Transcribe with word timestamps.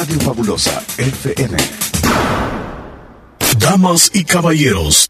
Radio 0.00 0.18
Fabulosa 0.20 0.82
FM. 0.96 1.58
Damas 3.58 4.10
y 4.14 4.24
caballeros, 4.24 5.09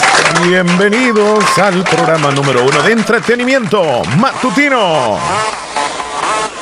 Bienvenidos 0.47 1.57
al 1.57 1.83
programa 1.83 2.31
número 2.31 2.65
uno 2.65 2.81
de 2.81 2.93
entretenimiento 2.93 4.01
matutino. 4.17 5.17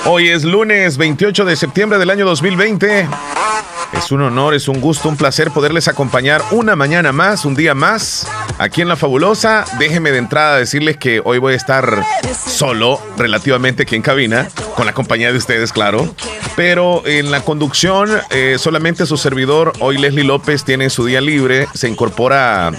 Hoy 0.06 0.30
es 0.30 0.44
lunes 0.44 0.98
28 0.98 1.46
de 1.46 1.56
septiembre 1.56 1.98
del 2.00 2.10
año 2.10 2.26
2020. 2.26 3.08
Es 3.94 4.12
un 4.12 4.22
honor, 4.22 4.54
es 4.54 4.68
un 4.68 4.80
gusto, 4.80 5.10
un 5.10 5.18
placer 5.18 5.52
poderles 5.52 5.88
acompañar 5.88 6.42
una 6.52 6.76
mañana 6.76 7.12
más, 7.12 7.44
un 7.44 7.56
día 7.56 7.74
más, 7.74 8.28
aquí 8.58 8.82
en 8.82 8.88
La 8.88 8.96
Fabulosa. 8.96 9.66
Déjenme 9.78 10.12
de 10.12 10.20
entrada 10.20 10.58
decirles 10.58 10.98
que 10.98 11.22
hoy 11.24 11.38
voy 11.38 11.54
a 11.54 11.58
estar 11.58 12.04
solo, 12.34 13.02
relativamente 13.18 13.84
aquí 13.84 13.96
en 13.96 14.02
cabina, 14.02 14.48
con 14.76 14.86
la 14.86 14.94
compañía 14.94 15.32
de 15.32 15.38
ustedes, 15.38 15.74
claro. 15.74 16.14
Pero 16.56 17.06
en 17.06 17.32
la 17.32 17.42
conducción, 17.42 18.10
eh, 18.30 18.58
solamente 18.60 19.06
su 19.06 19.18
servidor, 19.18 19.74
hoy 19.80 19.98
Leslie 19.98 20.24
López, 20.24 20.64
tiene 20.64 20.90
su 20.90 21.06
día 21.06 21.22
libre, 21.22 21.68
se 21.74 21.90
incorpora 21.90 22.72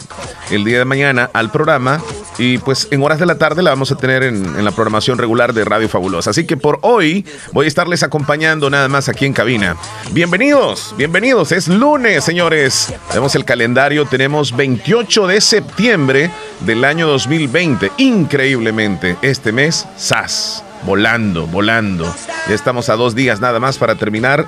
el 0.51 0.65
día 0.65 0.79
de 0.79 0.85
mañana 0.85 1.31
al 1.33 1.51
programa 1.51 2.03
y 2.39 2.59
pues 2.59 2.89
en 2.91 3.03
horas 3.03 3.21
de 3.21 3.27
la 3.27 3.39
tarde 3.39 3.63
la 3.63 3.71
vamos 3.71 3.93
a 3.93 3.97
tener 3.97 4.23
en, 4.23 4.45
en 4.57 4.65
la 4.65 4.73
programación 4.73 5.19
regular 5.19 5.53
de 5.53 5.65
Radio 5.65 5.89
Fabulosa. 5.89 6.31
Así 6.31 6.45
que 6.45 6.57
por 6.57 6.79
hoy 6.83 7.25
voy 7.53 7.67
a 7.67 7.69
estarles 7.69 8.03
acompañando 8.03 8.69
nada 8.69 8.89
más 8.89 9.09
aquí 9.09 9.27
en 9.27 9.33
cabina. 9.33 9.77
Bienvenidos, 10.13 10.95
bienvenidos. 11.01 11.51
Es 11.51 11.67
lunes, 11.67 12.23
señores. 12.23 12.93
Vemos 13.15 13.35
el 13.35 13.47
calendario. 13.47 14.05
Tenemos 14.05 14.55
28 14.55 15.29
de 15.29 15.41
septiembre 15.41 16.31
del 16.61 16.85
año 16.85 17.07
2020. 17.07 17.91
Increíblemente, 17.97 19.17
este 19.23 19.51
mes, 19.51 19.87
SAS. 19.97 20.63
Volando, 20.83 21.47
volando. 21.47 22.05
Ya 22.47 22.55
estamos 22.55 22.91
a 22.91 22.97
dos 22.97 23.15
días 23.15 23.41
nada 23.41 23.59
más 23.59 23.79
para 23.79 23.95
terminar 23.95 24.47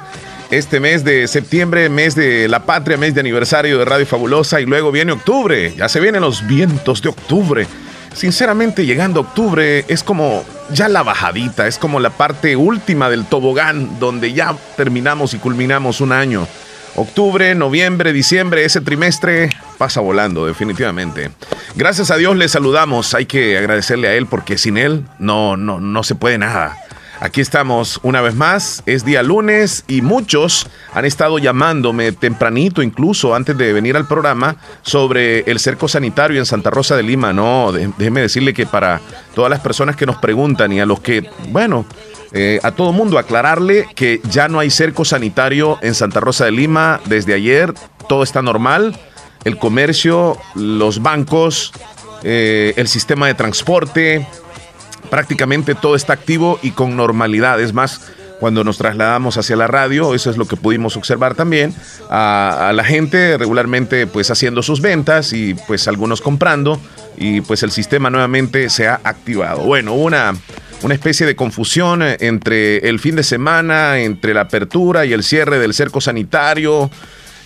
este 0.51 0.79
mes 0.79 1.05
de 1.05 1.27
septiembre, 1.27 1.89
mes 1.89 2.15
de 2.15 2.47
la 2.49 2.67
patria, 2.67 2.99
mes 2.99 3.15
de 3.15 3.21
aniversario 3.21 3.79
de 3.79 3.87
Radio 3.87 4.05
Fabulosa 4.05 4.61
y 4.61 4.67
luego 4.67 4.93
viene 4.93 5.13
octubre. 5.13 5.75
Ya 5.75 5.89
se 5.89 6.01
vienen 6.01 6.21
los 6.21 6.47
vientos 6.47 7.01
de 7.01 7.09
octubre. 7.09 7.67
Sinceramente, 8.15 8.87
llegando 8.87 9.21
octubre 9.21 9.85
es 9.89 10.03
como 10.03 10.45
ya 10.71 10.89
la 10.89 11.03
bajadita, 11.03 11.67
es 11.67 11.79
como 11.79 12.01
la 12.01 12.11
parte 12.11 12.57
última 12.57 13.11
del 13.11 13.27
tobogán 13.27 13.99
donde 13.99 14.33
ya 14.33 14.55
terminamos 14.77 15.35
y 15.35 15.39
culminamos 15.39 16.01
un 16.01 16.13
año. 16.13 16.47
Octubre, 16.95 17.55
noviembre, 17.55 18.13
diciembre, 18.13 18.67
ese 18.67 18.83
trimestre 18.83 19.49
pasa 19.79 20.01
volando, 20.01 20.47
definitivamente. 20.47 21.31
Gracias 21.75 22.11
a 22.11 22.17
Dios 22.17 22.37
le 22.37 22.49
saludamos. 22.49 23.15
Hay 23.15 23.25
que 23.25 23.57
agradecerle 23.57 24.09
a 24.09 24.15
Él 24.15 24.27
porque 24.27 24.59
sin 24.59 24.77
Él 24.77 25.07
no, 25.19 25.57
no, 25.57 25.81
no 25.81 26.03
se 26.03 26.15
puede 26.15 26.37
nada. 26.37 26.77
Aquí 27.23 27.41
estamos 27.41 28.01
una 28.03 28.21
vez 28.21 28.35
más, 28.35 28.83
es 28.85 29.05
día 29.05 29.23
lunes 29.23 29.85
y 29.87 30.03
muchos 30.03 30.67
han 30.93 31.05
estado 31.05 31.39
llamándome 31.39 32.11
tempranito, 32.11 32.83
incluso 32.83 33.37
antes 33.37 33.57
de 33.57 33.73
venir 33.73 33.97
al 33.97 34.09
programa, 34.09 34.57
sobre 34.83 35.49
el 35.49 35.61
cerco 35.61 35.87
sanitario 35.87 36.41
en 36.41 36.47
Santa 36.47 36.71
Rosa 36.71 36.97
de 36.97 37.05
Lima. 37.05 37.33
No, 37.33 37.71
déjeme 37.71 38.23
decirle 38.23 38.53
que 38.53 38.67
para 38.67 39.01
todas 39.37 39.51
las 39.51 39.61
personas 39.61 39.95
que 39.95 40.05
nos 40.05 40.17
preguntan 40.17 40.73
y 40.73 40.81
a 40.81 40.85
los 40.85 40.99
que, 40.99 41.31
bueno, 41.51 41.87
eh, 42.33 42.59
a 42.65 42.73
todo 42.73 42.93
mundo 42.93 43.19
aclararle 43.19 43.87
que 43.95 44.21
ya 44.29 44.49
no 44.49 44.59
hay 44.59 44.71
cerco 44.71 45.05
sanitario 45.05 45.79
en 45.81 45.95
Santa 45.95 46.19
Rosa 46.19 46.47
de 46.47 46.51
Lima 46.51 47.01
desde 47.05 47.35
ayer, 47.35 47.73
todo 48.09 48.25
está 48.25 48.43
normal, 48.43 48.99
el 49.45 49.59
comercio, 49.59 50.39
los 50.57 51.01
bancos, 51.01 51.73
eh, 52.25 52.75
el 52.77 52.89
sistema 52.89 53.29
de 53.29 53.35
transporte, 53.35 54.27
prácticamente 55.11 55.75
todo 55.75 55.95
está 55.95 56.13
activo 56.13 56.59
y 56.63 56.73
con 56.73 56.97
normalidad. 56.97 57.61
Es 57.61 57.73
más, 57.73 58.13
cuando 58.41 58.65
nos 58.65 58.79
trasladamos 58.79 59.37
hacia 59.37 59.57
la 59.57 59.67
radio, 59.67 60.15
eso 60.15 60.31
es 60.31 60.37
lo 60.37 60.47
que 60.47 60.57
pudimos 60.57 60.97
observar 60.97 61.35
también, 61.35 61.75
a, 62.11 62.69
a, 62.69 62.73
la 62.73 62.83
gente 62.83 63.39
regularmente 63.39 64.07
pues 64.07 64.31
haciendo 64.31 64.63
sus 64.63 64.81
ventas 64.81 65.33
y 65.33 65.55
pues 65.55 65.87
algunos 65.87 66.21
comprando 66.21 66.81
y 67.17 67.41
pues 67.41 67.63
el 67.63 67.71
sistema 67.71 68.11
nuevamente 68.11 68.69
se 68.69 68.89
ha 68.89 69.01
activado. 69.05 69.61
Bueno, 69.61 69.95
una, 69.95 70.35
una 70.83 70.95
especie 70.95 71.27
de 71.27 71.37
confusión 71.37 72.03
entre 72.03 72.79
el 72.89 72.99
fin 72.99 73.17
de 73.17 73.23
semana, 73.23 74.01
entre 74.01 74.35
la 74.35 74.43
apertura 74.43 75.05
y 75.07 75.13
el 75.13 75.23
cierre 75.23 75.59
del 75.59 75.75
cerco 75.75 76.01
sanitario 76.01 76.91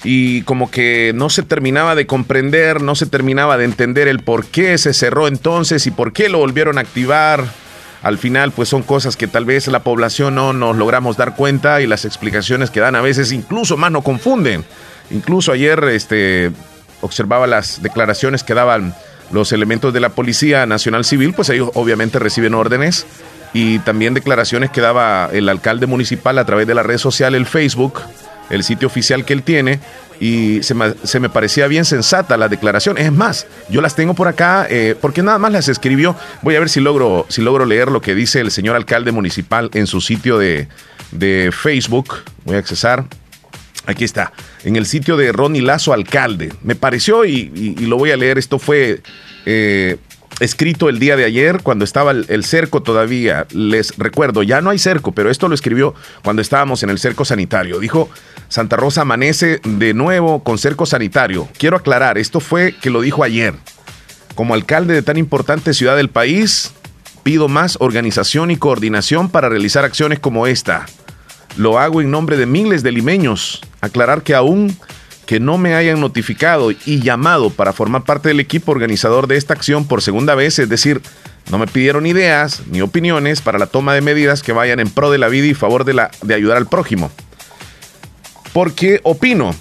y 0.04 0.42
como 0.42 0.70
que 0.70 1.12
no 1.14 1.30
se 1.30 1.42
terminaba 1.42 1.94
de 1.94 2.06
comprender, 2.06 2.82
no 2.82 2.94
se 2.94 3.06
terminaba 3.06 3.56
de 3.56 3.64
entender 3.64 4.08
el 4.08 4.20
por 4.20 4.46
qué 4.46 4.78
se 4.78 4.92
cerró 4.92 5.28
entonces 5.28 5.86
y 5.86 5.90
por 5.90 6.12
qué 6.12 6.28
lo 6.28 6.38
volvieron 6.38 6.78
a 6.78 6.82
activar. 6.82 7.44
Al 8.02 8.18
final, 8.18 8.52
pues 8.52 8.68
son 8.68 8.82
cosas 8.82 9.16
que 9.16 9.26
tal 9.26 9.44
vez 9.44 9.66
la 9.68 9.80
población 9.80 10.34
no 10.36 10.52
nos 10.52 10.76
logramos 10.76 11.16
dar 11.16 11.34
cuenta 11.34 11.80
y 11.80 11.86
las 11.86 12.04
explicaciones 12.04 12.70
que 12.70 12.80
dan 12.80 12.94
a 12.94 13.00
veces 13.00 13.32
incluso 13.32 13.76
más 13.76 13.90
no 13.90 14.02
confunden. 14.02 14.64
Incluso 15.10 15.50
ayer 15.50 15.82
este, 15.84 16.52
observaba 17.00 17.46
las 17.46 17.82
declaraciones 17.82 18.44
que 18.44 18.54
daban 18.54 18.94
los 19.32 19.52
elementos 19.52 19.92
de 19.92 20.00
la 20.00 20.10
Policía 20.10 20.66
Nacional 20.66 21.04
Civil, 21.04 21.32
pues 21.34 21.48
ellos 21.48 21.70
obviamente 21.74 22.18
reciben 22.18 22.54
órdenes 22.54 23.06
y 23.52 23.78
también 23.80 24.14
declaraciones 24.14 24.70
que 24.70 24.80
daba 24.80 25.30
el 25.32 25.48
alcalde 25.48 25.86
municipal 25.86 26.38
a 26.38 26.44
través 26.44 26.66
de 26.66 26.74
la 26.74 26.82
red 26.82 26.98
social, 26.98 27.34
el 27.34 27.46
Facebook, 27.46 28.02
el 28.50 28.64
sitio 28.64 28.86
oficial 28.88 29.24
que 29.24 29.32
él 29.32 29.42
tiene, 29.42 29.80
y 30.20 30.62
se 30.62 30.74
me, 31.20 31.28
parecía 31.28 31.66
bien 31.66 31.84
sensata 31.84 32.36
la 32.36 32.48
declaración. 32.48 32.96
Es 32.98 33.12
más, 33.12 33.46
yo 33.68 33.80
las 33.80 33.94
tengo 33.94 34.14
por 34.14 34.28
acá 34.28 34.66
eh, 34.70 34.94
porque 35.00 35.22
nada 35.22 35.38
más 35.38 35.52
las 35.52 35.68
escribió. 35.68 36.16
Voy 36.42 36.56
a 36.56 36.60
ver 36.60 36.68
si 36.68 36.80
logro, 36.80 37.26
si 37.28 37.42
logro 37.42 37.66
leer 37.66 37.90
lo 37.90 38.00
que 38.00 38.14
dice 38.14 38.40
el 38.40 38.50
señor 38.50 38.76
alcalde 38.76 39.12
municipal 39.12 39.70
en 39.74 39.86
su 39.86 40.00
sitio 40.00 40.38
de, 40.38 40.68
de 41.10 41.50
Facebook. 41.52 42.22
Voy 42.44 42.56
a 42.56 42.58
accesar. 42.58 43.04
Aquí 43.88 44.04
está, 44.04 44.32
en 44.64 44.74
el 44.74 44.84
sitio 44.84 45.16
de 45.16 45.30
Ronnie 45.30 45.62
Lazo 45.62 45.92
Alcalde. 45.92 46.52
Me 46.64 46.74
pareció 46.74 47.24
y 47.24 47.76
lo 47.86 47.96
voy 47.98 48.10
a 48.10 48.16
leer. 48.16 48.36
Esto 48.36 48.58
fue 48.58 49.00
eh, 49.48 49.96
escrito 50.40 50.88
el 50.88 50.98
día 50.98 51.16
de 51.16 51.24
ayer 51.24 51.62
cuando 51.62 51.84
estaba 51.84 52.10
el, 52.12 52.44
cerco 52.44 52.82
todavía. 52.82 53.46
Les 53.50 53.96
recuerdo, 53.96 54.42
ya 54.42 54.60
no 54.60 54.70
hay 54.70 54.78
cerco, 54.78 55.12
pero 55.12 55.30
esto 55.30 55.48
lo 55.48 55.54
escribió 55.54 55.94
cuando 56.22 56.42
estábamos 56.42 56.82
en 56.82 56.90
el 56.90 56.98
cerco 56.98 57.24
sanitario. 57.24 57.78
Dijo, 57.78 58.08
Santa 58.48 58.76
Rosa 58.76 59.02
amanece 59.02 59.60
de 59.64 59.94
nuevo 59.94 60.42
con 60.42 60.58
cerco 60.58 60.86
sanitario. 60.86 61.48
Quiero 61.58 61.76
aclarar, 61.76 62.18
esto 62.18 62.40
fue 62.40 62.74
que 62.80 62.90
lo 62.90 63.00
dijo 63.00 63.24
ayer. 63.24 63.54
Como 64.34 64.54
alcalde 64.54 64.94
de 64.94 65.02
tan 65.02 65.16
importante 65.16 65.72
ciudad 65.72 65.96
del 65.96 66.10
país, 66.10 66.72
pido 67.22 67.48
más 67.48 67.76
organización 67.80 68.50
y 68.50 68.56
coordinación 68.56 69.30
para 69.30 69.48
realizar 69.48 69.84
acciones 69.84 70.18
como 70.18 70.46
esta. 70.46 70.86
Lo 71.56 71.78
hago 71.78 72.02
en 72.02 72.10
nombre 72.10 72.36
de 72.36 72.44
miles 72.44 72.82
de 72.82 72.92
limeños. 72.92 73.62
Aclarar 73.80 74.22
que 74.22 74.34
aún 74.34 74.76
que 75.26 75.40
no 75.40 75.58
me 75.58 75.74
hayan 75.74 76.00
notificado 76.00 76.70
y 76.70 77.00
llamado 77.00 77.50
para 77.50 77.72
formar 77.72 78.04
parte 78.04 78.28
del 78.28 78.40
equipo 78.40 78.72
organizador 78.72 79.26
de 79.26 79.36
esta 79.36 79.54
acción 79.54 79.86
por 79.86 80.00
segunda 80.00 80.34
vez, 80.34 80.58
es 80.58 80.68
decir, 80.68 81.02
no 81.50 81.58
me 81.58 81.66
pidieron 81.66 82.06
ideas 82.06 82.62
ni 82.70 82.80
opiniones 82.80 83.40
para 83.40 83.58
la 83.58 83.66
toma 83.66 83.94
de 83.94 84.00
medidas 84.00 84.42
que 84.42 84.52
vayan 84.52 84.80
en 84.80 84.90
pro 84.90 85.10
de 85.10 85.18
la 85.18 85.28
vida 85.28 85.46
y 85.46 85.54
favor 85.54 85.84
de, 85.84 85.94
la, 85.94 86.10
de 86.22 86.34
ayudar 86.34 86.56
al 86.56 86.66
prójimo. 86.66 87.10
Porque 88.52 89.00
opino 89.02 89.54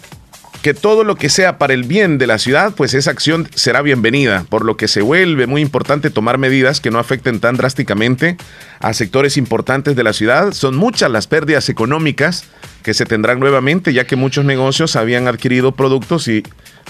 que 0.61 0.73
todo 0.73 1.03
lo 1.03 1.15
que 1.15 1.29
sea 1.29 1.59
para 1.59 1.75
el 1.75 1.83
bien 1.83 2.17
de 2.17 2.25
la 2.25 2.39
ciudad, 2.39 2.73
pues 2.73 2.95
esa 2.95 3.11
acción 3.11 3.47
será 3.53 3.83
bienvenida, 3.83 4.45
por 4.49 4.65
lo 4.65 4.77
que 4.77 4.87
se 4.87 5.03
vuelve 5.03 5.45
muy 5.45 5.61
importante 5.61 6.09
tomar 6.09 6.39
medidas 6.39 6.81
que 6.81 6.89
no 6.89 6.97
afecten 6.97 7.39
tan 7.39 7.55
drásticamente 7.55 8.35
a 8.79 8.93
sectores 8.93 9.37
importantes 9.37 9.95
de 9.95 10.03
la 10.03 10.13
ciudad. 10.13 10.53
Son 10.53 10.75
muchas 10.75 11.11
las 11.11 11.27
pérdidas 11.27 11.69
económicas 11.69 12.45
que 12.85 12.93
se 12.93 13.07
tendrán 13.07 13.39
nuevamente, 13.39 13.93
ya 13.93 14.05
que 14.05 14.15
muchos 14.15 14.45
negocios 14.45 14.95
habían 14.95 15.27
adquirido 15.27 15.71
productos 15.71 16.27
y 16.27 16.43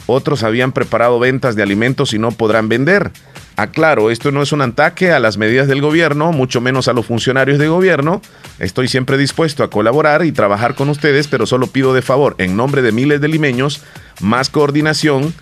otros 0.07 0.43
habían 0.43 0.73
preparado 0.73 1.19
ventas 1.19 1.55
de 1.55 1.63
alimentos 1.63 2.13
y 2.13 2.19
no 2.19 2.31
podrán 2.31 2.67
vender. 2.67 3.11
Aclaro, 3.55 4.11
esto 4.11 4.29
no 4.33 4.41
es 4.41 4.51
un 4.51 4.61
ataque 4.61 5.13
a 5.13 5.21
las 5.21 5.37
medidas 5.37 5.69
del 5.69 5.79
gobierno, 5.79 6.33
mucho 6.33 6.59
menos 6.59 6.89
a 6.89 6.93
los 6.93 7.05
funcionarios 7.05 7.59
de 7.59 7.69
gobierno. 7.69 8.21
Estoy 8.59 8.89
siempre 8.89 9.17
dispuesto 9.17 9.63
a 9.63 9.69
colaborar 9.69 10.25
y 10.25 10.33
trabajar 10.33 10.75
con 10.75 10.89
ustedes, 10.89 11.29
pero 11.29 11.45
solo 11.45 11.67
pido 11.67 11.93
de 11.93 12.01
favor, 12.01 12.35
en 12.39 12.57
nombre 12.57 12.81
de 12.81 12.91
miles 12.91 13.21
de 13.21 13.29
limeños, 13.29 13.81
más 14.19 14.49
coordinación 14.49 15.33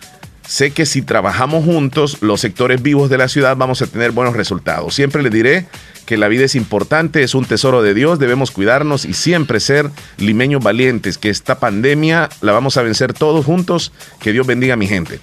sé 0.47 0.71
que 0.71 0.85
si 0.85 1.01
trabajamos 1.01 1.63
juntos, 1.63 2.17
los 2.21 2.41
sectores 2.41 2.81
vivos 2.81 3.09
de 3.09 3.17
la 3.17 3.27
ciudad 3.27 3.57
vamos 3.57 3.81
a 3.81 3.87
tener 3.87 4.11
buenos 4.11 4.35
resultados. 4.35 4.93
Siempre 4.93 5.23
le 5.23 5.29
diré 5.29 5.65
que 6.05 6.17
la 6.17 6.27
vida 6.27 6.45
es 6.45 6.55
importante, 6.55 7.23
es 7.23 7.33
un 7.33 7.45
tesoro 7.45 7.81
de 7.81 7.93
Dios, 7.93 8.19
debemos 8.19 8.51
cuidarnos 8.51 9.05
y 9.05 9.13
siempre 9.13 9.59
ser 9.59 9.89
limeños 10.17 10.63
valientes, 10.63 11.17
que 11.17 11.29
esta 11.29 11.59
pandemia 11.59 12.29
la 12.41 12.51
vamos 12.51 12.77
a 12.77 12.83
vencer 12.83 13.13
todos 13.13 13.45
juntos, 13.45 13.93
que 14.19 14.31
Dios 14.31 14.45
bendiga 14.45 14.73
a 14.73 14.77
mi 14.77 14.87
gente. 14.87 15.19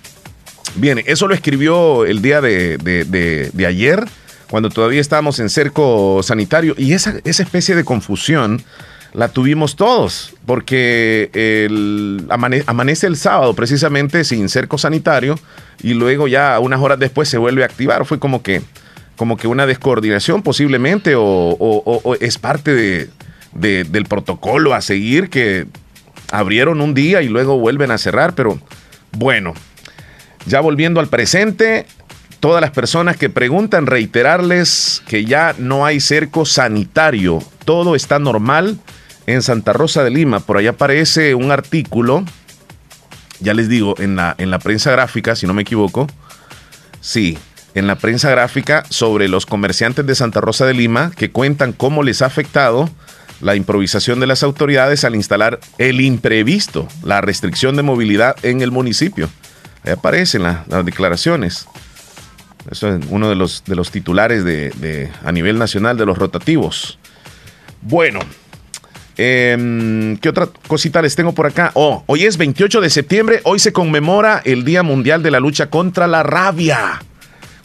Bien, 0.76 1.02
eso 1.06 1.26
lo 1.26 1.34
escribió 1.34 2.04
el 2.06 2.22
día 2.22 2.40
de, 2.40 3.52
ayer, 3.66 4.04
cuando 4.48 4.70
todavía 4.70 5.00
estábamos 5.00 5.38
en 5.38 5.50
cerco 5.50 6.22
sanitario, 6.22 6.74
y 6.78 6.92
esa, 6.92 7.16
esa 7.24 7.42
especie 7.42 7.74
de 7.74 7.84
confusión 7.84 8.62
la 9.12 9.28
tuvimos 9.28 9.76
todos, 9.76 10.34
porque 10.46 11.68
amanece 12.66 13.06
el 13.06 13.16
sábado 13.16 13.54
precisamente 13.54 14.24
sin 14.24 14.48
cerco 14.48 14.78
sanitario 14.78 15.38
y 15.82 15.94
luego 15.94 16.28
ya 16.28 16.58
unas 16.60 16.80
horas 16.80 16.98
después 16.98 17.28
se 17.28 17.38
vuelve 17.38 17.62
a 17.62 17.66
activar. 17.66 18.04
Fue 18.04 18.18
como 18.18 18.42
que, 18.42 18.62
como 19.16 19.36
que 19.36 19.48
una 19.48 19.66
descoordinación 19.66 20.42
posiblemente 20.42 21.14
o, 21.16 22.16
es 22.20 22.38
parte 22.38 22.74
de, 22.74 23.84
del 23.84 24.04
protocolo 24.04 24.74
a 24.74 24.80
seguir 24.80 25.28
que 25.28 25.66
abrieron 26.30 26.80
un 26.80 26.94
día 26.94 27.22
y 27.22 27.28
luego 27.28 27.58
vuelven 27.58 27.90
a 27.90 27.98
cerrar, 27.98 28.34
pero 28.36 28.60
bueno, 29.10 29.54
ya 30.46 30.60
volviendo 30.60 31.00
al 31.00 31.08
presente, 31.08 31.86
todas 32.38 32.60
las 32.60 32.70
personas 32.70 33.16
que 33.16 33.28
preguntan, 33.28 33.86
reiterarles 33.86 35.02
que 35.08 35.24
ya 35.24 35.56
no 35.58 35.84
hay 35.84 35.98
cerco 35.98 36.46
sanitario, 36.46 37.42
todo 37.64 37.96
está 37.96 38.20
normal 38.20 38.78
en 39.34 39.42
Santa 39.42 39.72
Rosa 39.72 40.04
de 40.04 40.10
Lima. 40.10 40.40
Por 40.40 40.56
allá 40.56 40.70
aparece 40.70 41.34
un 41.34 41.50
artículo, 41.50 42.24
ya 43.40 43.54
les 43.54 43.68
digo, 43.68 43.94
en 43.98 44.16
la, 44.16 44.34
en 44.38 44.50
la 44.50 44.58
prensa 44.58 44.90
gráfica, 44.90 45.36
si 45.36 45.46
no 45.46 45.54
me 45.54 45.62
equivoco. 45.62 46.06
Sí, 47.00 47.38
en 47.74 47.86
la 47.86 47.96
prensa 47.96 48.30
gráfica 48.30 48.84
sobre 48.90 49.28
los 49.28 49.46
comerciantes 49.46 50.06
de 50.06 50.14
Santa 50.14 50.40
Rosa 50.40 50.66
de 50.66 50.74
Lima 50.74 51.12
que 51.16 51.30
cuentan 51.30 51.72
cómo 51.72 52.02
les 52.02 52.22
ha 52.22 52.26
afectado 52.26 52.90
la 53.40 53.56
improvisación 53.56 54.20
de 54.20 54.26
las 54.26 54.42
autoridades 54.42 55.04
al 55.04 55.14
instalar 55.14 55.60
el 55.78 56.00
imprevisto, 56.00 56.88
la 57.02 57.20
restricción 57.20 57.76
de 57.76 57.82
movilidad 57.82 58.36
en 58.42 58.60
el 58.60 58.70
municipio. 58.70 59.30
Ahí 59.84 59.92
aparecen 59.92 60.42
las 60.42 60.84
declaraciones. 60.84 61.66
Eso 62.70 62.94
es 62.94 63.04
uno 63.08 63.30
de 63.30 63.36
los, 63.36 63.64
de 63.64 63.74
los 63.74 63.90
titulares 63.90 64.44
de, 64.44 65.10
a 65.24 65.32
nivel 65.32 65.58
nacional 65.58 65.96
de 65.96 66.04
los 66.04 66.18
rotativos. 66.18 66.98
Bueno, 67.80 68.20
Em, 69.22 70.16
¿Qué 70.16 70.30
otra 70.30 70.48
cosita 70.66 71.02
les 71.02 71.14
tengo 71.14 71.34
por 71.34 71.44
acá? 71.44 71.72
Oh, 71.74 72.04
hoy 72.06 72.24
es 72.24 72.38
28 72.38 72.80
de 72.80 72.88
septiembre, 72.88 73.42
hoy 73.44 73.58
se 73.58 73.70
conmemora 73.70 74.40
el 74.46 74.64
Día 74.64 74.82
Mundial 74.82 75.22
de 75.22 75.30
la 75.30 75.40
Lucha 75.40 75.68
contra 75.68 76.06
la 76.06 76.22
Rabia. 76.22 77.02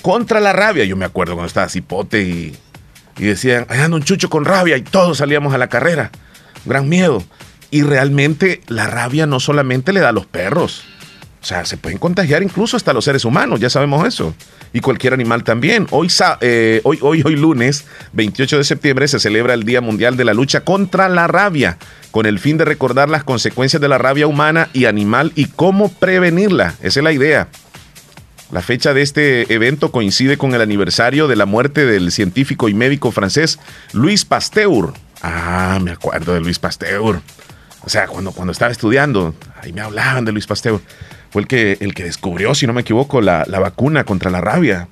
Contra 0.01 0.41
la 0.41 0.51
rabia. 0.51 0.83
Yo 0.83 0.97
me 0.97 1.05
acuerdo 1.05 1.35
cuando 1.35 1.47
estaba 1.47 1.69
cipote 1.69 2.23
y, 2.23 2.57
decían, 3.17 3.67
anda 3.69 3.95
un 3.95 4.03
chucho 4.03 4.29
con 4.29 4.43
rabia 4.43 4.75
y 4.75 4.81
todos 4.81 5.19
salíamos 5.19 5.53
a 5.53 5.57
la 5.57 5.69
carrera. 5.69 6.11
Gran 6.65 6.89
miedo. 6.89 7.23
Y 7.71 7.83
realmente 7.83 8.59
la 8.67 8.87
rabia 8.87 9.25
no 9.25 9.39
solamente 9.39 9.93
le 9.93 10.01
da 10.01 10.09
a 10.09 10.11
los 10.11 10.25
perros. 10.25 10.83
O 11.45 11.47
sea, 11.47 11.63
se 11.63 11.77
pueden 11.77 11.99
contagiar 11.99 12.41
incluso 12.41 12.75
hasta 12.75 12.91
los 12.91 13.05
seres 13.05 13.23
humanos, 13.23 13.59
ya 13.59 13.69
sabemos 13.69 14.07
eso 14.07 14.33
y 14.73 14.79
cualquier 14.79 15.13
animal 15.13 15.43
también. 15.43 15.85
Hoy, 15.91 16.11
eh, 16.41 16.81
hoy, 16.83 16.97
hoy, 17.03 17.21
hoy 17.23 17.35
lunes 17.35 17.85
28 18.13 18.57
de 18.57 18.63
septiembre 18.63 19.07
se 19.07 19.19
celebra 19.19 19.53
el 19.53 19.61
Día 19.61 19.79
Mundial 19.79 20.17
de 20.17 20.25
la 20.25 20.33
Lucha 20.33 20.61
contra 20.61 21.07
la 21.07 21.27
Rabia, 21.27 21.77
con 22.09 22.25
el 22.25 22.39
fin 22.39 22.57
de 22.57 22.65
recordar 22.65 23.09
las 23.09 23.23
consecuencias 23.23 23.79
de 23.79 23.87
la 23.87 23.99
rabia 23.99 24.25
humana 24.25 24.69
y 24.73 24.85
animal 24.85 25.33
y 25.35 25.45
cómo 25.45 25.89
prevenirla. 25.89 26.73
Esa 26.81 27.01
es 27.01 27.03
la 27.03 27.11
idea. 27.11 27.47
La 28.51 28.63
fecha 28.63 28.95
de 28.95 29.03
este 29.03 29.53
evento 29.53 29.91
coincide 29.91 30.39
con 30.39 30.55
el 30.55 30.61
aniversario 30.61 31.27
de 31.27 31.35
la 31.35 31.45
muerte 31.45 31.85
del 31.85 32.11
científico 32.11 32.69
y 32.69 32.73
médico 32.73 33.11
francés 33.11 33.59
Luis 33.93 34.25
Pasteur. 34.25 34.93
Ah, 35.21 35.77
me 35.79 35.91
acuerdo 35.91 36.33
de 36.33 36.41
Luis 36.41 36.57
Pasteur. 36.57 37.21
O 37.81 37.89
sea, 37.89 38.07
cuando, 38.07 38.31
cuando 38.31 38.51
estaba 38.51 38.71
estudiando, 38.71 39.35
ahí 39.61 39.71
me 39.73 39.81
hablaban 39.81 40.25
de 40.25 40.31
Luis 40.31 40.47
Pasteur 40.47 40.81
fue 41.35 41.41
el 41.41 41.49
que, 41.49 41.77
el 41.81 41.93
que 41.93 42.05
descubrió, 42.05 42.55
si 42.55 42.65
no 42.65 42.71
me 42.71 42.79
equivoco, 42.79 43.19
la, 43.19 43.43
vacuna 43.43 44.05
contra 44.05 44.31
la 44.31 44.39
rabia. 44.39 44.87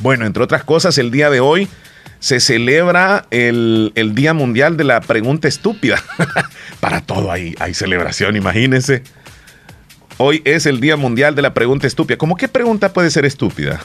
Bueno, 0.00 0.24
entre 0.24 0.42
otras 0.42 0.64
cosas, 0.64 0.96
el 0.96 1.10
día 1.10 1.28
de 1.28 1.40
hoy 1.40 1.68
se 2.20 2.40
celebra 2.40 3.26
el, 3.30 3.92
Día 4.14 4.32
Mundial 4.32 4.78
de 4.78 4.84
la 4.84 5.02
Pregunta 5.02 5.48
Estúpida. 5.48 6.02
Para 6.80 7.02
todo 7.02 7.30
hay, 7.30 7.54
hay 7.58 7.74
celebración, 7.74 8.34
imagínense. 8.34 9.02
Hoy 10.16 10.40
es 10.46 10.64
el 10.64 10.80
Día 10.80 10.96
Mundial 10.96 11.34
de 11.34 11.42
la 11.42 11.52
Pregunta 11.52 11.86
Estúpida. 11.86 12.16
¿Cómo 12.16 12.34
qué 12.36 12.48
pregunta 12.48 12.94
puede 12.94 13.10
ser 13.10 13.26
estúpida? 13.26 13.78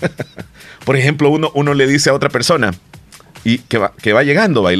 Por 0.84 0.96
ejemplo, 0.96 1.30
uno, 1.30 1.52
uno 1.54 1.74
le 1.74 1.86
dice 1.86 2.10
a 2.10 2.14
otra 2.14 2.28
persona 2.28 2.72
y 3.44 3.58
que 3.58 3.78
va, 3.78 3.92
que 4.02 4.12
va 4.12 4.24
llegando, 4.24 4.64
va 4.64 4.70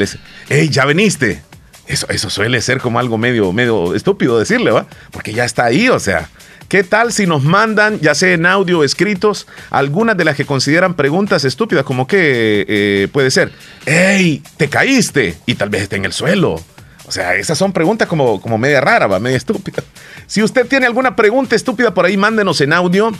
hey, 0.48 0.68
ya 0.68 0.84
veniste. 0.84 1.44
Eso, 1.86 2.06
eso 2.08 2.30
suele 2.30 2.60
ser 2.60 2.80
como 2.80 2.98
algo 2.98 3.18
medio, 3.18 3.52
medio 3.52 3.94
estúpido 3.94 4.38
decirle, 4.38 4.70
¿va? 4.70 4.86
Porque 5.10 5.32
ya 5.32 5.44
está 5.44 5.64
ahí, 5.64 5.88
o 5.88 5.98
sea. 5.98 6.28
¿Qué 6.68 6.82
tal 6.82 7.12
si 7.12 7.26
nos 7.26 7.42
mandan, 7.44 8.00
ya 8.00 8.14
sea 8.14 8.32
en 8.32 8.46
audio 8.46 8.80
o 8.80 8.84
escritos, 8.84 9.46
algunas 9.70 10.16
de 10.16 10.24
las 10.24 10.34
que 10.34 10.46
consideran 10.46 10.94
preguntas 10.94 11.44
estúpidas, 11.44 11.84
como 11.84 12.06
que 12.06 12.64
eh, 12.66 13.08
puede 13.12 13.30
ser, 13.30 13.52
¡Ey! 13.84 14.42
¿Te 14.56 14.68
caíste? 14.68 15.36
Y 15.46 15.54
tal 15.54 15.68
vez 15.68 15.82
esté 15.82 15.96
en 15.96 16.06
el 16.06 16.12
suelo. 16.12 16.60
O 17.06 17.12
sea, 17.12 17.34
esas 17.36 17.58
son 17.58 17.72
preguntas 17.72 18.08
como, 18.08 18.40
como 18.40 18.56
media 18.56 18.80
rara, 18.80 19.06
¿va? 19.06 19.20
Media 19.20 19.36
estúpida. 19.36 19.82
Si 20.26 20.42
usted 20.42 20.66
tiene 20.66 20.86
alguna 20.86 21.14
pregunta 21.14 21.54
estúpida 21.54 21.92
por 21.92 22.06
ahí, 22.06 22.16
mándenos 22.16 22.60
en 22.62 22.72
audio 22.72 23.12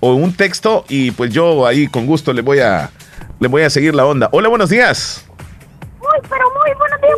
o 0.00 0.14
un 0.14 0.34
texto 0.34 0.84
y 0.88 1.12
pues 1.12 1.32
yo 1.32 1.66
ahí 1.66 1.86
con 1.86 2.06
gusto 2.06 2.32
le 2.32 2.42
voy 2.42 2.58
a, 2.58 2.90
le 3.38 3.48
voy 3.48 3.62
a 3.62 3.70
seguir 3.70 3.94
la 3.94 4.04
onda. 4.04 4.28
Hola, 4.32 4.48
buenos 4.48 4.68
días. 4.68 5.24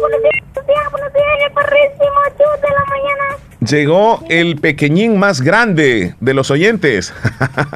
Buenos 0.00 0.22
días, 0.22 0.42
buenos 0.54 0.66
días 0.66 0.92
buenos 0.92 1.12
días, 1.12 1.26
el 1.46 1.52
perrísimo 1.52 2.56
de 2.60 2.68
la 2.70 2.84
mañana. 2.84 3.36
Llegó 3.60 4.24
el 4.28 4.56
pequeñín 4.56 5.18
más 5.18 5.40
grande 5.40 6.14
de 6.20 6.34
los 6.34 6.50
oyentes. 6.50 7.12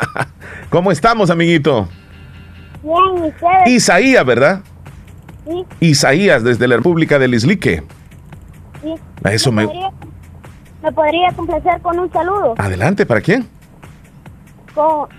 ¿Cómo 0.70 0.92
estamos, 0.92 1.30
amiguito? 1.30 1.88
Bien, 2.82 3.34
¿y 3.66 3.74
Isaías, 3.76 4.24
¿verdad? 4.24 4.60
Sí. 5.46 5.64
Isaías, 5.80 6.42
desde 6.42 6.66
la 6.66 6.76
República 6.76 7.18
del 7.18 7.34
Islique. 7.34 7.82
Sí. 8.82 8.94
Eso 9.24 9.52
me... 9.52 9.66
¿Me 10.82 10.92
podría 10.92 11.32
complacer 11.32 11.80
con 11.82 11.98
un 11.98 12.12
saludo? 12.12 12.54
Adelante, 12.58 13.06
¿para 13.06 13.20
quién? 13.20 13.48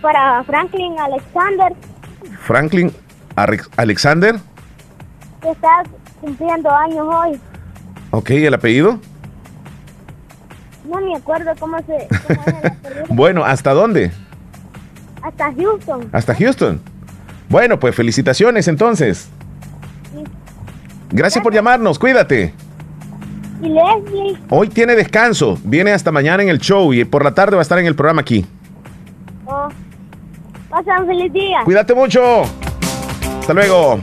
para 0.02 0.44
Franklin 0.44 1.00
Alexander. 1.00 1.74
Franklin 2.42 2.94
Alexander. 3.76 4.36
Que 5.42 5.50
está 5.50 5.84
cumpliendo 6.22 6.70
años 6.72 7.08
hoy. 7.10 7.40
Ok, 8.12 8.30
¿el 8.32 8.54
apellido? 8.54 9.00
No 10.90 11.02
me 11.02 11.16
acuerdo 11.16 11.52
cómo 11.60 11.78
se... 11.80 12.08
bueno, 13.14 13.44
¿hasta 13.44 13.74
dónde? 13.74 14.12
Hasta 15.22 15.54
Houston. 15.54 16.10
¿Hasta 16.14 16.34
Houston? 16.36 16.80
Bueno, 17.50 17.80
pues 17.80 17.96
felicitaciones 17.96 18.68
entonces. 18.68 19.30
Gracias, 21.10 21.44
por 21.44 21.54
llamarnos, 21.54 22.00
cuídate. 22.00 22.54
¿Y 23.62 23.70
Leslie? 23.70 24.38
Hoy 24.50 24.70
tiene 24.70 24.96
descanso, 24.96 25.58
viene 25.64 25.92
hasta 25.92 26.12
mañana 26.12 26.44
en 26.44 26.50
el 26.50 26.60
show 26.60 26.94
y 26.94 27.06
por 27.06 27.24
la 27.24 27.34
tarde 27.34 27.56
va 27.56 27.62
a 27.62 27.64
estar 27.64 27.80
en 27.80 27.86
el 27.86 27.96
programa 27.96 28.22
aquí. 28.22 28.46
Oh. 29.46 29.70
Pasa 30.70 31.00
un 31.00 31.08
feliz 31.08 31.32
día. 31.32 31.60
Cuídate 31.64 31.96
mucho. 31.96 32.44
Hasta 33.40 33.54
luego. 33.54 34.00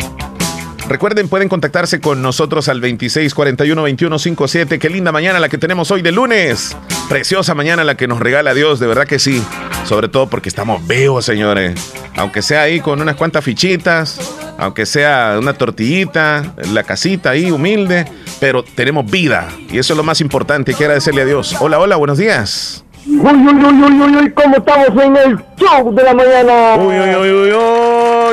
Recuerden, 0.88 1.28
pueden 1.28 1.48
contactarse 1.48 2.00
con 2.00 2.20
nosotros 2.20 2.68
al 2.68 2.82
2641-2157. 2.82 4.78
Qué 4.78 4.90
linda 4.90 5.12
mañana 5.12 5.40
la 5.40 5.48
que 5.48 5.56
tenemos 5.56 5.90
hoy 5.90 6.02
de 6.02 6.12
lunes. 6.12 6.76
Preciosa 7.08 7.54
mañana 7.54 7.84
la 7.84 7.96
que 7.96 8.06
nos 8.06 8.20
regala 8.20 8.52
Dios, 8.52 8.80
de 8.80 8.86
verdad 8.86 9.06
que 9.06 9.18
sí. 9.18 9.42
Sobre 9.84 10.08
todo 10.08 10.28
porque 10.28 10.50
estamos 10.50 10.86
vivos, 10.86 11.24
señores. 11.24 11.80
Aunque 12.16 12.42
sea 12.42 12.62
ahí 12.62 12.80
con 12.80 13.00
unas 13.00 13.16
cuantas 13.16 13.42
fichitas, 13.42 14.20
aunque 14.58 14.84
sea 14.84 15.36
una 15.38 15.54
tortillita, 15.54 16.54
la 16.72 16.82
casita 16.82 17.30
ahí 17.30 17.50
humilde, 17.50 18.04
pero 18.38 18.62
tenemos 18.62 19.10
vida. 19.10 19.48
Y 19.70 19.78
eso 19.78 19.94
es 19.94 19.96
lo 19.96 20.04
más 20.04 20.20
importante. 20.20 20.72
Hay 20.72 20.76
que 20.76 20.84
agradecerle 20.84 21.22
a 21.22 21.26
Dios. 21.26 21.56
Hola, 21.60 21.78
hola, 21.78 21.96
buenos 21.96 22.18
días. 22.18 22.84
Uy, 23.06 23.18
uy, 23.18 23.64
uy, 23.64 23.82
uy, 23.82 24.16
uy, 24.16 24.32
¿cómo 24.32 24.56
estamos 24.56 25.02
en 25.02 25.16
el 25.16 25.38
show 25.58 25.94
de 25.94 26.02
la 26.02 26.14
mañana? 26.14 26.74
Uy, 26.76 26.94
uy, 26.94 27.14
uy, 27.14 27.30
uy, 27.30 27.52
uy, 27.52 27.83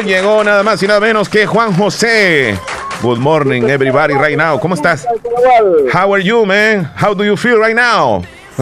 llegó 0.03 0.43
nada 0.43 0.63
más 0.63 0.81
y 0.81 0.87
nada 0.87 0.99
menos 0.99 1.29
que 1.29 1.45
Juan 1.45 1.73
José. 1.73 2.57
Good 3.01 3.19
morning, 3.19 3.63
everybody, 3.63 4.13
right 4.13 4.37
now. 4.37 4.59
¿Cómo 4.59 4.75
estás? 4.75 5.05
How 5.93 6.13
are 6.13 6.23
you, 6.23 6.45
man? 6.45 6.91
How 7.01 7.13
do 7.13 7.23
you 7.23 7.35
feel 7.35 7.57
right 7.57 7.75
now? 7.75 8.23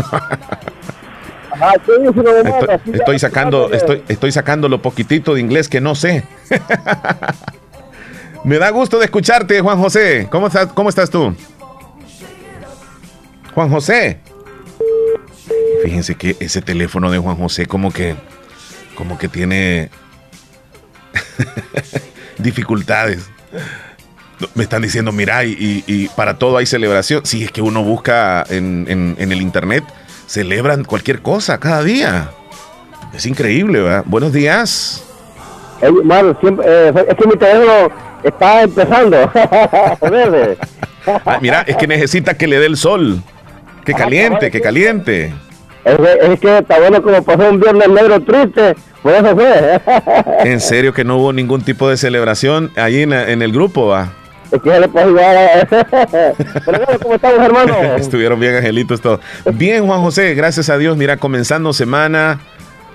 estoy, 1.76 2.94
estoy, 2.94 3.20
sacando, 3.20 3.70
estoy, 3.72 4.04
estoy 4.08 4.32
sacando 4.32 4.70
lo 4.70 4.82
poquitito 4.82 5.34
de 5.34 5.42
inglés 5.42 5.68
que 5.68 5.82
no 5.82 5.96
sé. 5.96 6.24
Me 8.44 8.58
da 8.58 8.70
gusto 8.70 9.00
de 9.00 9.06
escucharte, 9.06 9.60
Juan 9.62 9.78
José. 9.80 10.28
¿Cómo 10.32 10.48
estás, 10.48 10.68
cómo 10.74 10.90
estás 10.90 11.10
tú? 11.10 11.36
Juan 13.54 13.70
José. 13.70 14.20
Fíjense 15.84 16.16
que 16.16 16.38
ese 16.40 16.62
teléfono 16.62 17.12
de 17.12 17.18
Juan 17.18 17.36
José 17.36 17.66
como 17.66 17.92
que, 17.92 18.16
como 18.96 19.18
que 19.18 19.28
tiene 19.28 19.90
dificultades. 22.38 23.30
Me 24.56 24.64
están 24.64 24.82
diciendo, 24.82 25.12
mira, 25.12 25.44
y, 25.44 26.10
para 26.16 26.38
todo 26.38 26.58
hay 26.58 26.66
celebración. 26.66 27.26
Si 27.26 27.44
es 27.44 27.52
que 27.52 27.62
uno 27.62 27.84
busca 27.84 28.44
en, 28.50 29.16
el 29.18 29.42
internet, 29.42 29.84
celebran 30.28 30.84
cualquier 30.86 31.22
cosa 31.22 31.60
cada 31.60 31.84
día. 31.84 32.30
Es 33.14 33.26
increíble, 33.26 33.82
¿verdad? 33.82 34.04
Buenos 34.06 34.32
días. 34.32 35.04
Eh, 35.82 36.94
es 37.10 37.16
que 37.16 37.28
mi 37.28 37.36
teléfono 37.38 37.90
está 38.24 38.64
empezando. 38.64 39.32
Ah, 41.26 41.40
mira, 41.42 41.62
es 41.62 41.76
que 41.78 41.88
necesita 41.88 42.36
que 42.36 42.46
le 42.46 42.60
dé 42.60 42.68
el 42.68 42.78
sol. 42.78 43.24
Que 43.84 43.94
caliente, 43.94 44.52
que 44.52 44.62
caliente. 44.62 45.34
Es, 45.84 46.40
que 46.40 46.58
está 46.60 46.78
bueno 46.80 47.02
como 47.02 47.24
pasó 47.24 47.50
un 47.50 47.60
viernes 47.60 47.88
negro 47.90 48.20
triste. 48.22 48.76
Por 49.02 49.14
eso 49.14 49.36
fue. 49.36 49.82
En 50.44 50.60
serio 50.60 50.94
que 50.94 51.04
no 51.04 51.18
hubo 51.18 51.34
ningún 51.34 51.62
tipo 51.62 51.90
de 51.90 51.98
celebración 51.98 52.72
ahí 52.76 53.02
en, 53.02 53.14
el 53.14 53.52
grupo, 53.52 53.88
va. 53.88 54.14
Es 54.52 54.62
que 54.62 54.70
le 54.70 54.90
ayudar. 55.00 55.68
Pero 56.66 57.00
¿cómo 57.02 57.16
estamos, 57.16 57.40
hermano? 57.40 57.74
Estuvieron 57.98 58.40
bien, 58.40 58.56
angelitos, 58.56 59.00
todo. 59.00 59.20
Bien, 59.54 59.86
Juan 59.86 60.02
José, 60.02 60.34
gracias 60.34 60.70
a 60.70 60.78
Dios. 60.78 60.98
Mira, 60.98 61.18
comenzando 61.18 61.72
semana 61.72 62.40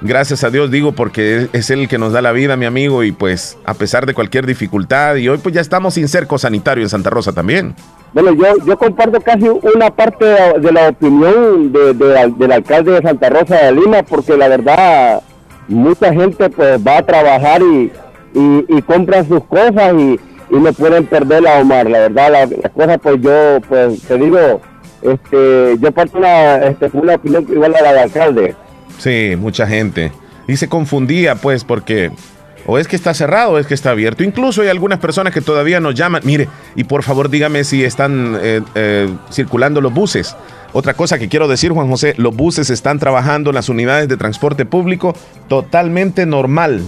Gracias 0.00 0.44
a 0.44 0.50
Dios 0.50 0.70
digo 0.70 0.92
porque 0.92 1.48
es 1.54 1.70
el 1.70 1.88
que 1.88 1.96
nos 1.96 2.12
da 2.12 2.20
la 2.20 2.32
vida, 2.32 2.56
mi 2.56 2.66
amigo, 2.66 3.04
y 3.04 3.12
pues 3.12 3.56
a 3.64 3.72
pesar 3.72 4.04
de 4.04 4.12
cualquier 4.12 4.44
dificultad, 4.44 5.16
y 5.16 5.30
hoy 5.30 5.38
pues 5.38 5.54
ya 5.54 5.62
estamos 5.62 5.94
sin 5.94 6.08
cerco 6.08 6.36
sanitario 6.36 6.84
en 6.84 6.90
Santa 6.90 7.08
Rosa 7.08 7.32
también. 7.32 7.74
Bueno, 8.12 8.34
yo, 8.34 8.66
yo 8.66 8.76
comparto 8.76 9.18
casi 9.22 9.48
una 9.48 9.90
parte 9.90 10.26
de 10.26 10.72
la 10.72 10.90
opinión 10.90 11.72
del 11.72 12.52
alcalde 12.52 12.92
de 12.92 13.00
Santa 13.00 13.30
Rosa 13.30 13.56
de 13.56 13.72
Lima, 13.72 14.02
porque 14.02 14.36
la 14.36 14.48
verdad 14.48 15.22
mucha 15.68 16.12
gente 16.12 16.50
pues 16.50 16.84
va 16.86 16.98
a 16.98 17.02
trabajar 17.02 17.62
y, 17.62 17.92
y, 18.34 18.82
compra 18.82 19.24
sus 19.24 19.42
cosas 19.44 19.94
y, 19.94 20.18
no 20.50 20.72
pueden 20.72 21.06
perder 21.06 21.42
la 21.42 21.60
Omar. 21.60 21.90
La 21.90 22.00
verdad, 22.00 22.48
las 22.62 22.72
cosas 22.72 22.98
pues 23.02 23.20
yo 23.20 23.60
pues 23.68 24.02
te 24.02 24.18
digo, 24.18 24.60
este, 25.02 25.76
yo 25.80 25.92
parto 25.92 26.18
una, 26.18 26.56
este, 26.58 26.90
una 26.92 27.14
opinión 27.16 27.46
igual 27.50 27.74
a 27.74 27.82
la 27.82 27.92
del 27.92 28.02
alcalde 28.04 28.54
Sí, 28.98 29.34
mucha 29.36 29.66
gente. 29.66 30.12
Y 30.46 30.56
se 30.56 30.68
confundía, 30.68 31.36
pues, 31.36 31.64
porque 31.64 32.12
o 32.66 32.78
es 32.78 32.88
que 32.88 32.96
está 32.96 33.12
cerrado 33.12 33.52
o 33.52 33.58
es 33.58 33.66
que 33.66 33.74
está 33.74 33.90
abierto. 33.90 34.24
Incluso 34.24 34.62
hay 34.62 34.68
algunas 34.68 34.98
personas 34.98 35.34
que 35.34 35.40
todavía 35.40 35.80
nos 35.80 35.94
llaman. 35.94 36.22
Mire, 36.24 36.48
y 36.74 36.84
por 36.84 37.02
favor 37.02 37.28
dígame 37.28 37.64
si 37.64 37.84
están 37.84 38.38
eh, 38.40 38.62
eh, 38.74 39.08
circulando 39.30 39.80
los 39.80 39.92
buses. 39.92 40.36
Otra 40.74 40.94
cosa 40.94 41.18
que 41.20 41.28
quiero 41.28 41.46
decir, 41.46 41.70
Juan 41.70 41.88
José, 41.88 42.14
los 42.18 42.34
buses 42.34 42.68
están 42.68 42.98
trabajando 42.98 43.50
en 43.50 43.54
las 43.54 43.68
unidades 43.68 44.08
de 44.08 44.16
transporte 44.16 44.66
público 44.66 45.14
totalmente 45.48 46.26
normal. 46.26 46.82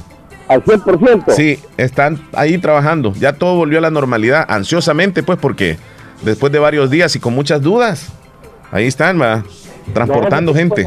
Al 0.49 0.65
100%. 0.65 1.33
Sí, 1.33 1.61
están 1.77 2.21
ahí 2.33 2.59
trabajando. 2.59 3.13
Ya 3.15 3.35
todo 3.35 3.55
volvió 3.55 3.79
a 3.79 3.83
la 3.83 3.91
normalidad, 3.91 4.45
ansiosamente, 4.49 5.23
pues, 5.23 5.39
porque 5.39 5.79
después 6.23 6.53
de 6.53 6.59
varios 6.59 6.91
días 6.91 7.15
y 7.15 7.21
con 7.21 7.33
muchas 7.33 7.63
dudas, 7.63 8.09
ahí 8.73 8.87
están, 8.87 9.21
transportando 9.95 10.53
gente 10.53 10.85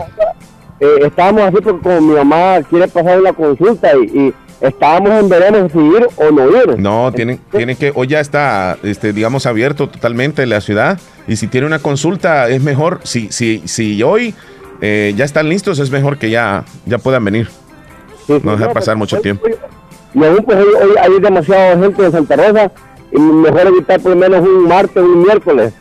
eh, 0.79 0.99
estábamos 1.05 1.43
así 1.43 1.57
porque 1.61 1.81
como 1.81 2.01
mi 2.01 2.15
mamá 2.15 2.61
quiere 2.69 2.87
pasar 2.87 3.19
una 3.19 3.33
consulta 3.33 3.89
y, 3.95 4.33
estábamos 4.61 5.11
en 5.11 5.29
veremos 5.29 5.71
si 5.71 5.79
ir 5.79 6.07
o 6.15 6.31
no 6.31 6.49
ir. 6.49 6.79
No, 6.79 7.11
tienen, 7.11 7.39
tienen 7.51 7.75
que, 7.75 7.91
hoy 7.95 8.07
ya 8.07 8.19
está, 8.19 8.77
este, 8.83 9.13
digamos, 9.13 9.45
abierto 9.45 9.89
totalmente 9.89 10.45
la 10.45 10.61
ciudad 10.61 10.99
y 11.27 11.35
si 11.35 11.47
tiene 11.47 11.67
una 11.67 11.79
consulta 11.79 12.49
es 12.49 12.61
mejor, 12.61 12.99
si, 13.03 13.31
si, 13.31 13.63
si 13.67 14.01
hoy 14.03 14.33
eh, 14.81 15.13
ya 15.15 15.25
están 15.25 15.49
listos, 15.49 15.79
es 15.79 15.91
mejor 15.91 16.17
que 16.17 16.29
ya, 16.29 16.65
ya 16.85 16.97
puedan 16.97 17.23
venir. 17.23 17.49
no 18.27 18.57
deja 18.57 18.71
pasar 18.71 18.95
mucho 18.95 19.19
tiempo. 19.19 19.47
Y 20.13 20.23
aún 20.23 20.43
pues 20.43 20.57
hoy, 20.57 20.95
hay 20.99 21.19
demasiada 21.19 21.77
gente 21.77 22.05
en 22.05 22.11
Santa 22.11 22.35
Rosa 22.35 22.71
y 23.11 23.19
mejor 23.19 23.67
evitar 23.67 23.99
por 23.99 24.11
lo 24.11 24.17
menos 24.17 24.47
un 24.47 24.67
martes 24.67 24.97
o 24.97 25.05
un 25.05 25.23
miércoles. 25.23 25.73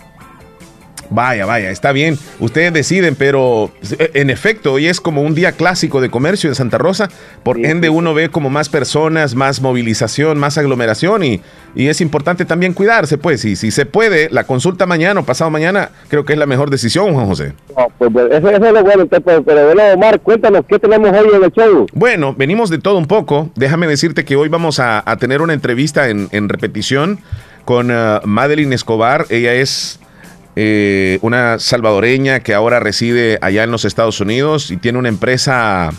Vaya, 1.10 1.46
vaya, 1.46 1.70
está 1.70 1.92
bien. 1.92 2.18
Ustedes 2.38 2.72
deciden, 2.72 3.14
pero 3.14 3.70
eh, 3.98 4.10
en 4.14 4.30
efecto, 4.30 4.74
hoy 4.74 4.86
es 4.86 5.00
como 5.00 5.22
un 5.22 5.34
día 5.34 5.52
clásico 5.52 6.00
de 6.00 6.10
comercio 6.10 6.50
en 6.50 6.54
Santa 6.54 6.78
Rosa. 6.78 7.08
Por 7.42 7.64
ende, 7.64 7.88
uno 7.88 8.14
ve 8.14 8.28
como 8.28 8.50
más 8.50 8.68
personas, 8.68 9.34
más 9.34 9.60
movilización, 9.60 10.38
más 10.38 10.58
aglomeración 10.58 11.22
y, 11.24 11.40
y 11.74 11.88
es 11.88 12.00
importante 12.00 12.44
también 12.44 12.74
cuidarse, 12.74 13.18
pues. 13.18 13.44
Y 13.44 13.56
si 13.56 13.70
se 13.70 13.86
puede, 13.86 14.28
la 14.30 14.44
consulta 14.44 14.86
mañana 14.86 15.20
o 15.20 15.24
pasado 15.24 15.50
mañana, 15.50 15.90
creo 16.08 16.24
que 16.24 16.32
es 16.32 16.38
la 16.38 16.46
mejor 16.46 16.70
decisión, 16.70 17.12
Juan 17.14 17.26
José. 17.26 17.52
pues, 17.98 18.10
pues 18.12 18.32
eso, 18.32 18.50
es 18.50 18.60
lo 18.60 18.82
bueno, 18.82 19.06
pero, 19.06 19.42
bueno, 19.42 19.82
Omar, 19.94 20.20
cuéntanos, 20.20 20.64
¿qué 20.68 20.78
tenemos 20.78 21.10
hoy 21.10 21.28
en 21.34 21.44
el 21.44 21.52
show? 21.52 21.86
Bueno, 21.92 22.34
venimos 22.36 22.70
de 22.70 22.78
todo 22.78 22.98
un 22.98 23.06
poco. 23.06 23.50
Déjame 23.54 23.86
decirte 23.86 24.24
que 24.24 24.36
hoy 24.36 24.48
vamos 24.48 24.80
a, 24.80 25.04
tener 25.18 25.42
una 25.42 25.52
entrevista 25.52 26.08
en, 26.08 26.48
repetición 26.48 27.18
con 27.64 27.90
uh, 27.90 28.20
Madeline 28.24 28.72
Escobar. 28.72 29.26
Ella 29.30 29.54
es 29.54 29.98
eh, 30.60 31.20
una 31.22 31.60
salvadoreña 31.60 32.40
que 32.40 32.52
ahora 32.52 32.80
reside 32.80 33.38
allá 33.42 33.62
en 33.62 33.70
los 33.70 33.84
Estados 33.84 34.20
Unidos 34.20 34.72
y 34.72 34.76
tiene 34.76 34.98
una 34.98 35.08
empresa 35.08 35.90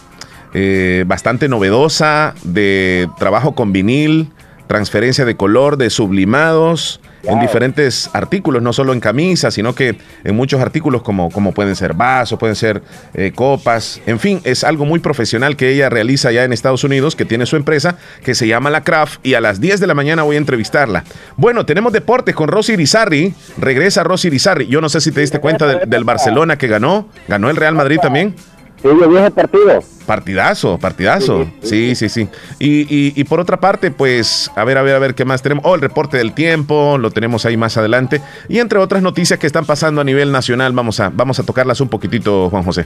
eh, 0.54 1.06
bastante 1.08 1.48
novedosa 1.48 2.36
de 2.44 3.08
trabajo 3.18 3.56
con 3.56 3.72
vinil, 3.72 4.28
transferencia 4.70 5.26
de 5.26 5.36
color, 5.36 5.78
de 5.78 5.90
sublimados 5.90 7.02
en 7.24 7.40
diferentes 7.40 8.08
artículos, 8.14 8.62
no 8.62 8.72
solo 8.72 8.94
en 8.94 9.00
camisas, 9.00 9.56
sino 9.56 9.74
que 9.74 9.98
en 10.24 10.36
muchos 10.36 10.62
artículos 10.62 11.02
como, 11.02 11.32
como 11.32 11.54
pueden 11.54 11.76
ser 11.76 11.96
vasos, 11.96 12.38
pueden 12.38 12.56
ser 12.56 12.84
eh, 13.16 13.32
copas, 13.34 14.00
en 14.06 14.20
fin, 14.20 14.40
es 14.44 14.64
algo 14.64 14.86
muy 14.86 15.00
profesional 15.00 15.56
que 15.56 15.72
ella 15.72 15.90
realiza 15.90 16.32
ya 16.32 16.44
en 16.44 16.54
Estados 16.54 16.84
Unidos, 16.84 17.16
que 17.16 17.26
tiene 17.26 17.48
su 17.48 17.56
empresa, 17.56 17.98
que 18.24 18.36
se 18.36 18.48
llama 18.48 18.70
La 18.70 18.84
Craft, 18.84 19.26
y 19.26 19.34
a 19.34 19.42
las 19.42 19.60
10 19.60 19.80
de 19.80 19.88
la 19.88 19.96
mañana 19.96 20.22
voy 20.22 20.36
a 20.36 20.40
entrevistarla. 20.40 21.04
Bueno, 21.36 21.66
tenemos 21.66 21.92
deportes 21.92 22.36
con 22.36 22.48
Rosy 22.48 22.74
Irizarri, 22.74 23.34
regresa 23.58 24.04
Rosy 24.04 24.28
Irizarri, 24.28 24.68
yo 24.68 24.82
no 24.82 24.90
sé 24.90 25.02
si 25.02 25.12
te 25.12 25.22
diste 25.22 25.40
cuenta 25.40 25.80
del 25.80 26.04
Barcelona 26.04 26.60
que 26.60 26.68
ganó, 26.68 27.10
ganó 27.28 27.50
el 27.50 27.56
Real 27.56 27.74
Madrid 27.74 27.98
también. 28.00 28.36
Sí, 28.82 28.88
yo 28.88 29.10
vi 29.10 29.18
ese 29.18 29.32
partido. 29.32 29.84
Partidazo, 30.06 30.78
partidazo. 30.78 31.46
Sí, 31.62 31.96
sí, 31.96 32.10
sí. 32.10 32.30
Y, 32.60 33.24
por 33.26 33.40
otra 33.40 33.60
parte, 33.60 33.92
pues, 33.92 34.50
a 34.56 34.64
ver, 34.64 34.78
a 34.78 34.82
ver, 34.82 34.96
a 34.96 35.00
ver 35.00 35.16
qué 35.16 35.26
más 35.26 35.42
tenemos. 35.42 35.66
Oh, 35.66 35.76
el 35.76 35.82
reporte 35.82 36.18
del 36.18 36.34
tiempo, 36.34 36.98
lo 36.98 37.12
tenemos 37.12 37.46
ahí 37.46 37.58
más 37.58 37.78
adelante. 37.78 38.22
Y 38.48 38.60
entre 38.60 38.80
otras 38.80 39.04
noticias 39.04 39.38
que 39.38 39.48
están 39.48 39.66
pasando 39.66 40.02
a 40.02 40.04
nivel 40.04 40.32
nacional, 40.32 40.72
vamos 40.74 41.00
a, 41.00 41.10
vamos 41.10 41.40
a 41.40 41.44
tocarlas 41.44 41.82
un 41.82 41.90
poquitito, 41.90 42.50
Juan 42.50 42.64
José. 42.64 42.86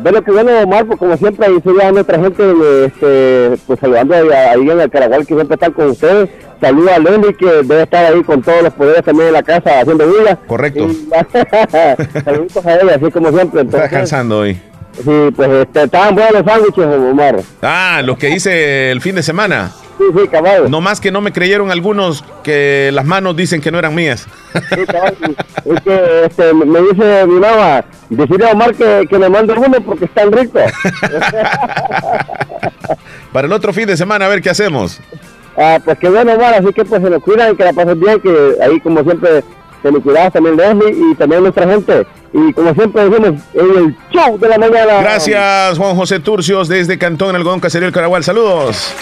Bueno, 0.00 0.22
que 0.22 0.30
bueno, 0.30 0.50
Omar, 0.62 0.86
pues 0.86 0.98
como 0.98 1.16
siempre, 1.16 1.46
ahí 1.46 1.60
se 1.62 1.84
a 1.84 1.92
nuestra 1.92 2.18
gente, 2.20 2.86
este, 2.86 3.58
pues 3.66 3.80
saludando 3.80 4.14
ahí 4.14 4.70
en 4.70 4.80
el 4.80 4.90
Caragual, 4.90 5.26
que 5.26 5.34
siempre 5.34 5.54
están 5.54 5.72
con 5.72 5.90
ustedes. 5.90 6.30
Saluda 6.60 6.96
a 6.96 6.98
Lenny, 6.98 7.34
que 7.34 7.46
debe 7.46 7.82
estar 7.82 8.04
ahí 8.04 8.22
con 8.22 8.42
todos 8.42 8.62
los 8.62 8.72
poderes 8.74 9.04
también 9.04 9.28
en 9.28 9.34
la 9.34 9.42
casa 9.42 9.80
haciendo 9.80 10.06
vida. 10.06 10.38
Correcto. 10.46 10.88
saluditos 12.24 12.66
a 12.66 12.80
ella, 12.80 12.94
así 12.96 13.10
como 13.10 13.30
siempre. 13.30 13.62
Está 13.62 13.82
descansando 13.82 14.38
hoy. 14.38 14.60
Sí, 15.04 15.30
pues 15.34 15.48
este, 15.48 15.84
estaban 15.84 16.14
buenos 16.14 16.32
los 16.32 16.44
sándwiches, 16.44 16.86
Omar. 16.86 17.40
Ah, 17.62 18.02
los 18.04 18.18
que 18.18 18.30
hice 18.30 18.90
el 18.90 19.00
fin 19.00 19.14
de 19.14 19.22
semana. 19.22 19.70
Sí, 19.98 20.04
sí, 20.16 20.28
caballo. 20.28 20.68
No 20.68 20.80
más 20.80 21.00
que 21.00 21.10
no 21.10 21.20
me 21.20 21.32
creyeron 21.32 21.70
algunos 21.70 22.24
que 22.42 22.90
las 22.92 23.04
manos 23.04 23.36
dicen 23.36 23.60
que 23.60 23.70
no 23.72 23.78
eran 23.78 23.94
mías. 23.94 24.26
Sí, 24.52 24.86
caballo. 24.86 25.16
es 25.64 25.80
que 25.82 26.24
este, 26.26 26.54
me 26.54 26.80
dice 26.82 27.26
mi 27.26 27.40
mamá, 27.40 27.84
decirle 28.08 28.48
a 28.48 28.52
Omar 28.52 28.74
que, 28.74 29.06
que 29.08 29.18
me 29.18 29.28
mande 29.28 29.54
uno 29.54 29.80
porque 29.84 30.04
están 30.06 30.32
ricos. 30.32 30.62
Para 33.32 33.46
el 33.46 33.52
otro 33.52 33.72
fin 33.72 33.86
de 33.86 33.96
semana, 33.96 34.26
a 34.26 34.28
ver 34.28 34.40
qué 34.40 34.50
hacemos. 34.50 35.00
Ah, 35.56 35.78
pues 35.84 35.98
qué 35.98 36.08
bueno, 36.08 36.34
Omar, 36.34 36.54
así 36.54 36.72
que 36.72 36.84
pues 36.84 37.02
se 37.02 37.10
nos 37.10 37.22
cuidan 37.22 37.52
y 37.52 37.56
que 37.56 37.64
la 37.64 37.72
pasen 37.72 37.98
bien, 37.98 38.20
que 38.20 38.56
ahí 38.62 38.78
como 38.80 39.02
siempre 39.02 39.42
felicidades 39.82 40.32
también 40.32 40.56
Leslie 40.56 40.94
y 40.96 41.14
también 41.16 41.42
nuestra 41.42 41.66
gente. 41.68 42.06
Y 42.32 42.52
como 42.52 42.74
siempre 42.74 43.08
decimos, 43.08 43.42
en 43.54 43.76
el 43.76 43.96
show 44.10 44.38
de 44.38 44.48
la 44.48 44.58
mañana. 44.58 45.00
Gracias, 45.00 45.78
Juan 45.78 45.96
José 45.96 46.20
Turcios, 46.20 46.68
desde 46.68 46.98
Cantón 46.98 47.34
Algodón 47.34 47.60
El 47.62 47.92
Caragual. 47.92 48.22
Saludos. 48.24 48.92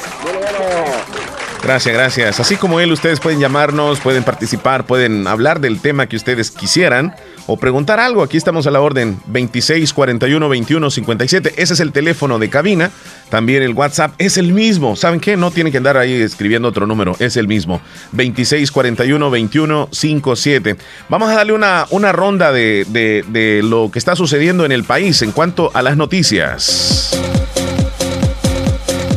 Gracias, 1.63 1.95
gracias. 1.95 2.41
Así 2.41 2.57
como 2.57 2.79
él, 2.79 2.93
ustedes 2.93 3.19
pueden 3.19 3.41
llamarnos, 3.41 3.99
pueden 3.99 4.23
participar, 4.23 4.87
pueden 4.87 5.27
hablar 5.27 5.61
del 5.61 5.81
tema 5.81 6.07
que 6.07 6.15
ustedes 6.15 6.53
quisieran 6.53 7.15
o 7.47 7.57
preguntar 7.57 8.01
algo. 8.01 8.23
Aquí 8.23 8.37
estamos 8.37 8.67
a 8.67 8.71
la 8.71 8.81
orden 8.81 9.19
26 9.27 9.93
41 9.93 10.49
21 10.49 10.91
57. 10.91 11.55
Ese 11.57 11.75
es 11.75 11.81
el 11.81 11.93
teléfono 11.93 12.39
de 12.39 12.51
cabina. 12.51 12.91
También 13.29 13.63
el 13.63 13.73
WhatsApp 13.73 14.15
es 14.19 14.37
el 14.37 14.53
mismo. 14.53 14.97
¿Saben 14.97 15.21
qué? 15.21 15.37
No 15.37 15.51
tienen 15.51 15.71
que 15.71 15.79
andar 15.79 15.97
ahí 15.97 16.13
escribiendo 16.13 16.69
otro 16.69 16.87
número. 16.87 17.17
Es 17.19 17.37
el 17.37 17.49
mismo. 17.49 17.81
26 18.13 18.71
41 18.71 19.31
21 19.31 19.89
57. 19.91 20.77
Vamos 21.09 21.31
a 21.31 21.35
darle 21.35 21.53
una, 21.53 21.87
una 21.91 22.13
ronda 22.13 22.53
de, 22.53 22.87
de, 22.89 23.25
de 23.29 23.63
lo 23.63 23.91
que 23.91 23.99
está 23.99 24.17
sucediendo 24.17 24.65
en 24.65 24.73
el 24.73 24.85
país 24.85 25.23
en 25.23 25.33
cuanto 25.33 25.71
a 25.75 25.83
las 25.83 25.97
noticias. 25.97 27.19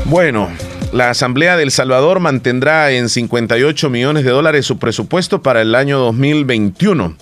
Bueno, 0.05 0.49
la 0.91 1.11
Asamblea 1.11 1.55
del 1.55 1.69
Salvador 1.69 2.19
mantendrá 2.19 2.91
en 2.91 3.09
58 3.09 3.91
millones 3.91 4.23
de 4.23 4.31
dólares 4.31 4.65
su 4.65 4.79
presupuesto 4.79 5.43
para 5.43 5.61
el 5.61 5.75
año 5.75 5.99
2021. 5.99 7.15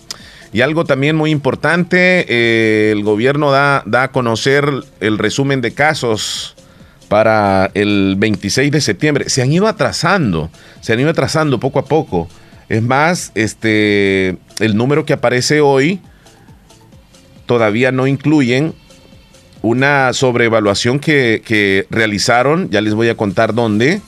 Y 0.53 0.61
algo 0.61 0.85
también 0.85 1.15
muy 1.15 1.31
importante, 1.31 2.25
eh, 2.29 2.91
el 2.91 3.03
gobierno 3.03 3.51
da, 3.51 3.83
da 3.85 4.03
a 4.03 4.11
conocer 4.11 4.69
el 4.99 5.17
resumen 5.17 5.61
de 5.61 5.73
casos 5.73 6.55
para 7.07 7.71
el 7.73 8.15
26 8.17 8.71
de 8.71 8.81
septiembre. 8.81 9.29
Se 9.29 9.41
han 9.41 9.51
ido 9.51 9.67
atrasando, 9.67 10.49
se 10.81 10.93
han 10.93 10.99
ido 10.99 11.09
atrasando 11.09 11.59
poco 11.59 11.79
a 11.79 11.85
poco. 11.85 12.27
Es 12.69 12.81
más, 12.81 13.31
este, 13.35 14.37
el 14.59 14.75
número 14.75 15.05
que 15.05 15.13
aparece 15.13 15.61
hoy 15.61 16.01
todavía 17.45 17.91
no 17.91 18.07
incluyen 18.07 18.73
una 19.61 20.13
sobreevaluación 20.13 20.99
que, 20.99 21.41
que 21.45 21.87
realizaron, 21.89 22.69
ya 22.69 22.81
les 22.81 22.93
voy 22.93 23.09
a 23.09 23.17
contar 23.17 23.53
dónde, 23.53 24.01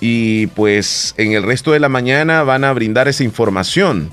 y 0.00 0.46
pues 0.48 1.14
en 1.18 1.32
el 1.32 1.42
resto 1.42 1.72
de 1.72 1.80
la 1.80 1.88
mañana 1.88 2.42
van 2.44 2.64
a 2.64 2.72
brindar 2.72 3.08
esa 3.08 3.24
información 3.24 4.10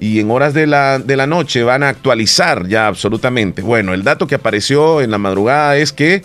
y 0.00 0.20
en 0.20 0.30
horas 0.30 0.54
de 0.54 0.66
la, 0.66 0.98
de 0.98 1.16
la 1.16 1.26
noche 1.26 1.62
van 1.62 1.82
a 1.82 1.88
actualizar 1.88 2.68
ya 2.68 2.86
absolutamente. 2.86 3.62
Bueno, 3.62 3.94
el 3.94 4.04
dato 4.04 4.26
que 4.26 4.36
apareció 4.36 5.00
en 5.00 5.10
la 5.10 5.18
madrugada 5.18 5.76
es 5.76 5.92
que 5.92 6.22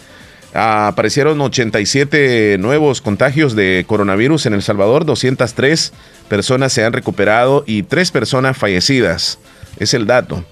aparecieron 0.54 1.42
87 1.42 2.58
nuevos 2.60 3.02
contagios 3.02 3.56
de 3.56 3.86
coronavirus 3.88 4.46
en 4.46 4.54
El 4.54 4.62
Salvador, 4.62 5.06
203 5.06 5.94
personas 6.30 6.72
se 6.74 6.86
han 6.86 6.94
recuperado 6.94 7.64
y 7.66 7.84
3 7.84 8.12
personas 8.12 8.58
fallecidas. 8.58 9.40
Es 9.80 9.94
el 9.94 10.06
dato. 10.06 10.46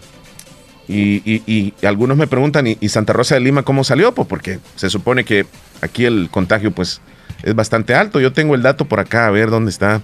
Y, 0.88 1.74
algunos 1.84 2.18
me 2.18 2.28
preguntan, 2.28 2.68
¿y, 2.68 2.90
Santa 2.90 3.14
Rosa 3.14 3.36
de 3.36 3.42
Lima 3.42 3.64
cómo 3.64 3.84
salió? 3.84 4.14
Pues 4.14 4.28
porque 4.28 4.60
se 4.76 4.90
supone 4.90 5.24
que 5.24 5.46
aquí 5.82 6.06
el 6.06 6.30
contagio 6.30 6.72
pues 6.72 7.02
es 7.44 7.56
bastante 7.56 7.96
alto. 7.96 8.20
Yo 8.20 8.34
tengo 8.34 8.56
el 8.56 8.62
dato 8.62 8.86
por 8.86 9.00
acá, 9.00 9.28
a 9.28 9.32
ver 9.32 9.50
dónde 9.50 9.72
está. 9.72 10.02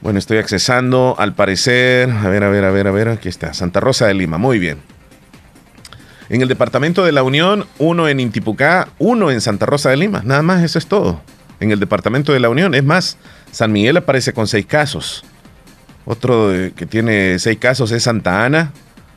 Bueno, 0.00 0.18
estoy 0.20 0.38
accesando, 0.38 1.16
al 1.18 1.34
parecer, 1.34 2.08
a 2.10 2.28
ver, 2.28 2.44
a 2.44 2.48
ver, 2.48 2.64
a 2.64 2.70
ver, 2.70 2.86
a 2.86 2.90
ver, 2.92 3.08
aquí 3.08 3.28
está, 3.28 3.52
Santa 3.52 3.80
Rosa 3.80 4.06
de 4.06 4.14
Lima, 4.14 4.38
muy 4.38 4.58
bien. 4.60 4.78
En 6.28 6.40
el 6.40 6.46
departamento 6.46 7.04
de 7.04 7.10
la 7.10 7.24
Unión, 7.24 7.66
uno 7.78 8.06
en 8.08 8.20
Intipucá, 8.20 8.88
uno 8.98 9.30
en 9.30 9.40
Santa 9.40 9.66
Rosa 9.66 9.90
de 9.90 9.96
Lima, 9.96 10.22
nada 10.24 10.42
más, 10.42 10.62
eso 10.62 10.78
es 10.78 10.86
todo. 10.86 11.20
En 11.58 11.72
el 11.72 11.80
departamento 11.80 12.32
de 12.32 12.38
la 12.38 12.48
Unión, 12.48 12.74
es 12.74 12.84
más, 12.84 13.16
San 13.50 13.72
Miguel 13.72 13.96
aparece 13.96 14.32
con 14.32 14.46
seis 14.46 14.66
casos. 14.66 15.24
Otro 16.04 16.52
que 16.76 16.86
tiene 16.86 17.38
seis 17.40 17.58
casos 17.58 17.90
es 17.90 18.04
Santa 18.04 18.44
Ana, 18.44 18.72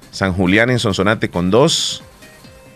San 0.09 0.33
Julián 0.33 0.71
en 0.71 0.79
Sonsonate 0.79 1.29
con 1.29 1.51
dos, 1.51 2.03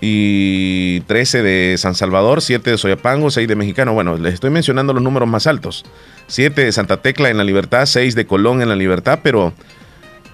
y 0.02 1.02
13 1.02 1.42
de 1.42 1.76
San 1.78 1.96
Salvador, 1.96 2.42
7 2.42 2.72
de 2.72 2.78
Soyapango, 2.78 3.32
6 3.32 3.48
de 3.48 3.56
Mexicano. 3.56 3.94
Bueno, 3.94 4.18
les 4.18 4.36
estoy 4.36 4.50
mencionando 4.50 4.94
los 4.94 5.02
números 5.04 5.28
más 5.28 5.48
altos. 5.48 5.86
7 6.28 6.66
de 6.66 6.72
Santa 6.72 7.02
Tecla 7.02 7.30
en 7.30 7.38
la 7.38 7.44
Libertad, 7.44 7.86
6 7.86 8.16
de 8.16 8.26
Colón 8.26 8.62
en 8.62 8.70
la 8.70 8.76
Libertad, 8.76 9.20
pero 9.24 9.54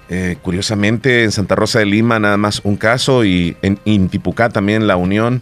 eh, 0.10 0.38
curiosamente 0.41 1.24
en 1.24 1.32
Santa 1.32 1.56
Rosa 1.56 1.80
de 1.80 1.86
Lima 1.86 2.20
nada 2.20 2.38
más 2.38 2.62
un 2.63 2.77
caso 2.77 3.24
y 3.24 3.56
en 3.62 3.80
Intipucá 3.86 4.50
también 4.50 4.88
la 4.88 4.96
Unión 4.96 5.41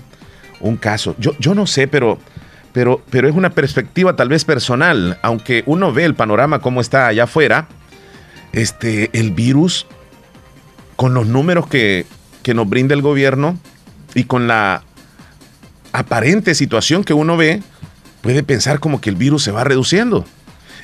un 0.59 0.77
caso. 0.77 1.15
Yo, 1.19 1.31
yo 1.39 1.55
no 1.55 1.67
sé, 1.67 1.87
pero, 1.87 2.19
pero, 2.73 3.01
pero 3.09 3.29
es 3.29 3.35
una 3.35 3.51
perspectiva 3.51 4.15
tal 4.15 4.29
vez 4.29 4.45
personal, 4.45 5.17
aunque 5.21 5.63
uno 5.65 5.93
ve 5.93 6.05
el 6.05 6.15
panorama 6.15 6.59
como 6.59 6.81
está 6.81 7.07
allá 7.07 7.23
afuera 7.23 7.67
este, 8.51 9.09
el 9.13 9.31
virus, 9.31 9.85
con 10.95 11.13
los 11.13 11.27
números 11.27 11.67
que, 11.67 12.05
nos 12.53 12.67
brinda 12.67 12.95
el 12.95 13.03
gobierno 13.03 13.59
y 14.15 14.23
con 14.25 14.47
la 14.47 14.83
aparente 15.91 16.55
situación 16.55 17.03
que 17.03 17.13
uno 17.13 17.37
ve, 17.37 17.61
puede 18.21 18.43
pensar 18.43 18.79
como 18.79 19.01
que 19.01 19.09
el 19.09 19.15
virus 19.15 19.43
se 19.43 19.51
va 19.51 19.63
reduciendo. 19.63 20.25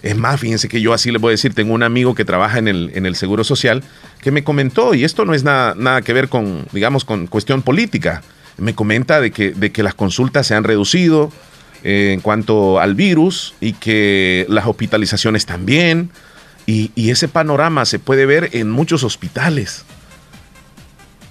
Es 0.02 0.16
más, 0.16 0.40
fíjense 0.40 0.68
que 0.68 0.82
yo 0.82 0.94
así 0.94 1.12
le 1.12 1.18
voy 1.18 1.30
a 1.30 1.32
decir, 1.32 1.54
tengo 1.54 1.74
un 1.74 1.84
amigo 1.84 2.14
que 2.14 2.26
trabaja 2.26 2.60
en 2.60 2.68
el, 2.68 2.92
en 2.94 3.06
el 3.06 3.16
Seguro 3.16 3.44
Social 3.44 3.84
que 4.22 4.32
me 4.32 4.44
comentó, 4.44 4.94
y 4.94 5.04
esto 5.04 5.26
no 5.26 5.34
es 5.34 5.44
nada, 5.44 5.74
nada 5.76 6.02
que 6.02 6.14
ver 6.14 6.30
con, 6.30 6.68
digamos, 6.72 7.06
con 7.06 7.28
cuestión 7.28 7.62
política, 7.62 8.22
me 8.58 8.74
comenta 8.74 9.20
de 9.20 9.32
que, 9.32 9.52
de 9.52 9.72
que 9.72 9.84
las 9.84 9.94
consultas 9.94 10.48
se 10.48 10.56
han 10.56 10.64
reducido 10.64 11.32
eh, 11.84 12.12
en 12.14 12.22
cuanto 12.22 12.80
al 12.80 12.96
virus 12.96 13.54
y 13.60 13.74
que 13.74 14.46
las 14.50 14.66
hospitalizaciones 14.66 15.46
también, 15.46 16.10
y, 16.68 17.12
ese 17.12 17.28
panorama 17.28 17.86
se 17.86 18.00
puede 18.00 18.26
ver 18.26 18.50
en 18.54 18.72
muchos 18.72 19.04
hospitales. 19.04 19.86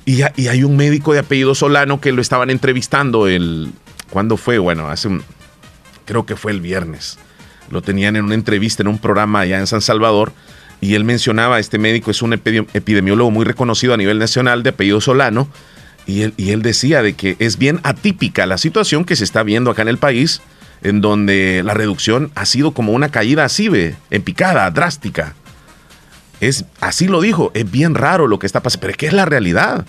Y, 0.07 0.23
hay 0.23 0.65
un 0.65 0.77
médico 0.77 1.13
de 1.13 1.21
apellido 1.21 1.55
Solano 1.55 2.01
que 2.01 2.13
lo 2.13 2.21
estaban 2.21 2.51
entrevistando 2.51 3.27
el... 3.27 3.73
¿Cuándo 4.11 4.37
fue? 4.37 4.59
Bueno, 4.59 4.89
hace 4.89 5.09
un... 5.09 5.23
Creo 6.05 6.27
que 6.27 6.37
fue 6.37 6.53
el 6.53 6.61
viernes. 6.61 7.19
Lo 7.71 7.81
tenían 7.81 8.17
en 8.17 8.25
una 8.25 8.35
entrevista 8.35 8.83
en 8.83 8.89
un 8.89 8.99
programa 8.99 9.41
allá 9.41 9.59
en 9.59 9.67
San 9.67 9.81
Salvador 9.81 10.33
y 10.81 10.95
él 10.95 11.05
mencionaba, 11.05 11.59
este 11.59 11.79
médico 11.79 12.11
es 12.11 12.21
un 12.21 12.35
epidemiólogo 12.35 13.31
muy 13.31 13.47
reconocido 13.47 13.95
a 13.95 13.97
nivel 13.97 14.19
nacional 14.19 14.63
de 14.63 14.71
apellido 14.71 15.01
Solano, 15.01 15.49
y 16.07 16.21
él, 16.21 16.63
decía 16.63 17.03
de 17.03 17.15
que 17.15 17.37
es 17.39 17.57
bien 17.57 17.81
atípica 17.83 18.45
la 18.45 18.59
situación 18.59 19.07
que 19.07 19.17
se 19.17 19.25
está 19.25 19.43
viendo 19.43 19.71
acá 19.71 19.81
en 19.81 19.89
el 19.89 19.97
país 19.97 20.43
en 20.83 21.01
donde 21.01 21.63
la 21.65 21.73
reducción 21.73 22.31
ha 22.35 22.45
sido 22.45 22.73
como 22.73 22.93
una 22.93 23.09
caída 23.09 23.45
así, 23.45 23.71
ve, 23.71 23.97
en 24.11 24.21
picada, 24.21 24.71
drástica. 24.71 25.35
Es, 26.49 26.65
así 26.81 27.07
lo 27.07 27.21
dijo, 27.21 27.51
es 27.55 27.71
bien 27.71 27.95
raro 27.95 28.27
lo 28.27 28.39
que 28.39 28.47
está 28.47 28.61
pasando, 28.61 28.83
pero 28.83 28.91
es 28.93 28.97
que 28.97 29.07
es 29.07 29.13
la 29.13 29.25
realidad. 29.25 29.87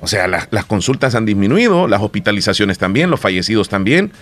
O 0.00 0.06
sea, 0.06 0.28
las 0.28 0.64
consultas 0.66 1.14
han 1.14 1.24
disminuido, 1.24 1.88
las 1.88 2.02
hospitalizaciones 2.02 2.78
también, 2.78 3.10
los 3.10 3.20
fallecidos 3.20 3.68
también, 3.68 4.12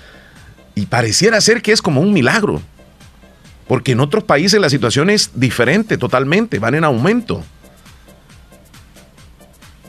y 0.75 0.87
pareciera 0.87 1.41
ser 1.41 1.63
que 1.63 1.73
es 1.73 1.83
como 1.83 2.01
un 2.01 2.13
milagro. 2.13 2.63
Porque 3.67 3.93
en 3.93 4.01
otros 4.01 4.25
países 4.25 4.61
la 4.61 4.71
situación 4.71 5.11
es 5.11 5.31
diferente 5.35 5.97
totalmente, 5.97 6.59
van 6.59 6.75
en 6.75 6.85
aumento. 6.85 7.43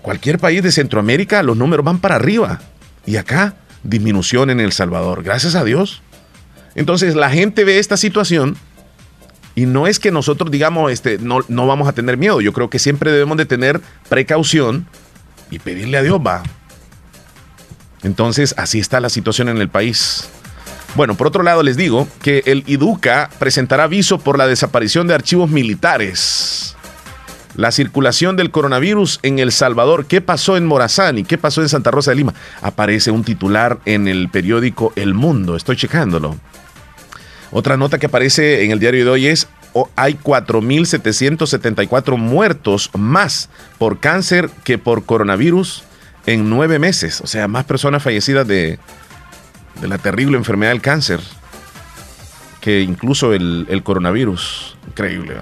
Cualquier 0.02 0.40
país 0.40 0.64
de 0.64 0.72
Centroamérica 0.72 1.44
los 1.44 1.58
números 1.58 1.86
van 1.86 2.00
para 2.00 2.16
arriba. 2.16 2.62
Y 3.06 3.18
acá 3.18 3.56
disminución 3.84 4.50
en 4.50 4.60
El 4.60 4.72
Salvador, 4.72 5.24
gracias 5.24 5.56
a 5.56 5.64
Dios. 5.64 6.02
Entonces 6.76 7.16
la 7.16 7.30
gente 7.30 7.64
ve 7.64 7.80
esta 7.80 7.98
situación 7.98 8.58
y 9.56 9.66
no 9.66 9.88
es 9.88 10.00
que 10.00 10.12
nosotros 10.12 10.52
digamos, 10.52 10.92
este, 10.92 11.18
no, 11.18 11.40
no 11.48 11.66
vamos 11.66 11.88
a 11.88 11.94
tener 11.94 12.18
miedo, 12.18 12.42
yo 12.42 12.54
creo 12.54 12.70
que 12.70 12.80
siempre 12.80 13.12
debemos 13.12 13.38
de 13.38 13.46
tener 13.46 13.82
precaución 14.10 14.86
y 15.50 15.60
pedirle 15.60 15.98
a 15.98 16.04
Dios, 16.04 16.20
va. 16.26 16.44
Entonces 18.04 18.54
así 18.58 18.80
está 18.80 19.00
la 19.00 19.10
situación 19.10 19.50
en 19.50 19.58
el 19.58 19.70
país. 19.70 20.30
Bueno, 20.96 21.16
por 21.16 21.28
otro 21.28 21.44
lado 21.44 21.64
les 21.64 21.76
digo 21.78 22.08
que 22.22 22.44
el 22.46 22.64
IDUCA 22.68 23.30
presentará 23.40 23.86
aviso 23.86 24.20
por 24.20 24.38
la 24.38 24.48
desaparición 24.48 25.08
de 25.08 25.16
archivos 25.16 25.50
militares 25.50 26.76
la 27.56 27.72
circulación 27.72 28.36
del 28.36 28.52
coronavirus 28.52 29.20
en 29.24 29.40
El 29.40 29.52
Salvador. 29.52 30.06
¿Qué 30.06 30.22
pasó 30.22 30.58
en 30.58 30.66
Morazán 30.66 31.18
y 31.18 31.24
qué 31.24 31.38
pasó 31.38 31.62
en 31.62 31.70
Santa 31.70 31.92
Rosa 31.92 32.12
de 32.12 32.18
Lima? 32.18 32.34
Aparece 32.62 33.12
un 33.12 33.24
titular 33.24 33.80
en 33.86 34.08
el 34.08 34.30
periódico 34.30 34.94
El 34.96 35.14
Mundo. 35.14 35.56
Estoy 35.56 35.78
checándolo. 35.78 36.38
Otra 37.52 37.78
nota 37.78 38.00
que 38.00 38.08
aparece 38.08 38.66
en 38.66 38.72
el 38.72 38.80
diario 38.80 39.06
de 39.06 39.12
hoy 39.12 39.28
es 39.28 39.48
hay 39.96 40.16
4.774 40.16 42.18
muertos 42.18 42.90
más 42.94 43.50
por 43.78 44.00
cáncer 44.00 44.50
que 44.64 44.78
por 44.78 45.06
coronavirus 45.06 45.84
en 46.26 46.50
nueve 46.50 46.80
meses. 46.80 47.22
O 47.22 47.28
sea, 47.28 47.48
más 47.48 47.66
personas 47.66 48.02
fallecidas 48.02 48.48
de, 48.48 48.80
de 49.82 49.88
la 49.88 49.98
terrible 49.98 50.38
enfermedad 50.38 50.72
del 50.72 50.82
cáncer 50.82 51.20
que 52.62 52.82
incluso 52.82 53.32
el, 53.32 53.68
el 53.70 53.84
coronavirus. 53.84 54.76
Increíble. 54.88 55.36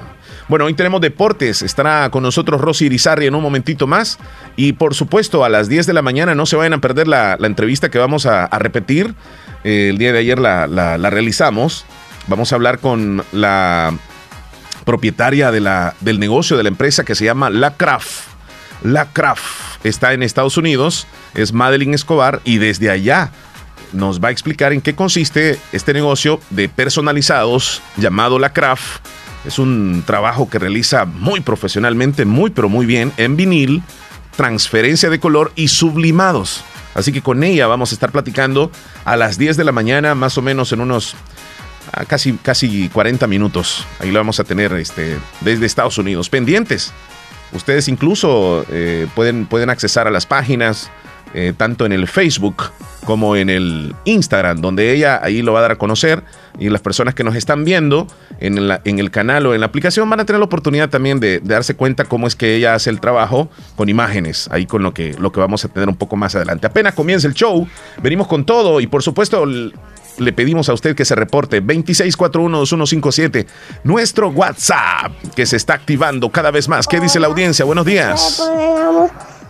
Bueno, 0.49 0.65
hoy 0.65 0.73
tenemos 0.73 0.99
deportes. 0.99 1.61
Estará 1.61 2.09
con 2.09 2.21
nosotros 2.21 2.59
Rosy 2.59 2.87
Irizarri 2.87 3.27
en 3.27 3.35
un 3.35 3.41
momentito 3.41 3.87
más. 3.87 4.19
Y 4.57 4.73
por 4.73 4.93
supuesto, 4.93 5.45
a 5.45 5.49
las 5.49 5.69
10 5.69 5.87
de 5.87 5.93
la 5.93 6.01
mañana 6.01 6.35
no 6.35 6.45
se 6.45 6.57
vayan 6.57 6.73
a 6.73 6.81
perder 6.81 7.07
la, 7.07 7.37
entrevista 7.39 7.89
que 7.89 7.97
vamos 7.97 8.25
a, 8.25 8.47
repetir. 8.59 9.15
Eh, 9.63 9.87
el 9.89 9.97
día 9.97 10.11
de 10.11 10.19
ayer 10.19 10.37
la, 10.37 10.97
realizamos. 11.09 11.85
Vamos 12.27 12.51
a 12.51 12.55
hablar 12.55 12.79
con 12.79 13.23
la 13.31 13.93
propietaria 14.85 15.51
de 15.51 15.59
la, 15.59 15.95
del 16.01 16.19
negocio 16.19 16.57
de 16.57 16.63
la 16.63 16.69
empresa 16.69 17.03
que 17.03 17.15
se 17.15 17.25
llama 17.25 17.49
La 17.49 17.75
Craft. 17.75 18.27
La 18.83 19.11
Craft 19.11 19.85
está 19.85 20.13
en 20.13 20.23
Estados 20.23 20.57
Unidos, 20.57 21.07
es 21.33 21.53
Madeline 21.53 21.93
Escobar 21.93 22.41
y 22.43 22.57
desde 22.57 22.89
allá 22.89 23.31
nos 23.91 24.19
va 24.19 24.29
a 24.29 24.31
explicar 24.31 24.73
en 24.73 24.81
qué 24.81 24.95
consiste 24.95 25.59
este 25.71 25.93
negocio 25.93 26.39
de 26.49 26.67
personalizados 26.67 27.81
llamado 27.97 28.39
La 28.39 28.51
Craft 28.51 29.05
es 29.45 29.59
un 29.59 30.03
trabajo 30.05 30.49
que 30.49 30.59
realiza 30.59 31.05
muy 31.05 31.41
profesionalmente, 31.41 32.25
muy 32.25 32.49
pero 32.49 32.69
muy 32.69 32.85
bien, 32.85 33.11
en 33.17 33.35
vinil, 33.35 33.83
transferencia 34.37 35.09
de 35.09 35.19
color 35.19 35.51
y 35.55 35.67
sublimados. 35.67 36.63
Así 36.95 37.11
que 37.11 37.21
con 37.21 37.43
ella 37.43 37.67
vamos 37.67 37.91
a 37.91 37.95
estar 37.95 38.11
platicando 38.11 38.71
a 39.03 39.17
las 39.17 39.37
10 39.37 39.57
de 39.57 39.63
la 39.63 39.71
mañana, 39.71 40.15
más 40.15 40.37
o 40.37 40.41
menos 40.41 40.71
en 40.71 40.81
unos 40.81 41.15
casi, 42.07 42.33
casi 42.33 42.89
40 42.89 43.27
minutos. 43.27 43.85
Ahí 43.99 44.11
lo 44.11 44.19
vamos 44.19 44.39
a 44.39 44.43
tener 44.43 44.73
este, 44.73 45.17
desde 45.41 45.65
Estados 45.65 45.97
Unidos. 45.97 46.29
Pendientes. 46.29 46.93
Ustedes 47.53 47.87
incluso 47.87 48.65
eh, 48.71 49.07
pueden, 49.15 49.45
pueden 49.45 49.69
accesar 49.69 50.07
a 50.07 50.11
las 50.11 50.25
páginas, 50.25 50.89
eh, 51.35 51.53
tanto 51.55 51.85
en 51.85 51.91
el 51.91 52.07
Facebook 52.07 52.71
como 53.05 53.35
en 53.35 53.49
el 53.49 53.95
Instagram, 54.05 54.61
donde 54.61 54.93
ella 54.93 55.19
ahí 55.21 55.41
lo 55.41 55.53
va 55.53 55.59
a 55.59 55.61
dar 55.63 55.71
a 55.73 55.75
conocer 55.77 56.23
y 56.59 56.69
las 56.69 56.81
personas 56.81 57.15
que 57.15 57.23
nos 57.23 57.35
están 57.35 57.65
viendo 57.65 58.07
en, 58.39 58.57
en 58.83 58.99
el 58.99 59.11
canal 59.11 59.45
o 59.45 59.53
en 59.53 59.59
la 59.59 59.65
aplicación 59.67 60.09
van 60.09 60.19
a 60.19 60.25
tener 60.25 60.39
la 60.39 60.45
oportunidad 60.45 60.89
también 60.89 61.19
de, 61.19 61.39
darse 61.39 61.75
cuenta 61.75 62.05
cómo 62.05 62.27
es 62.27 62.35
que 62.35 62.55
ella 62.55 62.75
hace 62.75 62.89
el 62.89 62.99
trabajo 62.99 63.49
con 63.75 63.89
imágenes, 63.89 64.47
ahí 64.51 64.65
con 64.65 64.83
lo 64.83 64.93
que, 64.93 65.15
lo 65.19 65.31
que 65.31 65.39
vamos 65.39 65.65
a 65.65 65.67
tener 65.67 65.89
un 65.89 65.95
poco 65.95 66.15
más 66.15 66.35
adelante. 66.35 66.67
Apenas 66.67 66.93
comienza 66.93 67.27
el 67.27 67.33
show, 67.33 67.67
venimos 68.01 68.27
con 68.27 68.45
todo 68.45 68.79
y 68.79 68.87
por 68.87 69.03
supuesto 69.03 69.45
le 70.17 70.33
pedimos 70.33 70.69
a 70.69 70.73
usted 70.73 70.95
que 70.95 71.05
se 71.05 71.15
reporte 71.15 71.61
26412157, 71.63 73.45
nuestro 73.83 74.29
WhatsApp 74.29 75.11
que 75.35 75.45
se 75.45 75.57
está 75.57 75.73
activando 75.73 76.29
cada 76.29 76.51
vez 76.51 76.67
más. 76.67 76.87
¿Qué 76.87 76.99
dice 76.99 77.19
la 77.19 77.27
audiencia? 77.27 77.65
Buenos 77.65 77.85
días 77.85 78.41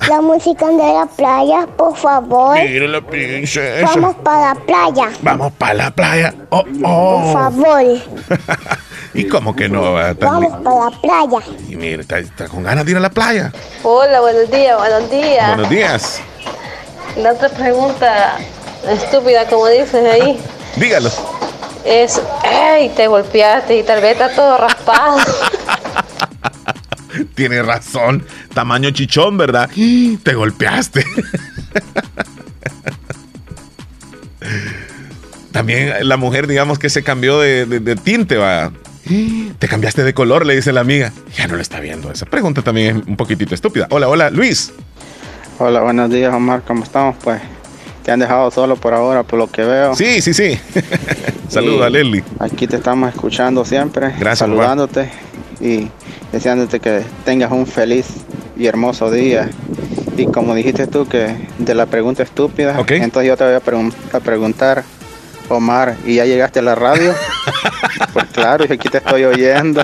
la 0.08 0.22
música 0.22 0.68
de 0.68 0.94
la 0.94 1.06
playa, 1.06 1.68
por 1.78 1.96
favor. 1.96 2.58
Mire 2.58 2.88
la 2.88 3.02
princesa. 3.02 3.86
Vamos 3.94 4.16
para 4.18 4.54
la 4.54 4.56
playa. 4.56 5.12
Vamos 5.22 5.54
para 5.54 5.74
la 5.74 5.92
playa. 5.92 6.34
Oh, 6.50 6.64
oh. 6.84 7.22
Por 7.22 7.34
favor. 7.34 7.82
¿Y 9.14 9.28
cómo 9.28 9.56
que 9.56 9.70
no? 9.70 9.94
Vamos 9.94 10.54
para 10.64 10.90
la 10.90 11.02
playa. 11.02 11.46
Y 11.70 11.76
mire, 11.76 12.02
está, 12.02 12.48
con 12.48 12.64
ganas 12.64 12.86
de 12.86 12.92
ir 12.92 12.98
a 12.98 13.00
la 13.00 13.10
playa. 13.10 13.52
Hola, 13.84 14.22
buenos 14.22 14.50
días, 14.52 14.78
buenos 14.78 15.10
días. 15.10 15.48
Buenos 15.48 15.70
días. 15.70 16.22
La 17.18 17.34
otra 17.34 17.50
pregunta 17.50 18.38
estúpida, 18.90 19.48
como 19.48 19.68
dices 19.68 20.06
ahí. 20.06 20.40
Dígalo. 20.76 21.10
Es, 21.86 22.22
¡ay! 22.44 22.92
Te 22.96 23.08
golpeaste 23.08 23.80
y 23.80 23.84
tal 23.84 24.02
vez 24.02 24.14
está 24.14 24.34
todo 24.34 24.58
raspado. 24.58 25.18
Tiene 27.36 27.62
razón. 27.62 28.26
Tamaño 28.54 28.92
chichón, 28.92 29.38
¿verdad? 29.38 29.70
Te 30.24 30.34
golpeaste. 30.34 31.06
También 35.52 36.08
la 36.08 36.18
mujer, 36.18 36.48
digamos 36.48 36.80
que 36.80 36.90
se 36.90 37.04
cambió 37.04 37.40
de, 37.40 37.98
tinte, 38.04 38.38
va. 38.38 38.72
Te 39.60 39.68
cambiaste 39.68 40.04
de 40.04 40.14
color, 40.14 40.46
le 40.46 40.56
dice 40.56 40.72
la 40.72 40.82
amiga. 40.82 41.12
Ya 41.36 41.48
no 41.48 41.56
lo 41.56 41.62
está 41.62 41.80
viendo. 41.80 42.12
Esa 42.12 42.26
pregunta 42.26 42.62
también 42.62 42.98
es 42.98 43.08
un 43.08 43.18
poquitito 43.18 43.54
estúpida. 43.54 43.88
Hola, 43.92 44.08
hola, 44.08 44.30
Luis. 44.30 44.72
Hola, 45.60 45.82
buenos 45.82 46.10
días, 46.10 46.34
Omar. 46.34 46.64
¿Cómo 46.66 46.84
estamos? 46.84 47.16
Pues 47.24 47.42
te 48.04 48.12
han 48.12 48.20
dejado 48.20 48.52
solo 48.52 48.76
por 48.76 48.94
ahora, 48.94 49.24
por 49.24 49.40
lo 49.40 49.48
que 49.48 49.64
veo. 49.64 49.96
Sí, 49.96 50.22
sí, 50.22 50.34
sí. 50.34 50.60
Saludos 51.48 51.86
a. 51.86 52.24
Aquí 52.40 52.68
te 52.68 52.76
estamos 52.76 53.14
escuchando 53.14 53.66
siempre. 53.66 54.08
Gracias. 54.20 54.40
Saludándote 54.40 55.10
y 55.62 55.88
deseándote 56.32 56.80
que 56.80 57.02
tengas 57.26 57.52
un 57.52 57.66
feliz 57.66 58.08
y 58.58 58.66
hermoso 58.68 59.10
día. 59.10 59.50
Y 60.18 60.26
como 60.26 60.54
dijiste 60.54 60.88
tú 60.88 61.08
que 61.08 61.36
de 61.58 61.76
la 61.76 61.86
pregunta 61.86 62.24
estúpida, 62.24 62.78
entonces 62.88 63.28
yo 63.28 63.38
te 63.38 63.46
voy 63.46 63.54
a, 63.54 64.20
preguntar, 64.20 64.84
Omar, 65.50 65.96
¿y 66.06 66.16
ya 66.16 66.26
llegaste 66.26 66.60
a 66.60 66.62
la 66.62 66.76
radio? 66.76 67.16
pues 68.14 68.26
claro, 68.32 68.66
aquí 68.66 68.90
te 68.90 68.98
estoy 68.98 69.24
oyendo. 69.24 69.84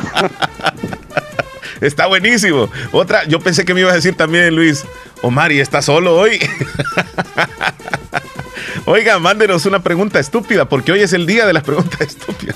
Está 1.82 2.08
buenísimo. 2.08 2.70
Otra, 2.92 3.24
yo 3.26 3.40
pensé 3.40 3.66
que 3.66 3.74
me 3.74 3.82
ibas 3.82 3.94
a 3.94 3.96
decir 3.96 4.16
también, 4.16 4.56
Luis. 4.56 4.86
Omar, 5.22 5.52
¿y 5.52 5.60
estás 5.60 5.86
solo 5.86 6.16
hoy? 6.16 6.40
Oiga, 8.86 9.20
mándenos 9.20 9.66
una 9.66 9.80
pregunta 9.80 10.20
estúpida, 10.20 10.66
porque 10.66 10.92
hoy 10.92 11.02
es 11.02 11.14
el 11.14 11.26
día 11.26 11.46
de 11.46 11.54
las 11.54 11.64
preguntas 11.64 12.02
estúpidas. 12.02 12.56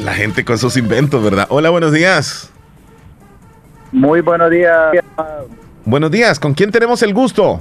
La 0.00 0.14
gente 0.14 0.44
con 0.44 0.58
sus 0.58 0.76
inventos, 0.76 1.22
¿verdad? 1.22 1.46
Hola, 1.48 1.70
buenos 1.70 1.92
días. 1.92 2.50
Muy 3.92 4.20
buenos 4.20 4.50
días. 4.50 4.96
Buenos 5.84 6.10
días, 6.10 6.38
¿con 6.38 6.54
quién 6.54 6.70
tenemos 6.70 7.02
el 7.02 7.14
gusto? 7.14 7.60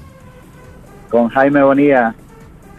Con 1.10 1.30
Jaime 1.30 1.64
Bonilla. 1.64 2.14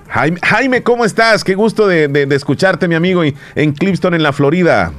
Jaime, 0.08 0.82
¿cómo 0.82 1.04
estás? 1.04 1.42
Qué 1.42 1.54
gusto 1.54 1.86
de, 1.86 2.26
escucharte, 2.30 2.88
mi 2.88 2.94
amigo, 2.94 3.22
en 3.24 3.72
Clipston, 3.72 4.14
en 4.14 4.22
la 4.22 4.32
Florida. 4.32 4.92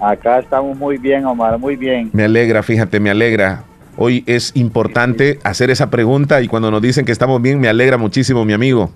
Acá 0.00 0.38
estamos 0.38 0.76
muy 0.76 0.96
bien, 0.96 1.26
Omar, 1.26 1.58
muy 1.58 1.76
bien. 1.76 2.10
Me 2.12 2.24
alegra, 2.24 2.62
fíjate, 2.62 3.00
me 3.00 3.10
alegra. 3.10 3.64
Hoy 4.00 4.22
es 4.28 4.52
importante 4.54 5.40
hacer 5.42 5.70
esa 5.70 5.90
pregunta 5.90 6.40
y 6.40 6.46
cuando 6.46 6.70
nos 6.70 6.80
dicen 6.80 7.04
que 7.04 7.10
estamos 7.10 7.42
bien, 7.42 7.58
me 7.58 7.68
alegra 7.68 7.98
muchísimo, 7.98 8.44
mi 8.44 8.52
amigo. 8.52 8.92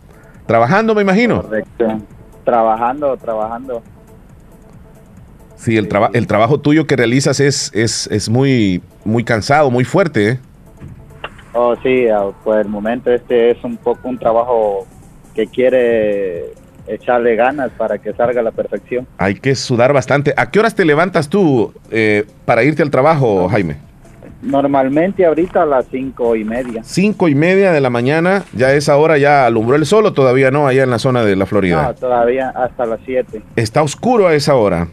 Trabajando, 0.46 0.94
me 0.94 1.02
imagino. 1.02 1.42
Correcto. 1.42 2.00
Trabajando, 2.44 3.16
trabajando. 3.16 3.82
Sí, 5.56 5.76
el, 5.76 5.88
el 6.12 6.26
trabajo 6.28 6.60
tuyo 6.60 6.86
que 6.86 6.94
realizas 6.94 7.40
es, 7.40 7.72
es, 7.74 8.06
es 8.12 8.28
muy, 8.28 8.80
muy 9.04 9.24
cansado, 9.24 9.72
muy 9.72 9.82
fuerte. 9.82 10.28
¿eh? 10.28 10.38
Oh, 11.52 11.74
sí, 11.82 12.06
por 12.44 12.60
el 12.60 12.68
momento 12.68 13.10
este 13.10 13.50
es 13.50 13.64
un 13.64 13.76
poco 13.78 14.08
un 14.08 14.18
trabajo 14.18 14.86
que 15.34 15.48
quiere 15.48 16.52
echarle 16.86 17.34
ganas 17.34 17.72
para 17.72 17.98
que 17.98 18.12
salga 18.12 18.40
a 18.40 18.44
la 18.44 18.52
perfección. 18.52 19.08
Hay 19.18 19.34
que 19.34 19.56
sudar 19.56 19.92
bastante. 19.92 20.32
¿A 20.36 20.52
qué 20.52 20.60
horas 20.60 20.76
te 20.76 20.84
levantas 20.84 21.28
tú 21.28 21.74
eh, 21.90 22.24
para 22.44 22.62
irte 22.62 22.82
al 22.82 22.90
trabajo, 22.90 23.48
Jaime? 23.48 23.90
Normalmente 24.42 25.24
ahorita 25.24 25.62
a 25.62 25.66
las 25.66 25.86
cinco 25.88 26.34
y 26.34 26.42
media. 26.42 26.82
Cinco 26.82 27.28
y 27.28 27.34
media 27.36 27.70
de 27.70 27.80
la 27.80 27.90
mañana, 27.90 28.42
ya 28.52 28.74
esa 28.74 28.96
hora 28.96 29.16
ya 29.16 29.46
alumbró 29.46 29.76
el 29.76 29.86
sol 29.86 30.04
o 30.06 30.12
todavía 30.12 30.50
no, 30.50 30.66
allá 30.66 30.82
en 30.82 30.90
la 30.90 30.98
zona 30.98 31.24
de 31.24 31.36
la 31.36 31.46
Florida. 31.46 31.82
No, 31.82 31.94
todavía 31.94 32.50
hasta 32.50 32.84
las 32.84 32.98
siete. 33.06 33.42
¿Está 33.54 33.82
oscuro 33.82 34.26
a 34.26 34.34
esa 34.34 34.56
hora? 34.56 34.88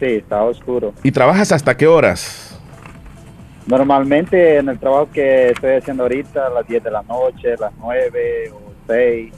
Sí, 0.00 0.06
está 0.06 0.42
oscuro. 0.42 0.92
¿Y 1.04 1.12
trabajas 1.12 1.52
hasta 1.52 1.76
qué 1.76 1.86
horas? 1.86 2.58
Normalmente 3.66 4.56
en 4.56 4.68
el 4.68 4.78
trabajo 4.78 5.08
que 5.12 5.50
estoy 5.50 5.74
haciendo 5.74 6.04
ahorita, 6.04 6.46
a 6.46 6.50
las 6.50 6.66
10 6.66 6.82
de 6.82 6.90
la 6.90 7.02
noche, 7.02 7.54
las 7.60 7.72
9 7.78 8.50
o 8.54 8.72
6. 8.88 9.32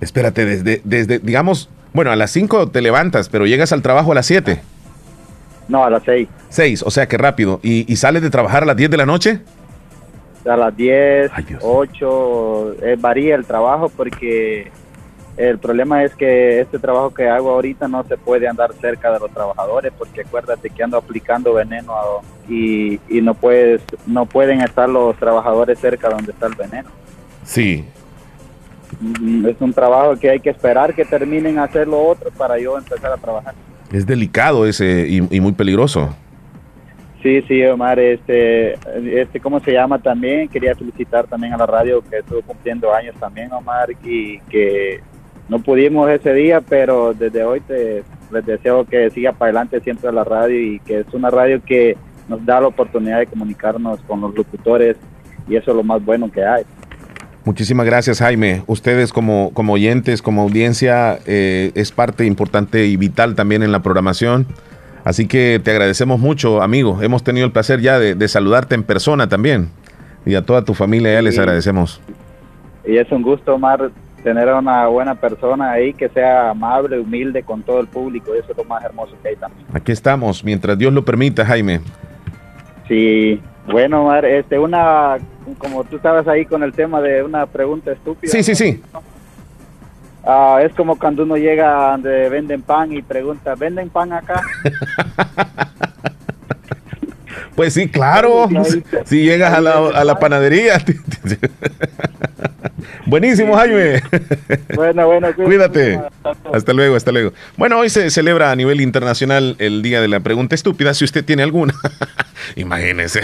espérate, 0.00 0.44
desde, 0.46 0.80
desde, 0.84 1.18
digamos, 1.18 1.68
bueno, 1.92 2.12
a 2.12 2.16
las 2.16 2.30
5 2.30 2.68
te 2.70 2.80
levantas, 2.80 3.28
pero 3.28 3.46
llegas 3.46 3.72
al 3.72 3.82
trabajo 3.82 4.12
a 4.12 4.14
las 4.14 4.26
7. 4.26 4.60
No, 5.68 5.84
a 5.84 5.90
las 5.90 6.02
6. 6.04 6.28
6, 6.48 6.82
o 6.84 6.90
sea 6.90 7.06
que 7.06 7.16
rápido. 7.16 7.60
¿Y, 7.62 7.90
¿Y, 7.92 7.96
sales 7.96 8.22
de 8.22 8.30
trabajar 8.30 8.62
a 8.62 8.66
las 8.66 8.76
10 8.76 8.90
de 8.90 8.96
la 8.96 9.06
noche? 9.06 9.40
A 10.48 10.56
las 10.56 10.76
10, 10.76 11.30
8, 11.60 12.74
eh, 12.82 12.96
varía 12.98 13.34
el 13.34 13.44
trabajo 13.44 13.88
porque 13.88 14.70
el 15.36 15.58
problema 15.58 16.02
es 16.02 16.14
que 16.14 16.60
este 16.60 16.78
trabajo 16.78 17.12
que 17.12 17.28
hago 17.28 17.50
ahorita 17.50 17.88
no 17.88 18.04
se 18.04 18.16
puede 18.16 18.48
andar 18.48 18.72
cerca 18.80 19.12
de 19.12 19.18
los 19.18 19.30
trabajadores 19.32 19.92
porque 19.98 20.22
acuérdate 20.22 20.70
que 20.70 20.82
ando 20.82 20.96
aplicando 20.96 21.52
veneno 21.52 21.92
y, 22.48 23.00
y 23.08 23.20
no 23.20 23.34
puedes 23.34 23.82
no 24.06 24.24
pueden 24.24 24.62
estar 24.62 24.88
los 24.88 25.16
trabajadores 25.16 25.78
cerca 25.78 26.08
donde 26.08 26.32
está 26.32 26.46
el 26.46 26.54
veneno. 26.54 26.88
Sí. 27.44 27.84
Mm, 29.00 29.46
es 29.46 29.60
un 29.60 29.72
trabajo 29.72 30.16
que 30.16 30.30
hay 30.30 30.40
que 30.40 30.50
esperar 30.50 30.94
que 30.94 31.04
terminen 31.04 31.58
a 31.58 31.64
hacer 31.64 31.86
lo 31.86 32.02
otro 32.02 32.30
para 32.30 32.58
yo 32.58 32.78
empezar 32.78 33.12
a 33.12 33.16
trabajar. 33.16 33.54
Es 33.92 34.06
delicado 34.06 34.66
ese 34.66 35.06
y, 35.08 35.40
muy 35.40 35.52
peligroso. 35.52 36.14
Sí, 37.22 37.42
sí, 37.48 37.64
Omar, 37.64 37.98
este, 37.98 38.74
este, 39.20 39.40
¿cómo 39.40 39.58
se 39.60 39.72
llama 39.72 39.98
también? 39.98 40.48
Quería 40.48 40.74
felicitar 40.76 41.26
también 41.26 41.54
a 41.54 41.56
la 41.56 41.66
radio 41.66 42.02
que 42.02 42.18
estuvo 42.18 42.42
cumpliendo 42.42 42.94
años 42.94 43.16
también, 43.18 43.52
Omar, 43.52 43.88
y 44.04 44.38
que 44.50 45.00
no 45.48 45.58
pudimos 45.60 46.08
ese 46.10 46.32
día, 46.34 46.60
pero 46.60 47.14
desde 47.14 47.44
hoy 47.44 47.60
te, 47.60 48.04
les 48.30 48.46
deseo 48.46 48.84
que 48.84 49.10
siga 49.10 49.32
para 49.32 49.50
adelante 49.50 49.80
siempre 49.80 50.12
la 50.12 50.24
radio 50.24 50.60
y 50.60 50.80
que 50.80 51.00
es 51.00 51.06
una 51.12 51.30
radio 51.30 51.62
que 51.64 51.96
nos 52.28 52.44
da 52.44 52.60
la 52.60 52.68
oportunidad 52.68 53.18
de 53.18 53.26
comunicarnos 53.26 54.00
con 54.00 54.20
los 54.20 54.34
locutores 54.34 54.96
y 55.48 55.56
eso 55.56 55.70
es 55.70 55.76
lo 55.76 55.82
más 55.82 56.04
bueno 56.04 56.30
que 56.30 56.44
hay. 56.44 56.64
Muchísimas 57.46 57.86
gracias 57.86 58.18
Jaime. 58.18 58.64
Ustedes 58.66 59.12
como, 59.12 59.52
como 59.54 59.74
oyentes, 59.74 60.20
como 60.20 60.42
audiencia, 60.42 61.20
eh, 61.26 61.70
es 61.76 61.92
parte 61.92 62.26
importante 62.26 62.86
y 62.86 62.96
vital 62.96 63.36
también 63.36 63.62
en 63.62 63.70
la 63.70 63.84
programación. 63.84 64.46
Así 65.04 65.28
que 65.28 65.60
te 65.62 65.70
agradecemos 65.70 66.18
mucho, 66.18 66.60
amigo. 66.60 67.00
Hemos 67.02 67.22
tenido 67.22 67.46
el 67.46 67.52
placer 67.52 67.80
ya 67.80 68.00
de, 68.00 68.28
saludarte 68.28 68.74
en 68.74 68.82
persona 68.82 69.28
también. 69.28 69.68
Y 70.26 70.34
a 70.34 70.42
toda 70.42 70.64
tu 70.64 70.74
familia 70.74 71.12
ya 71.12 71.22
les 71.22 71.38
agradecemos. 71.38 72.00
Y 72.84 72.96
es 72.96 73.12
un 73.12 73.22
gusto, 73.22 73.54
Omar, 73.54 73.92
tener 74.24 74.48
a 74.48 74.58
una 74.58 74.88
buena 74.88 75.14
persona 75.14 75.70
ahí 75.70 75.94
que 75.94 76.08
sea 76.08 76.50
amable, 76.50 76.98
humilde 76.98 77.44
con 77.44 77.62
todo 77.62 77.78
el 77.78 77.86
público, 77.86 78.34
eso 78.34 78.50
es 78.50 78.56
lo 78.56 78.64
más 78.64 78.82
hermoso 78.82 79.14
que 79.22 79.28
hay 79.28 79.36
también. 79.36 79.64
Aquí 79.72 79.92
estamos, 79.92 80.42
mientras 80.42 80.76
Dios 80.76 80.92
lo 80.92 81.04
permita, 81.04 81.46
Jaime. 81.46 81.80
Sí, 82.88 83.40
bueno, 83.66 84.04
Mar, 84.04 84.24
este, 84.24 84.58
una, 84.58 85.18
como 85.58 85.84
tú 85.84 85.96
estabas 85.96 86.26
ahí 86.28 86.44
con 86.46 86.62
el 86.62 86.72
tema 86.72 87.00
de 87.00 87.22
una 87.22 87.46
pregunta 87.46 87.92
estúpida. 87.92 88.30
Sí, 88.30 88.42
sí, 88.42 88.54
sí. 88.54 88.82
Ah, 90.24 90.60
es 90.62 90.74
como 90.74 90.98
cuando 90.98 91.22
uno 91.22 91.36
llega 91.36 91.92
donde 91.92 92.28
venden 92.28 92.62
pan 92.62 92.92
y 92.92 93.02
pregunta, 93.02 93.54
¿venden 93.54 93.88
pan 93.88 94.12
acá? 94.12 94.42
pues 97.56 97.74
sí, 97.74 97.88
claro. 97.88 98.48
Si 99.06 99.22
llegas 99.22 99.52
a 99.54 99.60
la, 99.60 99.88
a 99.88 100.04
la 100.04 100.18
panadería. 100.18 100.82
Buenísimo, 103.06 103.56
Jaime. 103.56 104.02
Bueno, 104.74 105.06
bueno, 105.06 105.28
cuídate. 105.34 106.00
Hasta 106.52 106.72
luego, 106.72 106.96
hasta 106.96 107.12
luego. 107.12 107.32
Bueno, 107.56 107.78
hoy 107.78 107.88
se 107.88 108.10
celebra 108.10 108.50
a 108.50 108.56
nivel 108.56 108.80
internacional 108.80 109.54
el 109.58 109.82
Día 109.82 110.00
de 110.00 110.08
la 110.08 110.20
Pregunta 110.20 110.54
Estúpida, 110.54 110.92
si 110.92 111.04
usted 111.04 111.24
tiene 111.24 111.42
alguna. 111.44 111.74
Imagínese. 112.56 113.22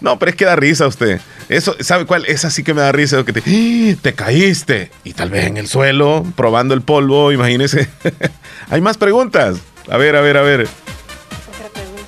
No, 0.00 0.18
pero 0.18 0.30
es 0.30 0.36
que 0.36 0.44
da 0.44 0.56
risa 0.56 0.86
usted. 0.86 1.20
Eso, 1.48 1.74
¿sabe 1.80 2.04
cuál? 2.04 2.26
Esa 2.26 2.50
sí 2.50 2.62
que 2.62 2.74
me 2.74 2.82
da 2.82 2.92
risa. 2.92 3.24
Que 3.24 3.32
te, 3.32 3.40
¡Ah! 3.40 3.96
te 4.02 4.12
caíste. 4.12 4.90
Y 5.04 5.14
tal 5.14 5.30
vez 5.30 5.46
en 5.46 5.56
el 5.56 5.66
suelo, 5.66 6.24
probando 6.36 6.74
el 6.74 6.82
polvo, 6.82 7.32
imagínese. 7.32 7.88
Hay 8.68 8.80
más 8.80 8.98
preguntas. 8.98 9.58
A 9.90 9.96
ver, 9.96 10.14
a 10.16 10.20
ver, 10.20 10.36
a 10.36 10.42
ver. 10.42 10.68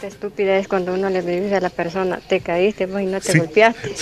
Estúpida 0.06 0.58
es 0.58 0.68
cuando 0.68 0.92
uno 0.92 1.08
le 1.08 1.22
dice 1.22 1.56
a 1.56 1.60
la 1.60 1.70
persona, 1.70 2.18
te 2.28 2.40
caíste 2.40 2.84
vos 2.84 3.00
y 3.00 3.06
no 3.06 3.20
te 3.20 3.38
golpeaste. 3.38 3.96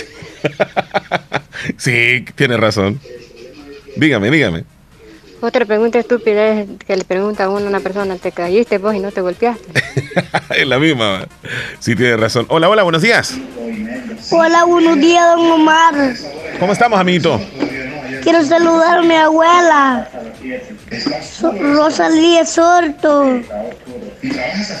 sí, 1.77 2.25
tiene 2.35 2.57
razón. 2.57 2.99
Dígame, 3.95 4.29
dígame. 4.29 4.65
Otra 5.39 5.65
pregunta 5.65 5.99
estúpida 5.99 6.59
es 6.59 6.67
que 6.85 6.97
le 6.97 7.05
pregunta 7.05 7.45
a 7.45 7.49
uno 7.49 7.65
a 7.65 7.69
una 7.69 7.79
persona, 7.79 8.17
¿te 8.17 8.33
caíste 8.33 8.79
vos 8.79 8.93
y 8.95 8.99
no 8.99 9.11
te 9.11 9.21
golpeaste? 9.21 9.65
es 10.57 10.67
la 10.67 10.77
misma. 10.77 11.25
Sí, 11.79 11.95
tiene 11.95 12.17
razón. 12.17 12.45
Hola, 12.49 12.67
hola, 12.67 12.83
buenos 12.83 13.01
días. 13.01 13.35
Hola, 14.29 14.65
buenos 14.65 14.97
días, 14.99 15.25
don 15.35 15.51
Omar. 15.51 16.15
¿Cómo 16.59 16.73
estamos, 16.73 16.99
amiguito? 16.99 17.39
Quiero 18.23 18.43
saludar 18.43 18.99
a 18.99 19.01
mi 19.03 19.15
abuela, 19.15 20.09
Rosalía 21.61 22.45
Sorto. 22.45 23.41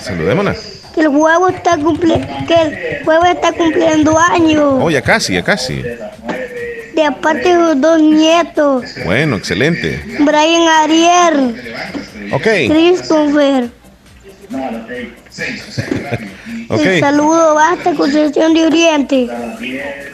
Saludémosla. 0.01 0.55
Que 0.93 1.01
el 1.01 1.09
huevo 1.09 1.49
está 1.49 1.77
que 1.77 2.53
el 2.53 3.07
huevo 3.07 3.25
está 3.25 3.51
cumpliendo 3.51 4.17
años. 4.17 4.75
Oh, 4.79 4.89
ya 4.89 5.01
casi, 5.01 5.33
ya 5.33 5.43
casi 5.43 5.83
de 6.93 7.03
aparte 7.03 7.49
de 7.49 7.55
los 7.55 7.81
dos 7.81 8.01
nietos. 8.01 8.85
Bueno, 9.05 9.35
excelente. 9.37 10.03
Brian 10.19 10.67
Ariel. 10.67 11.55
Ok. 12.31 12.47
Christopher. 12.69 13.69
okay. 16.69 16.95
El 16.95 16.99
saludo 16.99 17.55
basta 17.55 17.95
Concepción 17.95 18.53
de 18.53 18.67
Oriente. 18.67 19.27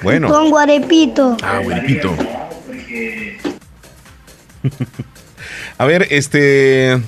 Bueno. 0.02 0.30
Con 0.30 0.50
Guarepito. 0.50 1.36
Ah, 1.44 1.60
Guarepito. 1.64 2.16
A 5.78 5.86
ver, 5.86 6.08
este. 6.10 7.00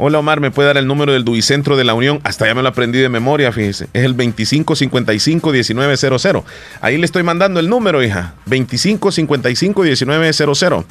Hola 0.00 0.20
Omar, 0.20 0.38
¿me 0.38 0.52
puede 0.52 0.68
dar 0.68 0.76
el 0.76 0.86
número 0.86 1.12
del 1.12 1.24
Duicentro 1.24 1.76
de 1.76 1.82
la 1.82 1.92
Unión? 1.92 2.20
Hasta 2.22 2.46
ya 2.46 2.54
me 2.54 2.62
lo 2.62 2.68
aprendí 2.68 3.00
de 3.00 3.08
memoria, 3.08 3.50
fíjese. 3.50 3.88
Es 3.92 4.04
el 4.04 4.16
2555-1900. 4.16 6.44
Ahí 6.80 6.98
le 6.98 7.04
estoy 7.04 7.24
mandando 7.24 7.58
el 7.58 7.68
número, 7.68 8.00
hija. 8.00 8.34
2555-1900. 8.46 10.84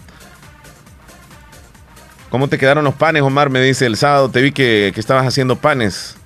¿Cómo 2.29 2.49
te 2.49 2.57
quedaron 2.57 2.83
los 2.83 2.95
panes, 2.95 3.21
Omar? 3.21 3.49
Me 3.49 3.61
dice 3.61 3.85
el 3.85 3.95
sábado, 3.95 4.29
te 4.29 4.41
vi 4.41 4.51
que, 4.51 4.91
estabas 4.93 5.25
haciendo 5.25 5.55
panes, 5.55 6.17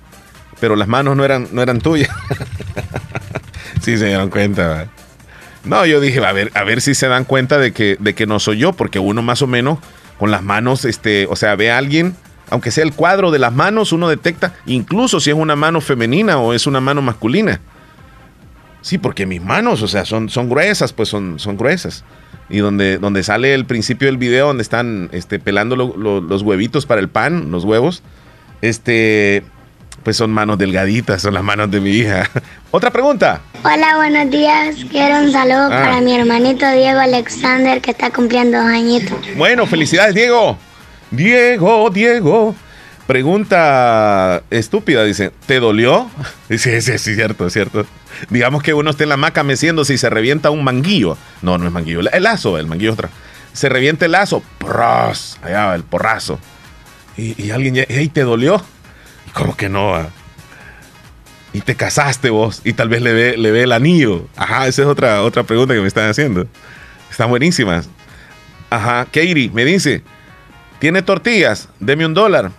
pero 0.58 0.74
las 0.74 0.88
manos 0.88 1.16
no 1.16 1.24
eran, 1.24 1.46
no 1.52 1.62
eran 1.62 1.80
tuyas. 1.80 2.10
sí, 3.80 3.96
se 3.96 4.06
dieron 4.06 4.28
cuenta. 4.28 4.88
No, 5.62 5.86
yo 5.86 6.00
dije, 6.00 6.18
a 6.26 6.32
ver, 6.32 6.50
a 6.54 6.64
ver 6.64 6.80
si 6.80 6.96
se 6.96 7.06
dan 7.06 7.26
cuenta 7.26 7.58
de 7.58 7.70
que, 7.70 7.96
de 8.00 8.16
que 8.16 8.26
no 8.26 8.40
soy 8.40 8.58
yo, 8.58 8.72
porque 8.72 8.98
uno 8.98 9.22
más 9.22 9.40
o 9.40 9.46
menos 9.46 9.78
con 10.18 10.32
las 10.32 10.42
manos, 10.42 10.84
este, 10.84 11.28
o 11.30 11.36
sea, 11.36 11.54
ve 11.54 11.70
a 11.70 11.78
alguien 11.78 12.16
aunque 12.52 12.70
sea 12.70 12.84
el 12.84 12.92
cuadro 12.92 13.30
de 13.30 13.38
las 13.38 13.52
manos, 13.52 13.92
uno 13.92 14.10
detecta 14.10 14.52
incluso 14.66 15.20
si 15.20 15.30
es 15.30 15.36
una 15.36 15.56
mano 15.56 15.80
femenina 15.80 16.36
o 16.36 16.52
es 16.52 16.66
una 16.66 16.82
mano 16.82 17.00
masculina. 17.00 17.60
Sí, 18.82 18.98
porque 18.98 19.24
mis 19.24 19.40
manos, 19.40 19.80
o 19.80 19.88
sea, 19.88 20.04
son, 20.04 20.28
son 20.28 20.50
gruesas, 20.50 20.92
pues 20.92 21.08
son, 21.08 21.38
son 21.38 21.56
gruesas. 21.56 22.04
Y 22.50 22.58
donde, 22.58 22.98
donde 22.98 23.22
sale 23.22 23.54
el 23.54 23.64
principio 23.64 24.06
del 24.06 24.18
video, 24.18 24.48
donde 24.48 24.62
están 24.62 25.08
este, 25.12 25.38
pelando 25.38 25.76
los 25.76 26.42
huevitos 26.42 26.84
para 26.84 27.00
el 27.00 27.08
pan, 27.08 27.50
los 27.50 27.64
huevos, 27.64 28.02
este, 28.60 29.42
pues 30.02 30.18
son 30.18 30.30
manos 30.30 30.58
delgaditas, 30.58 31.22
son 31.22 31.32
las 31.32 31.42
manos 31.42 31.70
de 31.70 31.80
mi 31.80 31.90
hija. 31.90 32.28
Otra 32.70 32.90
pregunta. 32.90 33.40
Hola, 33.64 33.96
buenos 33.96 34.30
días. 34.30 34.76
Quiero 34.90 35.20
un 35.20 35.32
saludo 35.32 35.66
ah. 35.66 35.70
para 35.70 36.00
mi 36.02 36.14
hermanito 36.14 36.70
Diego 36.70 37.00
Alexander 37.00 37.80
que 37.80 37.92
está 37.92 38.10
cumpliendo 38.10 38.58
dos 38.58 38.66
añitos. 38.66 39.16
Bueno, 39.38 39.64
felicidades, 39.64 40.14
Diego. 40.14 40.58
Diego, 41.12 41.90
Diego. 41.90 42.56
Pregunta 43.06 44.42
estúpida, 44.50 45.04
dice, 45.04 45.30
¿te 45.46 45.60
dolió? 45.60 46.10
Sí, 46.48 46.80
sí, 46.80 46.98
sí, 46.98 47.14
cierto, 47.14 47.48
cierto. 47.50 47.86
Digamos 48.28 48.62
que 48.62 48.74
uno 48.74 48.90
esté 48.90 49.04
en 49.04 49.10
la 49.10 49.16
maca 49.16 49.42
meciendo 49.42 49.84
si 49.84 49.98
se 49.98 50.10
revienta 50.10 50.50
un 50.50 50.64
manguillo. 50.64 51.16
No, 51.40 51.58
no 51.58 51.66
es 51.66 51.72
manguillo, 51.72 52.00
el 52.00 52.22
lazo, 52.22 52.58
el 52.58 52.66
manguillo 52.66 52.92
otra. 52.92 53.10
Se 53.52 53.68
revienta 53.68 54.06
el 54.06 54.12
lazo, 54.12 54.42
¡pros! 54.58 55.38
allá 55.42 55.66
va 55.66 55.74
el 55.74 55.84
porrazo. 55.84 56.38
Y, 57.16 57.50
alguien, 57.50 57.84
hey, 57.88 58.08
¿te 58.08 58.22
dolió? 58.22 58.62
¿Cómo 59.34 59.54
que 59.54 59.68
no? 59.68 59.94
Ah? 59.94 60.08
Y 61.52 61.60
te 61.60 61.74
casaste 61.74 62.30
vos 62.30 62.62
y 62.64 62.72
tal 62.72 62.88
vez 62.88 63.02
le 63.02 63.12
ve, 63.12 63.36
le 63.36 63.50
ve 63.50 63.64
el 63.64 63.72
anillo. 63.72 64.26
Ajá, 64.36 64.66
esa 64.66 64.82
es 64.82 64.88
otra, 64.88 65.22
otra 65.22 65.42
pregunta 65.42 65.74
que 65.74 65.80
me 65.80 65.88
están 65.88 66.08
haciendo. 66.08 66.46
Están 67.10 67.28
buenísimas. 67.28 67.88
Ajá, 68.70 69.04
Katie 69.04 69.50
me 69.52 69.66
dice, 69.66 70.02
¿Tiene 70.82 71.02
tortillas? 71.02 71.68
Deme 71.78 72.04
un 72.04 72.12
dólar. 72.12 72.50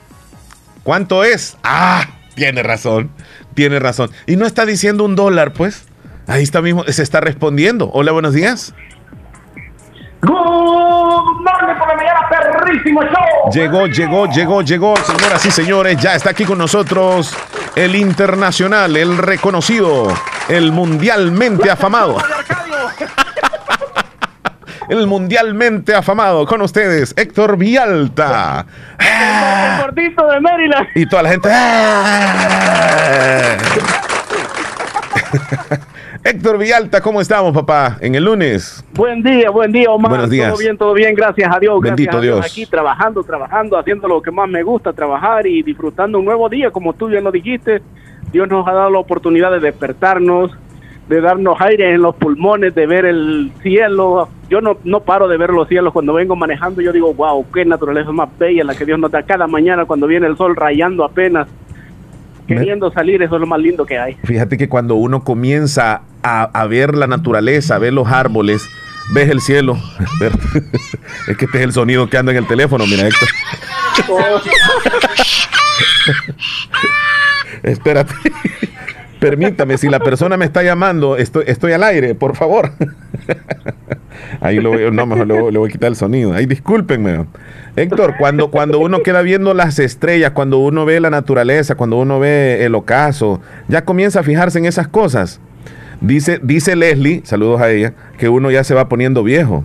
¿Cuánto 0.83 1.25
es? 1.25 1.57
Ah, 1.61 2.05
tiene 2.35 2.63
razón. 2.63 3.11
Tiene 3.53 3.79
razón. 3.79 4.11
Y 4.27 4.37
no 4.37 4.45
está 4.45 4.65
diciendo 4.65 5.03
un 5.03 5.17
dólar, 5.17 5.51
pues. 5.51 5.83
Ahí 6.25 6.41
está 6.41 6.61
mismo, 6.61 6.85
se 6.85 7.03
está 7.03 7.19
respondiendo. 7.19 7.91
Hola, 7.91 8.13
buenos 8.13 8.33
días. 8.33 8.73
Good 10.21 10.31
morning 10.31 11.77
por 11.77 11.87
la 11.89 11.95
mañana, 11.97 12.29
perrísimo 12.29 13.01
show. 13.03 13.51
Llegó, 13.51 13.87
llegó, 13.87 14.25
llegó, 14.27 14.61
llegó, 14.61 14.95
señoras 14.95 15.45
y 15.45 15.51
señores. 15.51 15.97
Ya 15.97 16.15
está 16.15 16.29
aquí 16.29 16.45
con 16.45 16.59
nosotros 16.59 17.35
el 17.75 17.93
internacional, 17.93 18.95
el 18.95 19.17
reconocido, 19.17 20.07
el 20.47 20.71
mundialmente 20.71 21.69
afamado 21.69 22.19
el 24.89 25.07
mundialmente 25.07 25.93
afamado 25.93 26.45
con 26.45 26.61
ustedes, 26.61 27.13
Héctor 27.17 27.57
Vialta. 27.57 28.65
El 28.99 29.81
gordito 29.81 30.25
de 30.27 30.39
Maryland. 30.39 30.87
Y 30.95 31.05
toda 31.05 31.23
la 31.23 31.29
gente. 31.29 31.49
¡ah! 31.51 33.57
Héctor 36.23 36.57
Villalta, 36.57 37.01
¿cómo 37.01 37.19
estamos, 37.19 37.53
papá? 37.53 37.97
En 37.99 38.15
el 38.15 38.23
lunes. 38.23 38.83
Buen 38.93 39.21
día, 39.21 39.49
buen 39.49 39.73
día, 39.73 39.89
Omar. 39.89 40.09
Buenos 40.09 40.29
días. 40.29 40.49
Todo 40.49 40.59
bien, 40.59 40.77
todo 40.77 40.93
bien, 40.93 41.15
gracias 41.15 41.53
a 41.53 41.59
Dios. 41.59 41.81
Bendito 41.81 42.21
Dios. 42.21 42.45
Aquí 42.45 42.65
trabajando, 42.65 43.23
trabajando, 43.23 43.77
haciendo 43.77 44.07
lo 44.07 44.21
que 44.21 44.31
más 44.31 44.47
me 44.47 44.63
gusta, 44.63 44.93
trabajar 44.93 45.45
y 45.45 45.61
disfrutando 45.63 46.19
un 46.19 46.25
nuevo 46.25 46.47
día, 46.47 46.71
como 46.71 46.93
tú 46.93 47.09
ya 47.09 47.19
lo 47.19 47.29
dijiste. 47.29 47.81
Dios 48.31 48.47
nos 48.47 48.65
ha 48.67 48.71
dado 48.71 48.89
la 48.89 48.99
oportunidad 48.99 49.51
de 49.51 49.59
despertarnos, 49.59 50.51
de 51.07 51.21
darnos 51.21 51.59
aire 51.59 51.93
en 51.93 52.01
los 52.01 52.15
pulmones, 52.15 52.73
de 52.75 52.87
ver 52.87 53.05
el 53.05 53.51
cielo. 53.61 54.29
Yo 54.49 54.61
no, 54.61 54.77
no 54.83 55.01
paro 55.01 55.27
de 55.27 55.37
ver 55.37 55.49
los 55.49 55.67
cielos 55.67 55.93
cuando 55.93 56.13
vengo 56.13 56.35
manejando. 56.35 56.81
Yo 56.81 56.91
digo, 56.91 57.13
wow, 57.13 57.45
qué 57.51 57.65
naturaleza 57.65 58.11
más 58.11 58.29
bella 58.37 58.63
la 58.63 58.75
que 58.75 58.85
Dios 58.85 58.99
nos 58.99 59.11
da 59.11 59.23
cada 59.23 59.47
mañana 59.47 59.85
cuando 59.85 60.07
viene 60.07 60.27
el 60.27 60.37
sol 60.37 60.55
rayando 60.55 61.03
apenas. 61.03 61.47
Queriendo 62.47 62.91
salir, 62.91 63.21
eso 63.23 63.35
es 63.35 63.41
lo 63.41 63.47
más 63.47 63.59
lindo 63.59 63.85
que 63.85 63.97
hay. 63.97 64.15
Fíjate 64.25 64.57
que 64.57 64.67
cuando 64.67 64.95
uno 64.95 65.23
comienza 65.23 66.01
a, 66.23 66.67
ver 66.67 66.93
la 66.95 67.07
naturaleza, 67.07 67.75
a 67.75 67.79
ver 67.79 67.93
los 67.93 68.07
árboles, 68.09 68.67
ves 69.13 69.29
el 69.29 69.39
cielo. 69.39 69.77
es 71.27 71.37
que 71.37 71.45
este 71.45 71.57
es 71.59 71.63
el 71.63 71.71
sonido 71.71 72.09
que 72.09 72.17
anda 72.17 72.33
en 72.33 72.39
el 72.39 72.47
teléfono, 72.47 72.85
mira, 72.85 73.07
Héctor. 73.07 73.29
Oh. 74.09 74.41
Espérate. 77.63 78.13
Permítame, 79.23 79.77
si 79.77 79.87
la 79.87 79.99
persona 79.99 80.35
me 80.35 80.43
está 80.43 80.63
llamando, 80.63 81.15
estoy, 81.15 81.71
al 81.71 81.83
aire, 81.83 82.13
por 82.13 82.35
favor. 82.35 82.71
Ahí 84.41 84.59
lo 84.59 84.71
voy, 84.71 84.91
no, 84.91 85.05
mejor 85.05 85.27
le, 85.27 85.57
voy 85.57 85.69
a 85.69 85.71
quitar 85.71 85.87
el 85.87 85.95
sonido. 85.95 86.33
Ahí 86.33 86.45
discúlpenme. 86.45 87.25
Héctor, 87.77 88.15
cuando, 88.19 88.51
cuando 88.51 88.79
uno 88.79 89.01
queda 89.01 89.21
viendo 89.21 89.53
las 89.53 89.79
estrellas, 89.79 90.31
cuando 90.31 90.57
uno 90.57 90.83
ve 90.83 90.99
la 90.99 91.09
naturaleza, 91.09 91.75
cuando 91.75 91.97
uno 91.97 92.19
ve 92.19 92.65
el 92.65 92.75
ocaso, 92.75 93.39
ya 93.69 93.85
comienza 93.85 94.19
a 94.19 94.23
fijarse 94.23 94.59
en 94.59 94.65
esas 94.65 94.89
cosas. 94.89 95.39
Dice, 96.01 96.41
dice 96.43 96.75
Leslie, 96.75 97.21
saludos 97.23 97.61
a 97.61 97.71
ella, 97.71 97.93
que 98.17 98.27
uno 98.27 98.51
ya 98.51 98.65
se 98.65 98.73
va 98.73 98.89
poniendo 98.89 99.23
viejo. 99.23 99.63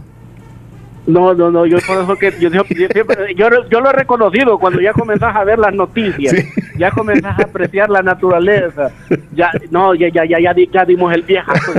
No, 1.09 1.33
no, 1.33 1.51
no, 1.51 1.65
yo 1.65 1.79
por 1.87 2.03
eso 2.03 2.17
que 2.17 2.33
yo, 2.39 2.51
yo, 2.51 3.81
lo 3.81 3.89
he 3.89 3.93
reconocido 3.95 4.59
cuando 4.59 4.79
ya 4.79 4.93
comenzás 4.93 5.35
a 5.35 5.43
ver 5.43 5.59
las 5.59 5.73
noticias, 5.73 6.35
ya 6.77 6.91
comenzás 6.91 7.39
a 7.39 7.45
apreciar 7.45 7.89
la 7.89 8.03
naturaleza, 8.03 8.91
ya, 9.33 9.51
no, 9.71 9.95
ya, 9.95 10.09
ya, 10.13 10.27
ya, 10.27 10.39
ya, 10.39 10.85
dimos 10.85 11.15
el 11.15 11.23
viejazo, 11.23 11.73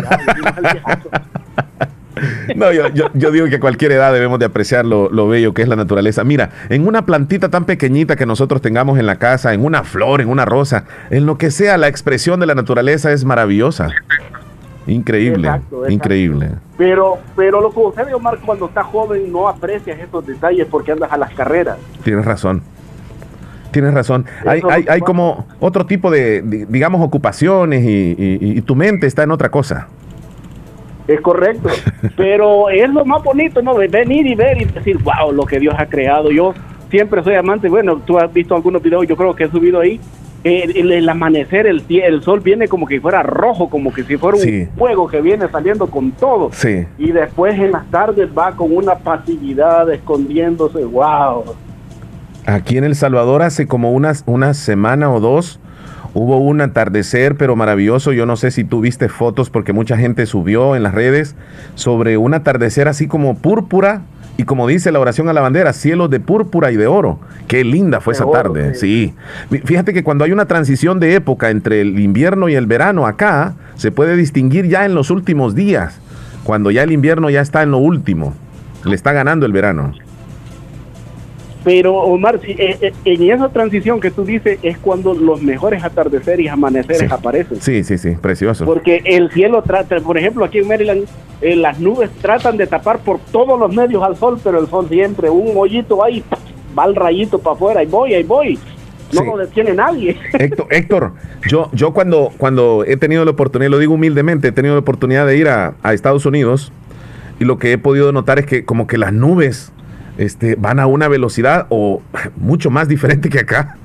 No, 2.55 2.73
yo, 2.73 2.89
yo, 3.13 3.31
digo 3.31 3.47
que 3.47 3.57
a 3.57 3.59
cualquier 3.59 3.93
edad 3.93 4.11
debemos 4.11 4.39
de 4.39 4.45
apreciar 4.45 4.83
lo, 4.83 5.09
lo, 5.09 5.27
bello 5.27 5.53
que 5.53 5.61
es 5.61 5.67
la 5.67 5.77
naturaleza. 5.77 6.23
Mira, 6.23 6.49
en 6.69 6.85
una 6.85 7.05
plantita 7.05 7.49
tan 7.49 7.65
pequeñita 7.65 8.15
que 8.15 8.25
nosotros 8.25 8.61
tengamos 8.61 8.99
en 8.99 9.05
la 9.05 9.17
casa, 9.17 9.53
en 9.53 9.63
una 9.63 9.83
flor, 9.83 10.19
en 10.19 10.27
una 10.27 10.43
rosa, 10.43 10.85
en 11.11 11.25
lo 11.25 11.37
que 11.37 11.51
sea, 11.51 11.77
la 11.77 11.87
expresión 11.87 12.39
de 12.39 12.47
la 12.47 12.55
naturaleza 12.55 13.13
es 13.13 13.23
maravillosa. 13.23 13.89
Increíble, 14.89 15.49
increíble. 15.87 16.49
Pero, 16.77 17.19
pero 17.35 17.61
lo 17.61 17.69
que 17.69 17.81
sucede, 17.81 18.13
Omar, 18.13 18.39
cuando 18.45 18.65
estás 18.65 18.85
joven 18.87 19.31
no 19.31 19.47
aprecias 19.47 19.99
esos 19.99 20.25
detalles 20.25 20.67
porque 20.69 20.91
andas 20.91 21.11
a 21.11 21.17
las 21.17 21.33
carreras. 21.33 21.77
Tienes 22.03 22.25
razón. 22.25 22.63
Tienes 23.71 23.93
razón. 23.93 24.25
Hay, 24.47 24.61
hay, 24.67 24.85
hay, 24.89 25.01
como 25.01 25.45
otro 25.59 25.85
tipo 25.85 26.09
de, 26.09 26.41
digamos, 26.41 27.01
ocupaciones 27.01 27.83
y, 27.85 28.61
tu 28.61 28.75
mente 28.75 29.05
está 29.05 29.23
en 29.23 29.31
otra 29.31 29.49
cosa. 29.49 29.87
Es 31.07 31.21
correcto. 31.21 31.69
Pero 32.17 32.69
es 32.69 32.89
lo 32.89 33.05
más 33.05 33.23
bonito, 33.23 33.61
¿no? 33.61 33.75
Venir 33.75 34.25
y 34.25 34.35
ver 34.35 34.61
y 34.61 34.65
decir, 34.65 34.97
wow, 35.03 35.31
lo 35.31 35.45
que 35.45 35.59
Dios 35.59 35.75
ha 35.77 35.85
creado. 35.85 36.31
Yo 36.31 36.53
siempre 36.89 37.23
soy 37.23 37.35
amante. 37.35 37.69
Bueno, 37.69 37.97
tú 38.05 38.17
has 38.17 38.31
visto 38.33 38.55
algunos 38.55 38.81
videos, 38.81 39.07
yo 39.07 39.15
creo 39.15 39.35
que 39.35 39.43
he 39.43 39.51
subido 39.51 39.79
ahí. 39.79 39.99
El, 40.43 41.09
amanecer, 41.09 41.67
el, 41.67 41.83
el 41.89 42.21
sol 42.23 42.39
viene 42.39 42.67
como 42.67 42.85
que 42.85 43.01
fuera 43.01 43.23
rojo, 43.23 43.69
como 43.69 43.93
que 43.93 44.03
si 44.03 44.17
fuera 44.17 44.37
un 44.37 44.69
fuego 44.77 45.07
que 45.07 45.21
viene 45.21 45.47
saliendo 45.49 45.87
con 45.87 46.11
todo. 46.11 46.49
Sí. 46.53 46.85
Y 46.97 47.11
después 47.11 47.59
en 47.59 47.71
las 47.71 47.89
tardes 47.91 48.29
va 48.37 48.55
con 48.55 48.75
una 48.75 48.95
pasividad 48.95 49.91
escondiéndose. 49.91 50.85
¡Wow! 50.85 51.55
Aquí 52.45 52.77
en 52.77 52.83
El 52.83 52.95
Salvador 52.95 53.41
hace 53.41 53.67
como 53.67 53.91
unas, 53.91 54.23
una 54.25 54.53
semana 54.53 55.11
o 55.11 55.19
dos 55.19 55.59
hubo 56.13 56.37
un 56.37 56.61
atardecer, 56.61 57.35
pero 57.35 57.55
maravilloso. 57.55 58.13
Yo 58.13 58.25
no 58.25 58.35
sé 58.35 58.51
si 58.51 58.63
tú 58.63 58.81
viste 58.81 59.09
fotos 59.09 59.49
porque 59.49 59.73
mucha 59.73 59.97
gente 59.97 60.25
subió 60.25 60.75
en 60.75 60.83
las 60.83 60.93
redes 60.93 61.35
sobre 61.75 62.17
un 62.17 62.33
atardecer 62.33 62.87
así 62.87 63.07
como 63.07 63.35
púrpura 63.35 64.01
y 64.39 64.45
como 64.45 64.67
dice 64.67 64.93
la 64.93 65.01
oración 65.01 65.27
a 65.27 65.33
la 65.33 65.41
bandera, 65.41 65.73
cielo 65.73 66.07
de 66.07 66.21
púrpura 66.21 66.71
y 66.71 66.77
de 66.77 66.87
oro. 66.87 67.19
Qué 67.49 67.65
linda 67.65 67.99
fue 67.99 68.13
esa 68.13 68.25
tarde. 68.31 68.73
Sí. 68.73 69.13
Fíjate 69.65 69.93
que 69.93 70.01
cuando 70.01 70.23
hay 70.23 70.31
una 70.31 70.45
transición 70.45 71.01
de 71.01 71.15
época 71.15 71.49
entre 71.49 71.81
el 71.81 71.99
invierno 71.99 72.47
y 72.47 72.55
el 72.55 72.65
verano 72.65 73.05
acá, 73.05 73.55
se 73.75 73.91
puede 73.91 74.15
distinguir 74.15 74.69
ya 74.69 74.85
en 74.85 74.95
los 74.95 75.11
últimos 75.11 75.55
días, 75.55 75.99
cuando 76.45 76.71
ya 76.71 76.83
el 76.83 76.93
invierno 76.93 77.29
ya 77.29 77.41
está 77.41 77.63
en 77.63 77.71
lo 77.71 77.79
último. 77.79 78.33
Le 78.85 78.95
está 78.95 79.11
ganando 79.11 79.45
el 79.45 79.51
verano. 79.51 79.91
Pero 81.63 81.93
Omar, 81.95 82.39
eh, 82.43 82.77
eh, 82.81 82.93
en 83.03 83.31
esa 83.31 83.49
transición 83.49 83.99
que 83.99 84.11
tú 84.11 84.23
dices 84.23 84.59
es 84.63 84.77
cuando 84.77 85.13
los 85.13 85.41
mejores 85.41 85.83
atardeceres 85.83 86.45
y 86.45 86.47
amaneceres 86.47 87.11
aparecen. 87.11 87.59
Sí, 87.61 87.83
sí, 87.83 87.97
sí, 87.97 88.11
precioso. 88.11 88.65
Porque 88.65 89.01
el 89.05 89.29
cielo 89.31 89.61
trata, 89.61 89.99
por 89.99 90.17
ejemplo, 90.17 90.45
aquí 90.45 90.59
en 90.59 90.67
Maryland, 90.67 91.05
eh, 91.41 91.55
las 91.55 91.79
nubes 91.79 92.09
tratan 92.21 92.55
de 92.55 92.65
tapar 92.65 92.99
por 92.99 93.19
todos 93.19 93.59
los 93.59 93.73
medios 93.75 94.01
al 94.03 94.15
sol, 94.15 94.39
pero 94.41 94.59
el 94.59 94.67
sol 94.67 94.87
siempre, 94.87 95.29
un 95.29 95.51
hoyito 95.55 96.01
ahí, 96.03 96.23
va 96.77 96.85
el 96.85 96.95
rayito 96.95 97.39
para 97.39 97.55
afuera, 97.55 97.83
y 97.83 97.87
voy, 97.87 98.13
ahí 98.13 98.23
voy. 98.23 98.57
No 99.11 99.23
lo 99.23 99.37
detiene 99.37 99.73
nadie. 99.73 100.17
Héctor, 100.33 100.67
Héctor, 100.69 101.13
yo, 101.49 101.69
yo 101.73 101.93
cuando, 101.93 102.31
cuando 102.37 102.85
he 102.87 102.95
tenido 102.95 103.25
la 103.25 103.31
oportunidad, 103.31 103.71
lo 103.71 103.79
digo 103.79 103.95
humildemente, 103.95 104.49
he 104.49 104.51
tenido 104.51 104.75
la 104.75 104.81
oportunidad 104.81 105.25
de 105.25 105.35
ir 105.35 105.49
a, 105.49 105.73
a 105.81 105.93
Estados 105.93 106.25
Unidos 106.25 106.71
y 107.39 107.45
lo 107.45 107.57
que 107.57 107.73
he 107.73 107.77
podido 107.77 108.11
notar 108.11 108.39
es 108.39 108.45
que 108.45 108.65
como 108.65 108.85
que 108.85 108.97
las 108.97 109.11
nubes 109.11 109.71
este, 110.19 110.55
van 110.55 110.79
a 110.79 110.85
una 110.85 111.07
velocidad 111.07 111.65
o 111.69 112.01
mucho 112.35 112.69
más 112.69 112.87
diferente 112.87 113.29
que 113.29 113.39
acá. 113.39 113.77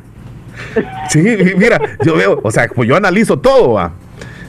sí, 1.08 1.22
mira, 1.56 1.80
yo 2.04 2.16
veo, 2.16 2.40
o 2.42 2.50
sea, 2.50 2.68
pues 2.68 2.88
yo 2.88 2.96
analizo 2.96 3.38
todo. 3.38 3.90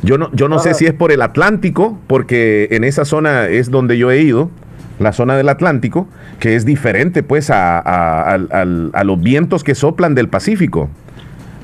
Yo 0.01 0.17
no, 0.17 0.31
yo 0.33 0.49
no 0.49 0.59
sé 0.59 0.73
si 0.73 0.85
es 0.85 0.93
por 0.93 1.11
el 1.11 1.21
Atlántico, 1.21 1.99
porque 2.07 2.69
en 2.71 2.83
esa 2.83 3.05
zona 3.05 3.47
es 3.47 3.69
donde 3.69 3.97
yo 3.97 4.09
he 4.11 4.21
ido, 4.21 4.49
la 4.97 5.13
zona 5.13 5.35
del 5.37 5.49
Atlántico, 5.49 6.07
que 6.39 6.55
es 6.55 6.65
diferente 6.65 7.21
pues 7.21 7.49
a, 7.51 8.37
los 9.03 9.21
vientos 9.21 9.63
que 9.63 9.75
soplan 9.75 10.15
del 10.15 10.27
Pacífico. 10.27 10.89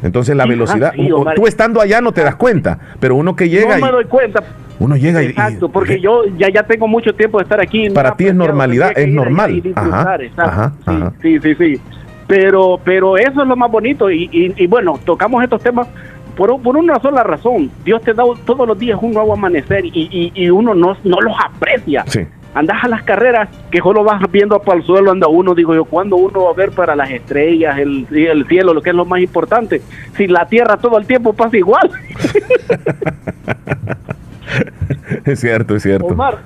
Entonces 0.03 0.35
la 0.35 0.45
velocidad, 0.45 0.93
tú 1.35 1.47
estando 1.47 1.81
allá 1.81 2.01
no 2.01 2.11
te 2.11 2.21
das 2.21 2.35
cuenta, 2.35 2.77
pero 2.99 3.15
uno 3.15 3.35
que 3.35 3.49
llega... 3.49 3.77
No 3.77 3.85
me 3.85 3.91
doy 3.91 4.05
cuenta, 4.05 4.43
uno 4.79 4.97
llega 4.97 5.23
y. 5.23 5.27
Exacto, 5.27 5.69
porque 5.69 5.99
yo 5.99 6.23
ya, 6.37 6.49
ya 6.49 6.63
tengo 6.63 6.87
mucho 6.87 7.13
tiempo 7.13 7.37
de 7.37 7.43
estar 7.43 7.61
aquí. 7.61 7.89
Para 7.89 8.15
ti 8.15 8.27
es 8.27 8.35
normalidad, 8.35 8.97
es 8.97 9.07
normal. 9.07 9.61
Ajá, 9.75 10.73
sí, 11.21 11.39
sí, 11.39 11.55
sí, 11.55 11.81
Pero, 12.27 12.79
pero 12.83 13.17
eso 13.17 13.41
es 13.41 13.47
lo 13.47 13.55
más 13.55 13.71
bonito. 13.71 14.11
Y, 14.11 14.29
y, 14.31 14.67
bueno, 14.67 14.99
tocamos 15.05 15.43
estos 15.43 15.61
temas 15.61 15.87
por, 16.35 16.61
por, 16.61 16.77
una 16.77 16.99
sola 16.99 17.23
razón. 17.23 17.71
Dios 17.83 18.01
te 18.01 18.13
da 18.13 18.23
todos 18.45 18.67
los 18.67 18.77
días 18.77 18.99
un 19.01 19.13
nuevo 19.13 19.33
amanecer 19.33 19.85
y, 19.85 20.31
y 20.33 20.49
uno 20.49 20.73
no, 20.73 20.97
no 21.03 21.21
los 21.21 21.35
aprecia. 21.39 22.03
Sí. 22.07 22.25
Andas 22.55 22.85
a 22.85 22.87
las 22.87 23.03
carreras 23.03 23.49
que 23.69 23.79
solo 23.79 24.05
vas 24.05 24.21
viendo 24.31 24.57
para 24.61 24.77
el 24.77 24.85
suelo, 24.85 25.11
anda 25.11 25.27
uno, 25.27 25.53
digo 25.53 25.75
yo, 25.75 25.83
¿cuándo 25.83 26.15
uno 26.15 26.45
va 26.45 26.51
a 26.51 26.53
ver 26.53 26.71
para 26.71 26.95
las 26.95 27.11
estrellas, 27.11 27.77
el, 27.77 28.07
el 28.11 28.47
cielo, 28.47 28.73
lo 28.73 28.81
que 28.81 28.91
es 28.91 28.95
lo 28.95 29.03
más 29.03 29.19
importante? 29.19 29.81
Si 30.15 30.25
la 30.27 30.47
tierra 30.47 30.77
todo 30.77 30.97
el 30.97 31.05
tiempo 31.05 31.33
pasa 31.33 31.57
igual. 31.57 31.91
es 35.25 35.39
cierto, 35.39 35.75
es 35.75 35.83
cierto. 35.83 36.07
Omar, 36.07 36.39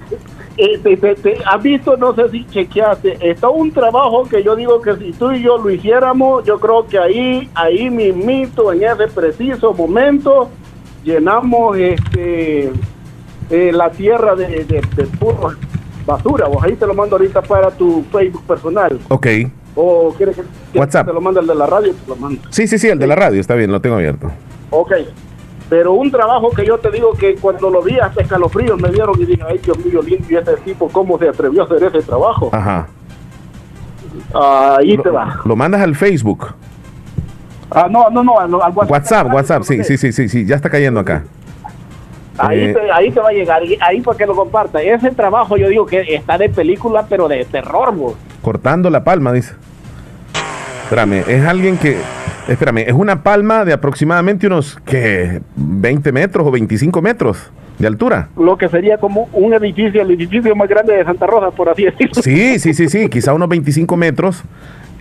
eh, 0.58 0.78
te, 0.78 1.38
has 1.46 1.64
visto, 1.64 1.96
no 1.98 2.14
sé 2.16 2.30
si 2.30 2.46
chequeaste, 2.46 3.18
está 3.22 3.50
un 3.50 3.72
trabajo 3.72 4.24
que 4.24 4.44
yo 4.44 4.56
digo 4.56 4.82
que 4.82 4.96
si 4.98 5.14
tú 5.14 5.32
y 5.32 5.42
yo 5.42 5.58
lo 5.58 5.70
hiciéramos, 5.70 6.44
yo 6.44 6.60
creo 6.60 6.86
que 6.86 7.00
ahí, 7.00 7.50
ahí 7.56 7.90
mismito, 7.90 8.74
en 8.74 8.84
ese 8.84 9.08
preciso 9.08 9.74
momento, 9.74 10.50
llenamos 11.04 11.78
este 11.78 12.72
eh, 13.50 13.72
la 13.72 13.90
tierra 13.90 14.36
de, 14.36 14.66
de, 14.66 14.82
basura. 16.06 16.48
Vos 16.48 16.64
ahí 16.64 16.76
te 16.76 16.86
lo 16.86 16.94
mando 16.94 17.16
ahorita 17.16 17.42
para 17.42 17.72
tu 17.72 18.04
Facebook 18.12 18.44
personal. 18.44 19.00
Ok. 19.10 19.28
¿O 19.76 20.14
quieres 20.18 20.36
que, 20.36 20.78
WhatsApp. 20.78 21.08
te 21.08 21.14
lo 21.14 21.22
mande 21.22 21.40
el 21.40 21.48
de 21.48 21.56
la 21.56 21.68
radio? 21.68 21.94
Te 21.94 22.10
lo 22.10 22.16
mando. 22.16 22.42
Sí, 22.50 22.68
sí, 22.68 22.78
sí, 22.78 22.88
el 22.90 23.00
de 23.00 23.08
la 23.08 23.16
radio, 23.16 23.40
está 23.40 23.56
bien, 23.56 23.72
lo 23.72 23.80
tengo 23.80 23.96
abierto. 23.96 24.30
Ok. 24.72 24.92
Pero 25.70 25.94
un 25.94 26.10
trabajo 26.10 26.50
que 26.50 26.66
yo 26.66 26.80
te 26.80 26.90
digo 26.90 27.14
que 27.14 27.36
cuando 27.36 27.70
lo 27.70 27.84
vi 27.84 28.00
hasta 28.00 28.22
escalofríos 28.22 28.82
me 28.82 28.90
dieron 28.90 29.16
y 29.22 29.26
dije, 29.26 29.44
ay 29.48 29.60
Dios 29.60 29.78
mío, 29.86 30.02
limpio 30.02 30.40
ese 30.40 30.58
tipo, 30.58 30.90
¿cómo 30.90 31.20
se 31.20 31.30
atrevió 31.30 31.62
a 31.62 31.66
hacer 31.66 31.84
ese 31.84 32.02
trabajo? 32.02 32.50
Ajá. 32.52 32.88
Ahí 34.34 34.98
te 34.98 35.10
va. 35.10 35.40
Lo 35.46 35.56
mandas 35.56 35.82
al 35.82 35.96
Facebook. 35.96 36.48
Ah, 37.70 37.88
no, 37.90 38.10
no, 38.10 38.24
no, 38.24 38.40
al, 38.40 38.52
WhatsApp. 38.52 38.90
WhatsApp, 38.90 39.34
WhatsApp, 39.34 39.64
sí, 39.64 39.84
sí, 39.84 39.98
sí, 39.98 40.12
sí, 40.12 40.28
sí, 40.28 40.46
ya 40.46 40.56
está 40.56 40.72
cayendo 40.72 41.00
acá. 41.00 41.24
Ahí, 42.40 42.64
eh, 42.64 42.74
te, 42.74 42.92
ahí 42.92 43.12
te 43.12 43.20
va 43.20 43.30
a 43.30 43.34
llegar, 43.34 43.62
ahí 43.82 44.02
para 44.02 44.18
que 44.18 44.26
lo 44.26 44.36
comparta. 44.36 44.82
Ese 44.82 45.12
trabajo 45.12 45.56
yo 45.58 45.68
digo 45.68 45.86
que 45.86 46.16
está 46.16 46.38
de 46.38 46.50
película, 46.50 47.06
pero 47.08 47.28
de 47.28 47.46
terror, 47.46 47.94
vos. 47.94 48.16
Cortando 48.42 48.90
la 48.90 49.04
palma, 49.04 49.32
dice. 49.34 49.54
Espérame, 50.84 51.24
es 51.28 51.46
alguien 51.46 51.78
que 51.78 51.98
Espérame, 52.50 52.80
es 52.88 52.94
una 52.94 53.22
palma 53.22 53.64
de 53.64 53.74
aproximadamente 53.74 54.48
unos 54.48 54.80
que 54.84 55.42
20 55.56 56.12
metros 56.12 56.48
o 56.48 56.52
25 56.52 57.00
metros 57.00 57.52
de 57.78 57.86
altura. 57.86 58.30
Lo 58.36 58.58
que 58.58 58.68
sería 58.70 58.98
como 58.98 59.30
un 59.34 59.54
edificio, 59.54 60.02
el 60.02 60.10
edificio 60.12 60.56
más 60.56 60.68
grande 60.68 60.96
de 60.96 61.06
Santa 61.06 61.28
Rosa, 61.28 61.52
por 61.52 61.70
así 61.70 61.84
decirlo. 61.86 62.22
Sí, 62.24 62.58
sí, 62.58 62.74
sí, 62.74 62.90
sí, 62.90 63.08
quizá 63.08 63.34
unos 63.34 63.50
25 63.50 63.96
metros. 63.98 64.44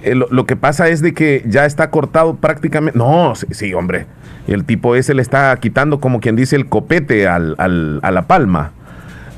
Eh, 0.03 0.15
lo, 0.15 0.47
que 0.47 0.57
pasa 0.57 0.89
es 0.89 1.01
de 1.01 1.15
que 1.15 1.43
ya 1.47 1.65
está 1.65 1.91
cortado 1.91 2.37
prácticamente. 2.37 2.99
No, 2.99 3.33
sí, 3.35 3.73
hombre. 3.73 4.05
El 4.47 4.65
tipo 4.65 4.95
ese 4.95 5.15
le 5.15 5.23
está 5.23 5.57
quitando, 5.57 6.01
como 6.01 6.21
quien 6.21 6.37
dice, 6.37 6.55
el 6.55 6.67
copete 6.67 7.27
al, 7.27 7.55
al, 7.57 7.99
a 8.03 8.11
la 8.11 8.27
palma. 8.27 8.73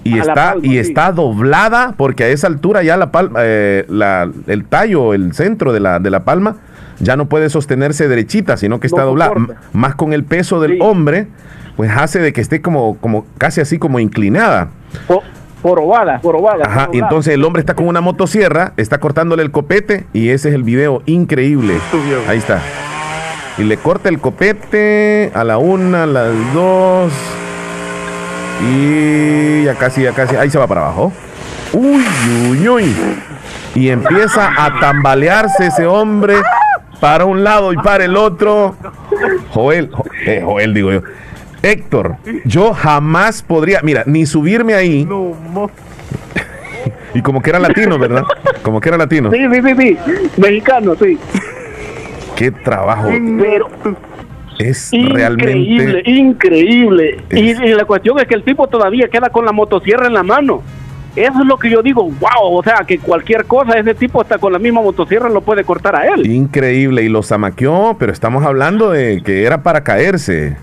Y, 0.02 0.18
está, 0.18 0.56
y 0.62 0.78
está 0.78 1.12
doblada 1.12 1.94
porque 1.96 2.24
a 2.24 2.28
esa 2.28 2.46
altura 2.46 2.82
ya 2.82 2.96
la 2.96 3.12
palma, 3.12 3.40
eh, 3.42 3.84
la, 3.88 4.30
el 4.46 4.64
tallo, 4.64 5.14
el 5.14 5.34
centro 5.34 5.72
de 5.72 5.80
la, 5.80 6.00
de 6.00 6.10
la 6.10 6.24
palma 6.24 6.56
ya 7.00 7.16
no 7.16 7.26
puede 7.26 7.50
sostenerse 7.50 8.08
derechita, 8.08 8.56
sino 8.56 8.78
que 8.78 8.86
está 8.86 9.02
doblada. 9.02 9.34
Más 9.72 9.94
con 9.94 10.12
el 10.12 10.24
peso 10.24 10.60
del 10.60 10.80
hombre, 10.80 11.26
pues 11.76 11.90
hace 11.90 12.20
de 12.20 12.32
que 12.32 12.40
esté 12.40 12.60
como, 12.60 12.96
como 12.98 13.26
casi 13.38 13.60
así 13.60 13.78
como 13.78 13.98
inclinada. 13.98 14.68
Forobada, 15.62 16.20
forobada. 16.20 16.64
Ajá, 16.64 16.88
y 16.92 16.98
entonces 16.98 17.34
el 17.34 17.44
hombre 17.44 17.60
está 17.60 17.74
con 17.74 17.86
una 17.86 18.00
motosierra, 18.00 18.72
está 18.76 18.98
cortándole 18.98 19.42
el 19.42 19.50
copete 19.50 20.06
y 20.12 20.30
ese 20.30 20.50
es 20.50 20.54
el 20.54 20.62
video 20.62 21.02
increíble. 21.06 21.78
Ahí 22.28 22.38
está. 22.38 22.60
Y 23.58 23.64
le 23.64 23.76
corta 23.76 24.08
el 24.08 24.20
copete 24.20 25.30
a 25.34 25.44
la 25.44 25.58
una, 25.58 26.04
a 26.04 26.06
las 26.06 26.32
dos. 26.54 27.12
Y 28.72 29.64
ya 29.64 29.74
casi, 29.74 30.02
ya 30.02 30.12
casi. 30.12 30.36
Ahí 30.36 30.50
se 30.50 30.58
va 30.58 30.66
para 30.66 30.82
abajo. 30.82 31.12
Uy, 31.72 32.04
uy, 32.50 32.68
uy. 32.68 32.96
Y 33.74 33.88
empieza 33.90 34.50
a 34.56 34.80
tambalearse 34.80 35.66
ese 35.66 35.86
hombre 35.86 36.36
para 37.00 37.24
un 37.24 37.42
lado 37.42 37.72
y 37.72 37.76
para 37.76 38.04
el 38.04 38.16
otro. 38.16 38.76
Joel, 39.52 39.90
eh, 40.26 40.42
Joel 40.44 40.74
digo 40.74 40.92
yo. 40.92 41.02
Héctor, 41.62 42.16
yo 42.44 42.72
jamás 42.72 43.42
podría, 43.42 43.80
mira, 43.82 44.04
ni 44.06 44.26
subirme 44.26 44.74
ahí. 44.74 45.06
y 47.14 47.22
como 47.22 47.42
que 47.42 47.50
era 47.50 47.58
latino, 47.58 47.98
¿verdad? 47.98 48.24
Como 48.62 48.80
que 48.80 48.88
era 48.88 48.98
latino. 48.98 49.30
Sí, 49.30 49.38
sí, 49.52 49.62
sí, 49.62 49.74
sí. 49.76 50.40
Mexicano, 50.40 50.94
sí. 50.94 51.18
Qué 52.36 52.50
trabajo. 52.50 53.10
Pero 53.38 53.68
es 54.58 54.92
increíble, 54.92 56.02
increíble. 56.06 57.18
Y, 57.30 57.50
y, 57.50 57.74
la 57.74 57.84
cuestión 57.84 58.18
es 58.18 58.26
que 58.26 58.34
el 58.34 58.44
tipo 58.44 58.66
todavía 58.66 59.08
queda 59.08 59.28
con 59.28 59.44
la 59.44 59.52
motosierra 59.52 60.06
en 60.06 60.14
la 60.14 60.22
mano. 60.22 60.62
Eso 61.16 61.40
es 61.40 61.46
lo 61.46 61.58
que 61.58 61.70
yo 61.70 61.82
digo, 61.82 62.04
wow, 62.04 62.56
o 62.56 62.62
sea, 62.62 62.84
que 62.86 62.98
cualquier 62.98 63.44
cosa, 63.46 63.78
ese 63.78 63.94
tipo 63.94 64.22
está 64.22 64.38
con 64.38 64.52
la 64.52 64.58
misma 64.58 64.80
motosierra 64.80 65.28
lo 65.28 65.40
puede 65.40 65.64
cortar 65.64 65.96
a 65.96 66.06
él. 66.06 66.26
Increíble, 66.30 67.02
y 67.02 67.08
lo 67.08 67.22
zamaqueó, 67.22 67.96
pero 67.98 68.12
estamos 68.12 68.44
hablando 68.44 68.90
de 68.90 69.22
que 69.22 69.44
era 69.44 69.62
para 69.62 69.82
caerse. 69.82 70.56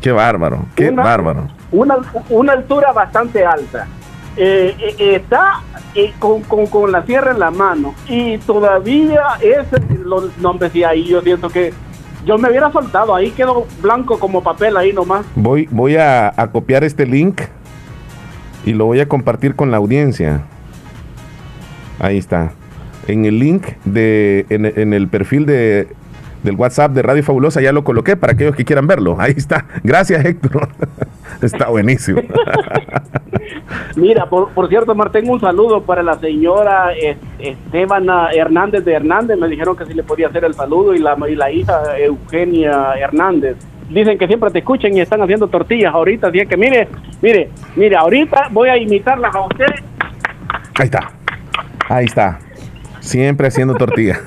Qué 0.00 0.10
bárbaro, 0.10 0.64
qué 0.74 0.90
bárbaro. 0.90 1.48
Una, 1.70 1.96
una 2.30 2.52
altura 2.54 2.92
bastante 2.92 3.44
alta. 3.44 3.86
eh, 4.36 4.74
eh, 4.78 5.16
está 5.16 5.60
eh, 5.94 6.12
con, 6.18 6.42
con, 6.42 6.90
la 6.90 7.04
sierra 7.04 7.32
en 7.32 7.38
la 7.38 7.50
mano 7.50 7.94
y 8.08 8.38
todavía 8.38 9.20
ese 9.42 9.76
los 10.02 10.36
nombres 10.38 10.74
y 10.74 10.84
ahí 10.84 11.04
yo 11.04 11.20
siento 11.20 11.50
que 11.50 11.74
yo 12.24 12.38
me 12.38 12.48
hubiera 12.48 12.70
soltado, 12.72 13.14
ahí 13.14 13.30
quedó 13.32 13.66
blanco 13.80 14.18
como 14.18 14.42
papel 14.42 14.76
ahí 14.76 14.92
nomás. 14.92 15.26
Voy, 15.34 15.68
voy 15.70 15.96
a, 15.96 16.32
copiar 16.52 16.84
este 16.84 17.04
link 17.04 17.42
y 18.64 18.72
lo 18.72 18.86
voy 18.86 19.00
a 19.00 19.08
compartir 19.08 19.54
con 19.54 19.70
la 19.70 19.76
audiencia. 19.78 20.42
Ahí 21.98 22.18
está. 22.18 22.52
En 23.08 23.24
el 23.24 23.38
link 23.38 23.64
de, 23.84 24.46
en 24.48 24.92
el 24.92 25.08
perfil 25.08 25.46
de 25.46 25.88
del 26.42 26.56
WhatsApp 26.56 26.92
de 26.92 27.02
Radio 27.02 27.22
Fabulosa, 27.22 27.60
ya 27.60 27.72
lo 27.72 27.84
coloqué 27.84 28.16
para 28.16 28.32
aquellos 28.32 28.56
que 28.56 28.64
quieran 28.64 28.86
verlo. 28.86 29.16
Ahí 29.18 29.34
está. 29.36 29.66
Gracias, 29.82 30.24
Héctor. 30.24 30.68
está 31.42 31.68
buenísimo. 31.68 32.20
Mira, 33.96 34.26
por, 34.26 34.68
cierto, 34.68 34.94
Martín, 34.94 35.28
un 35.28 35.40
saludo 35.40 35.82
para 35.82 36.02
la 36.02 36.18
señora 36.18 36.92
Esteban 37.38 38.06
Hernández 38.32 38.84
de 38.84 38.92
Hernández. 38.92 39.38
Me 39.38 39.48
dijeron 39.48 39.76
que 39.76 39.86
sí 39.86 39.94
le 39.94 40.02
podía 40.02 40.28
hacer 40.28 40.44
el 40.44 40.54
saludo 40.54 40.94
y 40.94 40.98
la, 40.98 41.16
y 41.28 41.34
la 41.34 41.50
hija 41.50 41.98
Eugenia 41.98 42.94
Hernández. 42.94 43.56
Dicen 43.88 44.18
que 44.18 44.26
siempre 44.26 44.50
te 44.50 44.60
escuchen 44.60 44.96
y 44.96 45.00
están 45.00 45.20
haciendo 45.22 45.48
tortillas 45.48 45.94
ahorita. 45.94 46.28
Así 46.28 46.46
que 46.46 46.56
mire, 46.56 46.88
mire, 47.20 47.50
mire, 47.76 47.96
ahorita 47.96 48.48
voy 48.50 48.68
a 48.68 48.76
imitarlas 48.76 49.34
a 49.34 49.40
usted. 49.42 49.66
Ahí 50.78 50.84
está. 50.84 51.10
Ahí 51.88 52.04
está. 52.06 52.38
Siempre 53.00 53.48
haciendo 53.48 53.74
tortillas. 53.74 54.20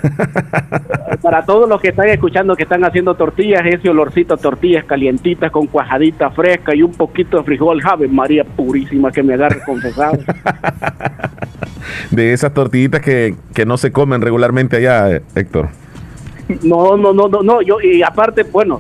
Para 1.21 1.45
todos 1.45 1.67
los 1.67 1.79
que 1.79 1.89
están 1.89 2.09
escuchando 2.09 2.55
que 2.55 2.63
están 2.63 2.83
haciendo 2.83 3.15
tortillas, 3.15 3.65
ese 3.65 3.89
olorcito 3.89 4.33
a 4.33 4.37
tortillas 4.37 4.83
calientitas 4.83 5.49
con 5.49 5.67
cuajadita 5.67 6.29
fresca 6.31 6.75
y 6.75 6.83
un 6.83 6.91
poquito 6.91 7.37
de 7.37 7.43
frijol, 7.43 7.81
Jave 7.81 8.09
María 8.09 8.43
purísima 8.43 9.11
que 9.11 9.23
me 9.23 9.35
agarre 9.35 9.61
confesado. 9.65 10.17
De 12.11 12.33
esas 12.33 12.53
tortillitas 12.53 13.01
que, 13.01 13.35
que 13.53 13.65
no 13.65 13.77
se 13.77 13.91
comen 13.91 14.21
regularmente 14.21 14.77
allá, 14.77 15.21
Héctor. 15.35 15.69
No, 16.63 16.97
no, 16.97 17.13
no, 17.13 17.27
no, 17.27 17.41
no, 17.41 17.61
yo 17.61 17.81
y 17.81 18.03
aparte, 18.03 18.43
bueno, 18.43 18.79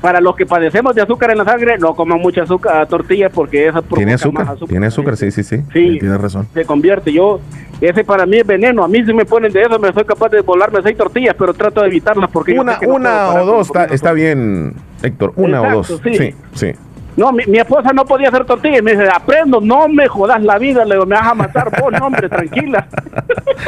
para 0.00 0.20
los 0.20 0.34
que 0.34 0.46
padecemos 0.46 0.94
de 0.94 1.02
azúcar 1.02 1.30
en 1.30 1.38
la 1.38 1.44
sangre, 1.44 1.76
no 1.78 1.94
coman 1.94 2.20
mucha 2.20 2.42
azúcar, 2.42 2.86
tortillas 2.86 3.30
porque 3.32 3.68
esa 3.68 3.82
¿Tiene 3.82 4.14
azúcar? 4.14 4.56
Tiene 4.68 4.86
azúcar, 4.86 5.16
sí, 5.16 5.30
sí, 5.30 5.42
sí. 5.42 5.58
Sí, 5.72 5.98
tiene 5.98 6.16
razón. 6.16 6.46
Se 6.54 6.64
convierte. 6.64 7.12
Yo, 7.12 7.40
ese 7.80 8.04
para 8.04 8.26
mí 8.26 8.38
es 8.38 8.46
veneno. 8.46 8.84
A 8.84 8.88
mí 8.88 9.04
si 9.04 9.12
me 9.12 9.24
ponen 9.24 9.52
de 9.52 9.62
eso, 9.62 9.78
me 9.78 9.92
soy 9.92 10.04
capaz 10.04 10.30
de 10.30 10.40
volarme 10.40 10.80
seis 10.82 10.96
tortillas, 10.96 11.34
pero 11.38 11.54
trato 11.54 11.82
de 11.82 11.88
evitarlas 11.88 12.30
porque 12.30 12.58
una, 12.58 12.78
una 12.86 13.34
o 13.34 13.46
dos 13.46 13.66
está, 13.66 13.84
está, 13.86 14.12
bien, 14.12 14.74
Héctor. 15.02 15.32
Una 15.36 15.62
o 15.62 15.70
dos. 15.70 16.00
sí. 16.02 16.34
sí. 16.54 16.72
No, 17.16 17.32
mi, 17.32 17.58
esposa 17.58 17.92
no 17.92 18.04
podía 18.04 18.28
hacer 18.28 18.44
tortillas. 18.44 18.82
Me 18.82 18.92
dice, 18.92 19.08
aprendo, 19.12 19.60
no 19.60 19.88
me 19.88 20.08
jodas 20.08 20.42
la 20.42 20.58
vida. 20.58 20.84
Le 20.84 20.94
digo, 20.94 21.06
me 21.06 21.16
vas 21.16 21.28
a 21.28 21.34
matar 21.34 21.70
vos, 21.80 21.92
no, 21.92 22.06
hombre, 22.06 22.28
tranquila. 22.28 22.86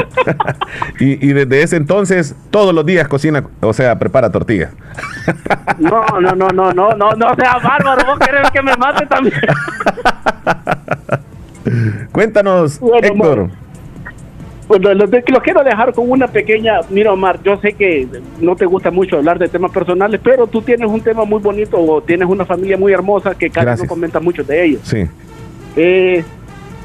y, 1.00 1.28
y, 1.28 1.32
desde 1.32 1.62
ese 1.62 1.76
entonces, 1.76 2.34
todos 2.50 2.74
los 2.74 2.86
días 2.86 3.08
cocina, 3.08 3.44
o 3.60 3.72
sea, 3.72 3.98
prepara 3.98 4.30
tortillas. 4.30 4.70
no, 5.78 6.04
no, 6.20 6.32
no, 6.34 6.48
no, 6.48 6.72
no, 6.72 6.94
no, 6.94 7.12
no 7.12 7.34
sea 7.34 7.58
bárbaro. 7.62 8.04
Vos 8.06 8.18
querés 8.18 8.50
que 8.50 8.62
me 8.62 8.76
mate 8.76 9.06
también. 9.06 9.40
Cuéntanos, 12.12 12.80
Héctor. 12.82 13.16
Bueno, 13.16 13.50
lo, 14.78 15.40
quiero 15.42 15.64
dejar 15.64 15.92
con 15.92 16.10
una 16.10 16.26
pequeña, 16.28 16.80
mira 16.90 17.12
Omar, 17.12 17.40
yo 17.42 17.58
sé 17.58 17.72
que 17.72 18.06
no 18.40 18.56
te 18.56 18.66
gusta 18.66 18.90
mucho 18.90 19.16
hablar 19.16 19.38
de 19.38 19.48
temas 19.48 19.70
personales, 19.72 20.20
pero 20.22 20.46
tú 20.46 20.62
tienes 20.62 20.88
un 20.88 21.00
tema 21.00 21.24
muy 21.24 21.40
bonito 21.40 21.78
o 21.78 22.00
tienes 22.02 22.28
una 22.28 22.44
familia 22.44 22.76
muy 22.76 22.92
hermosa 22.92 23.34
que 23.34 23.50
casi 23.50 23.82
no 23.82 23.88
comenta 23.88 24.20
mucho 24.20 24.42
de 24.44 24.64
ellos. 24.64 24.80
Sí. 24.84 25.04
Eh, 25.76 26.24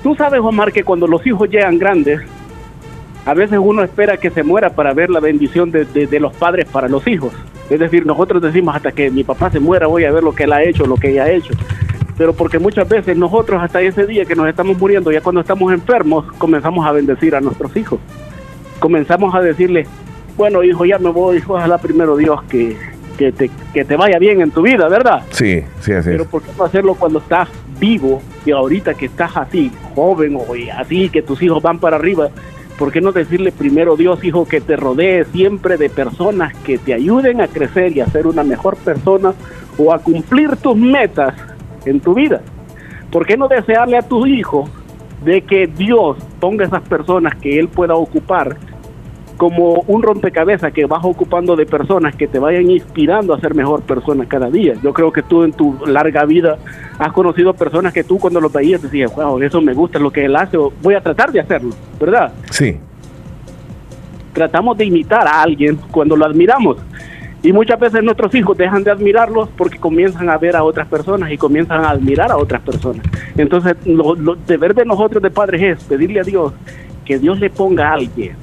tú 0.03 0.15
sabes, 0.15 0.39
Omar, 0.39 0.71
que 0.71 0.83
cuando 0.83 1.07
los 1.07 1.25
hijos 1.25 1.49
llegan 1.49 1.77
grandes, 1.77 2.21
a 3.25 3.33
veces 3.33 3.59
uno 3.61 3.83
espera 3.83 4.17
que 4.17 4.29
se 4.29 4.43
muera 4.43 4.69
para 4.69 4.93
ver 4.93 5.09
la 5.09 5.19
bendición 5.19 5.71
de, 5.71 5.85
de, 5.85 6.19
los 6.19 6.33
padres 6.33 6.65
para 6.65 6.87
los 6.87 7.05
hijos. 7.07 7.33
Es 7.69 7.79
decir, 7.79 8.05
nosotros 8.05 8.41
decimos 8.41 8.75
hasta 8.75 8.91
que 8.93 9.11
mi 9.11 9.23
papá 9.23 9.51
se 9.51 9.59
muera 9.59 9.87
voy 9.87 10.05
a 10.05 10.11
ver 10.11 10.23
lo 10.23 10.33
que 10.33 10.45
él 10.45 10.53
ha 10.53 10.63
hecho, 10.63 10.85
lo 10.85 10.95
que 10.95 11.11
ella 11.11 11.23
ha 11.23 11.29
hecho 11.29 11.53
pero 12.17 12.33
porque 12.33 12.57
muchas 12.57 12.89
veces 12.89 13.15
nosotros 13.15 13.61
hasta 13.61 13.81
ese 13.81 14.05
día 14.07 14.25
que 14.25 14.35
nos 14.35 14.47
estamos 14.47 14.77
muriendo, 14.77 15.11
ya 15.11 15.21
cuando 15.21 15.41
estamos 15.41 15.71
enfermos, 15.71 16.25
comenzamos 16.37 16.85
a 16.85 16.91
bendecir 16.91 17.35
a 17.35 17.41
nuestros 17.41 17.75
hijos. 17.77 17.99
Comenzamos 18.79 19.35
a 19.35 19.41
decirle, 19.41 19.85
bueno 20.35 20.63
hijo, 20.63 20.83
ya 20.85 20.97
me 20.97 21.09
voy, 21.09 21.41
ojalá 21.47 21.77
primero 21.77 22.17
Dios 22.17 22.41
que, 22.43 22.75
que, 23.17 23.31
te, 23.31 23.51
que 23.73 23.85
te 23.85 23.95
vaya 23.95 24.17
bien 24.17 24.41
en 24.41 24.49
tu 24.49 24.63
vida, 24.63 24.87
¿verdad? 24.87 25.23
Sí, 25.29 25.63
sí, 25.79 25.93
así 25.93 26.09
Pero 26.09 26.25
¿por 26.25 26.41
qué 26.41 26.51
no 26.57 26.63
hacerlo 26.63 26.95
cuando 26.95 27.19
estás 27.19 27.49
vivo 27.79 28.21
y 28.45 28.51
ahorita 28.51 28.95
que 28.95 29.05
estás 29.05 29.37
así, 29.37 29.71
joven 29.93 30.35
o 30.35 30.45
así, 30.75 31.09
que 31.09 31.21
tus 31.21 31.41
hijos 31.43 31.61
van 31.61 31.77
para 31.77 31.97
arriba? 31.97 32.29
¿Por 32.79 32.91
qué 32.91 33.01
no 33.01 33.11
decirle 33.11 33.51
primero 33.51 33.95
Dios, 33.95 34.23
hijo, 34.23 34.47
que 34.47 34.61
te 34.61 34.75
rodee 34.75 35.25
siempre 35.25 35.77
de 35.77 35.89
personas 35.89 36.55
que 36.57 36.77
te 36.77 36.93
ayuden 36.93 37.41
a 37.41 37.47
crecer 37.47 37.95
y 37.95 38.01
a 38.01 38.07
ser 38.07 38.27
una 38.27 38.43
mejor 38.43 38.75
persona 38.77 39.33
o 39.79 39.93
a 39.93 39.99
cumplir 39.99 40.55
tus 40.57 40.75
metas 40.75 41.33
en 41.89 41.99
tu 41.99 42.13
vida. 42.13 42.41
¿Por 43.11 43.25
qué 43.25 43.37
no 43.37 43.47
desearle 43.47 43.97
a 43.97 44.01
tu 44.01 44.25
hijo 44.25 44.69
de 45.23 45.41
que 45.41 45.67
Dios 45.67 46.17
ponga 46.39 46.65
esas 46.65 46.81
personas 46.87 47.35
que 47.35 47.59
él 47.59 47.67
pueda 47.69 47.95
ocupar 47.95 48.57
como 49.37 49.83
un 49.87 50.01
rompecabezas 50.01 50.73
que 50.73 50.85
vas 50.85 51.03
ocupando 51.03 51.55
de 51.55 51.65
personas 51.65 52.15
que 52.15 52.27
te 52.27 52.39
vayan 52.39 52.69
inspirando 52.71 53.33
a 53.33 53.39
ser 53.39 53.53
mejor 53.53 53.83
persona 53.83 54.25
cada 54.25 54.49
día. 54.49 54.73
Yo 54.83 54.93
creo 54.93 55.11
que 55.11 55.21
tú 55.21 55.43
en 55.43 55.53
tu 55.53 55.77
larga 55.85 56.25
vida 56.25 56.57
has 56.97 57.11
conocido 57.13 57.53
personas 57.53 57.93
que 57.93 58.03
tú 58.03 58.17
cuando 58.17 58.41
los 58.41 58.51
veías 58.51 58.81
decías, 58.81 59.15
wow, 59.15 59.39
eso 59.41 59.61
me 59.61 59.73
gusta 59.73 59.99
lo 59.99 60.11
que 60.11 60.25
él 60.25 60.35
hace, 60.35 60.57
voy 60.81 60.95
a 60.95 61.01
tratar 61.01 61.31
de 61.31 61.39
hacerlo, 61.39 61.69
¿verdad? 61.99 62.33
Sí. 62.49 62.77
Tratamos 64.33 64.77
de 64.77 64.85
imitar 64.85 65.27
a 65.27 65.43
alguien 65.43 65.77
cuando 65.91 66.15
lo 66.15 66.25
admiramos. 66.25 66.77
Y 67.43 67.53
muchas 67.53 67.79
veces 67.79 68.03
nuestros 68.03 68.33
hijos 68.33 68.57
dejan 68.57 68.83
de 68.83 68.91
admirarlos 68.91 69.49
porque 69.55 69.77
comienzan 69.77 70.29
a 70.29 70.37
ver 70.37 70.55
a 70.55 70.63
otras 70.63 70.87
personas 70.87 71.31
y 71.31 71.37
comienzan 71.37 71.85
a 71.85 71.91
admirar 71.91 72.31
a 72.31 72.37
otras 72.37 72.61
personas. 72.61 73.05
Entonces, 73.37 73.75
lo, 73.85 74.35
deber 74.35 74.73
de 74.73 74.85
nosotros 74.85 75.21
de 75.21 75.29
padres 75.29 75.61
es 75.61 75.83
pedirle 75.83 76.19
a 76.19 76.23
Dios 76.23 76.53
que 77.05 77.19
Dios 77.19 77.39
le 77.39 77.49
ponga 77.49 77.89
a 77.89 77.93
alguien 77.93 78.35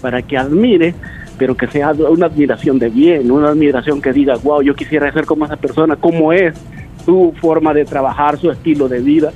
para 0.00 0.20
que 0.22 0.36
admire, 0.36 0.94
pero 1.38 1.56
que 1.56 1.66
sea 1.66 1.92
una 1.92 2.26
admiración 2.26 2.78
de 2.78 2.90
bien, 2.90 3.30
una 3.30 3.48
admiración 3.48 4.00
que 4.00 4.12
diga, 4.12 4.36
wow, 4.36 4.62
yo 4.62 4.74
quisiera 4.74 5.10
ser 5.12 5.24
como 5.24 5.46
esa 5.46 5.56
persona, 5.56 5.96
cómo 5.96 6.32
es 6.32 6.54
su 7.04 7.34
forma 7.40 7.72
de 7.74 7.84
trabajar, 7.84 8.38
su 8.38 8.50
estilo 8.50 8.88
de 8.88 9.00
vida, 9.00 9.32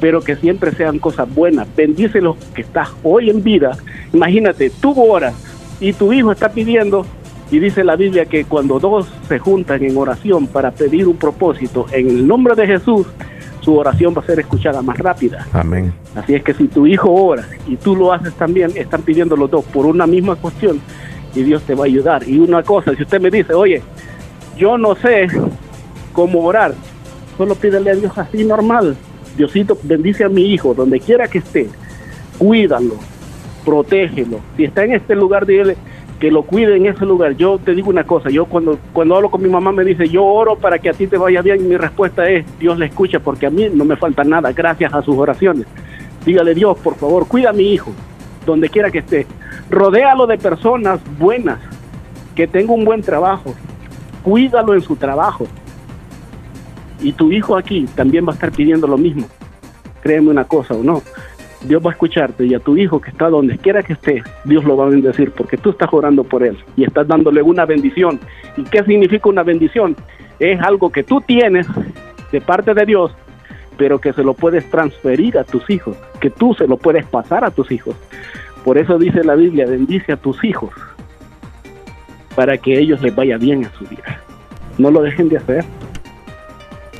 pero 0.00 0.20
que 0.20 0.36
siempre 0.36 0.72
sean 0.72 0.98
cosas 0.98 1.32
buenas. 1.32 1.68
Bendice 1.76 2.20
los 2.20 2.36
que 2.54 2.62
estás 2.62 2.90
hoy 3.02 3.30
en 3.30 3.42
vida. 3.42 3.76
Imagínate, 4.12 4.70
tú 4.70 5.00
horas 5.00 5.34
y 5.80 5.92
tu 5.92 6.12
hijo 6.12 6.32
está 6.32 6.50
pidiendo 6.50 7.06
y 7.50 7.58
dice 7.58 7.82
la 7.84 7.96
Biblia 7.96 8.26
que 8.26 8.44
cuando 8.44 8.78
dos 8.78 9.08
se 9.26 9.38
juntan 9.38 9.82
en 9.82 9.96
oración 9.96 10.46
para 10.46 10.70
pedir 10.70 11.08
un 11.08 11.16
propósito 11.16 11.86
en 11.92 12.08
el 12.08 12.26
nombre 12.26 12.54
de 12.54 12.66
Jesús, 12.66 13.06
su 13.60 13.76
oración 13.76 14.14
va 14.16 14.20
a 14.20 14.26
ser 14.26 14.40
escuchada 14.40 14.82
más 14.82 14.98
rápida. 14.98 15.46
Amén. 15.52 15.92
Así 16.14 16.34
es 16.34 16.42
que 16.42 16.54
si 16.54 16.68
tu 16.68 16.86
hijo 16.86 17.10
ora 17.10 17.46
y 17.66 17.76
tú 17.76 17.96
lo 17.96 18.12
haces 18.12 18.34
también, 18.34 18.72
están 18.74 19.02
pidiendo 19.02 19.36
los 19.36 19.50
dos 19.50 19.64
por 19.66 19.86
una 19.86 20.06
misma 20.06 20.36
cuestión 20.36 20.80
y 21.34 21.42
Dios 21.42 21.62
te 21.62 21.74
va 21.74 21.84
a 21.84 21.86
ayudar. 21.86 22.28
Y 22.28 22.38
una 22.38 22.62
cosa, 22.62 22.94
si 22.94 23.02
usted 23.02 23.20
me 23.20 23.30
dice, 23.30 23.54
oye, 23.54 23.82
yo 24.56 24.76
no 24.76 24.94
sé 24.96 25.28
cómo 26.12 26.40
orar, 26.44 26.74
solo 27.36 27.54
pídele 27.54 27.90
a 27.90 27.94
Dios 27.94 28.16
así 28.16 28.44
normal. 28.44 28.96
Diosito, 29.36 29.78
bendice 29.82 30.24
a 30.24 30.28
mi 30.28 30.52
hijo, 30.52 30.74
donde 30.74 30.98
quiera 30.98 31.28
que 31.28 31.38
esté, 31.38 31.68
cuídalo, 32.38 32.96
protégelo. 33.64 34.40
Si 34.56 34.64
está 34.64 34.84
en 34.84 34.94
este 34.94 35.14
lugar, 35.14 35.46
dile, 35.46 35.76
que 36.18 36.30
lo 36.30 36.42
cuide 36.42 36.76
en 36.76 36.86
ese 36.86 37.06
lugar. 37.06 37.36
Yo 37.36 37.58
te 37.58 37.74
digo 37.74 37.90
una 37.90 38.04
cosa, 38.04 38.30
yo 38.30 38.46
cuando, 38.46 38.78
cuando 38.92 39.16
hablo 39.16 39.30
con 39.30 39.42
mi 39.42 39.48
mamá 39.48 39.72
me 39.72 39.84
dice, 39.84 40.08
yo 40.08 40.24
oro 40.24 40.56
para 40.56 40.78
que 40.78 40.90
a 40.90 40.92
ti 40.92 41.06
te 41.06 41.16
vaya 41.16 41.42
bien, 41.42 41.60
y 41.60 41.64
mi 41.64 41.76
respuesta 41.76 42.28
es, 42.28 42.44
Dios 42.58 42.78
le 42.78 42.86
escucha 42.86 43.20
porque 43.20 43.46
a 43.46 43.50
mí 43.50 43.68
no 43.72 43.84
me 43.84 43.96
falta 43.96 44.24
nada 44.24 44.52
gracias 44.52 44.92
a 44.92 45.02
sus 45.02 45.16
oraciones. 45.16 45.66
Dígale 46.24 46.54
Dios, 46.54 46.76
por 46.78 46.96
favor, 46.96 47.26
cuida 47.28 47.50
a 47.50 47.52
mi 47.52 47.72
hijo, 47.72 47.92
donde 48.44 48.68
quiera 48.68 48.90
que 48.90 48.98
esté. 48.98 49.26
Rodéalo 49.70 50.26
de 50.26 50.38
personas 50.38 51.00
buenas, 51.18 51.60
que 52.34 52.46
tenga 52.46 52.72
un 52.72 52.84
buen 52.84 53.02
trabajo. 53.02 53.54
Cuídalo 54.22 54.74
en 54.74 54.80
su 54.80 54.96
trabajo. 54.96 55.46
Y 57.00 57.12
tu 57.12 57.30
hijo 57.30 57.56
aquí 57.56 57.86
también 57.94 58.26
va 58.26 58.32
a 58.32 58.34
estar 58.34 58.50
pidiendo 58.50 58.86
lo 58.86 58.98
mismo. 58.98 59.26
Créeme 60.02 60.30
una 60.30 60.44
cosa 60.44 60.74
o 60.74 60.82
no. 60.82 61.02
Dios 61.62 61.84
va 61.84 61.90
a 61.90 61.92
escucharte 61.92 62.46
y 62.46 62.54
a 62.54 62.60
tu 62.60 62.76
hijo 62.76 63.00
que 63.00 63.10
está 63.10 63.28
donde 63.28 63.58
quiera 63.58 63.82
que 63.82 63.94
esté, 63.94 64.22
Dios 64.44 64.64
lo 64.64 64.76
va 64.76 64.86
a 64.86 64.90
bendecir 64.90 65.32
porque 65.32 65.56
tú 65.56 65.70
estás 65.70 65.88
orando 65.92 66.24
por 66.24 66.44
él 66.44 66.56
y 66.76 66.84
estás 66.84 67.06
dándole 67.08 67.42
una 67.42 67.66
bendición. 67.66 68.20
¿Y 68.56 68.62
qué 68.64 68.84
significa 68.84 69.28
una 69.28 69.42
bendición? 69.42 69.96
Es 70.38 70.60
algo 70.60 70.90
que 70.90 71.02
tú 71.02 71.20
tienes 71.20 71.66
de 72.30 72.40
parte 72.40 72.74
de 72.74 72.86
Dios, 72.86 73.12
pero 73.76 74.00
que 74.00 74.12
se 74.12 74.22
lo 74.22 74.34
puedes 74.34 74.68
transferir 74.70 75.38
a 75.38 75.44
tus 75.44 75.68
hijos, 75.68 75.96
que 76.20 76.30
tú 76.30 76.54
se 76.54 76.66
lo 76.66 76.76
puedes 76.76 77.04
pasar 77.06 77.44
a 77.44 77.50
tus 77.50 77.70
hijos. 77.72 77.96
Por 78.64 78.78
eso 78.78 78.98
dice 78.98 79.24
la 79.24 79.34
Biblia, 79.34 79.66
bendice 79.66 80.12
a 80.12 80.16
tus 80.16 80.42
hijos 80.44 80.70
para 82.36 82.56
que 82.56 82.78
ellos 82.78 83.02
les 83.02 83.14
vaya 83.14 83.36
bien 83.36 83.64
en 83.64 83.72
su 83.72 83.84
vida. 83.86 84.20
No 84.78 84.92
lo 84.92 85.02
dejen 85.02 85.28
de 85.28 85.38
hacer. 85.38 85.64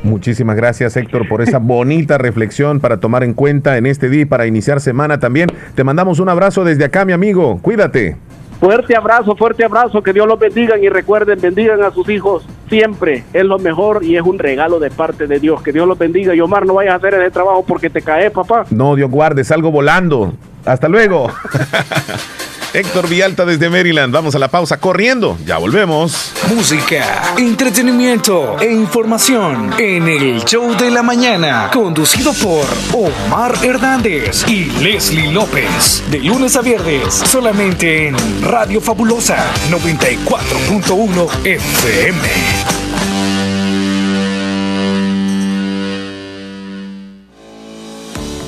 Muchísimas 0.02 0.56
gracias 0.56 0.96
Héctor 0.96 1.28
por 1.28 1.42
esa 1.42 1.58
bonita 1.58 2.18
reflexión 2.18 2.80
para 2.80 2.98
tomar 2.98 3.24
en 3.24 3.34
cuenta 3.34 3.76
en 3.76 3.86
este 3.86 4.08
día 4.08 4.22
y 4.22 4.24
para 4.26 4.46
iniciar 4.46 4.80
semana 4.80 5.18
también. 5.18 5.50
Te 5.74 5.84
mandamos 5.84 6.20
un 6.20 6.28
abrazo 6.28 6.64
desde 6.64 6.84
acá, 6.84 7.04
mi 7.04 7.12
amigo. 7.12 7.58
Cuídate. 7.62 8.16
Fuerte 8.60 8.96
abrazo, 8.96 9.36
fuerte 9.36 9.64
abrazo, 9.64 10.02
que 10.02 10.12
Dios 10.12 10.26
los 10.26 10.38
bendiga 10.38 10.76
y 10.78 10.88
recuerden, 10.88 11.40
bendigan 11.40 11.82
a 11.82 11.92
sus 11.92 12.08
hijos 12.08 12.44
siempre, 12.68 13.24
es 13.32 13.44
lo 13.44 13.58
mejor 13.58 14.04
y 14.04 14.16
es 14.16 14.22
un 14.22 14.38
regalo 14.38 14.78
de 14.80 14.90
parte 14.90 15.26
de 15.26 15.38
Dios, 15.38 15.62
que 15.62 15.72
Dios 15.72 15.86
los 15.86 15.96
bendiga 15.96 16.34
y 16.34 16.40
Omar 16.40 16.66
no 16.66 16.74
vayas 16.74 16.94
a 16.94 16.96
hacer 16.96 17.14
ese 17.14 17.30
trabajo 17.30 17.64
porque 17.66 17.88
te 17.88 18.02
caes, 18.02 18.30
papá. 18.30 18.66
No, 18.70 18.96
Dios 18.96 19.10
guarde, 19.10 19.44
salgo 19.44 19.70
volando. 19.70 20.34
Hasta 20.64 20.88
luego. 20.88 21.30
Héctor 22.72 23.08
Vialta 23.08 23.44
desde 23.44 23.70
Maryland. 23.70 24.12
Vamos 24.12 24.34
a 24.34 24.38
la 24.38 24.48
pausa 24.48 24.78
corriendo. 24.78 25.38
Ya 25.44 25.58
volvemos. 25.58 26.32
Música, 26.48 27.34
entretenimiento 27.36 28.56
e 28.60 28.72
información 28.72 29.72
en 29.78 30.08
el 30.08 30.44
show 30.44 30.76
de 30.76 30.90
la 30.90 31.02
mañana. 31.02 31.70
Conducido 31.72 32.32
por 32.34 32.66
Omar 32.92 33.54
Hernández 33.62 34.44
y 34.48 34.66
Leslie 34.82 35.32
López. 35.32 36.02
De 36.10 36.18
lunes 36.20 36.56
a 36.56 36.62
viernes, 36.62 37.14
solamente 37.14 38.08
en 38.08 38.16
Radio 38.42 38.80
Fabulosa 38.80 39.38
94.1 39.70 41.46
FM. 41.46 42.77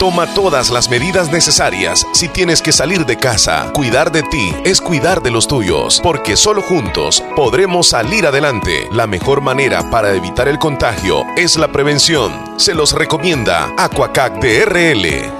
Toma 0.00 0.26
todas 0.32 0.70
las 0.70 0.88
medidas 0.88 1.30
necesarias 1.30 2.06
si 2.14 2.30
tienes 2.30 2.62
que 2.62 2.72
salir 2.72 3.04
de 3.04 3.18
casa. 3.18 3.70
Cuidar 3.74 4.10
de 4.10 4.22
ti 4.22 4.50
es 4.64 4.80
cuidar 4.80 5.22
de 5.22 5.30
los 5.30 5.46
tuyos, 5.46 6.00
porque 6.02 6.38
solo 6.38 6.62
juntos 6.62 7.22
podremos 7.36 7.88
salir 7.88 8.26
adelante. 8.26 8.88
La 8.92 9.06
mejor 9.06 9.42
manera 9.42 9.90
para 9.90 10.14
evitar 10.14 10.48
el 10.48 10.58
contagio 10.58 11.26
es 11.36 11.58
la 11.58 11.70
prevención. 11.70 12.58
Se 12.58 12.72
los 12.72 12.92
recomienda 12.92 13.74
Aquacac 13.76 14.40
DRL. 14.40 15.39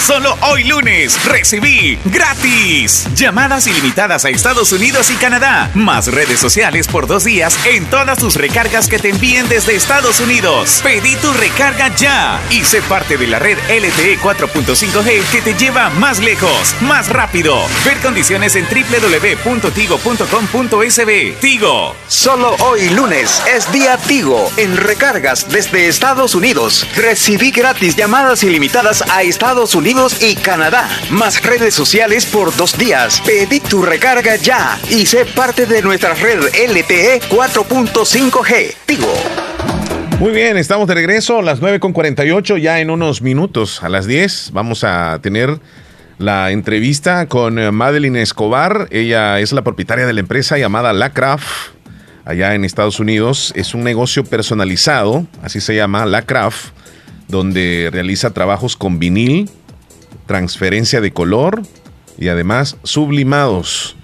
Solo 0.00 0.36
hoy 0.50 0.64
lunes 0.64 1.22
recibí 1.26 1.98
gratis 2.06 3.06
llamadas 3.14 3.66
ilimitadas 3.66 4.24
a 4.24 4.30
Estados 4.30 4.72
Unidos 4.72 5.10
y 5.10 5.16
Canadá, 5.16 5.70
más 5.74 6.06
redes 6.06 6.40
sociales 6.40 6.88
por 6.88 7.06
dos 7.06 7.24
días 7.24 7.58
en 7.66 7.84
todas 7.84 8.18
tus 8.18 8.34
recargas 8.34 8.88
que 8.88 8.98
te 8.98 9.10
envíen 9.10 9.46
desde 9.48 9.76
Estados 9.76 10.18
Unidos. 10.18 10.80
Pedí 10.82 11.16
tu 11.16 11.30
recarga 11.34 11.94
ya 11.96 12.40
y 12.48 12.64
sé 12.64 12.80
parte 12.82 13.18
de 13.18 13.26
la 13.26 13.38
red 13.38 13.58
LTE 13.68 14.18
4.5G 14.20 15.22
que 15.30 15.42
te 15.42 15.52
lleva 15.54 15.90
más 15.90 16.18
lejos, 16.18 16.74
más 16.80 17.10
rápido. 17.10 17.58
Ver 17.84 17.98
condiciones 17.98 18.56
en 18.56 18.64
www.tigo.com.sb. 18.64 21.40
Tigo. 21.40 21.94
Solo 22.08 22.56
hoy 22.60 22.88
lunes 22.88 23.42
es 23.54 23.70
día 23.70 23.98
Tigo 23.98 24.50
en 24.56 24.78
recargas 24.78 25.46
desde 25.50 25.88
Estados 25.88 26.34
Unidos. 26.34 26.86
Recibí 26.96 27.50
gratis 27.50 27.96
llamadas 27.96 28.42
ilimitadas 28.42 29.02
a 29.02 29.22
Estados 29.22 29.74
Unidos 29.74 29.89
y 30.20 30.36
Canadá. 30.36 30.88
Más 31.10 31.42
redes 31.42 31.74
sociales 31.74 32.24
por 32.24 32.54
dos 32.54 32.78
días. 32.78 33.20
Pedí 33.26 33.58
tu 33.58 33.82
recarga 33.82 34.36
ya 34.36 34.78
y 34.88 35.04
sé 35.04 35.24
parte 35.24 35.66
de 35.66 35.82
nuestra 35.82 36.14
red 36.14 36.44
LTE 36.44 37.20
4.5G. 37.28 38.74
Tigo. 38.86 39.12
Muy 40.20 40.30
bien, 40.30 40.56
estamos 40.58 40.86
de 40.86 40.94
regreso 40.94 41.40
a 41.40 41.42
las 41.42 41.60
9.48, 41.60 42.58
ya 42.58 42.78
en 42.78 42.90
unos 42.90 43.20
minutos, 43.20 43.82
a 43.82 43.88
las 43.88 44.06
10, 44.06 44.50
vamos 44.52 44.84
a 44.84 45.18
tener 45.22 45.58
la 46.18 46.52
entrevista 46.52 47.26
con 47.26 47.58
eh, 47.58 47.72
Madeline 47.72 48.16
Escobar. 48.16 48.86
Ella 48.92 49.40
es 49.40 49.52
la 49.52 49.62
propietaria 49.62 50.06
de 50.06 50.12
la 50.12 50.20
empresa 50.20 50.56
llamada 50.56 50.92
Lacraft, 50.92 51.72
allá 52.24 52.54
en 52.54 52.64
Estados 52.64 53.00
Unidos. 53.00 53.52
Es 53.56 53.74
un 53.74 53.82
negocio 53.82 54.22
personalizado, 54.22 55.26
así 55.42 55.60
se 55.60 55.74
llama, 55.74 56.06
Lacraft, 56.06 56.66
donde 57.26 57.88
realiza 57.90 58.30
trabajos 58.30 58.76
con 58.76 59.00
vinil, 59.00 59.50
transferencia 60.30 61.00
de 61.00 61.12
color 61.12 61.60
y 62.16 62.28
además 62.28 62.76
sublimados. 62.84 63.96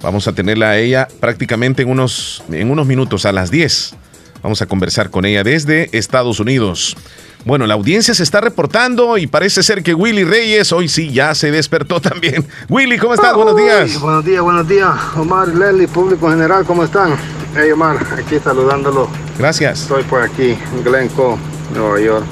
Vamos 0.00 0.26
a 0.26 0.32
tenerla 0.32 0.70
a 0.70 0.78
ella 0.78 1.08
prácticamente 1.20 1.82
en 1.82 1.90
unos, 1.90 2.42
en 2.50 2.70
unos 2.70 2.86
minutos, 2.86 3.26
a 3.26 3.32
las 3.32 3.50
10. 3.50 3.94
Vamos 4.42 4.62
a 4.62 4.66
conversar 4.66 5.10
con 5.10 5.26
ella 5.26 5.44
desde 5.44 5.90
Estados 5.92 6.40
Unidos. 6.40 6.96
Bueno, 7.44 7.66
la 7.66 7.74
audiencia 7.74 8.14
se 8.14 8.22
está 8.22 8.40
reportando 8.40 9.18
y 9.18 9.26
parece 9.26 9.62
ser 9.62 9.82
que 9.82 9.92
Willy 9.92 10.24
Reyes 10.24 10.72
hoy 10.72 10.88
sí 10.88 11.12
ya 11.12 11.34
se 11.34 11.50
despertó 11.50 12.00
también. 12.10 12.46
Willy, 12.70 12.96
¿cómo 12.96 13.12
estás? 13.12 13.34
buenos 13.34 13.54
días. 13.54 14.00
Buenos 14.00 14.24
días, 14.24 14.40
buenos 14.42 14.66
días. 14.66 14.90
Omar, 15.16 15.48
Lely, 15.48 15.86
público 15.86 16.30
general, 16.30 16.64
¿cómo 16.64 16.84
están? 16.84 17.14
Hey, 17.54 17.70
Omar, 17.72 17.98
aquí 18.18 18.38
saludándolo. 18.42 19.10
Gracias. 19.38 19.82
Estoy 19.82 20.02
por 20.04 20.22
aquí, 20.22 20.52
en 20.52 20.82
Glencoe, 20.82 21.36
Nueva 21.74 22.00
York. 22.00 22.24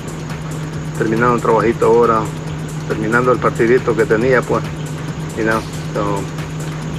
Terminando 0.96 1.34
un 1.34 1.40
trabajito 1.42 1.84
ahora, 1.84 2.22
terminando 2.88 3.32
el 3.32 3.38
partidito 3.38 3.96
que 3.96 4.04
tenía, 4.04 4.42
pues. 4.42 4.62
Y 5.38 5.42
no, 5.42 5.60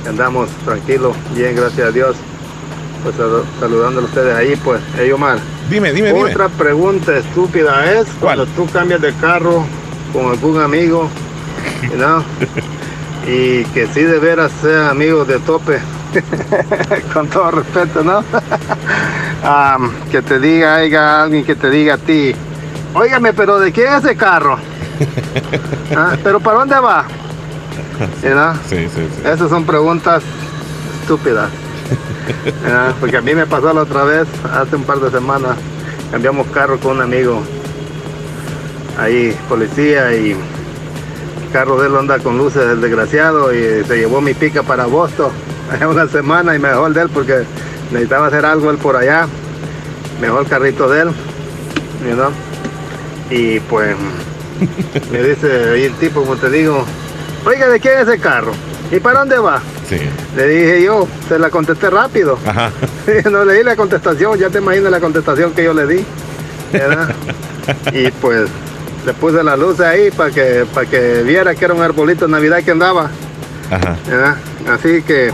andamos 0.07 0.49
tranquilos, 0.65 1.15
bien, 1.35 1.55
gracias 1.55 1.87
a 1.87 1.91
Dios. 1.91 2.15
Pues 3.03 3.15
saludándolo 3.59 4.07
a 4.07 4.09
ustedes 4.09 4.35
ahí, 4.35 4.55
pues. 4.63 4.81
Hey, 4.97 5.11
Omar. 5.11 5.39
Dime, 5.69 5.91
dime, 5.91 6.13
Otra 6.13 6.49
pregunta 6.49 7.17
estúpida 7.17 7.91
es 7.91 8.07
cuando 8.19 8.45
tú 8.47 8.67
cambias 8.67 9.01
de 9.01 9.13
carro 9.13 9.65
con 10.11 10.27
algún 10.27 10.61
amigo, 10.61 11.09
¿no? 11.97 12.23
y 13.27 13.63
que 13.65 13.87
sí 13.87 14.03
de 14.03 14.19
veras 14.19 14.51
sea 14.61 14.89
amigo 14.89 15.25
de 15.25 15.39
tope, 15.39 15.79
con 17.13 17.27
todo 17.27 17.51
respeto, 17.51 18.03
¿no? 18.03 18.23
que 20.11 20.21
te 20.21 20.39
diga, 20.39 20.75
haya 20.75 21.23
alguien 21.23 21.43
que 21.43 21.55
te 21.55 21.69
diga 21.69 21.95
a 21.95 21.97
ti, 21.97 22.35
óigame, 22.93 23.33
pero 23.33 23.59
¿de 23.59 23.71
quién 23.71 23.93
es 23.93 24.05
ese 24.05 24.15
carro? 24.15 24.57
¿Ah? 25.95 26.15
¿Pero 26.23 26.39
para 26.39 26.59
dónde 26.59 26.79
va? 26.79 27.05
¿No? 28.23 28.53
Sí, 28.67 28.87
sí, 28.93 29.07
sí. 29.15 29.21
Esas 29.25 29.49
son 29.49 29.65
preguntas 29.65 30.23
estúpidas. 31.01 31.49
Porque 32.99 33.17
a 33.17 33.21
mí 33.21 33.35
me 33.35 33.45
pasó 33.45 33.73
la 33.73 33.81
otra 33.81 34.03
vez, 34.03 34.27
hace 34.51 34.75
un 34.75 34.83
par 34.83 34.99
de 34.99 35.11
semanas, 35.11 35.57
cambiamos 36.11 36.47
carro 36.47 36.79
con 36.79 36.97
un 36.97 37.01
amigo, 37.03 37.41
ahí 38.97 39.37
policía 39.49 40.13
y 40.15 40.31
el 40.31 41.51
carro 41.51 41.79
de 41.79 41.87
él 41.87 41.95
anda 41.95 42.19
con 42.19 42.37
luces 42.37 42.63
el 42.63 42.81
desgraciado 42.81 43.53
y 43.53 43.83
se 43.85 43.97
llevó 43.97 44.21
mi 44.21 44.33
pica 44.33 44.63
para 44.63 44.85
Boston 44.85 45.31
una 45.89 46.07
semana 46.07 46.55
y 46.55 46.59
me 46.59 46.69
dejó 46.69 46.87
el 46.87 46.93
de 46.93 47.01
él 47.01 47.09
porque 47.09 47.43
necesitaba 47.91 48.27
hacer 48.27 48.45
algo 48.45 48.71
él 48.71 48.77
por 48.77 48.95
allá, 48.95 49.27
mejor 50.21 50.43
el 50.43 50.47
carrito 50.47 50.89
de 50.89 51.01
él, 51.01 51.09
y 53.29 53.59
pues 53.61 53.95
me 55.11 55.23
dice 55.23 55.71
ahí 55.73 55.83
el 55.85 55.93
tipo, 55.95 56.21
como 56.21 56.35
te 56.35 56.49
digo, 56.49 56.85
oiga, 57.45 57.69
¿de 57.69 57.79
quién 57.79 57.99
es 57.99 58.07
ese 58.07 58.19
carro? 58.19 58.53
¿Y 58.91 58.99
para 58.99 59.19
dónde 59.19 59.37
va? 59.39 59.61
Le 60.35 60.47
dije 60.47 60.83
yo, 60.83 61.07
se 61.27 61.39
la 61.39 61.49
contesté 61.49 61.89
rápido. 61.89 62.37
no 63.31 63.45
le 63.45 63.53
di 63.53 63.63
la 63.63 63.75
contestación, 63.75 64.37
ya 64.37 64.49
te 64.49 64.59
imaginas 64.59 64.91
la 64.91 64.99
contestación 64.99 65.53
que 65.53 65.63
yo 65.63 65.73
le 65.73 65.87
di. 65.87 66.05
y 67.93 68.11
pues 68.11 68.49
le 69.05 69.13
puse 69.13 69.43
la 69.43 69.55
luz 69.55 69.79
ahí 69.79 70.09
para 70.11 70.31
que, 70.31 70.65
para 70.73 70.89
que 70.89 71.23
viera 71.23 71.53
que 71.55 71.65
era 71.65 71.73
un 71.73 71.81
arbolito 71.81 72.25
de 72.25 72.31
Navidad 72.31 72.63
que 72.63 72.71
andaba. 72.71 73.09
Así 74.67 75.01
que... 75.03 75.31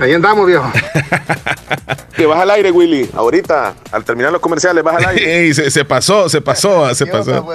Ahí 0.00 0.14
andamos, 0.14 0.46
viejo. 0.46 0.64
que 2.16 2.24
vas 2.24 2.40
al 2.40 2.50
aire, 2.50 2.70
Willy. 2.70 3.10
Ahorita, 3.14 3.74
al 3.92 4.04
terminar 4.04 4.32
los 4.32 4.40
comerciales, 4.40 4.82
vas 4.82 4.96
al 4.96 5.10
aire. 5.10 5.52
se, 5.70 5.84
pasó, 5.84 6.28
se 6.28 6.40
pasó, 6.40 6.94
se 6.94 7.06
pasó. 7.06 7.46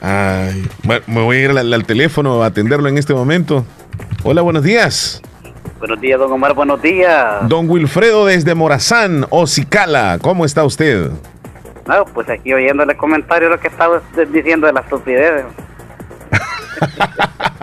Ay, 0.00 0.68
me 1.06 1.22
voy 1.22 1.36
a 1.36 1.40
ir 1.40 1.50
al, 1.50 1.84
teléfono 1.84 2.42
a 2.42 2.46
atenderlo 2.46 2.88
en 2.88 2.98
este 2.98 3.12
momento. 3.12 3.64
Hola, 4.22 4.42
buenos 4.42 4.62
días. 4.62 5.20
Buenos 5.78 6.00
días, 6.00 6.18
don 6.18 6.30
Omar, 6.30 6.54
buenos 6.54 6.80
días. 6.80 7.48
Don 7.48 7.68
Wilfredo 7.68 8.26
desde 8.26 8.54
Morazán, 8.54 9.26
Ocicala, 9.30 10.18
¿cómo 10.22 10.44
está 10.44 10.64
usted? 10.64 11.10
No, 11.86 12.04
pues 12.06 12.28
aquí 12.30 12.52
oyéndole 12.52 12.96
comentarios 12.96 13.50
lo 13.50 13.58
que 13.58 13.68
estaba 13.68 14.00
diciendo 14.32 14.66
de 14.66 14.72
las 14.72 14.84
estupidez. 14.84 15.44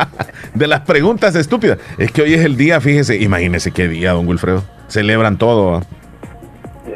de 0.54 0.68
las 0.68 0.82
preguntas 0.82 1.36
estúpidas. 1.36 1.78
Es 1.98 2.12
que 2.12 2.22
hoy 2.22 2.34
es 2.34 2.46
el 2.46 2.58
día, 2.58 2.82
fíjese, 2.82 3.18
imagínese 3.18 3.72
qué 3.72 3.88
día, 3.88 4.12
don 4.12 4.28
Wilfredo. 4.28 4.64
Celebran 4.88 5.38
todo. 5.38 5.82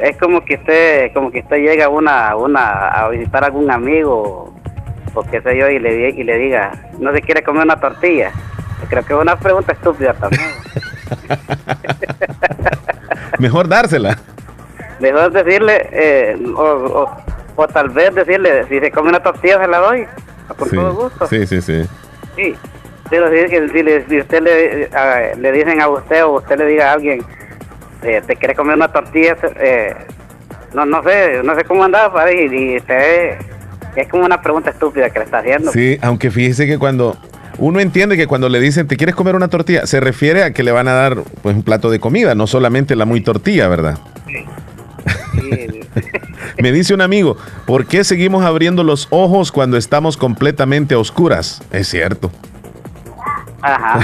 Es 0.00 0.16
como 0.18 0.44
que 0.44 0.56
usted, 0.56 1.12
como 1.14 1.30
que 1.30 1.40
usted 1.40 1.56
llega 1.56 1.88
una, 1.88 2.36
una, 2.36 2.88
a 2.88 3.08
visitar 3.08 3.44
a 3.44 3.46
algún 3.46 3.70
amigo 3.70 4.54
o 5.14 5.22
qué 5.22 5.40
sé 5.40 5.58
yo, 5.58 5.70
y 5.70 5.78
le, 5.78 6.10
y 6.10 6.22
le 6.22 6.36
diga, 6.36 6.72
no 6.98 7.10
se 7.12 7.22
quiere 7.22 7.42
comer 7.42 7.64
una 7.64 7.80
tortilla. 7.80 8.32
Creo 8.88 9.04
que 9.04 9.14
es 9.14 9.18
una 9.18 9.38
pregunta 9.38 9.72
estúpida 9.72 10.12
también. 10.12 10.42
Mejor 13.38 13.66
dársela. 13.66 14.18
Mejor 15.00 15.32
decirle, 15.32 15.88
eh, 15.92 16.36
o, 16.54 17.10
o, 17.56 17.68
tal 17.68 17.88
vez 17.88 18.14
decirle, 18.14 18.66
si 18.68 18.78
se 18.78 18.90
come 18.90 19.08
una 19.08 19.22
tortilla 19.22 19.58
se 19.58 19.68
la 19.68 19.78
doy, 19.78 20.06
con 20.58 20.68
todo 20.68 20.94
gusto. 20.94 21.26
Sí, 21.26 21.46
sí, 21.46 21.62
sí. 21.62 21.86
Sí, 22.36 22.54
si, 23.10 23.16
si, 23.72 24.08
si 24.08 24.18
usted 24.18 24.42
le, 24.42 25.36
le 25.36 25.52
dicen 25.52 25.80
a 25.80 25.88
usted 25.88 26.24
o 26.24 26.36
usted 26.38 26.58
le 26.58 26.66
diga 26.66 26.90
a 26.90 26.92
alguien, 26.94 27.22
eh, 28.02 28.22
te 28.26 28.36
quiere 28.36 28.54
comer 28.54 28.76
una 28.76 28.88
tortilla, 28.88 29.36
eh, 29.60 29.94
no, 30.74 30.84
no 30.84 31.02
sé, 31.02 31.42
no 31.42 31.54
sé 31.54 31.64
cómo 31.64 31.84
andaba, 31.84 32.30
y, 32.32 32.46
y 32.46 32.76
usted 32.76 33.38
es 33.96 34.08
como 34.08 34.24
una 34.24 34.40
pregunta 34.40 34.70
estúpida 34.70 35.10
que 35.10 35.20
le 35.20 35.24
está 35.24 35.38
haciendo. 35.38 35.72
Sí, 35.72 35.98
aunque 36.02 36.30
fíjese 36.30 36.66
que 36.66 36.78
cuando 36.78 37.16
uno 37.58 37.80
entiende 37.80 38.16
que 38.16 38.26
cuando 38.26 38.48
le 38.48 38.60
dicen, 38.60 38.86
¿te 38.86 38.96
quieres 38.96 39.14
comer 39.14 39.34
una 39.34 39.48
tortilla? 39.48 39.86
Se 39.86 40.00
refiere 40.00 40.42
a 40.42 40.52
que 40.52 40.62
le 40.62 40.72
van 40.72 40.88
a 40.88 40.92
dar 40.92 41.16
pues, 41.42 41.56
un 41.56 41.62
plato 41.62 41.90
de 41.90 42.00
comida, 42.00 42.34
no 42.34 42.46
solamente 42.46 42.96
la 42.96 43.04
muy 43.04 43.22
tortilla, 43.22 43.68
¿verdad? 43.68 43.98
Sí. 44.26 44.44
Me 46.62 46.72
dice 46.72 46.94
un 46.94 47.00
amigo, 47.00 47.36
¿por 47.66 47.86
qué 47.86 48.04
seguimos 48.04 48.44
abriendo 48.44 48.82
los 48.84 49.08
ojos 49.10 49.52
cuando 49.52 49.76
estamos 49.76 50.16
completamente 50.16 50.94
a 50.94 50.98
oscuras? 50.98 51.62
Es 51.72 51.88
cierto. 51.88 52.30
Ajá. 53.66 54.00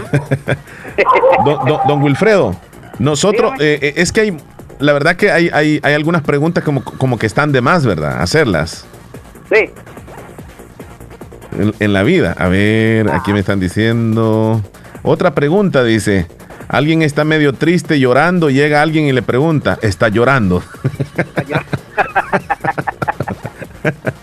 don, 1.87 2.03
Wilfredo, 2.03 2.57
nosotros, 2.99 3.53
eh, 3.61 3.79
eh, 3.81 3.95
es 3.97 4.13
que 4.13 4.21
hay, 4.23 4.37
la 4.79 4.93
verdad 4.93 5.17
que 5.17 5.31
hay, 5.31 5.51
hay, 5.53 5.81
hay 5.83 5.95
algunas 5.95 6.23
preguntas 6.23 6.65
como, 6.65 6.83
como 6.85 7.19
que 7.19 7.27
están 7.27 7.53
de 7.53 7.61
más, 7.61 7.87
¿verdad? 7.87 8.21
Hacerlas. 8.21 8.85
Sí. 9.53 9.71
En, 11.79 11.93
la 11.93 12.03
vida. 12.03 12.35
A 12.39 12.49
ver, 12.49 13.11
aquí 13.11 13.33
me 13.33 13.41
están 13.41 13.61
diciendo. 13.61 14.63
Otra 15.03 15.35
pregunta 15.35 15.85
dice. 15.85 16.27
Alguien 16.69 17.03
está 17.03 17.25
medio 17.25 17.53
triste 17.53 18.01
llorando, 18.01 18.49
llega 18.49 18.81
alguien 18.81 19.05
y 19.05 19.13
le 19.13 19.21
pregunta, 19.21 19.79
¿está 19.83 20.09
llorando? 20.09 20.63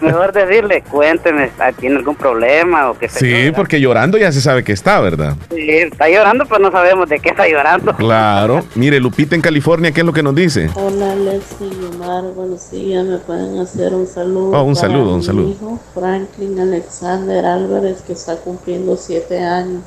Mejor 0.00 0.32
decirle, 0.32 0.82
cuénteme, 0.90 1.50
¿tiene 1.78 1.96
algún 1.96 2.16
problema 2.16 2.90
o 2.90 2.98
qué 2.98 3.08
Sí, 3.08 3.52
porque 3.54 3.80
llorando 3.80 4.18
ya 4.18 4.30
se 4.32 4.40
sabe 4.40 4.62
que 4.64 4.72
está, 4.72 5.00
¿verdad? 5.00 5.36
Sí, 5.50 5.70
está 5.70 6.08
llorando, 6.08 6.44
pero 6.46 6.60
no 6.60 6.70
sabemos 6.70 7.08
de 7.08 7.18
qué 7.20 7.30
está 7.30 7.48
llorando. 7.48 7.94
Claro. 7.96 8.64
Mire, 8.74 9.00
Lupita 9.00 9.34
en 9.34 9.40
California, 9.40 9.92
¿qué 9.92 10.00
es 10.00 10.06
lo 10.06 10.12
que 10.12 10.22
nos 10.22 10.34
dice? 10.34 10.70
Hola, 10.74 11.14
Leslie 11.14 11.68
y 11.68 11.94
Omar, 11.94 12.24
buenos 12.34 12.70
días. 12.70 13.04
¿Me 13.04 13.18
pueden 13.18 13.58
hacer 13.58 13.94
un 13.94 14.06
saludo? 14.06 14.58
Oh, 14.58 14.62
un 14.64 14.76
saludo, 14.76 15.14
un 15.14 15.22
saludo. 15.22 15.50
hijo, 15.50 15.80
Franklin 15.94 16.58
Alexander 16.58 17.44
Álvarez, 17.44 18.02
que 18.06 18.12
está 18.12 18.36
cumpliendo 18.36 18.96
siete 18.96 19.42
años. 19.42 19.82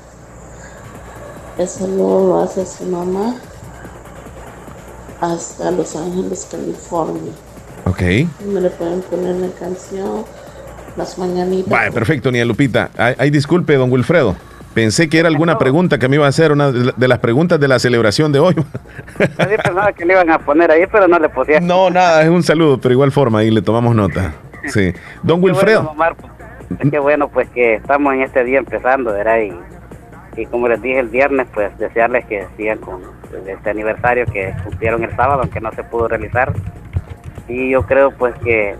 Ese 1.57 1.79
saludo 1.79 2.27
lo 2.27 2.41
hace 2.43 2.65
su 2.65 2.83
mamá 2.85 3.35
hasta 5.19 5.71
Los 5.71 5.95
Ángeles, 5.95 6.47
California. 6.49 7.33
Ok. 7.89 8.01
Me 8.45 8.61
le 8.61 8.69
pueden 8.71 9.01
poner 9.01 9.35
la 9.35 9.47
canción 9.59 10.23
Las 10.95 11.17
Mañanitas. 11.17 11.69
Vale, 11.69 11.91
perfecto, 11.91 12.31
Nia 12.31 12.45
Lupita. 12.45 12.89
Ay, 12.97 13.29
disculpe, 13.29 13.75
don 13.75 13.91
Wilfredo. 13.91 14.35
Pensé 14.73 15.09
que 15.09 15.17
era 15.17 15.27
alguna 15.27 15.57
pregunta 15.57 15.97
que 15.97 16.07
me 16.07 16.17
iba 16.17 16.25
a 16.25 16.29
hacer, 16.29 16.51
una 16.51 16.71
de 16.71 17.07
las 17.07 17.19
preguntas 17.19 17.59
de 17.59 17.67
la 17.67 17.79
celebración 17.79 18.31
de 18.31 18.39
hoy. 18.39 18.55
Pensaba 19.37 19.91
que 19.91 20.05
le 20.05 20.13
iban 20.13 20.29
a 20.29 20.37
poner 20.37 20.69
ahí, 20.69 20.85
pero 20.91 21.07
no 21.07 21.17
le 21.17 21.29
pusieron. 21.29 21.65
No, 21.65 21.89
nada, 21.89 22.21
es 22.21 22.29
un 22.29 22.43
saludo, 22.43 22.79
pero 22.79 22.93
igual 22.93 23.11
forma, 23.11 23.39
ahí 23.39 23.49
le 23.49 23.61
tomamos 23.63 23.95
nota. 23.95 24.33
Sí. 24.67 24.93
Don 25.23 25.41
Wilfredo. 25.41 25.93
Bueno, 25.95 26.15
qué 26.91 26.99
bueno, 26.99 27.29
pues 27.29 27.49
que 27.49 27.75
estamos 27.75 28.13
en 28.13 28.21
este 28.21 28.43
día 28.43 28.59
empezando, 28.59 29.13
¿verdad? 29.13 29.39
Y 29.39 29.53
y 30.37 30.45
como 30.45 30.67
les 30.67 30.81
dije 30.81 30.99
el 30.99 31.07
viernes, 31.07 31.47
pues 31.53 31.75
desearles 31.79 32.23
que 32.25 32.45
sigan 32.55 32.77
con 32.77 33.01
este 33.47 33.69
aniversario 33.71 34.25
que 34.27 34.53
cumplieron 34.63 35.03
el 35.03 35.09
sábado, 35.15 35.41
aunque 35.41 35.59
no 35.59 35.71
se 35.71 35.83
pudo 35.83 36.07
realizar. 36.07 36.53
Y 37.47 37.69
yo 37.69 37.83
creo 37.83 38.11
pues 38.11 38.35
que 38.43 38.75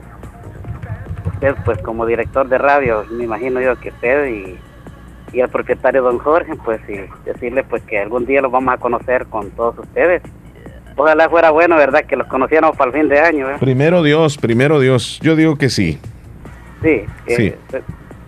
usted 1.25 1.55
pues 1.65 1.77
como 1.81 2.05
director 2.05 2.47
de 2.47 2.57
radio, 2.57 3.05
me 3.11 3.23
imagino 3.23 3.61
yo 3.61 3.79
que 3.79 3.89
usted 3.89 4.27
y, 4.27 4.57
y 5.33 5.39
el 5.39 5.49
propietario 5.49 6.03
don 6.03 6.19
Jorge, 6.19 6.53
pues 6.63 6.81
y 6.89 6.99
decirle 7.25 7.63
pues 7.63 7.83
que 7.83 7.99
algún 7.99 8.25
día 8.25 8.41
los 8.41 8.51
vamos 8.51 8.73
a 8.73 8.77
conocer 8.77 9.25
con 9.27 9.51
todos 9.51 9.77
ustedes. 9.79 10.21
Ojalá 10.95 11.29
fuera 11.29 11.51
bueno, 11.51 11.75
¿verdad? 11.77 12.05
Que 12.05 12.15
los 12.15 12.27
conociéramos 12.27 12.75
para 12.75 12.89
el 12.89 12.97
fin 12.97 13.07
de 13.07 13.19
año. 13.19 13.49
¿eh? 13.51 13.57
Primero 13.59 14.01
Dios, 14.01 14.37
primero 14.37 14.79
Dios. 14.79 15.19
Yo 15.21 15.35
digo 15.35 15.55
que 15.55 15.69
sí. 15.69 15.99
Sí. 16.81 17.05
sí. 17.27 17.53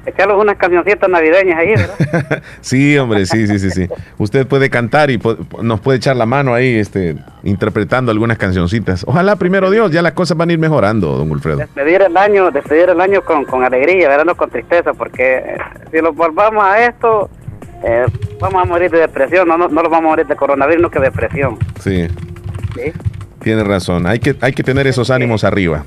Echarlos 0.06 0.42
unas 0.42 0.58
cancioncitas 0.58 1.10
navideñas 1.10 1.60
ahí, 1.60 1.76
¿verdad? 1.76 2.44
sí, 2.62 2.98
hombre, 2.98 3.26
sí, 3.26 3.48
sí, 3.48 3.60
sí, 3.60 3.70
sí. 3.72 3.88
Usted 4.18 4.48
puede 4.48 4.70
cantar 4.70 5.12
y 5.12 5.20
nos 5.62 5.80
puede 5.80 5.98
echar 5.98 6.16
la 6.16 6.26
mano 6.26 6.54
ahí, 6.54 6.78
este, 6.78 7.16
interpretando 7.44 8.12
algunas 8.12 8.38
cancioncitas. 8.38 9.04
Ojalá, 9.08 9.36
primero 9.36 9.70
Dios, 9.70 9.92
ya 9.92 10.02
las 10.02 10.14
cosas 10.14 10.38
van 10.38 10.50
a 10.50 10.54
ir 10.54 10.60
mejorando, 10.60 11.18
don 11.18 11.30
Wilfredo. 11.32 11.58
Despedir 11.58 12.02
el 12.02 12.16
año, 12.18 12.52
despedir 12.52 12.90
el 12.90 13.02
año 13.02 13.22
con, 13.22 13.46
con 13.46 13.64
alegría, 13.64 14.08
¿verdad? 14.08 14.26
No 14.26 14.36
con 14.36 14.50
tristeza, 14.50 14.94
porque 14.94 15.38
eh, 15.38 15.58
si 15.92 16.00
lo 16.00 16.14
volvamos 16.14 16.64
a 16.64 16.86
esto, 16.86 17.30
eh, 17.84 18.06
vamos 18.40 18.62
a 18.62 18.66
morir 18.66 18.92
de 18.92 19.00
depresión, 19.00 19.48
no, 19.48 19.58
no, 19.58 19.68
no 19.68 19.82
lo 19.82 19.90
vamos 19.90 20.06
a 20.06 20.10
morir 20.10 20.28
de 20.28 20.36
coronavirus, 20.36 20.82
no 20.82 20.90
que 20.90 21.00
depresión. 21.00 21.58
Sí. 21.80 22.08
Sí. 22.76 22.94
Tiene 23.42 23.64
razón, 23.64 24.06
hay 24.06 24.20
que, 24.20 24.36
hay 24.42 24.52
que 24.54 24.64
tener 24.64 24.86
esos 24.86 25.10
ánimos 25.10 25.44
arriba. 25.44 25.86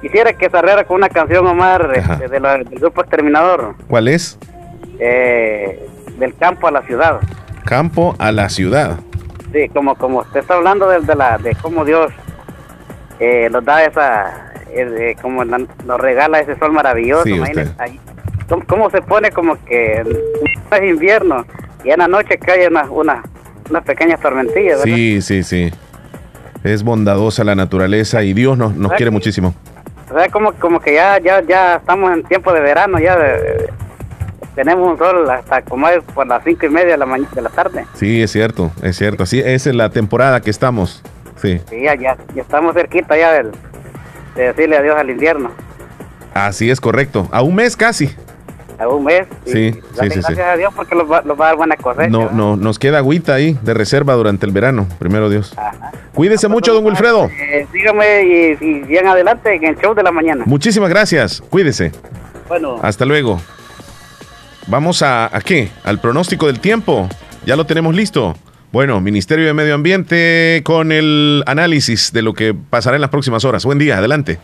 Quisiera 0.00 0.32
que 0.32 0.50
cerrara 0.50 0.84
con 0.84 0.96
una 0.96 1.08
canción, 1.08 1.46
Omar, 1.46 1.90
este, 1.94 2.28
de 2.28 2.40
del 2.40 2.64
grupo 2.78 3.00
Exterminador. 3.00 3.74
¿Cuál 3.88 4.08
es? 4.08 4.38
Eh, 4.98 5.86
del 6.18 6.34
campo 6.36 6.68
a 6.68 6.70
la 6.70 6.82
ciudad. 6.82 7.20
Campo 7.64 8.14
a 8.18 8.30
la 8.32 8.48
ciudad. 8.48 8.98
Sí, 9.52 9.68
como 9.70 9.94
como 9.94 10.20
usted 10.20 10.40
está 10.40 10.54
hablando 10.54 10.88
de, 10.88 11.14
la 11.14 11.38
de 11.38 11.54
cómo 11.56 11.84
Dios 11.84 12.12
eh, 13.20 13.48
nos 13.50 13.64
da 13.64 13.84
esa, 13.84 14.52
eh, 14.70 15.16
como 15.20 15.44
nos 15.44 16.00
regala 16.00 16.40
ese 16.40 16.56
sol 16.58 16.72
maravilloso. 16.72 17.24
Sí, 17.24 17.40
ahí, 17.78 18.00
¿cómo, 18.66 18.90
se 18.90 19.00
pone 19.02 19.30
como 19.30 19.62
que 19.64 20.02
es 20.02 20.82
invierno 20.82 21.46
y 21.84 21.90
en 21.90 21.98
la 21.98 22.08
noche 22.08 22.38
cae 22.38 22.68
una, 22.68 22.84
una, 22.90 23.22
una 23.70 23.80
pequeña 23.80 24.16
tormentilla? 24.18 24.76
Sí, 24.78 25.22
sí, 25.22 25.42
sí. 25.42 25.70
Es 26.64 26.82
bondadosa 26.82 27.44
la 27.44 27.54
naturaleza 27.54 28.22
y 28.22 28.32
Dios 28.32 28.58
nos, 28.58 28.74
nos 28.74 28.92
quiere 28.92 29.10
muchísimo. 29.10 29.54
O 30.10 30.14
sea, 30.14 30.28
como, 30.28 30.52
como 30.52 30.80
que 30.80 30.94
ya, 30.94 31.18
ya, 31.18 31.42
ya 31.42 31.76
estamos 31.76 32.12
en 32.12 32.22
tiempo 32.24 32.52
de 32.52 32.60
verano, 32.60 32.98
ya 32.98 33.18
tenemos 34.54 34.90
un 34.90 34.98
sol 34.98 35.28
hasta 35.28 35.62
como 35.62 35.88
es 35.88 36.02
por 36.14 36.26
las 36.26 36.42
cinco 36.44 36.66
y 36.66 36.68
media 36.70 36.92
de 36.92 36.98
la, 36.98 37.06
de 37.06 37.42
la 37.42 37.50
tarde. 37.50 37.84
Sí, 37.94 38.22
es 38.22 38.30
cierto, 38.30 38.70
es 38.82 38.96
cierto. 38.96 39.24
Así 39.24 39.40
es 39.44 39.66
la 39.66 39.90
temporada 39.90 40.40
que 40.40 40.50
estamos. 40.50 41.02
Sí, 41.36 41.60
sí 41.68 41.82
ya, 41.82 41.94
ya, 41.94 42.16
estamos 42.36 42.74
cerquita 42.74 43.16
ya 43.16 43.32
de 43.32 43.50
decirle 44.34 44.76
adiós 44.76 44.96
al 44.96 45.10
invierno. 45.10 45.50
Así 46.32 46.70
es 46.70 46.80
correcto. 46.80 47.28
A 47.32 47.42
un 47.42 47.54
mes 47.54 47.76
casi 47.76 48.14
a 48.78 48.88
un 48.88 49.04
mes. 49.04 49.26
Sí, 49.44 49.72
sí, 49.72 49.80
gracias 49.94 50.38
a 50.38 50.56
Dios 50.56 50.72
porque 50.74 50.94
los 50.94 51.10
va, 51.10 51.18
a 51.18 51.22
dar 51.22 51.56
buena 51.56 51.76
cosecha. 51.76 52.08
No, 52.08 52.30
no, 52.30 52.56
nos 52.56 52.78
queda 52.78 52.98
agüita 52.98 53.34
ahí 53.34 53.58
de 53.62 53.74
reserva 53.74 54.14
durante 54.14 54.46
el 54.46 54.52
verano, 54.52 54.86
primero 54.98 55.28
Dios. 55.28 55.54
Cuídese 56.14 56.48
mucho, 56.48 56.74
don 56.74 56.84
Wilfredo. 56.84 57.30
Eh, 57.38 57.66
sígame 57.72 58.22
y, 58.24 58.64
y, 58.64 58.80
bien 58.82 59.06
adelante 59.06 59.54
en 59.54 59.64
el 59.64 59.76
show 59.76 59.94
de 59.94 60.02
la 60.02 60.12
mañana. 60.12 60.44
Muchísimas 60.46 60.88
gracias, 60.90 61.42
cuídese. 61.50 61.92
Bueno. 62.48 62.78
Hasta 62.82 63.04
luego. 63.04 63.40
Vamos 64.66 65.02
a, 65.02 65.34
¿a 65.34 65.40
qué? 65.40 65.68
Al 65.84 66.00
pronóstico 66.00 66.46
del 66.46 66.60
tiempo. 66.60 67.08
Ya 67.44 67.54
lo 67.56 67.66
tenemos 67.66 67.94
listo. 67.94 68.34
Bueno, 68.72 69.00
Ministerio 69.00 69.46
de 69.46 69.54
Medio 69.54 69.74
Ambiente 69.74 70.60
con 70.64 70.90
el 70.90 71.42
análisis 71.46 72.12
de 72.12 72.22
lo 72.22 72.34
que 72.34 72.52
pasará 72.52 72.96
en 72.96 73.00
las 73.00 73.10
próximas 73.10 73.44
horas. 73.44 73.64
Buen 73.64 73.78
día, 73.78 73.98
adelante. 73.98 74.38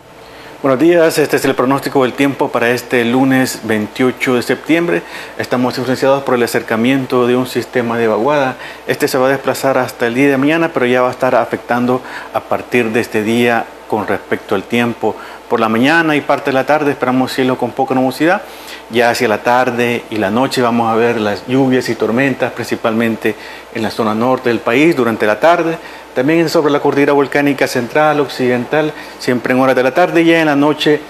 Buenos 0.63 0.79
días, 0.79 1.19
este 1.19 1.39
es 1.39 1.45
el 1.45 1.57
pronóstico 1.57 2.05
del 2.05 2.13
tiempo 2.13 2.49
para 2.49 2.71
este 2.71 3.05
lunes 3.05 3.63
28 3.65 4.37
de 4.37 4.43
septiembre. 4.43 5.03
Estamos 5.37 5.77
influenciados 5.77 6.23
por 6.23 6.37
el 6.37 6.43
acercamiento 6.45 7.27
de 7.27 7.35
un 7.35 7.49
sistema 7.49 7.99
de 7.99 8.07
vaguada. 8.07 8.55
Este 8.87 9.09
se 9.09 9.19
va 9.19 9.27
a 9.27 9.31
desplazar 9.31 9.77
hasta 9.77 10.07
el 10.07 10.15
día 10.15 10.31
de 10.31 10.39
mañana, 10.39 10.71
pero 10.73 10.87
ya 10.87 11.03
va 11.03 11.09
a 11.09 11.11
estar 11.11 11.35
afectando 11.35 12.01
a 12.33 12.39
partir 12.39 12.91
de 12.93 13.01
este 13.01 13.25
día 13.25 13.65
con 13.93 14.07
respecto 14.07 14.55
al 14.55 14.63
tiempo. 14.63 15.15
Por 15.51 15.61
la 15.61 15.69
mañana 15.69 16.17
y 16.17 16.23
parte 16.23 16.47
de 16.47 16.55
la 16.55 16.65
tarde 16.65 16.93
esperamos 16.93 17.31
cielo 17.31 17.59
con 17.59 17.73
poca 17.73 17.95
nubosidad. 17.95 18.41
Ya 18.89 19.11
hacia 19.11 19.29
la 19.29 19.43
tarde 19.43 20.05
y 20.09 20.17
la 20.17 20.31
noche 20.31 20.63
vamos 20.63 20.91
a 20.91 20.95
ver 20.95 21.21
las 21.21 21.47
lluvias 21.47 21.91
y 21.91 21.95
tormentas, 21.95 22.53
principalmente 22.53 23.35
en 23.75 23.83
la 23.83 23.91
zona 23.91 24.15
norte 24.15 24.49
del 24.49 24.61
país 24.61 24.97
durante 24.97 25.27
la 25.27 25.39
tarde 25.39 25.77
también 26.15 26.49
sobre 26.49 26.73
la 26.73 26.81
cordillera 26.81 27.13
volcánica 27.13 27.67
central, 27.67 28.21
occidental, 28.21 28.93
siempre 29.19 29.53
en 29.53 29.61
horas 29.61 29.77
de 29.77 29.83
la 29.83 29.93
tarde 29.93 30.23
y 30.23 30.27
ya 30.27 30.41
en 30.41 30.47
la 30.47 30.57
noche 30.57 31.01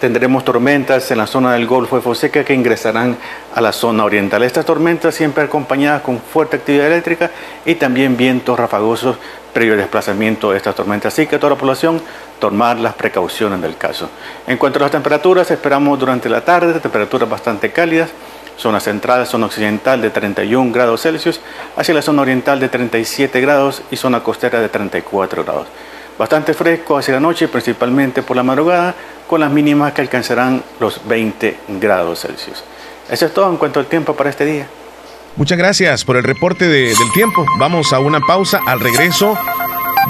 tendremos 0.00 0.44
tormentas 0.44 1.10
en 1.10 1.18
la 1.18 1.26
zona 1.26 1.52
del 1.52 1.66
Golfo 1.66 1.96
de 1.96 2.02
Foseca 2.02 2.44
que 2.44 2.52
ingresarán 2.52 3.16
a 3.54 3.60
la 3.60 3.72
zona 3.72 4.04
oriental. 4.04 4.42
Estas 4.42 4.64
tormentas 4.64 5.14
siempre 5.14 5.44
acompañadas 5.44 6.02
con 6.02 6.18
fuerte 6.20 6.56
actividad 6.56 6.88
eléctrica 6.88 7.30
y 7.64 7.76
también 7.76 8.16
vientos 8.16 8.58
rafagosos 8.58 9.18
previo 9.54 9.76
desplazamiento 9.76 10.50
de 10.50 10.58
estas 10.58 10.74
tormentas. 10.74 11.14
Así 11.14 11.26
que 11.26 11.38
toda 11.38 11.54
la 11.54 11.58
población 11.58 12.02
tomar 12.38 12.78
las 12.78 12.92
precauciones 12.92 13.62
del 13.62 13.78
caso. 13.78 14.10
En 14.46 14.58
cuanto 14.58 14.78
a 14.78 14.82
las 14.82 14.90
temperaturas, 14.90 15.50
esperamos 15.50 15.98
durante 15.98 16.28
la 16.28 16.42
tarde 16.42 16.78
temperaturas 16.80 17.30
bastante 17.30 17.72
cálidas 17.72 18.10
zona 18.56 18.80
central, 18.80 19.26
zona 19.26 19.46
occidental 19.46 20.00
de 20.00 20.10
31 20.10 20.72
grados 20.72 21.02
Celsius, 21.02 21.40
hacia 21.76 21.94
la 21.94 22.02
zona 22.02 22.22
oriental 22.22 22.60
de 22.60 22.68
37 22.68 23.40
grados 23.40 23.82
y 23.90 23.96
zona 23.96 24.22
costera 24.22 24.60
de 24.60 24.68
34 24.68 25.44
grados. 25.44 25.66
Bastante 26.18 26.54
fresco 26.54 26.96
hacia 26.96 27.14
la 27.14 27.20
noche, 27.20 27.48
principalmente 27.48 28.22
por 28.22 28.36
la 28.36 28.44
madrugada, 28.44 28.94
con 29.26 29.40
las 29.40 29.50
mínimas 29.50 29.92
que 29.92 30.02
alcanzarán 30.02 30.62
los 30.78 31.06
20 31.06 31.58
grados 31.80 32.20
Celsius. 32.20 32.62
Eso 33.10 33.26
es 33.26 33.34
todo 33.34 33.50
en 33.50 33.56
cuanto 33.56 33.80
al 33.80 33.86
tiempo 33.86 34.14
para 34.14 34.30
este 34.30 34.44
día. 34.44 34.66
Muchas 35.36 35.58
gracias 35.58 36.04
por 36.04 36.16
el 36.16 36.22
reporte 36.22 36.68
del 36.68 36.94
tiempo. 37.12 37.44
Vamos 37.58 37.92
a 37.92 37.98
una 37.98 38.20
pausa. 38.20 38.60
Al 38.66 38.78
regreso 38.78 39.36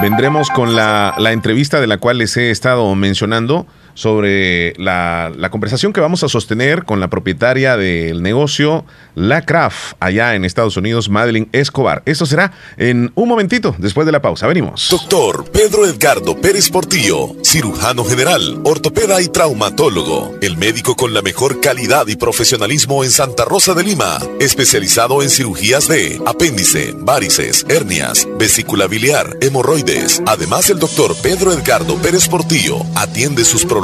vendremos 0.02 0.50
con 0.50 0.76
la, 0.76 1.14
la 1.16 1.32
entrevista 1.32 1.80
de 1.80 1.86
la 1.86 1.96
cual 1.96 2.18
les 2.18 2.36
he 2.36 2.50
estado 2.50 2.94
mencionando 2.94 3.66
sobre 3.94 4.74
la, 4.76 5.32
conversación 5.50 5.92
que 5.92 6.00
vamos 6.00 6.24
a 6.24 6.28
sostener 6.28 6.84
con 6.84 6.98
la 6.98 7.08
propietaria 7.08 7.76
del 7.76 8.22
negocio 8.22 8.84
La 9.14 9.42
Craft 9.42 9.94
allá 10.00 10.34
en 10.34 10.44
Estados 10.44 10.76
Unidos, 10.76 11.08
Madeline 11.08 11.48
Escobar. 11.52 12.02
Esto 12.04 12.26
será 12.26 12.52
en 12.76 13.12
un 13.14 13.28
momentito 13.28 13.74
después 13.78 14.04
de 14.04 14.12
la 14.12 14.20
pausa. 14.20 14.48
Venimos. 14.48 14.88
Doctor 14.90 15.44
Pedro 15.50 15.86
Edgardo 15.86 16.40
Pérez 16.40 16.70
Portillo, 16.70 17.36
cirujano 17.44 18.04
general, 18.04 18.60
ortopeda 18.64 19.22
y 19.22 19.28
traumatólogo, 19.28 20.34
el 20.42 20.56
médico 20.56 20.96
con 20.96 21.14
la 21.14 21.22
mejor 21.22 21.60
calidad 21.60 22.08
y 22.08 22.16
profesionalismo 22.16 23.04
en 23.04 23.10
Santa 23.10 23.44
Rosa 23.44 23.74
de 23.74 23.84
Lima, 23.84 24.18
especializado 24.40 25.22
en 25.22 25.30
cirugías 25.30 25.86
de 25.86 26.20
apéndice, 26.26 26.94
varices, 26.98 27.64
hernias, 27.68 28.26
vesícula 28.38 28.88
biliar, 28.88 29.36
hemorroides. 29.40 30.20
Además, 30.26 30.68
el 30.70 30.80
doctor 30.80 31.14
Pedro 31.22 31.52
Edgardo 31.52 31.96
Pérez 31.96 32.28
Portillo 32.28 32.78
atiende 32.96 33.44
sus 33.44 33.64
problemas 33.64 33.83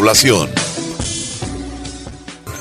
población. 0.00 0.89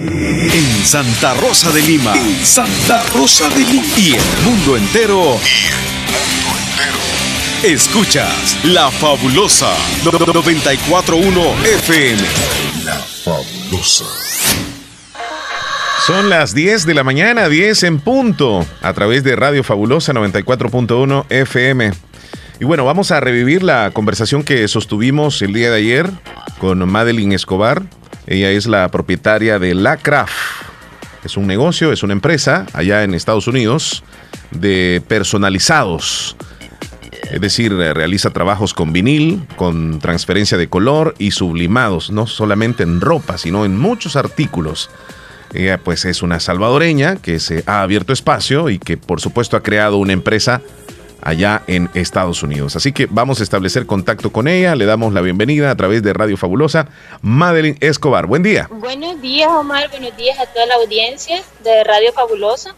En 0.00 0.84
Santa 0.84 1.34
Rosa 1.34 1.72
de 1.72 1.82
Lima. 1.82 2.14
Santa 2.44 3.02
Rosa 3.14 3.48
de 3.50 3.64
Lima. 3.64 3.84
Y 3.96 4.14
el 4.14 4.44
mundo 4.44 4.76
entero. 4.76 5.36
Escuchas 7.64 8.64
La 8.64 8.92
Fabulosa 8.92 9.74
941 10.04 11.40
FM. 11.64 12.22
La 12.84 12.94
Fabulosa. 12.94 14.04
Son 16.06 16.30
las 16.30 16.54
10 16.54 16.86
de 16.86 16.94
la 16.94 17.02
mañana, 17.02 17.48
10 17.48 17.82
en 17.82 17.98
punto, 17.98 18.64
a 18.80 18.92
través 18.92 19.24
de 19.24 19.34
Radio 19.34 19.64
Fabulosa 19.64 20.12
94.1 20.12 21.26
FM. 21.28 21.90
Y 22.60 22.64
bueno, 22.64 22.84
vamos 22.84 23.10
a 23.10 23.18
revivir 23.18 23.64
la 23.64 23.90
conversación 23.92 24.44
que 24.44 24.68
sostuvimos 24.68 25.42
el 25.42 25.52
día 25.52 25.70
de 25.70 25.78
ayer 25.78 26.10
con 26.60 26.88
Madeline 26.88 27.32
Escobar, 27.32 27.82
ella 28.28 28.50
es 28.50 28.66
la 28.66 28.90
propietaria 28.90 29.58
de 29.58 29.74
La 29.74 29.96
Craft. 29.96 30.34
Es 31.24 31.38
un 31.38 31.46
negocio, 31.46 31.92
es 31.92 32.02
una 32.02 32.12
empresa 32.12 32.66
allá 32.74 33.02
en 33.02 33.14
Estados 33.14 33.48
Unidos 33.48 34.04
de 34.50 35.02
personalizados. 35.08 36.36
Es 37.30 37.40
decir, 37.40 37.74
realiza 37.74 38.30
trabajos 38.30 38.74
con 38.74 38.92
vinil, 38.92 39.46
con 39.56 39.98
transferencia 39.98 40.58
de 40.58 40.68
color 40.68 41.14
y 41.18 41.30
sublimados, 41.30 42.10
no 42.10 42.26
solamente 42.26 42.82
en 42.82 43.00
ropa, 43.00 43.38
sino 43.38 43.64
en 43.64 43.78
muchos 43.78 44.14
artículos. 44.14 44.90
Ella 45.54 45.78
pues 45.78 46.04
es 46.04 46.22
una 46.22 46.38
salvadoreña 46.38 47.16
que 47.16 47.40
se 47.40 47.64
ha 47.66 47.80
abierto 47.80 48.12
espacio 48.12 48.68
y 48.68 48.78
que 48.78 48.98
por 48.98 49.22
supuesto 49.22 49.56
ha 49.56 49.62
creado 49.62 49.96
una 49.96 50.12
empresa 50.12 50.60
allá 51.22 51.62
en 51.66 51.90
Estados 51.94 52.42
Unidos. 52.42 52.76
Así 52.76 52.92
que 52.92 53.06
vamos 53.06 53.40
a 53.40 53.42
establecer 53.42 53.86
contacto 53.86 54.30
con 54.30 54.48
ella. 54.48 54.74
Le 54.76 54.86
damos 54.86 55.12
la 55.12 55.20
bienvenida 55.20 55.70
a 55.70 55.76
través 55.76 56.02
de 56.02 56.12
Radio 56.12 56.36
Fabulosa, 56.36 56.88
Madeline 57.22 57.76
Escobar. 57.80 58.26
Buen 58.26 58.42
día. 58.42 58.68
Buenos 58.70 59.20
días, 59.20 59.48
Omar. 59.50 59.90
Buenos 59.90 60.16
días 60.16 60.38
a 60.38 60.46
toda 60.46 60.66
la 60.66 60.74
audiencia 60.76 61.42
de 61.62 61.84
Radio 61.84 62.12
Fabulosa. 62.12 62.74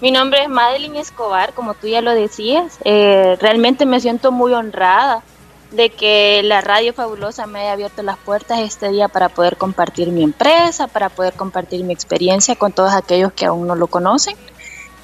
Mi 0.00 0.10
nombre 0.10 0.42
es 0.42 0.48
Madeline 0.48 0.96
Escobar, 0.96 1.52
como 1.54 1.74
tú 1.74 1.86
ya 1.86 2.00
lo 2.00 2.12
decías. 2.12 2.78
Eh, 2.84 3.36
realmente 3.40 3.86
me 3.86 4.00
siento 4.00 4.32
muy 4.32 4.52
honrada 4.52 5.22
de 5.70 5.90
que 5.90 6.42
la 6.44 6.60
Radio 6.60 6.92
Fabulosa 6.92 7.46
me 7.46 7.60
haya 7.60 7.72
abierto 7.72 8.02
las 8.02 8.18
puertas 8.18 8.58
este 8.60 8.90
día 8.90 9.08
para 9.08 9.28
poder 9.28 9.56
compartir 9.56 10.08
mi 10.08 10.22
empresa, 10.22 10.86
para 10.86 11.08
poder 11.08 11.34
compartir 11.34 11.82
mi 11.84 11.92
experiencia 11.92 12.56
con 12.56 12.72
todos 12.72 12.92
aquellos 12.92 13.32
que 13.32 13.46
aún 13.46 13.66
no 13.66 13.74
lo 13.74 13.86
conocen. 13.86 14.36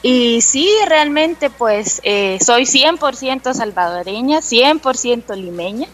Y 0.02 0.40
sí, 0.42 0.70
realmente 0.86 1.50
pues 1.50 2.00
eh, 2.04 2.38
soy 2.40 2.62
100% 2.62 3.52
salvadoreña, 3.52 4.38
100% 4.38 5.36
limeña. 5.36 5.88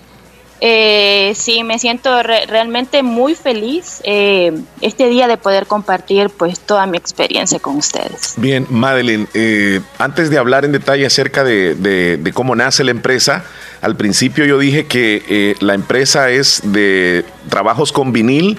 Eh, 0.60 1.34
sí, 1.36 1.62
me 1.62 1.78
siento 1.78 2.22
realmente 2.22 3.02
muy 3.02 3.34
feliz 3.34 4.00
eh, 4.04 4.52
este 4.80 5.08
día 5.08 5.26
de 5.26 5.36
poder 5.36 5.66
compartir 5.66 6.30
pues 6.30 6.60
toda 6.60 6.86
mi 6.86 6.96
experiencia 6.96 7.58
con 7.58 7.76
ustedes. 7.76 8.34
Bien, 8.36 8.66
Madeline, 8.70 9.26
antes 9.98 10.30
de 10.30 10.38
hablar 10.38 10.64
en 10.64 10.72
detalle 10.72 11.04
acerca 11.04 11.44
de, 11.44 12.32
cómo 12.32 12.54
nace 12.54 12.84
la 12.84 12.92
empresa, 12.92 13.44
al 13.82 13.96
principio 13.96 14.46
yo 14.46 14.58
dije 14.58 14.86
que 14.86 15.56
la 15.60 15.74
empresa 15.74 16.30
es 16.30 16.60
de 16.64 17.26
trabajos 17.50 17.92
con 17.92 18.12
vinil. 18.12 18.58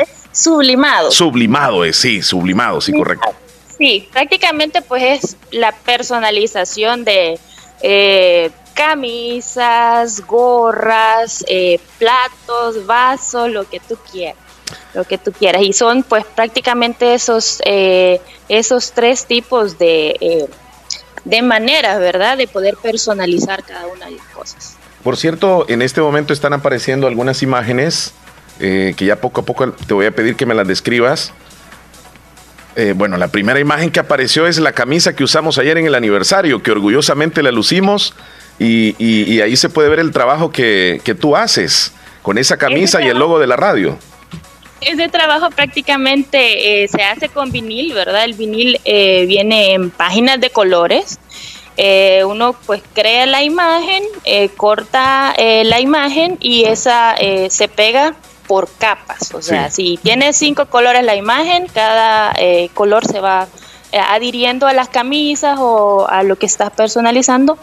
Es 0.00 0.08
sublimado. 0.32 1.10
Sublimado, 1.10 1.84
es, 1.84 1.96
sí, 1.96 2.22
sublimado, 2.22 2.80
sí, 2.80 2.92
correcto. 2.92 3.34
Sí, 3.82 4.08
prácticamente 4.12 4.80
pues 4.80 5.02
es 5.02 5.36
la 5.50 5.72
personalización 5.72 7.02
de 7.02 7.40
eh, 7.82 8.52
camisas, 8.74 10.24
gorras, 10.24 11.44
eh, 11.48 11.80
platos, 11.98 12.86
vasos, 12.86 13.50
lo 13.50 13.68
que 13.68 13.80
tú 13.80 13.98
quieras, 14.12 14.36
lo 14.94 15.02
que 15.02 15.18
tú 15.18 15.32
quieras. 15.32 15.62
Y 15.62 15.72
son 15.72 16.04
pues 16.04 16.24
prácticamente 16.24 17.12
esos, 17.12 17.60
eh, 17.64 18.20
esos 18.48 18.92
tres 18.92 19.26
tipos 19.26 19.76
de, 19.78 20.48
de 21.24 21.42
maneras, 21.42 21.98
¿verdad? 21.98 22.38
De 22.38 22.46
poder 22.46 22.76
personalizar 22.76 23.64
cada 23.64 23.88
una 23.88 24.06
de 24.06 24.12
las 24.12 24.26
cosas. 24.28 24.76
Por 25.02 25.16
cierto, 25.16 25.66
en 25.68 25.82
este 25.82 26.00
momento 26.00 26.32
están 26.32 26.52
apareciendo 26.52 27.08
algunas 27.08 27.42
imágenes 27.42 28.14
que 28.60 28.94
ya 28.96 29.16
poco 29.16 29.40
a 29.40 29.44
poco 29.44 29.72
te 29.72 29.92
voy 29.92 30.06
a 30.06 30.12
pedir 30.12 30.36
que 30.36 30.46
me 30.46 30.54
las 30.54 30.68
describas 30.68 31.32
eh, 32.74 32.94
bueno, 32.96 33.16
la 33.16 33.28
primera 33.28 33.60
imagen 33.60 33.90
que 33.90 34.00
apareció 34.00 34.46
es 34.46 34.58
la 34.58 34.72
camisa 34.72 35.14
que 35.14 35.24
usamos 35.24 35.58
ayer 35.58 35.76
en 35.78 35.86
el 35.86 35.94
aniversario, 35.94 36.62
que 36.62 36.70
orgullosamente 36.70 37.42
la 37.42 37.50
lucimos 37.50 38.14
y, 38.58 39.40
ahí 39.40 39.56
se 39.56 39.68
puede 39.68 39.88
ver 39.88 39.98
el 39.98 40.12
trabajo 40.12 40.50
que, 40.50 41.00
tú 41.20 41.36
haces 41.36 41.92
con 42.22 42.38
esa 42.38 42.56
camisa 42.56 43.02
y 43.02 43.08
el 43.08 43.18
logo 43.18 43.38
de 43.38 43.46
la 43.46 43.56
radio. 43.56 43.98
Ese 44.80 45.08
trabajo 45.08 45.50
prácticamente 45.50 46.82
eh, 46.82 46.88
se 46.88 47.02
hace 47.02 47.28
con 47.28 47.52
vinil, 47.52 47.92
¿verdad? 47.92 48.24
El 48.24 48.34
vinil 48.34 48.80
eh, 48.84 49.26
viene 49.26 49.74
en 49.74 49.90
páginas 49.90 50.40
de 50.40 50.50
colores. 50.50 51.18
uno 52.24 52.54
pues 52.66 52.82
crea 52.94 53.26
la 53.26 53.42
imagen, 53.42 54.02
corta 54.56 55.34
la 55.38 55.80
imagen 55.80 56.36
y 56.40 56.64
esa 56.64 57.16
se 57.48 57.68
pega 57.68 58.14
por 58.52 58.68
capas. 58.68 59.32
O 59.32 59.40
sea, 59.40 59.70
si 59.70 59.98
tiene 60.02 60.34
cinco 60.34 60.66
colores 60.66 61.02
la 61.02 61.16
imagen, 61.16 61.68
cada 61.72 62.34
eh, 62.36 62.68
color 62.74 63.02
se 63.06 63.18
va 63.18 63.48
eh, 63.92 63.98
adhiriendo 63.98 64.66
a 64.66 64.74
las 64.74 64.90
camisas 64.90 65.56
o 65.58 66.06
a 66.06 66.22
lo 66.22 66.36
que 66.36 66.44
estás 66.44 66.70
personalizando 66.70 67.56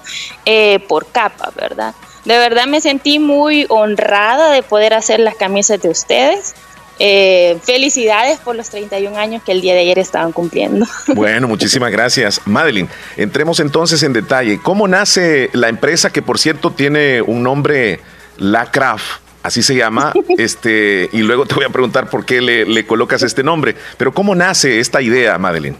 eh, 0.48 0.80
por 0.88 1.06
capa, 1.12 1.52
¿verdad? 1.56 1.94
De 2.26 2.40
verdad 2.40 2.66
me 2.66 2.82
sentí 2.82 3.20
muy 3.20 3.68
honrada 3.70 4.50
de 4.50 4.64
poder 4.64 4.96
hacer 4.96 5.20
las 5.20 5.36
camisas 5.36 5.80
de 5.80 5.90
ustedes. 5.90 6.56
felicidades 6.98 8.40
por 8.40 8.56
los 8.56 8.72
31 8.72 9.16
años 9.16 9.44
que 9.44 9.52
el 9.52 9.62
día 9.62 9.76
de 9.76 9.82
ayer 9.82 10.00
estaban 10.00 10.32
cumpliendo. 10.32 10.88
Bueno, 11.14 11.48
muchísimas 11.48 11.92
gracias. 11.92 12.42
Madeline, 12.46 12.90
entremos 13.16 13.60
entonces 13.60 14.02
en 14.02 14.14
detalle. 14.14 14.60
¿Cómo 14.60 14.88
nace 14.88 15.52
la 15.54 15.70
empresa 15.70 16.10
que 16.10 16.24
por 16.24 16.40
cierto 16.40 16.72
tiene 16.72 17.22
un 17.22 17.44
nombre, 17.44 18.00
La 18.38 18.72
Craft? 18.72 19.29
Así 19.44 19.64
se 19.64 19.76
llama, 19.76 20.14
este, 20.38 21.10
y 21.12 21.20
luego 21.20 21.46
te 21.46 21.56
voy 21.56 21.66
a 21.66 21.70
preguntar 21.70 22.10
por 22.10 22.26
qué 22.26 22.42
le, 22.42 22.86
colocas 22.86 23.24
este 23.24 23.44
nombre. 23.44 23.76
Pero 23.98 24.14
¿cómo 24.14 24.36
nace 24.36 24.80
esta 24.80 25.02
idea, 25.02 25.38
Madeline? 25.38 25.76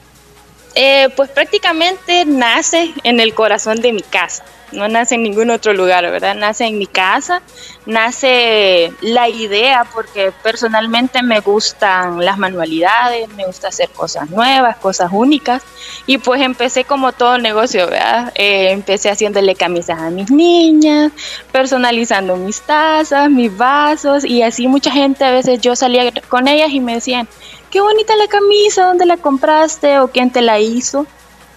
Eh, 0.82 1.10
pues 1.14 1.30
prácticamente 1.30 2.24
nace 2.24 2.94
en 3.04 3.20
el 3.20 3.34
corazón 3.34 3.82
de 3.82 3.92
mi 3.92 4.02
casa. 4.02 4.46
no 4.72 4.88
nace 4.88 5.16
en 5.16 5.24
ningún 5.24 5.50
otro 5.50 5.74
lugar, 5.74 6.10
¿verdad? 6.10 6.36
Nace 6.36 6.64
en 6.68 6.78
mi 6.78 6.86
casa, 6.86 7.42
nace 7.86 8.94
la 9.02 9.28
idea 9.28 9.86
porque 9.94 10.32
personalmente 10.42 11.22
me 11.22 11.42
gustan 11.42 12.24
las 12.24 12.38
manualidades, 12.38 13.28
me 13.30 13.46
gusta 13.46 13.68
hacer 13.68 13.90
cosas 13.90 14.30
nuevas, 14.30 14.78
cosas 14.78 15.10
únicas 15.12 15.64
y 16.06 16.18
pues 16.18 16.42
empecé 16.42 16.86
como 16.86 17.12
todo 17.12 17.38
negocio, 17.40 17.88
¿verdad? 17.88 18.32
Eh, 18.36 18.72
empecé 18.72 19.10
haciéndole 19.10 19.56
camisas 19.56 20.00
a 20.00 20.10
mis 20.12 20.32
niñas, 20.32 21.12
personalizando 21.52 22.38
mis 22.38 22.62
tazas, 22.62 23.30
mis 23.30 23.58
vasos 23.58 24.24
y 24.24 24.44
así 24.44 24.68
mucha 24.70 24.92
gente 24.92 25.26
a 25.26 25.32
veces 25.32 25.60
yo 25.60 25.76
salía 25.76 26.10
con 26.30 26.48
ellas 26.48 26.70
y 26.72 26.80
me 26.80 26.94
decían, 26.94 27.28
qué 27.70 27.82
bonita 27.82 28.16
la 28.16 28.28
camisa, 28.28 28.86
¿dónde 28.86 29.06
la 29.06 29.18
compraste 29.18 30.00
o 30.00 30.10
quién 30.10 30.32
te 30.32 30.42
la 30.42 30.60
hizo? 30.60 31.06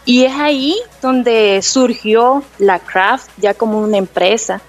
Y 0.04 0.24
es 0.24 0.32
ahí 0.32 0.76
donde 1.00 1.60
surgió 1.62 2.42
la 2.58 2.78
craft 2.80 3.30
ya 3.38 3.54
como 3.54 3.78
una 3.80 3.98
empresa, 3.98 4.60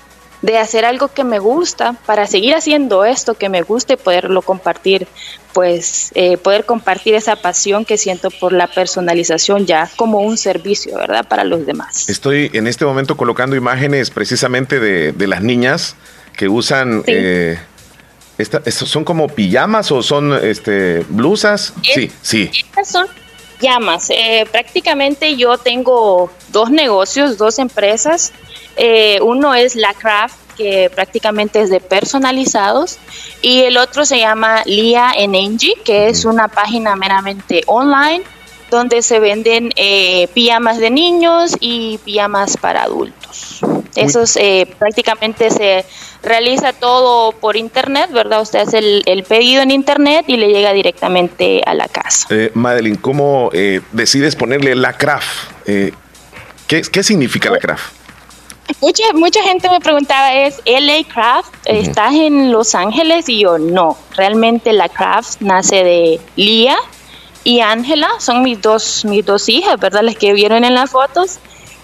de 0.43 0.57
hacer 0.57 0.83
algo 0.83 1.07
que 1.07 1.23
me 1.23 1.39
gusta 1.39 1.93
para 2.05 2.27
seguir 2.27 2.53
haciendo 2.53 3.05
esto 3.05 3.33
que 3.33 3.47
me 3.47 3.61
gusta 3.61 3.93
y 3.93 3.95
poderlo 3.95 4.41
compartir, 4.41 5.07
pues 5.53 6.11
eh, 6.15 6.35
poder 6.35 6.65
compartir 6.65 7.15
esa 7.15 7.37
pasión 7.37 7.85
que 7.85 7.97
siento 7.97 8.29
por 8.29 8.51
la 8.51 8.67
personalización 8.67 9.65
ya 9.65 9.89
como 9.95 10.19
un 10.19 10.37
servicio, 10.37 10.97
¿verdad? 10.97 11.25
Para 11.29 11.45
los 11.45 11.65
demás. 11.65 12.09
Estoy 12.09 12.51
en 12.53 12.67
este 12.67 12.83
momento 12.83 13.15
colocando 13.15 13.55
imágenes 13.55 14.11
precisamente 14.11 14.81
de, 14.81 15.27
las 15.27 15.41
niñas 15.41 15.95
que 16.35 16.49
usan... 16.49 17.03
Eh, 17.07 17.57
¿Son 18.67 19.03
como 19.03 19.27
pijamas 19.27 19.91
o 19.91 20.01
son 20.01 20.33
este, 20.33 21.05
blusas? 21.09 21.73
sí, 21.81 22.11
sí. 22.21 22.49
Estas 22.53 22.89
son 22.89 23.07
llamas. 23.63 24.09
Eh, 24.09 24.45
prácticamente 24.51 25.35
yo 25.35 25.57
tengo 25.57 26.29
dos 26.49 26.69
negocios, 26.69 27.37
dos 27.37 27.57
empresas. 27.57 28.31
Eh, 28.75 29.19
uno 29.21 29.55
es 29.55 29.75
La 29.75 29.93
Craft, 29.93 30.35
que 30.57 30.91
prácticamente 30.93 31.61
es 31.61 31.69
de 31.69 31.79
personalizados, 31.79 32.99
y 33.41 33.61
el 33.61 33.77
otro 33.77 34.05
se 34.05 34.19
llama 34.19 34.61
Lia 34.65 35.11
Enengi, 35.17 35.73
que 35.83 36.09
es 36.09 36.25
una 36.25 36.47
página 36.47 36.95
meramente 36.95 37.63
online 37.65 38.23
donde 38.69 39.01
se 39.03 39.19
venden 39.19 39.71
eh, 39.75 40.27
pijamas 40.33 40.79
de 40.79 40.89
niños 40.89 41.55
y 41.59 41.99
pijamas 41.99 42.57
para 42.57 42.83
adultos. 42.83 43.22
Esos 43.95 44.37
prácticamente 44.79 45.49
se 45.49 45.85
realiza 46.23 46.73
todo 46.73 47.33
por 47.33 47.57
internet, 47.57 48.09
¿verdad? 48.11 48.41
Usted 48.41 48.59
hace 48.59 48.79
el, 48.79 49.23
pedido 49.27 49.61
en 49.61 49.71
internet 49.71 50.25
y 50.27 50.37
le 50.37 50.47
llega 50.47 50.73
directamente 50.73 51.61
a 51.65 51.73
la 51.73 51.87
casa. 51.87 52.27
Eh, 52.29 52.51
Madeline, 52.53 52.95
¿cómo 52.95 53.49
eh, 53.53 53.81
decides 53.91 54.35
ponerle 54.35 54.75
la 54.75 54.93
craft? 54.93 55.27
Eh, 55.65 55.91
¿qué, 56.67 57.03
significa 57.03 57.51
la 57.51 57.59
craft? 57.59 57.93
Mucha, 58.81 59.03
mucha 59.13 59.43
gente 59.43 59.69
me 59.69 59.79
preguntaba, 59.81 60.33
¿es 60.33 60.61
LA 60.65 61.03
Craft? 61.13 61.53
¿Estás 61.65 62.13
en 62.13 62.51
Los 62.51 62.73
Ángeles? 62.75 63.27
Y 63.27 63.39
yo, 63.41 63.57
no, 63.57 63.97
realmente 64.15 64.71
la 64.71 64.87
Craft 64.87 65.41
nace 65.41 65.83
de 65.83 66.19
Lía 66.37 66.77
y 67.43 67.59
Ángela, 67.59 68.09
son 68.19 68.41
mis 68.41 68.61
dos, 68.61 69.03
mis 69.03 69.25
dos 69.25 69.49
hijas, 69.49 69.77
¿verdad? 69.79 70.01
Las 70.01 70.15
que 70.15 70.31
vieron 70.31 70.63
en 70.63 70.73
las 70.73 70.91
fotos. 70.91 71.39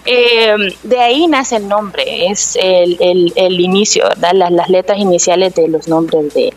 Eh, 0.06 0.74
de 0.82 0.98
ahí 0.98 1.26
nace 1.26 1.56
el 1.56 1.68
nombre, 1.68 2.30
es 2.30 2.56
el, 2.60 3.32
el, 3.36 3.60
inicio, 3.60 4.04
¿verdad? 4.08 4.50
Las, 4.50 4.70
letras 4.70 4.98
iniciales 4.98 5.54
de 5.54 5.68
los 5.68 5.88
nombres 5.88 6.32
de, 6.32 6.54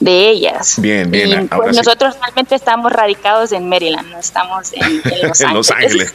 de 0.00 0.28
ellas. 0.30 0.74
Bien, 0.78 1.10
bien. 1.10 1.48
pues 1.48 1.76
nosotros 1.76 2.16
realmente 2.20 2.54
estamos 2.54 2.92
radicados 2.92 3.52
en 3.52 3.68
Maryland, 3.68 4.10
no 4.10 4.18
estamos 4.18 4.72
en, 4.72 5.02
Los 5.54 5.70
Ángeles. 5.70 6.12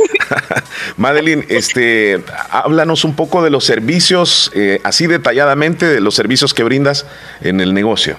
Madeline, 0.97 1.45
este, 1.49 2.23
háblanos 2.49 3.05
un 3.05 3.15
poco 3.15 3.41
de 3.41 3.49
los 3.49 3.63
servicios, 3.63 4.51
eh, 4.53 4.81
así 4.83 5.07
detalladamente, 5.07 5.85
de 5.85 6.01
los 6.01 6.15
servicios 6.15 6.53
que 6.53 6.63
brindas 6.63 7.05
en 7.41 7.61
el 7.61 7.73
negocio. 7.73 8.17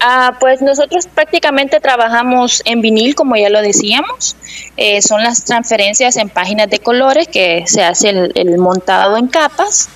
Ah, 0.00 0.36
pues 0.40 0.60
nosotros 0.60 1.06
prácticamente 1.06 1.80
trabajamos 1.80 2.62
en 2.64 2.80
vinil, 2.80 3.14
como 3.14 3.36
ya 3.36 3.48
lo 3.48 3.62
decíamos. 3.62 4.36
Eh, 4.76 5.00
son 5.02 5.22
las 5.22 5.44
transferencias 5.44 6.16
en 6.16 6.28
páginas 6.28 6.68
de 6.70 6.78
colores 6.80 7.28
que 7.28 7.64
se 7.66 7.82
hace 7.82 8.10
el 8.10 8.58
montado 8.58 9.16
en 9.16 9.28
capas. 9.28 9.88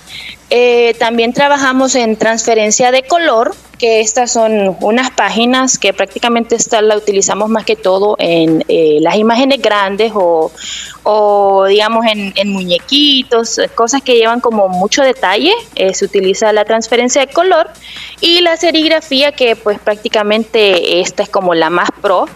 Eh, 0.49 0.95
también 0.97 1.33
trabajamos 1.33 1.95
en 1.95 2.15
transferencia 2.15 2.91
de 2.91 3.03
color, 3.03 3.53
que 3.77 3.99
estas 3.99 4.31
son 4.31 4.75
unas 4.79 5.11
páginas 5.11 5.77
que 5.77 5.93
prácticamente 5.93 6.55
esta 6.55 6.81
la 6.81 6.95
utilizamos 6.95 7.49
más 7.49 7.65
que 7.65 7.75
todo 7.75 8.15
en 8.17 8.63
eh, 8.69 8.97
las 9.01 9.17
imágenes 9.17 9.61
grandes 9.61 10.13
o, 10.15 11.65
digamos 11.67 12.05
en, 12.07 12.49
muñequitos, 12.49 13.59
cosas 13.75 14.01
que 14.01 14.15
llevan 14.15 14.39
como 14.39 14.69
mucho 14.69 15.03
detalle. 15.03 15.51
Eh, 15.75 15.93
se 15.93 16.05
utiliza 16.05 16.53
la 16.53 16.63
transferencia 16.65 17.25
de 17.25 17.31
color 17.31 17.69
y 18.21 18.41
la 18.41 18.55
serigrafía 18.57 19.33
que 19.33 19.55
pues 19.55 19.79
prácticamente 19.79 21.01
esta 21.01 21.23
es 21.23 21.29
como 21.29 21.53
la 21.53 21.69
más 21.69 21.89
pro 22.01 22.27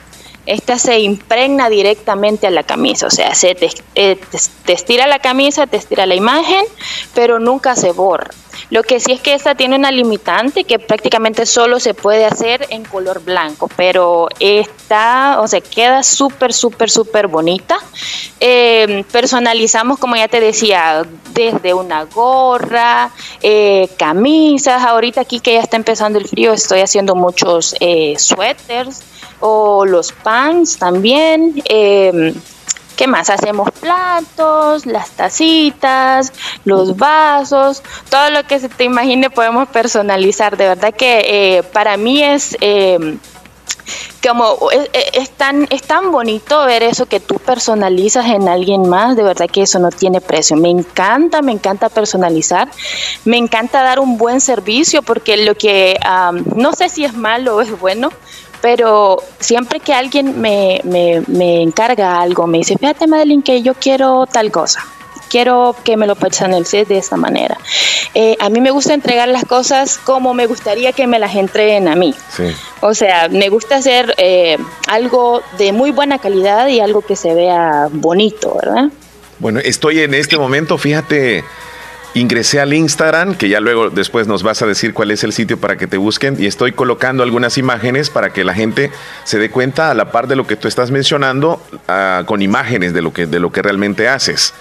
esta 0.46 0.80
se 0.80 1.00
impregna 1.00 1.70
directamente 1.70 2.48
a 2.48 2.52
la 2.52 2.64
camisa, 2.64 3.08
o 3.08 3.12
sea, 3.12 3.36
se 3.36 3.56
eh, 3.96 4.20
te, 4.66 4.74
estira 4.74 5.06
la 5.08 5.20
camisa, 5.20 5.68
te 5.68 5.78
estira 5.78 6.06
la 6.06 6.16
imagen, 6.16 6.66
pero 7.14 7.40
nunca 7.40 7.76
se 7.76 7.92
borra. 7.92 8.32
Lo 8.70 8.84
que 8.84 9.00
sí 9.00 9.12
es 9.12 9.22
que 9.22 9.34
esta 9.34 9.56
tiene 9.56 9.76
una 9.76 9.92
limitante 9.92 10.64
que 10.64 10.80
prácticamente 10.80 11.46
solo 11.46 11.80
se 11.80 11.94
puede 11.94 12.26
hacer 12.26 12.66
en 12.70 12.84
color 12.86 13.22
blanco, 13.24 13.70
pero 13.76 14.28
está, 14.40 15.40
o 15.42 15.48
sea, 15.48 15.62
queda 15.62 16.04
súper, 16.04 16.54
súper, 16.54 16.90
súper 16.90 17.28
bonita. 17.28 17.78
Eh, 18.40 19.04
personalizamos, 19.12 20.00
como 20.00 20.16
ya 20.16 20.28
te 20.28 20.40
decía, 20.40 21.06
desde 21.34 21.74
una 21.74 22.06
gorra, 22.06 23.12
eh, 23.42 23.90
camisas. 23.98 24.84
Ahorita 24.84 25.22
aquí 25.22 25.40
que 25.40 25.54
ya 25.54 25.62
está 25.62 25.78
empezando 25.78 26.18
el 26.18 26.28
frío, 26.28 26.54
estoy 26.54 26.80
haciendo 26.80 27.16
muchos 27.16 27.76
suéteres 28.18 29.04
o 29.42 29.86
los 29.86 30.12
pans 30.12 30.78
también. 30.78 31.62
Eh, 31.66 32.34
¿Qué 32.96 33.08
más? 33.08 33.32
Hacemos 33.32 33.72
platos, 33.72 34.86
las 34.86 35.10
tacitas, 35.12 36.32
los 36.66 36.98
vasos, 36.98 37.82
todo 38.10 38.30
lo 38.30 38.44
que 38.44 38.60
se 38.60 38.70
te 38.70 38.84
imagine 38.84 39.32
podemos 39.32 39.68
personalizar. 39.70 40.56
De 40.56 40.68
verdad 40.68 40.94
que 40.94 41.24
eh, 41.58 41.64
para 41.64 41.98
mí 41.98 42.22
es 42.22 42.56
eh, 42.62 43.18
como 44.22 44.70
es, 45.14 45.30
tan, 45.32 45.68
es 45.72 45.82
tan 45.82 46.12
bonito 46.12 46.64
ver 46.66 46.84
eso 46.84 47.08
que 47.08 47.20
tú 47.20 47.40
personalizas 47.40 48.28
en 48.28 48.48
alguien 48.48 48.88
más, 48.88 49.16
de 49.16 49.24
verdad 49.24 49.50
que 49.50 49.64
eso 49.64 49.80
no 49.80 49.90
tiene 49.90 50.22
precio. 50.22 50.56
Me 50.56 50.70
encanta, 50.70 51.42
me 51.42 51.54
encanta 51.54 51.90
personalizar, 51.90 52.70
me 53.26 53.38
encanta 53.38 53.82
dar 53.82 54.00
un 54.00 54.18
buen 54.18 54.42
servicio 54.42 55.02
porque 55.02 55.38
lo 55.38 55.56
que 55.56 55.98
no 56.56 56.74
sé 56.74 56.90
si 56.90 57.04
es 57.04 57.16
malo 57.16 57.56
o 57.56 57.62
es 57.62 57.80
bueno, 57.80 58.12
pero 58.62 59.18
siempre 59.40 59.80
que 59.80 59.94
alguien 59.94 60.40
me, 60.40 60.82
me, 60.84 61.62
encarga 61.62 62.22
algo, 62.22 62.48
me 62.48 62.60
dice, 62.60 62.78
fíjate 62.78 63.08
Madeline 63.08 63.42
que 63.42 63.62
yo 63.62 63.74
quiero 63.74 64.28
tal 64.28 64.52
cosa, 64.52 64.86
quiero 65.30 65.76
que 65.84 65.98
me 65.98 66.08
lo 66.08 66.16
personalices 66.16 66.88
de 66.88 66.98
esta 66.98 67.18
manera. 67.18 67.58
Eh, 68.14 68.36
a 68.40 68.50
mí 68.50 68.62
me 68.62 68.72
gusta 68.72 68.94
entregar 68.94 69.28
las 69.30 69.46
cosas 69.46 69.98
como 69.98 70.34
me 70.34 70.46
gustaría 70.46 70.94
que 70.94 71.08
me 71.08 71.18
las 71.20 71.36
entreguen 71.36 71.88
a 71.88 71.96
mí. 71.96 72.14
O 72.82 72.94
sea, 72.94 73.30
me 73.30 73.50
gusta 73.50 73.78
hacer 73.78 74.14
eh, 74.18 74.58
algo 74.88 75.42
de 75.58 75.72
muy 75.72 75.92
buena 75.92 76.20
calidad 76.20 76.68
y 76.68 76.80
algo 76.80 77.02
que 77.02 77.16
se 77.16 77.34
vea 77.34 77.88
bonito, 77.92 78.58
¿verdad? 78.62 78.90
Bueno, 79.40 79.60
estoy 79.60 80.02
en 80.02 80.14
este 80.14 80.38
momento, 80.38 80.78
fíjate, 80.78 81.44
ingresé 82.14 82.60
al 82.60 82.74
Instagram, 82.74 83.36
que 83.36 83.50
ya 83.50 83.60
luego 83.60 83.90
después 83.90 84.28
nos 84.28 84.44
vas 84.44 84.62
a 84.62 84.66
decir 84.66 84.94
cuál 84.94 85.12
es 85.12 85.24
el 85.24 85.34
sitio 85.34 85.60
para 85.60 85.78
que 85.78 85.88
te 85.88 85.98
busquen, 85.98 86.36
y 86.40 86.46
estoy 86.46 86.72
colocando 86.74 87.24
algunas 87.24 87.58
imágenes 87.58 88.10
para 88.10 88.32
que 88.32 88.44
la 88.44 88.54
gente 88.54 88.92
se 89.24 89.40
dé 89.40 89.50
cuenta 89.50 89.92
a 89.92 89.94
la 89.94 90.12
par 90.12 90.28
de 90.28 90.36
lo 90.36 90.46
que 90.48 90.56
tú 90.56 90.68
estás 90.68 90.92
mencionando, 90.92 91.62
ah, 91.88 92.24
con 92.26 92.42
imágenes 92.42 92.94
de 92.94 93.02
lo 93.02 93.14
que, 93.14 93.26
de 93.26 93.40
lo 93.40 93.52
que 93.52 93.62
realmente 93.62 94.08
haces. 94.08 94.54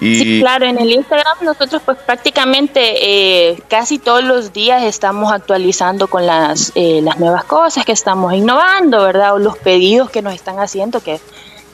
Sí, 0.00 0.38
claro, 0.40 0.64
en 0.64 0.78
el 0.78 0.92
Instagram 0.92 1.38
nosotros 1.42 1.82
pues 1.84 1.98
prácticamente 1.98 3.50
eh, 3.50 3.60
casi 3.68 3.98
todos 3.98 4.22
los 4.22 4.52
días 4.52 4.84
estamos 4.84 5.32
actualizando 5.32 6.06
con 6.06 6.24
las, 6.24 6.70
eh, 6.76 7.00
las 7.02 7.18
nuevas 7.18 7.42
cosas 7.44 7.84
que 7.84 7.92
estamos 7.92 8.32
innovando, 8.32 9.02
¿verdad? 9.02 9.34
O 9.34 9.38
los 9.40 9.58
pedidos 9.58 10.08
que 10.10 10.22
nos 10.22 10.34
están 10.34 10.60
haciendo, 10.60 11.00
que 11.00 11.20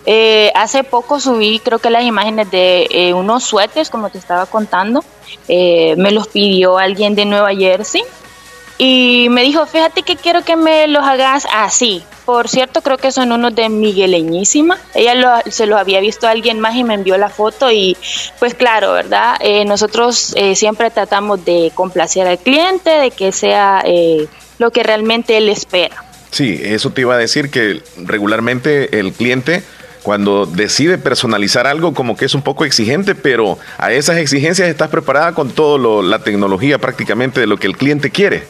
eh, 0.07 0.53
hace 0.55 0.85
poco 0.85 1.19
subí 1.19 1.61
creo 1.61 1.79
que 1.79 1.91
las 1.91 2.05
imágenes 2.05 2.51
de 2.51 2.87
eh, 2.91 3.15
unos 3.15 3.45
suéteres, 3.45 3.91
como 3.91 4.11
te 4.11 4.19
estaba 4.19 4.47
contando. 4.47 5.03
Eh, 5.49 5.95
me 5.97 6.11
los 6.11 6.29
pidió 6.29 6.79
alguien 6.79 7.15
de 7.15 7.25
Nueva 7.25 7.55
Jersey 7.55 8.03
y 8.77 9.29
me 9.31 9.43
dijo, 9.43 9.65
fíjate 9.67 10.03
que 10.03 10.17
quiero 10.17 10.43
que 10.43 10.57
me 10.57 10.87
los 10.89 11.03
hagas 11.05 11.47
así. 11.53 12.03
Por 12.27 12.49
cierto, 12.49 12.83
creo 12.83 12.97
que 12.97 13.13
son 13.13 13.33
unos 13.33 13.55
de 13.55 13.69
Migueleñísima. 13.69 14.79
Ella 14.95 15.43
se 15.49 15.67
los 15.67 15.79
había 15.79 16.01
visto 16.01 16.27
a 16.27 16.31
alguien 16.31 16.61
más 16.61 16.75
y 16.75 16.85
me 16.85 16.95
envió 16.95 17.17
la 17.19 17.29
foto 17.29 17.71
y 17.71 17.97
pues 18.39 18.55
claro, 18.55 18.93
¿verdad? 18.93 19.39
nosotros 19.67 20.35
siempre 20.55 20.91
tratamos 20.91 21.45
de 21.45 21.71
complacer 21.75 22.27
al 22.27 22.39
cliente, 22.39 22.89
de 22.89 23.11
que 23.11 23.31
sea 23.31 23.85
lo 24.59 24.71
que 24.71 24.83
realmente 24.83 25.37
él 25.37 25.51
espera. 25.51 26.03
Sí, 26.31 26.59
eso 26.63 26.91
te 26.91 27.03
iba 27.03 27.15
a 27.15 27.19
decir 27.19 27.51
que 27.51 27.83
regularmente 27.99 28.99
el 28.99 29.13
cliente 29.13 29.63
cuando 30.05 30.45
decide 30.45 30.99
personalizar 30.99 31.67
algo 31.67 31.95
como 31.95 32.15
que 32.15 32.27
es 32.27 32.35
un 32.35 32.43
poco 32.43 32.67
exigente, 32.67 33.15
pero 33.15 33.59
a 33.79 33.91
esas 33.91 34.19
exigencias 34.19 34.69
estás 34.69 34.91
preparada 34.91 35.33
con 35.33 35.51
toda 35.51 36.03
la 36.03 36.19
tecnología 36.19 36.79
prácticamente 36.79 37.41
de 37.41 37.47
lo 37.47 37.57
que 37.57 37.67
el 37.67 37.77
cliente 37.77 38.11
quiere. 38.11 38.45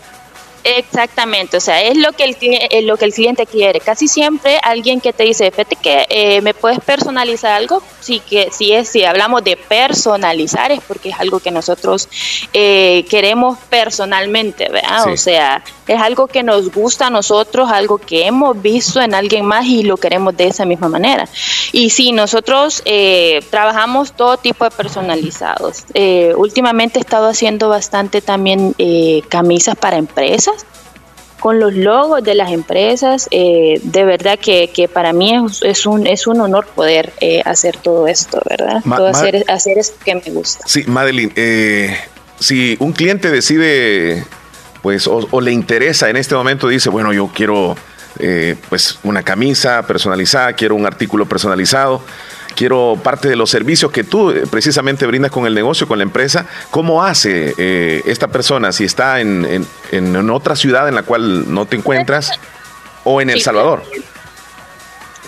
Exactamente, 0.65 1.59
o 1.59 1.61
sea, 1.61 1.83
es 1.83 1.99
lo 1.99 2.13
que 2.13 2.25
el, 2.25 2.37
eh, 2.41 2.81
lo 2.81 2.97
que 2.97 3.05
el 3.05 3.13
cliente 3.13 3.45
quiere. 3.45 3.81
Casi 3.81 4.09
siempre 4.09 4.59
alguien 4.63 4.99
que 4.99 5.13
te 5.13 5.25
dice, 5.25 5.51
fíjate 5.51 5.77
que 5.77 6.07
eh, 6.09 6.41
me 6.41 6.55
puedes 6.55 6.81
personalizar 6.81 7.53
algo, 7.53 7.83
sí 8.01 8.21
que 8.21 8.51
si 8.51 8.73
es 8.73 8.89
si 8.89 9.05
hablamos 9.05 9.45
de 9.45 9.59
personalizar 9.59 10.73
es 10.73 10.81
porque 10.81 11.11
es 11.11 11.21
algo 11.21 11.39
que 11.39 11.51
nosotros 11.51 12.09
eh, 12.55 13.05
queremos 13.11 13.59
personalmente, 13.69 14.71
¿verdad? 14.71 15.13
O 15.13 15.19
sea, 15.19 15.63
es 15.87 16.01
algo 16.01 16.29
que 16.29 16.43
nos 16.43 16.73
gusta 16.73 17.09
a 17.09 17.11
nosotros, 17.11 17.71
algo 17.71 17.99
que 17.99 18.27
hemos 18.27 18.61
visto 18.63 19.03
en 19.03 19.15
alguien 19.15 19.45
más 19.45 19.67
y 19.67 19.83
lo 19.83 19.99
queremos 19.99 20.35
de 20.35 20.47
esa 20.47 20.65
misma 20.65 20.89
manera. 20.89 21.29
Y 21.73 21.91
sí, 21.91 22.13
nosotros 22.13 22.83
trabajamos 23.51 24.13
todo 24.13 24.39
tipo 24.39 24.65
de 24.65 24.71
personalizados. 24.71 25.85
últimamente 26.37 26.99
he 26.99 27.03
estado 27.03 27.29
haciendo 27.29 27.69
bastante 27.69 28.23
también 28.23 28.75
camisas 29.29 29.77
para 29.77 29.99
empresas 29.99 30.54
con 31.45 31.61
los 31.61 31.75
logos 31.75 32.25
de 32.25 32.35
las 32.35 32.51
empresas. 32.53 33.29
Eh, 33.31 33.79
de 33.83 34.05
verdad 34.07 34.39
que, 34.39 34.89
para 34.91 35.13
mí 35.13 35.35
es, 35.61 35.85
un, 35.85 36.07
es 36.07 36.27
un 36.27 36.41
honor 36.41 36.67
poder 36.75 37.13
eh, 37.21 37.43
hacer 37.45 37.77
todo 37.77 38.07
esto, 38.07 38.41
¿verdad? 38.49 38.83
hacer, 39.09 39.45
hacer 39.49 39.77
esto 39.77 39.97
que 40.03 40.15
me 40.15 40.23
gusta. 40.31 40.65
Sí, 40.67 40.85
Madeline, 40.87 41.33
eh, 41.37 41.99
si 42.41 42.79
un 42.81 42.95
cliente 42.95 43.31
decide, 43.31 44.25
pues, 44.81 45.07
o, 45.07 45.41
le 45.43 45.53
interesa 45.53 46.09
en 46.09 46.17
este 46.17 46.35
momento, 46.35 46.67
dice, 46.69 46.89
bueno, 46.89 47.13
yo 47.13 47.31
quiero 47.35 47.77
pues 48.69 49.01
una 49.03 49.25
camisa 49.25 49.83
personalizada, 49.89 50.53
quiero 50.53 50.77
un 50.77 50.87
artículo 50.87 51.27
personalizado 51.27 52.01
quiero 52.55 52.99
parte 53.03 53.29
de 53.29 53.37
los 53.37 53.51
servicios 53.51 53.91
que 53.93 54.05
tú 54.05 54.31
eh, 54.31 54.45
precisamente 54.51 55.07
brindas 55.07 55.31
con 55.31 55.47
el 55.47 55.55
negocio, 55.55 55.87
con 55.87 55.99
la 55.99 56.05
empresa. 56.05 56.47
¿Cómo 56.71 57.03
hace 57.03 57.55
eh, 57.59 58.03
esta 58.07 58.29
persona 58.29 58.73
si 58.73 58.85
está 58.85 59.21
en, 59.21 59.67
otra 60.31 60.57
ciudad 60.57 60.89
en 60.89 60.95
la 60.95 61.03
cual 61.03 61.53
no 61.53 61.67
te 61.67 61.77
encuentras 61.77 62.31
o 63.05 63.21
en 63.21 63.31
El 63.31 63.43
Salvador? 63.43 63.83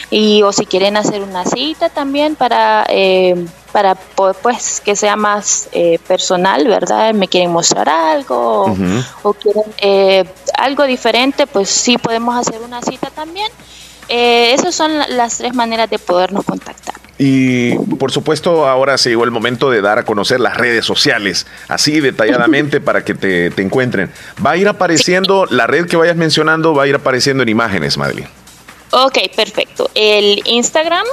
Y 0.09 0.41
o 0.43 0.51
si 0.51 0.65
quieren 0.65 0.97
hacer 0.97 1.21
una 1.21 1.45
cita 1.45 1.87
también 1.89 2.35
para, 2.35 2.85
eh, 2.89 3.45
para 3.71 3.95
pues 3.95 4.81
que 4.81 4.97
sea 4.97 5.15
más 5.15 5.69
eh, 5.71 5.99
personal, 6.05 6.67
¿verdad? 6.67 7.13
Me 7.13 7.29
quieren 7.29 7.51
mostrar 7.51 7.87
algo 7.87 8.75
o, 9.23 9.33
quieren 9.33 9.63
eh, 9.77 10.25
algo 10.57 10.83
diferente, 10.83 11.47
pues 11.47 11.69
sí 11.69 11.97
podemos 11.97 12.35
hacer 12.35 12.61
una 12.61 12.81
cita 12.81 13.09
también. 13.09 13.49
esas 14.09 14.75
son 14.75 14.91
las 15.09 15.37
tres 15.37 15.53
maneras 15.53 15.89
de 15.89 15.97
podernos 15.97 16.43
contactar. 16.43 17.04
Y 17.17 17.77
por 17.95 18.11
supuesto, 18.11 18.67
ahora 18.67 18.97
se 18.97 19.09
llegó 19.09 19.23
el 19.23 19.31
momento 19.31 19.69
de 19.69 19.81
dar 19.81 19.99
a 19.99 20.03
conocer 20.03 20.41
las 20.41 20.57
redes 20.57 20.85
sociales, 20.85 21.47
así 21.69 22.01
detalladamente 22.01 22.81
para 22.81 23.05
que 23.05 23.13
te, 23.13 23.47
encuentren. 23.61 24.11
Va 24.45 24.51
a 24.51 24.57
ir 24.57 24.67
apareciendo, 24.67 25.45
la 25.49 25.65
red 25.65 25.87
que 25.87 25.95
vayas 25.95 26.17
mencionando 26.17 26.73
va 26.73 26.83
a 26.83 26.87
ir 26.87 26.95
apareciendo 26.95 27.43
en 27.43 27.49
imágenes, 27.49 27.97
Madeline. 27.97 28.27
Ok, 28.91 29.17
perfecto. 29.35 29.89
El 29.95 30.41
Instagram 30.45 31.05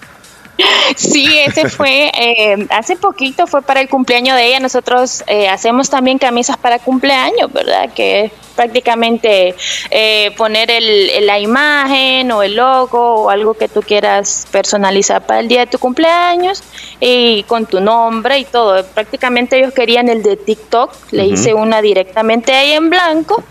Sí, 0.96 1.38
ese 1.38 1.68
fue, 1.68 2.10
eh, 2.14 2.66
hace 2.70 2.96
poquito 2.96 3.46
fue 3.46 3.62
para 3.62 3.80
el 3.80 3.88
cumpleaños 3.88 4.36
de 4.36 4.46
ella. 4.46 4.60
Nosotros 4.60 5.24
eh, 5.26 5.48
hacemos 5.48 5.90
también 5.90 6.18
camisas 6.18 6.56
para 6.56 6.78
cumpleaños, 6.78 7.52
¿verdad? 7.52 7.90
Que 7.94 8.24
es 8.24 8.32
prácticamente 8.54 9.54
eh, 9.90 10.32
poner 10.36 10.70
el, 10.70 11.26
la 11.26 11.38
imagen 11.38 12.30
o 12.32 12.42
el 12.42 12.56
logo 12.56 13.22
o 13.22 13.30
algo 13.30 13.54
que 13.54 13.68
tú 13.68 13.80
quieras 13.80 14.46
personalizar 14.50 15.24
para 15.24 15.40
el 15.40 15.48
día 15.48 15.60
de 15.60 15.66
tu 15.66 15.78
cumpleaños 15.78 16.62
y 17.00 17.42
con 17.44 17.66
tu 17.66 17.80
nombre 17.80 18.38
y 18.38 18.44
todo. 18.44 18.84
Prácticamente 18.84 19.58
ellos 19.58 19.72
querían 19.72 20.08
el 20.08 20.22
de 20.22 20.36
TikTok, 20.36 20.92
le 21.12 21.26
hice 21.26 21.54
una 21.54 21.80
directamente 21.80 22.52
ahí 22.52 22.72
en 22.72 22.90
blanco 22.90 23.42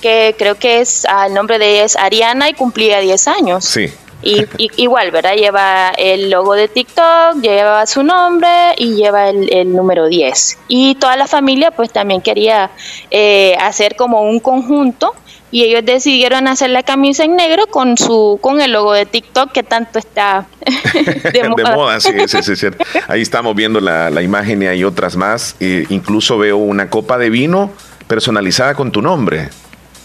que 0.00 0.34
creo 0.38 0.56
que 0.56 0.82
es, 0.82 1.06
ah, 1.08 1.28
el 1.28 1.32
nombre 1.32 1.58
de 1.58 1.72
ella 1.72 1.84
es 1.84 1.96
Ariana 1.96 2.50
y 2.50 2.52
cumplía 2.52 3.00
10 3.00 3.26
años. 3.26 3.64
Sí. 3.64 3.90
Y, 4.22 4.46
igual, 4.76 5.10
¿verdad? 5.10 5.34
Lleva 5.34 5.90
el 5.98 6.30
logo 6.30 6.54
de 6.54 6.68
TikTok, 6.68 7.40
lleva 7.42 7.86
su 7.86 8.02
nombre 8.02 8.48
y 8.78 8.94
lleva 8.94 9.28
el, 9.28 9.74
número 9.74 10.06
10. 10.06 10.58
Y 10.68 10.94
toda 10.94 11.16
la 11.16 11.26
familia 11.26 11.70
pues 11.70 11.92
también 11.92 12.20
quería 12.20 12.70
eh, 13.10 13.56
hacer 13.60 13.96
como 13.96 14.22
un 14.22 14.40
conjunto 14.40 15.14
y 15.54 15.62
ellos 15.62 15.84
decidieron 15.84 16.48
hacer 16.48 16.70
la 16.70 16.82
camisa 16.82 17.22
en 17.22 17.36
negro 17.36 17.68
con 17.68 17.96
su 17.96 18.40
con 18.40 18.60
el 18.60 18.72
logo 18.72 18.92
de 18.92 19.06
TikTok 19.06 19.52
que 19.52 19.62
tanto 19.62 20.00
está 20.00 20.46
de 21.32 21.48
moda. 21.48 22.00
sí, 22.00 22.10
sí, 22.26 22.56
sí, 22.56 22.66
Ahí 23.08 23.22
estamos 23.22 23.54
viendo 23.54 23.80
la, 23.80 24.20
imagen 24.20 24.62
y 24.62 24.66
hay 24.66 24.82
otras 24.82 25.14
más. 25.14 25.54
Incluso 25.60 26.38
veo 26.38 26.56
una 26.56 26.90
copa 26.90 27.18
de 27.18 27.30
vino 27.30 27.70
personalizada 28.08 28.74
con 28.74 28.90
tu 28.90 29.00
nombre. 29.00 29.50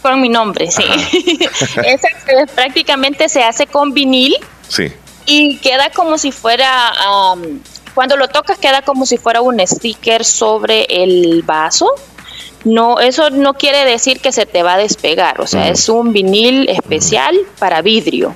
Con 0.01 0.21
mi 0.21 0.29
nombre, 0.29 0.71
sí. 0.71 0.83
Esa 1.83 2.07
prácticamente 2.55 3.27
se 3.29 3.43
hace 3.43 3.67
con 3.67 3.93
vinil. 3.93 4.35
Sí. 4.67 4.91
Y 5.25 5.57
queda 5.57 5.89
como 5.91 6.17
si 6.17 6.31
fuera, 6.31 6.93
cuando 7.93 8.15
lo 8.17 8.27
tocas 8.29 8.57
queda 8.57 8.81
como 8.81 9.05
si 9.05 9.17
fuera 9.17 9.41
un 9.41 9.59
sticker 9.65 10.23
sobre 10.25 10.85
el 10.89 11.43
vaso. 11.43 11.91
No, 12.65 12.99
eso 12.99 13.29
no 13.29 13.53
quiere 13.53 13.85
decir 13.85 14.19
que 14.19 14.31
se 14.31 14.45
te 14.45 14.63
va 14.63 14.73
a 14.73 14.77
despegar, 14.77 15.39
o 15.39 15.47
sea, 15.47 15.69
es 15.69 15.87
un 15.87 16.11
vinil 16.11 16.67
especial 16.67 17.37
para 17.57 17.81
vidrio. 17.81 18.35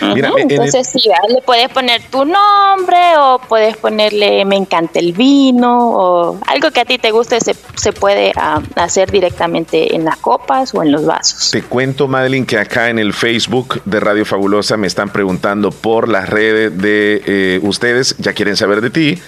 Entonces, 0.00 0.88
sí, 0.88 1.08
le 1.28 1.40
puedes 1.42 1.68
poner 1.68 2.02
tu 2.10 2.24
nombre 2.24 3.16
o 3.18 3.40
puedes 3.48 3.76
ponerle 3.76 4.44
me 4.44 4.56
encanta 4.56 4.98
el 4.98 5.12
vino 5.12 5.90
o 5.90 6.38
algo 6.46 6.70
que 6.70 6.80
a 6.80 6.84
ti 6.84 6.98
te 6.98 7.10
guste 7.10 7.40
se, 7.40 7.54
se 7.76 7.92
puede 7.92 8.32
ah, 8.36 8.62
hacer 8.76 9.10
directamente 9.10 9.94
en 9.94 10.04
las 10.04 10.16
copas 10.16 10.74
o 10.74 10.82
en 10.82 10.92
los 10.92 11.04
vasos. 11.06 11.50
Te 11.50 11.62
cuento, 11.62 12.08
Madeline, 12.08 12.46
que 12.46 12.58
acá 12.58 12.90
en 12.90 12.98
el 12.98 13.12
Facebook 13.12 13.82
de 13.84 14.00
Radio 14.00 14.24
Fabulosa 14.24 14.76
me 14.76 14.86
están 14.86 15.10
preguntando 15.10 15.70
por 15.70 16.08
las 16.08 16.28
redes 16.28 16.76
de 16.76 17.22
eh, 17.26 17.60
ustedes, 17.62 18.16
ya 18.18 18.32
quieren 18.32 18.56
saber 18.56 18.80
de 18.80 18.90
ti. 18.90 19.18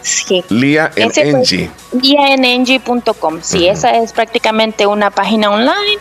Sí. 0.02 0.44
Lia 0.50 0.92
en 0.96 1.12
Engie. 1.16 1.72
Lia 2.00 2.34
en 2.34 2.46
Engie.com. 2.46 3.40
Sí, 3.42 3.68
esa 3.68 3.98
es 3.98 4.14
prácticamente 4.14 4.86
una 4.86 5.10
página 5.10 5.50
online. 5.50 6.00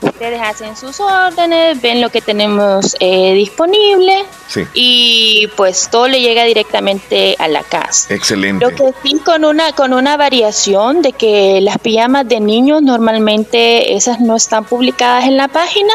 Ustedes 0.00 0.40
hacen 0.42 0.76
sus 0.76 1.00
órdenes, 1.00 1.80
ven 1.80 2.00
lo 2.02 2.10
que 2.10 2.20
tenemos 2.20 2.94
eh, 3.00 3.32
disponible 3.32 4.26
sí. 4.48 4.66
y 4.74 5.46
pues 5.56 5.88
todo 5.90 6.08
le 6.08 6.20
llega 6.20 6.44
directamente 6.44 7.36
a 7.38 7.48
la 7.48 7.62
casa. 7.62 8.12
Excelente. 8.12 8.66
Lo 8.66 8.74
que 8.74 8.92
sí 9.02 9.18
con 9.24 9.46
una 9.46 9.72
con 9.72 9.94
una 9.94 10.18
variación 10.18 11.00
de 11.00 11.12
que 11.12 11.60
las 11.62 11.78
pijamas 11.78 12.28
de 12.28 12.40
niños 12.40 12.82
normalmente 12.82 13.94
esas 13.94 14.20
no 14.20 14.36
están 14.36 14.64
publicadas 14.64 15.24
en 15.24 15.38
la 15.38 15.48
página 15.48 15.94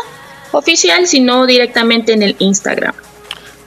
oficial, 0.51 1.07
sino 1.07 1.45
directamente 1.45 2.13
en 2.13 2.23
el 2.23 2.35
Instagram. 2.39 2.93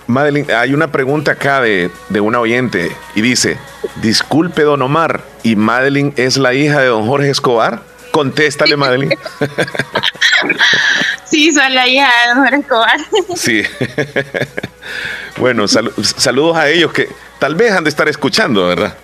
Madeline, 0.06 0.50
hay 0.52 0.74
una 0.74 0.90
pregunta 0.90 1.32
acá 1.32 1.60
de, 1.60 1.90
de 2.09 2.20
una 2.20 2.40
oyente 2.40 2.90
y 3.14 3.22
dice, 3.22 3.56
disculpe 4.02 4.62
don 4.62 4.82
Omar, 4.82 5.22
¿y 5.42 5.56
Madeline 5.56 6.12
es 6.16 6.36
la 6.36 6.54
hija 6.54 6.80
de 6.80 6.86
don 6.86 7.06
Jorge 7.06 7.30
Escobar? 7.30 7.82
Contéstale, 8.10 8.76
Madeline. 8.76 9.16
sí, 11.24 11.52
soy 11.52 11.72
la 11.72 11.88
hija 11.88 12.09
de 12.09 12.34
don 12.34 12.44
Jorge 12.44 12.56
Escobar. 12.56 13.00
sí. 13.36 13.62
bueno, 15.36 15.66
saludos 15.68 16.56
a 16.56 16.68
ellos 16.68 16.92
que 16.92 17.09
tal 17.38 17.54
vez 17.54 17.72
han 17.72 17.84
de 17.84 17.90
estar 17.90 18.09
escuchando, 18.09 18.66
¿verdad? 18.66 18.96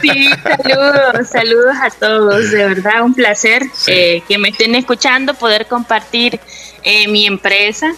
sí, 0.00 0.30
saludos, 0.42 1.28
saludos 1.28 1.76
a 1.80 1.90
todos, 1.90 2.50
de 2.50 2.68
verdad, 2.68 3.02
un 3.02 3.14
placer 3.14 3.62
eh, 3.86 4.22
que 4.28 4.38
me 4.38 4.50
estén 4.50 4.74
escuchando, 4.74 5.34
poder 5.34 5.66
compartir 5.66 6.40
eh, 6.82 7.08
mi 7.08 7.26
empresa 7.26 7.94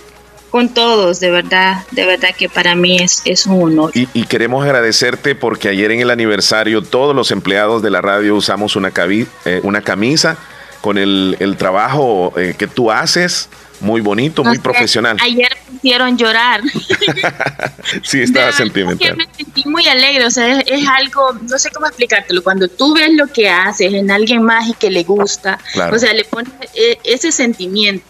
con 0.51 0.73
todos, 0.73 1.21
de 1.21 1.31
verdad, 1.31 1.85
de 1.91 2.07
verdad 2.07 2.31
que 2.37 2.49
para 2.49 2.75
mí 2.75 2.99
es, 2.99 3.23
es 3.25 3.47
un 3.47 3.63
honor. 3.63 3.91
Y, 3.95 4.25
queremos 4.25 4.65
agradecerte 4.65 5.35
porque 5.35 5.69
ayer 5.69 5.91
en 5.91 6.01
el 6.01 6.11
aniversario 6.11 6.83
todos 6.83 7.15
los 7.15 7.31
empleados 7.31 7.83
de 7.83 7.91
la 7.91 8.01
radio 8.01 8.35
usamos 8.35 8.77
una, 8.77 8.93
eh, 8.97 9.61
una 9.63 9.83
camisa 9.83 10.39
con 10.81 10.97
el, 10.97 11.37
trabajo 11.59 12.33
eh, 12.37 12.55
que 12.57 12.67
tú 12.67 12.91
haces. 12.91 13.49
Muy 13.81 14.01
bonito, 14.01 14.43
muy 14.45 14.59
profesional. 14.59 15.17
Ayer 15.21 15.49
me 15.69 15.77
hicieron 15.77 16.19
llorar. 16.19 16.61
sí, 18.03 18.21
estaba 18.21 18.53
sentimental. 18.53 19.17
Me 19.17 19.27
sentí 19.33 19.69
muy 19.69 19.87
alegre, 19.87 20.27
o 20.27 20.31
sea, 20.31 20.61
es, 20.61 20.89
algo, 20.89 21.33
no 21.49 21.59
sé 21.59 21.71
cómo 21.71 21.87
explicártelo, 21.87 22.43
cuando 22.43 22.69
tú 22.69 22.95
ves 22.95 23.11
lo 23.13 23.27
que 23.29 23.49
haces 23.49 23.93
en 23.95 24.11
alguien 24.11 24.43
más 24.43 24.69
y 24.69 24.75
que 24.75 24.91
le 24.91 25.05
gusta, 25.05 25.59
o 25.93 25.99
sea, 25.99 26.13
le 26.13 26.25
pones 26.25 26.53
ese 27.05 27.33
sentimiento. 27.33 28.05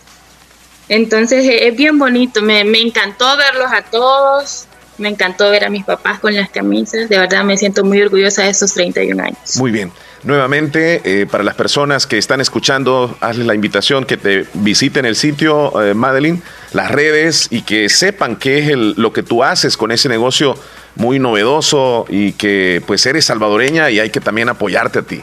Entonces 0.89 1.45
e, 1.45 1.69
es 1.69 1.77
bien 1.77 1.99
bonito, 1.99 2.43
me, 2.43 2.61
encantó 2.61 3.37
verlos 3.37 3.71
a 3.73 3.83
todos, 3.83 4.67
me 4.97 5.09
encantó 5.09 5.51
ver 5.51 5.65
a 5.65 5.71
mis 5.71 5.85
papás 5.85 6.19
con 6.19 6.35
las 6.35 6.51
camisas, 6.51 7.09
de 7.09 7.19
verdad 7.19 7.45
me 7.45 7.57
siento 7.57 7.85
muy 7.85 8.01
orgullosa 8.01 8.45
de 8.45 8.51
estos 8.51 8.73
31 8.75 9.23
años. 9.23 9.57
Muy 9.57 9.71
bien. 9.71 9.93
Nuevamente, 10.25 11.01
eh, 11.05 11.27
para 11.27 11.45
las 11.45 11.55
personas 11.55 12.07
que 12.07 12.19
están 12.19 12.41
escuchando, 12.41 13.17
hazles 13.21 13.47
la 13.47 13.55
invitación 13.55 14.05
que 14.05 14.17
te 14.17 14.47
visiten 14.55 15.05
el 15.05 15.15
sitio, 15.15 15.81
eh, 15.83 15.95
Madeline, 15.95 16.43
las 16.73 16.91
redes 16.91 17.47
y 17.51 17.63
que 17.63 17.89
sepan 17.89 18.37
qué 18.37 18.59
es 18.59 18.77
lo 18.77 19.13
que 19.13 19.23
tú 19.23 19.45
haces 19.45 19.77
con 19.77 19.93
ese 19.93 20.09
negocio 20.09 20.57
muy 20.97 21.21
novedoso 21.21 22.07
y 22.09 22.33
que 22.33 22.83
pues 22.87 23.07
eres 23.07 23.27
salvadoreña 23.27 23.91
y 23.91 24.01
hay 24.01 24.11
que 24.11 24.21
también 24.21 24.49
apoyarte 24.49 24.99
a 24.99 25.03
ti. 25.03 25.23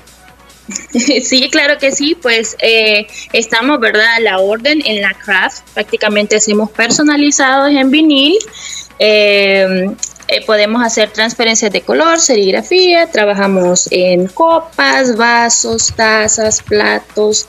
Sí, 1.23 1.49
claro 1.51 1.77
que 1.77 1.91
sí, 1.91 2.17
pues 2.19 2.55
eh, 2.59 3.07
estamos, 3.34 3.80
¿verdad? 3.80 4.15
A 4.15 4.19
la 4.19 4.39
orden 4.39 4.81
en 4.85 5.01
la 5.01 5.13
craft, 5.13 5.61
prácticamente 5.73 6.38
hacemos 6.38 6.72
personalizados 6.72 7.69
en 7.72 7.91
vinil. 7.91 8.38
Eh, 8.99 9.89
eh, 10.27 10.43
podemos 10.45 10.84
hacer 10.84 11.11
transferencias 11.11 11.72
de 11.72 11.81
color, 11.81 12.19
serigrafía, 12.19 13.05
trabajamos 13.11 13.88
en 13.91 14.26
copas, 14.27 15.15
vasos, 15.17 15.93
tazas, 15.95 16.63
platos, 16.63 17.47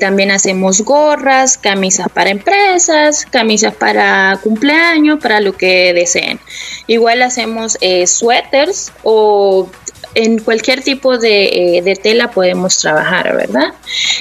también 0.00 0.30
hacemos 0.30 0.80
gorras, 0.80 1.58
camisas 1.58 2.08
para 2.08 2.30
empresas, 2.30 3.26
camisas 3.26 3.74
para 3.74 4.38
cumpleaños, 4.42 5.20
para 5.20 5.40
lo 5.40 5.52
que 5.52 5.92
deseen. 5.92 6.40
Igual 6.86 7.20
hacemos 7.20 7.76
suéteres 8.06 8.90
o 9.02 9.68
en 10.14 10.38
cualquier 10.38 10.82
tipo 10.82 11.18
de, 11.18 11.78
eh, 11.78 11.96
tela 12.02 12.30
podemos 12.30 12.78
trabajar, 12.78 13.36
¿verdad? 13.36 13.74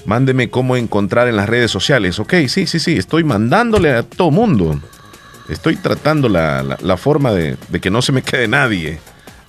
Mándeme 0.06 0.50
cómo 0.50 0.78
encontrar 0.78 1.28
en 1.28 1.36
las 1.36 1.50
redes 1.50 1.72
sociales. 1.72 2.20
Ok, 2.20 2.34
sí, 2.48 2.66
sí, 2.66 2.80
sí, 2.80 2.98
estoy 2.98 3.24
mandándole 3.24 3.92
a 3.92 4.04
todo 4.04 4.32
mundo. 4.32 4.80
Estoy 5.50 5.76
tratando 5.76 6.30
la, 6.30 6.78
la 6.80 6.98
forma 6.98 7.32
de, 7.34 7.58
de 7.70 7.80
que 7.80 7.90
no 7.90 8.02
se 8.02 8.12
me 8.12 8.22
quede 8.22 8.48
nadie. 8.48 9.00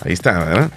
Ahí 0.04 0.12
está, 0.12 0.38
¿verdad? 0.38 0.70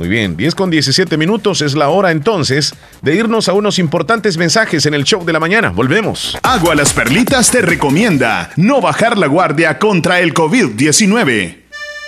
Muy 0.00 0.08
bien, 0.08 0.34
10 0.34 0.54
con 0.54 0.70
17 0.70 1.18
minutos 1.18 1.60
es 1.60 1.74
la 1.74 1.90
hora 1.90 2.10
entonces 2.10 2.74
de 3.02 3.16
irnos 3.16 3.50
a 3.50 3.52
unos 3.52 3.78
importantes 3.78 4.38
mensajes 4.38 4.86
en 4.86 4.94
el 4.94 5.04
show 5.04 5.26
de 5.26 5.34
la 5.34 5.40
mañana. 5.40 5.68
Volvemos. 5.68 6.38
Agua 6.42 6.74
Las 6.74 6.94
Perlitas 6.94 7.50
te 7.50 7.60
recomienda 7.60 8.48
no 8.56 8.80
bajar 8.80 9.18
la 9.18 9.26
guardia 9.26 9.78
contra 9.78 10.20
el 10.20 10.32
COVID-19. 10.32 11.59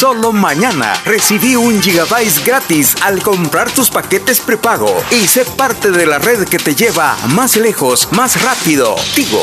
Solo 0.00 0.32
mañana 0.32 0.94
recibí 1.04 1.56
un 1.56 1.82
gigabyte 1.82 2.42
gratis 2.46 2.96
al 3.02 3.22
comprar 3.22 3.70
tus 3.70 3.90
paquetes 3.90 4.40
prepago 4.40 4.88
y 5.10 5.26
sé 5.26 5.44
parte 5.58 5.90
de 5.90 6.06
la 6.06 6.18
red 6.18 6.48
que 6.48 6.56
te 6.56 6.74
lleva 6.74 7.18
más 7.34 7.58
lejos, 7.58 8.10
más 8.12 8.42
rápido. 8.42 8.96
Tigo. 9.14 9.42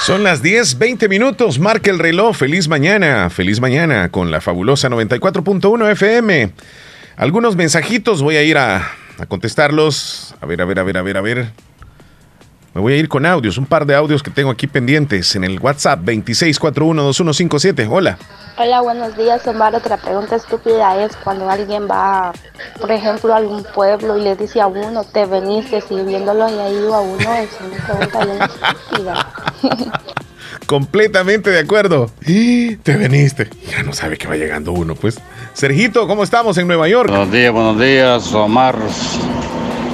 Son 0.00 0.22
las 0.22 0.40
10, 0.40 0.78
20 0.78 1.10
minutos, 1.10 1.58
marca 1.58 1.90
el 1.90 1.98
reloj, 1.98 2.34
feliz 2.34 2.68
mañana, 2.68 3.28
feliz 3.28 3.60
mañana 3.60 4.08
con 4.08 4.30
la 4.30 4.40
fabulosa 4.40 4.88
94.1 4.88 5.90
FM. 5.92 6.50
Algunos 7.18 7.56
mensajitos 7.56 8.22
voy 8.22 8.36
a 8.36 8.42
ir 8.42 8.56
a, 8.56 8.92
a 9.18 9.26
contestarlos. 9.26 10.34
A 10.40 10.46
ver, 10.46 10.62
a 10.62 10.64
ver, 10.64 10.78
a 10.78 10.84
ver, 10.84 10.96
a 10.96 11.02
ver, 11.02 11.16
a 11.18 11.20
ver. 11.20 11.69
Me 12.72 12.80
voy 12.80 12.92
a 12.92 12.96
ir 12.96 13.08
con 13.08 13.26
audios, 13.26 13.58
un 13.58 13.66
par 13.66 13.84
de 13.84 13.96
audios 13.96 14.22
que 14.22 14.30
tengo 14.30 14.50
aquí 14.50 14.68
pendientes 14.68 15.34
en 15.34 15.42
el 15.42 15.58
WhatsApp 15.58 16.00
26412157. 16.04 17.88
Hola. 17.90 18.16
Hola, 18.56 18.80
buenos 18.80 19.16
días, 19.16 19.44
Omar. 19.48 19.74
Otra 19.74 19.96
pregunta 19.96 20.36
estúpida 20.36 21.04
es 21.04 21.16
cuando 21.16 21.50
alguien 21.50 21.88
va, 21.90 22.32
por 22.80 22.92
ejemplo, 22.92 23.34
a 23.34 23.38
algún 23.38 23.64
pueblo 23.74 24.16
y 24.18 24.22
le 24.22 24.36
dice 24.36 24.60
a 24.60 24.68
uno, 24.68 25.02
te 25.02 25.26
veniste 25.26 25.80
sirviéndolo 25.80 26.48
y 26.48 26.58
ahí 26.58 26.86
a 26.92 27.00
uno, 27.00 27.34
es 27.34 27.50
una 27.60 27.86
pregunta 27.86 28.24
bien 28.24 28.38
estúpida. 28.42 29.26
Completamente 30.66 31.50
de 31.50 31.58
acuerdo. 31.58 32.08
Te 32.24 32.96
veniste. 32.96 33.50
Ya 33.68 33.82
no 33.82 33.92
sabe 33.92 34.16
que 34.16 34.28
va 34.28 34.36
llegando 34.36 34.70
uno, 34.70 34.94
pues. 34.94 35.18
Sergito, 35.54 36.06
¿cómo 36.06 36.22
estamos 36.22 36.56
en 36.58 36.68
Nueva 36.68 36.86
York? 36.86 37.08
Buenos 37.08 37.32
días, 37.32 37.52
buenos 37.52 37.80
días, 37.80 38.32
Omar. 38.32 38.76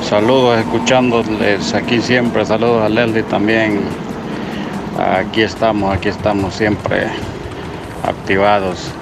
Saludos 0.08 0.60
escuchándoles 0.60 1.74
aquí 1.74 2.00
siempre, 2.00 2.46
saludos 2.46 2.84
a 2.84 2.88
Leslie 2.88 3.24
también. 3.24 3.80
Aquí 4.96 5.42
estamos, 5.42 5.92
aquí 5.92 6.08
estamos 6.08 6.54
siempre 6.54 7.08
activados. 8.04 8.92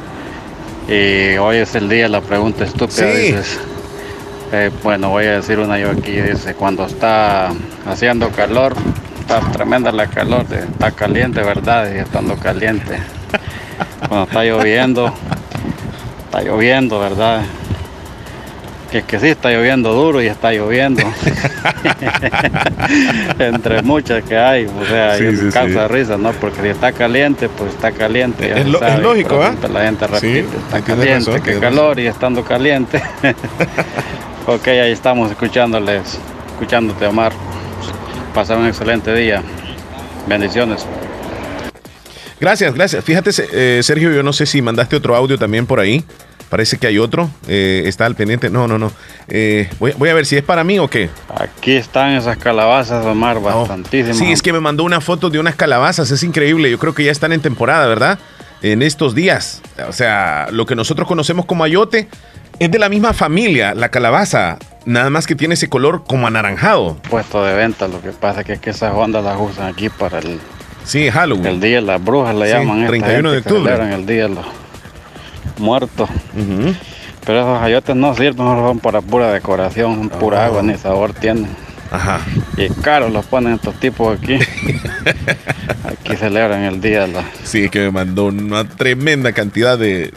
Y 0.88 1.36
hoy 1.36 1.58
es 1.58 1.74
el 1.74 1.90
día 1.90 2.04
de 2.04 2.08
la 2.08 2.22
pregunta 2.22 2.64
estúpida, 2.64 3.06
dices. 3.06 3.60
Eh, 4.50 4.70
bueno, 4.82 5.10
voy 5.10 5.26
a 5.26 5.32
decir 5.32 5.58
una 5.58 5.78
yo 5.78 5.90
aquí, 5.90 6.22
dice, 6.22 6.54
cuando 6.54 6.86
está 6.86 7.52
haciendo 7.86 8.30
calor, 8.30 8.74
está 9.20 9.40
tremenda 9.52 9.92
la 9.92 10.06
calor, 10.06 10.46
está 10.50 10.90
caliente, 10.90 11.42
¿verdad? 11.42 11.86
Y 11.94 11.98
estando 11.98 12.34
caliente. 12.36 12.98
Cuando 14.08 14.26
está 14.26 14.42
lloviendo, 14.42 15.12
está 16.24 16.40
lloviendo, 16.40 16.98
¿verdad? 16.98 17.42
Que, 18.94 19.02
que 19.02 19.18
sí 19.18 19.26
está 19.26 19.50
lloviendo 19.50 19.92
duro 19.92 20.22
y 20.22 20.28
está 20.28 20.52
lloviendo. 20.52 21.02
Entre 23.40 23.82
muchas 23.82 24.22
que 24.22 24.38
hay, 24.38 24.66
o 24.66 24.86
sea, 24.86 25.18
sí, 25.18 25.50
causa 25.52 25.88
risa, 25.88 26.16
¿no? 26.16 26.30
Porque 26.32 26.62
si 26.62 26.68
está 26.68 26.92
caliente, 26.92 27.48
pues 27.48 27.72
está 27.72 27.90
caliente. 27.90 28.52
Es, 28.56 28.66
lógico, 29.00 29.42
¿ah? 29.42 29.52
La 29.72 29.82
gente 29.82 30.06
repite, 30.06 30.46
está 30.56 30.80
caliente, 30.82 31.40
qué 31.42 31.58
calor 31.58 31.98
y 31.98 32.06
estando 32.06 32.44
caliente. 32.44 33.02
ok, 34.46 34.68
ahí 34.68 34.92
estamos 34.92 35.28
escuchándoles, 35.32 36.20
escuchándote, 36.52 37.04
Omar. 37.06 37.32
Pasar 38.32 38.58
un 38.58 38.68
excelente 38.68 39.12
día. 39.12 39.42
Bendiciones. 40.28 40.86
Gracias, 42.40 42.72
gracias. 42.74 43.04
Fíjate, 43.04 43.30
eh, 43.52 43.80
Sergio, 43.82 44.12
yo 44.12 44.22
no 44.22 44.32
sé 44.32 44.46
si 44.46 44.62
mandaste 44.62 44.94
otro 44.94 45.16
audio 45.16 45.36
también 45.36 45.66
por 45.66 45.80
ahí. 45.80 46.04
Parece 46.48 46.78
que 46.78 46.86
hay 46.86 46.98
otro. 46.98 47.30
Eh, 47.48 47.82
está 47.86 48.06
al 48.06 48.14
pendiente. 48.14 48.50
No, 48.50 48.68
no, 48.68 48.78
no. 48.78 48.92
Eh, 49.28 49.68
voy, 49.78 50.08
a 50.08 50.14
ver 50.14 50.26
si 50.26 50.36
es 50.36 50.42
para 50.42 50.64
mí 50.64 50.78
o 50.78 50.88
qué. 50.88 51.10
Aquí 51.36 51.72
están 51.72 52.12
esas 52.12 52.36
calabazas, 52.36 53.04
Omar, 53.06 53.40
bastantísimas. 53.40 54.18
Sí, 54.18 54.30
es 54.30 54.42
que 54.42 54.52
me 54.52 54.60
mandó 54.60 54.84
una 54.84 55.00
foto 55.00 55.30
de 55.30 55.38
unas 55.38 55.56
calabazas. 55.56 56.10
Es 56.10 56.22
increíble. 56.22 56.70
Yo 56.70 56.78
creo 56.78 56.94
que 56.94 57.04
ya 57.04 57.12
están 57.12 57.32
en 57.32 57.40
temporada, 57.40 57.86
¿verdad? 57.86 58.18
En 58.62 58.82
estos 58.82 59.14
días. 59.14 59.62
O 59.88 59.92
sea, 59.92 60.48
lo 60.50 60.66
que 60.66 60.76
nosotros 60.76 61.08
conocemos 61.08 61.44
como 61.46 61.64
ayote 61.64 62.08
es 62.58 62.70
de 62.70 62.78
la 62.78 62.88
misma 62.88 63.12
familia, 63.12 63.74
la 63.74 63.90
calabaza. 63.90 64.58
Nada 64.86 65.10
más 65.10 65.26
que 65.26 65.34
tiene 65.34 65.54
ese 65.54 65.68
color 65.68 66.04
como 66.06 66.26
anaranjado. 66.26 66.96
Puesto 67.08 67.44
de 67.44 67.54
venta. 67.54 67.88
Lo 67.88 68.00
que 68.00 68.10
pasa 68.10 68.42
es 68.42 68.60
que, 68.60 68.70
esas 68.70 68.94
ondas 68.94 69.24
las 69.24 69.40
usan 69.40 69.66
aquí 69.66 69.88
para 69.88 70.18
el. 70.18 70.38
Sí, 70.84 71.10
Halloween. 71.10 71.46
El 71.46 71.60
día 71.60 71.76
de 71.76 71.82
las 71.82 72.04
brujas 72.04 72.34
le 72.34 72.50
llaman. 72.50 72.86
31 72.86 73.32
de 73.32 73.38
octubre. 73.38 73.94
El 73.94 74.06
día 74.06 74.24
de 74.24 74.34
los 74.34 74.63
muertos. 75.58 76.08
Pero 77.24 77.40
esos 77.40 77.62
ayotes 77.62 77.96
no 77.96 78.14
sirven, 78.14 78.44
no 78.44 78.56
son 78.56 78.80
para 78.80 79.00
pura 79.00 79.32
decoración, 79.32 80.08
pura 80.08 80.44
agua 80.46 80.62
ni 80.62 80.76
sabor 80.76 81.14
tienen. 81.14 81.48
Ajá. 81.90 82.20
Y 82.56 82.68
caro 82.68 83.08
los 83.08 83.24
ponen 83.26 83.54
estos 83.54 83.78
tipos 83.78 84.18
aquí. 84.18 84.34
aquí 85.84 86.16
celebran 86.16 86.62
el 86.62 86.80
día. 86.80 87.06
La... 87.06 87.24
Sí, 87.44 87.68
que 87.68 87.80
me 87.80 87.90
mandó 87.90 88.26
una 88.26 88.64
tremenda 88.64 89.32
cantidad 89.32 89.78
de 89.78 90.12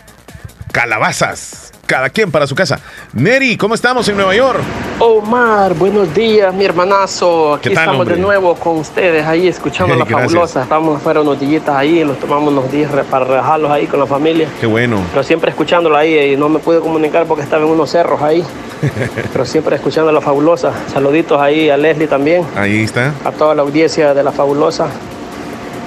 calabazas 0.72 1.67
cada 1.88 2.10
quien 2.10 2.30
para 2.30 2.46
su 2.46 2.54
casa. 2.54 2.80
Neri, 3.14 3.58
¿cómo 3.58 3.74
estamos 3.74 4.08
en 4.10 4.18
Nueva 4.18 4.36
York? 4.36 4.60
Omar, 5.00 5.74
buenos 5.74 6.14
días, 6.14 6.54
mi 6.54 6.66
hermanazo. 6.66 7.56
Aquí 7.56 7.70
estamos 7.70 8.06
de 8.06 8.18
nuevo 8.18 8.56
con 8.56 8.78
ustedes 8.78 9.26
ahí 9.26 9.48
escuchando 9.48 9.96
la 9.96 10.06
fabulosa. 10.06 10.64
Estamos 10.64 10.98
afuera 10.98 11.22
unos 11.22 11.40
días 11.40 11.68
ahí, 11.70 12.04
nos 12.04 12.20
tomamos 12.20 12.52
unos 12.52 12.72
días 12.72 12.92
para 13.10 13.26
relajarlos 13.26 13.72
ahí 13.72 13.88
con 13.88 14.02
la 14.02 14.06
familia. 14.06 14.50
Qué 14.60 14.68
bueno. 14.68 15.02
Pero 15.12 15.24
siempre 15.24 15.50
escuchándola 15.50 16.00
ahí 16.00 16.34
y 16.34 16.38
no 16.38 16.50
me 16.50 16.60
pude 16.60 16.80
comunicar 16.82 17.26
porque 17.26 17.44
estaba 17.44 17.64
en 17.64 17.70
unos 17.70 17.90
cerros 17.90 18.22
ahí. 18.22 18.44
Pero 19.32 19.46
siempre 19.46 19.78
escuchando 19.78 20.12
la 20.12 20.22
fabulosa. 20.22 20.74
Saluditos 20.92 21.40
ahí 21.42 21.70
a 21.70 21.78
Leslie 21.78 22.08
también. 22.08 22.46
Ahí 22.56 22.84
está. 22.84 23.14
A 23.24 23.32
toda 23.32 23.56
la 23.56 23.62
audiencia 23.62 24.14
de 24.14 24.24
la 24.24 24.34
fabulosa. 24.34 24.88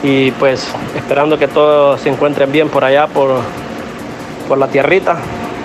Y 0.02 0.30
pues 0.32 0.66
esperando 0.96 1.38
que 1.38 1.46
todos 1.46 2.00
se 2.00 2.08
encuentren 2.08 2.50
bien 2.50 2.70
por 2.70 2.84
allá, 2.84 3.06
por, 3.06 3.42
por 4.48 4.56
la 4.56 4.66
tierrita. 4.68 5.18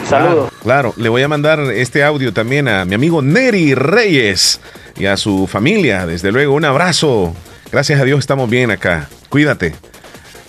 Saludos. 0.10 0.52
claro, 0.62 0.94
le 0.98 1.10
voy 1.10 1.24
a 1.24 1.28
mandar 1.28 1.60
este 1.60 2.04
audio 2.04 2.32
también 2.32 2.68
a 2.68 2.86
mi 2.86 2.94
amigo 2.94 3.22
Neri 3.22 3.74
Reyes 3.74 4.60
y 4.98 5.06
a 5.08 5.18
su 5.18 5.48
familia. 5.48 6.06
Desde 6.06 6.32
luego, 6.32 6.54
un 6.54 6.66
abrazo. 6.66 7.34
Gracias 7.72 8.00
a 8.00 8.04
Dios 8.04 8.20
estamos 8.20 8.50
bien 8.50 8.72
acá. 8.72 9.10
Cuídate. 9.30 9.76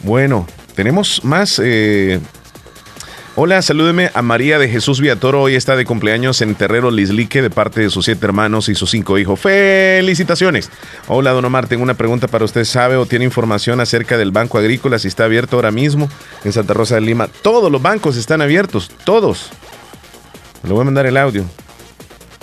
Bueno, 0.01 0.47
tenemos 0.75 1.25
más. 1.25 1.61
Eh, 1.63 2.21
hola, 3.37 3.63
salúdeme 3.63 4.11
a 4.15 4.23
María 4.23 4.59
de 4.59 4.69
Jesús 4.69 5.01
Viatoro. 5.01 5.43
Hoy 5.43 5.55
está 5.55 5.77
de 5.77 5.85
cumpleaños 5.85 6.41
en 6.41 6.55
Terrero 6.55 6.91
Lislique 6.91 7.43
de 7.43 7.51
parte 7.51 7.83
de 7.83 7.91
sus 7.91 8.07
siete 8.07 8.25
hermanos 8.25 8.69
y 8.69 8.75
sus 8.75 8.91
cinco 8.91 9.19
hijos. 9.19 9.39
¡Felicitaciones! 9.39 10.71
Hola, 11.07 11.33
don 11.33 11.45
Omar. 11.45 11.69
Tengo 11.69 11.83
una 11.83 11.95
pregunta 11.95 12.29
para 12.29 12.45
usted. 12.45 12.65
¿Sabe 12.65 12.97
o 12.97 13.07
tiene 13.07 13.25
información 13.25 13.81
acerca 13.81 14.17
del 14.17 14.33
Banco 14.33 14.59
Agrícola 14.59 14.99
si 14.99 15.09
está 15.09 15.25
abierto 15.25 15.57
ahora 15.57 15.71
mismo 15.71 16.09
en 16.45 16.53
Santa 16.53 16.75
Rosa 16.75 16.97
de 16.97 17.03
Lima? 17.03 17.29
Todos 17.43 17.71
los 17.71 17.83
bancos 17.83 18.17
están 18.17 18.41
abiertos. 18.41 18.91
Todos. 19.05 19.51
Le 20.65 20.73
voy 20.73 20.81
a 20.81 20.85
mandar 20.85 21.07
el 21.07 21.17
audio. 21.17 21.45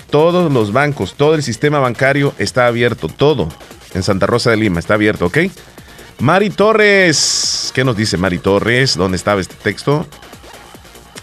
Todos 0.10 0.54
los 0.54 0.72
bancos, 0.72 1.16
todo 1.16 1.34
el 1.34 1.42
sistema 1.42 1.80
bancario 1.80 2.36
está 2.38 2.68
abierto. 2.68 3.08
Todo 3.08 3.50
en 3.94 4.04
Santa 4.04 4.28
Rosa 4.28 4.52
de 4.52 4.58
Lima 4.58 4.80
está 4.80 4.94
abierto, 4.94 5.26
¿ok? 5.26 5.40
Mari 6.20 6.52
Torres. 6.52 7.72
¿Qué 7.74 7.84
nos 7.84 7.98
dice 7.98 8.18
Mari 8.18 8.38
Torres? 8.38 8.96
¿Dónde 8.96 9.18
estaba 9.18 9.42
este 9.42 9.56
texto? 9.56 10.08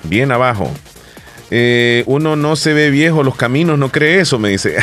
Bien 0.05 0.33
abajo. 0.33 0.71
Eh, 1.53 2.05
uno 2.07 2.37
no 2.37 2.55
se 2.55 2.73
ve 2.73 2.91
viejo, 2.91 3.25
los 3.25 3.35
caminos 3.35 3.79
no 3.79 3.91
cree 3.91 4.21
eso, 4.21 4.39
me 4.39 4.51
dice. 4.51 4.77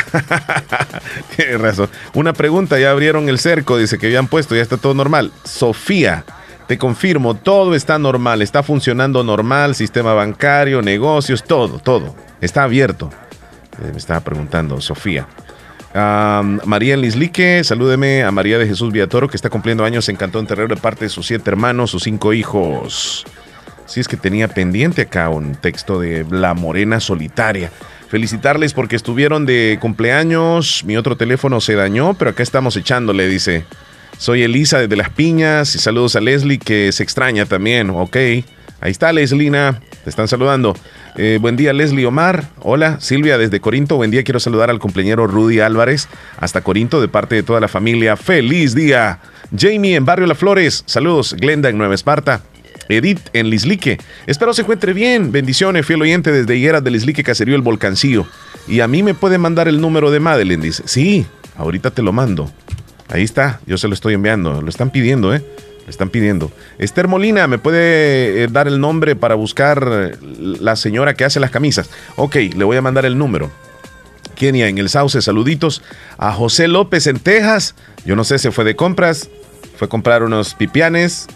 Tiene 1.36 1.56
razón. 1.56 1.88
Una 2.14 2.34
pregunta, 2.34 2.78
ya 2.78 2.90
abrieron 2.90 3.28
el 3.28 3.38
cerco, 3.38 3.78
dice 3.78 3.98
que 3.98 4.06
habían 4.06 4.28
puesto, 4.28 4.54
ya 4.54 4.62
está 4.62 4.76
todo 4.76 4.94
normal. 4.94 5.32
Sofía, 5.44 6.24
te 6.66 6.76
confirmo, 6.76 7.34
todo 7.34 7.74
está 7.74 7.98
normal, 7.98 8.42
está 8.42 8.62
funcionando 8.62 9.24
normal, 9.24 9.74
sistema 9.74 10.12
bancario, 10.12 10.82
negocios, 10.82 11.42
todo, 11.42 11.78
todo. 11.78 12.14
Está 12.42 12.64
abierto. 12.64 13.10
Eh, 13.82 13.90
me 13.90 13.98
estaba 13.98 14.20
preguntando 14.20 14.80
Sofía. 14.80 15.26
María 15.94 16.96
Lislique, 16.96 17.64
salúdeme 17.64 18.22
a 18.22 18.30
María 18.30 18.58
de 18.58 18.66
Jesús 18.66 18.92
Viatoro, 18.92 19.28
que 19.28 19.36
está 19.36 19.50
cumpliendo 19.50 19.84
años 19.84 20.08
en 20.08 20.16
Cantón 20.16 20.46
Terrero 20.46 20.74
de 20.74 20.80
parte 20.80 21.06
de 21.06 21.08
sus 21.08 21.26
siete 21.26 21.50
hermanos, 21.50 21.90
sus 21.90 22.04
cinco 22.04 22.32
hijos. 22.32 23.26
Si 23.88 24.00
es 24.00 24.06
que 24.06 24.18
tenía 24.18 24.48
pendiente 24.48 25.02
acá 25.02 25.30
un 25.30 25.54
texto 25.54 25.98
de 25.98 26.26
La 26.30 26.52
Morena 26.52 27.00
Solitaria. 27.00 27.72
Felicitarles 28.08 28.74
porque 28.74 28.96
estuvieron 28.96 29.46
de 29.46 29.78
cumpleaños. 29.80 30.84
Mi 30.84 30.98
otro 30.98 31.16
teléfono 31.16 31.60
se 31.62 31.74
dañó, 31.74 32.12
pero 32.12 32.30
acá 32.30 32.42
estamos 32.42 32.76
echándole, 32.76 33.26
dice. 33.28 33.64
Soy 34.18 34.42
Elisa 34.42 34.78
desde 34.78 34.96
Las 34.96 35.08
Piñas 35.08 35.74
y 35.74 35.78
saludos 35.78 36.16
a 36.16 36.20
Leslie 36.20 36.58
que 36.58 36.92
se 36.92 37.02
extraña 37.02 37.46
también. 37.46 37.88
Ok, 37.88 38.16
ahí 38.16 38.44
está 38.82 39.10
Leslina, 39.12 39.80
te 40.04 40.10
están 40.10 40.28
saludando. 40.28 40.76
Eh, 41.16 41.38
buen 41.40 41.56
día 41.56 41.72
Leslie 41.72 42.04
Omar. 42.04 42.44
Hola 42.60 43.00
Silvia 43.00 43.38
desde 43.38 43.60
Corinto. 43.60 43.96
Buen 43.96 44.10
día, 44.10 44.22
quiero 44.22 44.40
saludar 44.40 44.68
al 44.68 44.80
compañero 44.80 45.26
Rudy 45.26 45.60
Álvarez 45.60 46.08
hasta 46.38 46.60
Corinto 46.60 47.00
de 47.00 47.08
parte 47.08 47.36
de 47.36 47.42
toda 47.42 47.60
la 47.60 47.68
familia. 47.68 48.16
Feliz 48.16 48.74
día. 48.74 49.20
Jamie 49.56 49.96
en 49.96 50.04
Barrio 50.04 50.26
Las 50.26 50.36
Flores. 50.36 50.82
Saludos. 50.84 51.34
Glenda 51.34 51.70
en 51.70 51.78
Nueva 51.78 51.94
Esparta. 51.94 52.42
Edith 52.88 53.20
en 53.32 53.50
Lislique. 53.50 53.98
Espero 54.26 54.54
se 54.54 54.62
encuentre 54.62 54.92
bien. 54.92 55.32
Bendiciones, 55.32 55.86
fiel 55.86 56.02
oyente 56.02 56.32
desde 56.32 56.56
Higueras 56.56 56.82
de 56.82 56.90
Lislique, 56.90 57.22
Caserío 57.22 57.54
El 57.54 57.62
Volcancillo. 57.62 58.26
Y 58.66 58.80
a 58.80 58.88
mí 58.88 59.02
me 59.02 59.14
puede 59.14 59.38
mandar 59.38 59.68
el 59.68 59.80
número 59.80 60.10
de 60.10 60.20
Madeline, 60.20 60.60
dice. 60.60 60.82
Sí, 60.86 61.26
ahorita 61.56 61.90
te 61.90 62.02
lo 62.02 62.12
mando. 62.12 62.50
Ahí 63.08 63.22
está, 63.22 63.60
yo 63.66 63.78
se 63.78 63.88
lo 63.88 63.94
estoy 63.94 64.14
enviando. 64.14 64.60
Lo 64.60 64.68
están 64.68 64.90
pidiendo, 64.90 65.34
¿eh? 65.34 65.42
Lo 65.84 65.90
están 65.90 66.10
pidiendo. 66.10 66.52
Esther 66.78 67.08
Molina, 67.08 67.46
¿me 67.46 67.58
puede 67.58 68.44
eh, 68.44 68.48
dar 68.50 68.68
el 68.68 68.80
nombre 68.80 69.16
para 69.16 69.34
buscar 69.34 70.18
la 70.20 70.76
señora 70.76 71.14
que 71.14 71.24
hace 71.24 71.40
las 71.40 71.50
camisas? 71.50 71.88
Ok, 72.16 72.36
le 72.54 72.64
voy 72.64 72.76
a 72.76 72.82
mandar 72.82 73.06
el 73.06 73.16
número. 73.16 73.50
Kenia 74.34 74.68
en 74.68 74.78
el 74.78 74.90
Sauce, 74.90 75.22
saluditos. 75.22 75.82
A 76.18 76.32
José 76.32 76.68
López 76.68 77.06
en 77.06 77.18
Texas. 77.18 77.74
Yo 78.04 78.16
no 78.16 78.24
sé, 78.24 78.38
se 78.38 78.52
fue 78.52 78.64
de 78.64 78.76
compras. 78.76 79.30
Fue 79.78 79.86
a 79.86 79.88
comprar 79.88 80.22
unos 80.24 80.54
pipianes, 80.54 81.28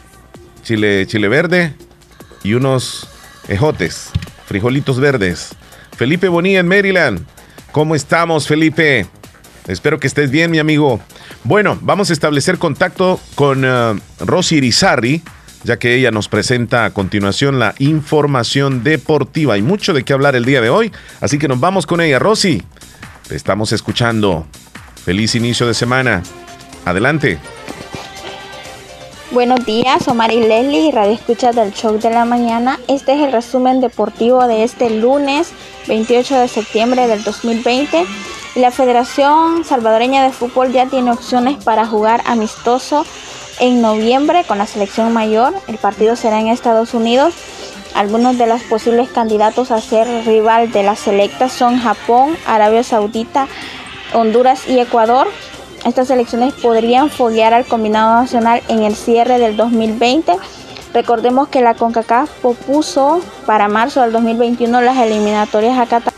chile, 0.63 1.07
chile 1.07 1.29
verde 1.29 1.75
y 2.43 2.55
unos 2.55 3.09
ejotes, 3.49 4.11
frijolitos 4.47 5.01
verdes. 5.01 5.55
Felipe 5.97 6.29
Bonilla 6.29 6.61
en 6.61 6.69
Maryland. 6.69 7.27
¿Cómo 7.73 7.95
estamos, 7.95 8.47
Felipe? 8.47 9.07
Espero 9.67 10.01
que 10.01 10.07
estés 10.07 10.31
bien, 10.31 10.51
mi 10.51 10.59
amigo. 10.59 11.01
Bueno, 11.45 11.79
vamos 11.81 12.11
a 12.11 12.13
establecer 12.13 12.59
contacto 12.59 13.21
con 13.35 13.65
uh, 13.65 13.99
Rosy 14.21 14.57
Irizarri, 14.57 15.23
ya 15.65 15.79
que 15.79 15.95
ella 15.95 16.11
nos 16.11 16.29
presenta 16.29 16.85
a 16.85 16.91
continuación 16.91 17.59
la 17.59 17.75
información 17.79 18.83
deportiva. 18.83 19.55
Hay 19.55 19.63
mucho 19.63 19.93
de 19.93 20.03
qué 20.03 20.13
hablar 20.13 20.35
el 20.35 20.45
día 20.45 20.61
de 20.61 20.71
hoy, 20.71 20.93
así 21.21 21.39
que 21.39 21.49
nos 21.49 21.61
vamos 21.61 21.87
con 21.87 22.01
ella. 22.01 22.19
Rosy, 22.19 22.63
te 23.29 23.37
estamos 23.37 23.73
escuchando. 23.73 24.47
Feliz 25.05 25.35
inicio 25.35 25.67
de 25.67 25.75
semana. 25.75 26.23
Adelante. 26.85 27.39
Buenos 29.33 29.65
días, 29.65 30.07
Omar 30.09 30.31
y 30.31 30.41
Leslie, 30.41 30.93
Radio 30.93 31.15
Escuchas 31.15 31.57
del 31.57 31.73
Show 31.73 31.99
de 31.99 32.11
la 32.11 32.27
Mañana. 32.27 32.79
Este 32.87 33.15
es 33.15 33.21
el 33.23 33.33
resumen 33.33 33.81
deportivo 33.81 34.47
de 34.47 34.63
este 34.63 34.91
lunes 34.91 35.53
28 35.89 36.37
de 36.37 36.49
septiembre 36.49 37.07
del 37.07 37.25
2020. 37.25 38.05
La 38.57 38.71
Federación 38.71 39.65
Salvadoreña 39.65 40.23
de 40.23 40.33
Fútbol 40.33 40.71
ya 40.71 40.85
tiene 40.85 41.13
opciones 41.13 41.65
para 41.65 41.87
jugar 41.87 42.21
amistoso 42.27 43.07
en 43.59 43.81
noviembre 43.81 44.45
con 44.47 44.59
la 44.59 44.67
selección 44.67 45.15
mayor. 45.15 45.55
El 45.67 45.79
partido 45.79 46.15
será 46.15 46.39
en 46.39 46.49
Estados 46.49 46.93
Unidos. 46.93 47.33
Algunos 47.95 48.37
de 48.37 48.47
los 48.47 48.63
posibles 48.65 49.09
candidatos 49.09 49.71
a 49.71 49.81
ser 49.81 50.27
rival 50.27 50.73
de 50.73 50.83
la 50.83 50.95
selecta 50.95 51.49
son 51.49 51.79
Japón, 51.79 52.37
Arabia 52.47 52.83
Saudita, 52.83 53.49
Honduras 54.13 54.69
y 54.69 54.79
Ecuador. 54.79 55.27
Estas 55.85 56.11
elecciones 56.11 56.55
podrían 56.55 57.11
foguear 57.11 57.53
al 57.55 57.65
combinado 57.65 58.21
nacional 58.21 58.63
en 58.69 58.85
el 58.85 58.95
cierre 58.95 59.41
del 59.41 59.57
2020. 59.57 60.33
Recordemos 60.95 61.49
que 61.49 61.61
la 61.61 61.75
CONCACAF 61.75 62.31
propuso 62.41 63.21
para 63.47 63.67
marzo 63.67 64.01
del 64.01 64.13
2021 64.13 64.81
las 64.81 64.97
eliminatorias 64.99 65.79
a 65.79 65.87
Qatar. 65.87 66.13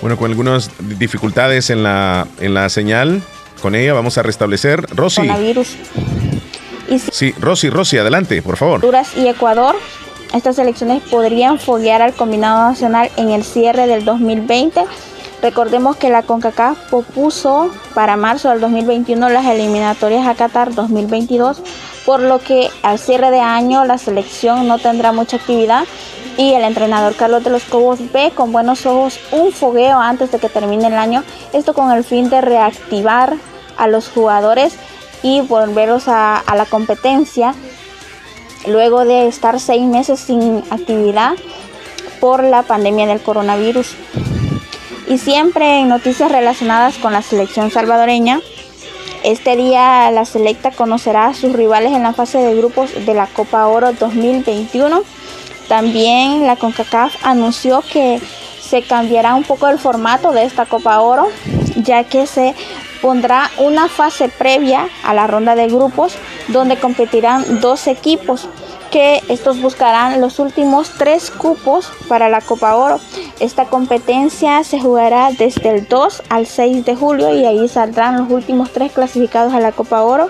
Bueno, 0.00 0.16
con 0.16 0.30
algunas 0.30 0.70
dificultades 0.98 1.70
en 1.70 1.84
la, 1.84 2.26
en 2.40 2.54
la 2.54 2.68
señal, 2.70 3.22
con 3.62 3.76
ella 3.76 3.92
vamos 3.92 4.18
a 4.18 4.22
restablecer. 4.22 4.84
Rosy. 4.96 5.20
Coronavirus. 5.20 5.76
sí, 7.12 7.34
Rosy, 7.38 7.70
Rosy, 7.70 7.98
adelante, 7.98 8.42
por 8.42 8.56
favor. 8.56 8.76
Honduras 8.76 9.16
y 9.16 9.28
Ecuador 9.28 9.76
estas 10.32 10.58
elecciones 10.58 11.02
podrían 11.10 11.58
foguear 11.58 12.02
al 12.02 12.14
combinado 12.14 12.68
nacional 12.68 13.10
en 13.16 13.30
el 13.30 13.44
cierre 13.44 13.86
del 13.86 14.04
2020. 14.04 14.84
Recordemos 15.42 15.96
que 15.96 16.10
la 16.10 16.22
CONCACAF 16.22 16.90
propuso 16.90 17.70
para 17.94 18.16
marzo 18.16 18.50
del 18.50 18.60
2021 18.60 19.28
las 19.30 19.46
eliminatorias 19.46 20.26
a 20.26 20.34
Qatar 20.34 20.74
2022, 20.74 21.62
por 22.04 22.20
lo 22.20 22.38
que 22.38 22.68
al 22.82 22.98
cierre 22.98 23.30
de 23.30 23.40
año 23.40 23.84
la 23.84 23.98
selección 23.98 24.68
no 24.68 24.78
tendrá 24.78 25.12
mucha 25.12 25.38
actividad 25.38 25.84
y 26.36 26.52
el 26.52 26.62
entrenador 26.62 27.16
Carlos 27.16 27.42
de 27.42 27.50
los 27.50 27.64
Cobos 27.64 27.98
ve 28.12 28.32
con 28.34 28.52
buenos 28.52 28.86
ojos 28.86 29.18
un 29.32 29.50
fogueo 29.52 29.98
antes 29.98 30.30
de 30.30 30.38
que 30.38 30.48
termine 30.48 30.86
el 30.86 30.94
año, 30.94 31.24
esto 31.52 31.74
con 31.74 31.90
el 31.90 32.04
fin 32.04 32.30
de 32.30 32.40
reactivar 32.40 33.36
a 33.76 33.88
los 33.88 34.08
jugadores 34.08 34.74
y 35.22 35.40
volverlos 35.40 36.06
a, 36.06 36.38
a 36.38 36.54
la 36.54 36.66
competencia 36.66 37.54
luego 38.66 39.04
de 39.04 39.26
estar 39.26 39.58
seis 39.60 39.82
meses 39.82 40.20
sin 40.20 40.62
actividad 40.70 41.34
por 42.20 42.42
la 42.44 42.62
pandemia 42.62 43.06
del 43.06 43.20
coronavirus. 43.20 43.94
Y 45.08 45.18
siempre 45.18 45.80
en 45.80 45.88
noticias 45.88 46.30
relacionadas 46.30 46.98
con 46.98 47.12
la 47.12 47.22
selección 47.22 47.70
salvadoreña, 47.70 48.40
este 49.24 49.56
día 49.56 50.10
la 50.10 50.24
selecta 50.24 50.70
conocerá 50.70 51.26
a 51.26 51.34
sus 51.34 51.52
rivales 51.52 51.92
en 51.92 52.02
la 52.02 52.12
fase 52.12 52.38
de 52.38 52.54
grupos 52.54 52.90
de 53.04 53.14
la 53.14 53.26
Copa 53.26 53.66
Oro 53.66 53.92
2021. 53.92 55.02
También 55.68 56.46
la 56.46 56.56
CONCACAF 56.56 57.14
anunció 57.22 57.82
que 57.92 58.20
se 58.60 58.82
cambiará 58.82 59.34
un 59.34 59.42
poco 59.42 59.68
el 59.68 59.78
formato 59.78 60.32
de 60.32 60.44
esta 60.44 60.64
Copa 60.64 61.00
Oro, 61.00 61.28
ya 61.76 62.04
que 62.04 62.26
se 62.26 62.54
pondrá 63.00 63.50
una 63.58 63.88
fase 63.88 64.28
previa 64.28 64.88
a 65.04 65.14
la 65.14 65.26
ronda 65.26 65.54
de 65.54 65.68
grupos 65.68 66.14
donde 66.48 66.78
competirán 66.78 67.60
dos 67.60 67.86
equipos 67.86 68.48
que 68.90 69.22
estos 69.28 69.60
buscarán 69.60 70.20
los 70.20 70.38
últimos 70.38 70.90
tres 70.98 71.30
cupos 71.30 71.90
para 72.08 72.28
la 72.28 72.40
Copa 72.40 72.74
Oro. 72.74 73.00
Esta 73.38 73.66
competencia 73.66 74.64
se 74.64 74.80
jugará 74.80 75.30
desde 75.30 75.70
el 75.70 75.86
2 75.86 76.22
al 76.28 76.46
6 76.46 76.84
de 76.84 76.96
julio 76.96 77.34
y 77.34 77.46
ahí 77.46 77.68
saldrán 77.68 78.18
los 78.18 78.30
últimos 78.30 78.70
tres 78.72 78.92
clasificados 78.92 79.54
a 79.54 79.60
la 79.60 79.72
Copa 79.72 80.02
Oro. 80.02 80.28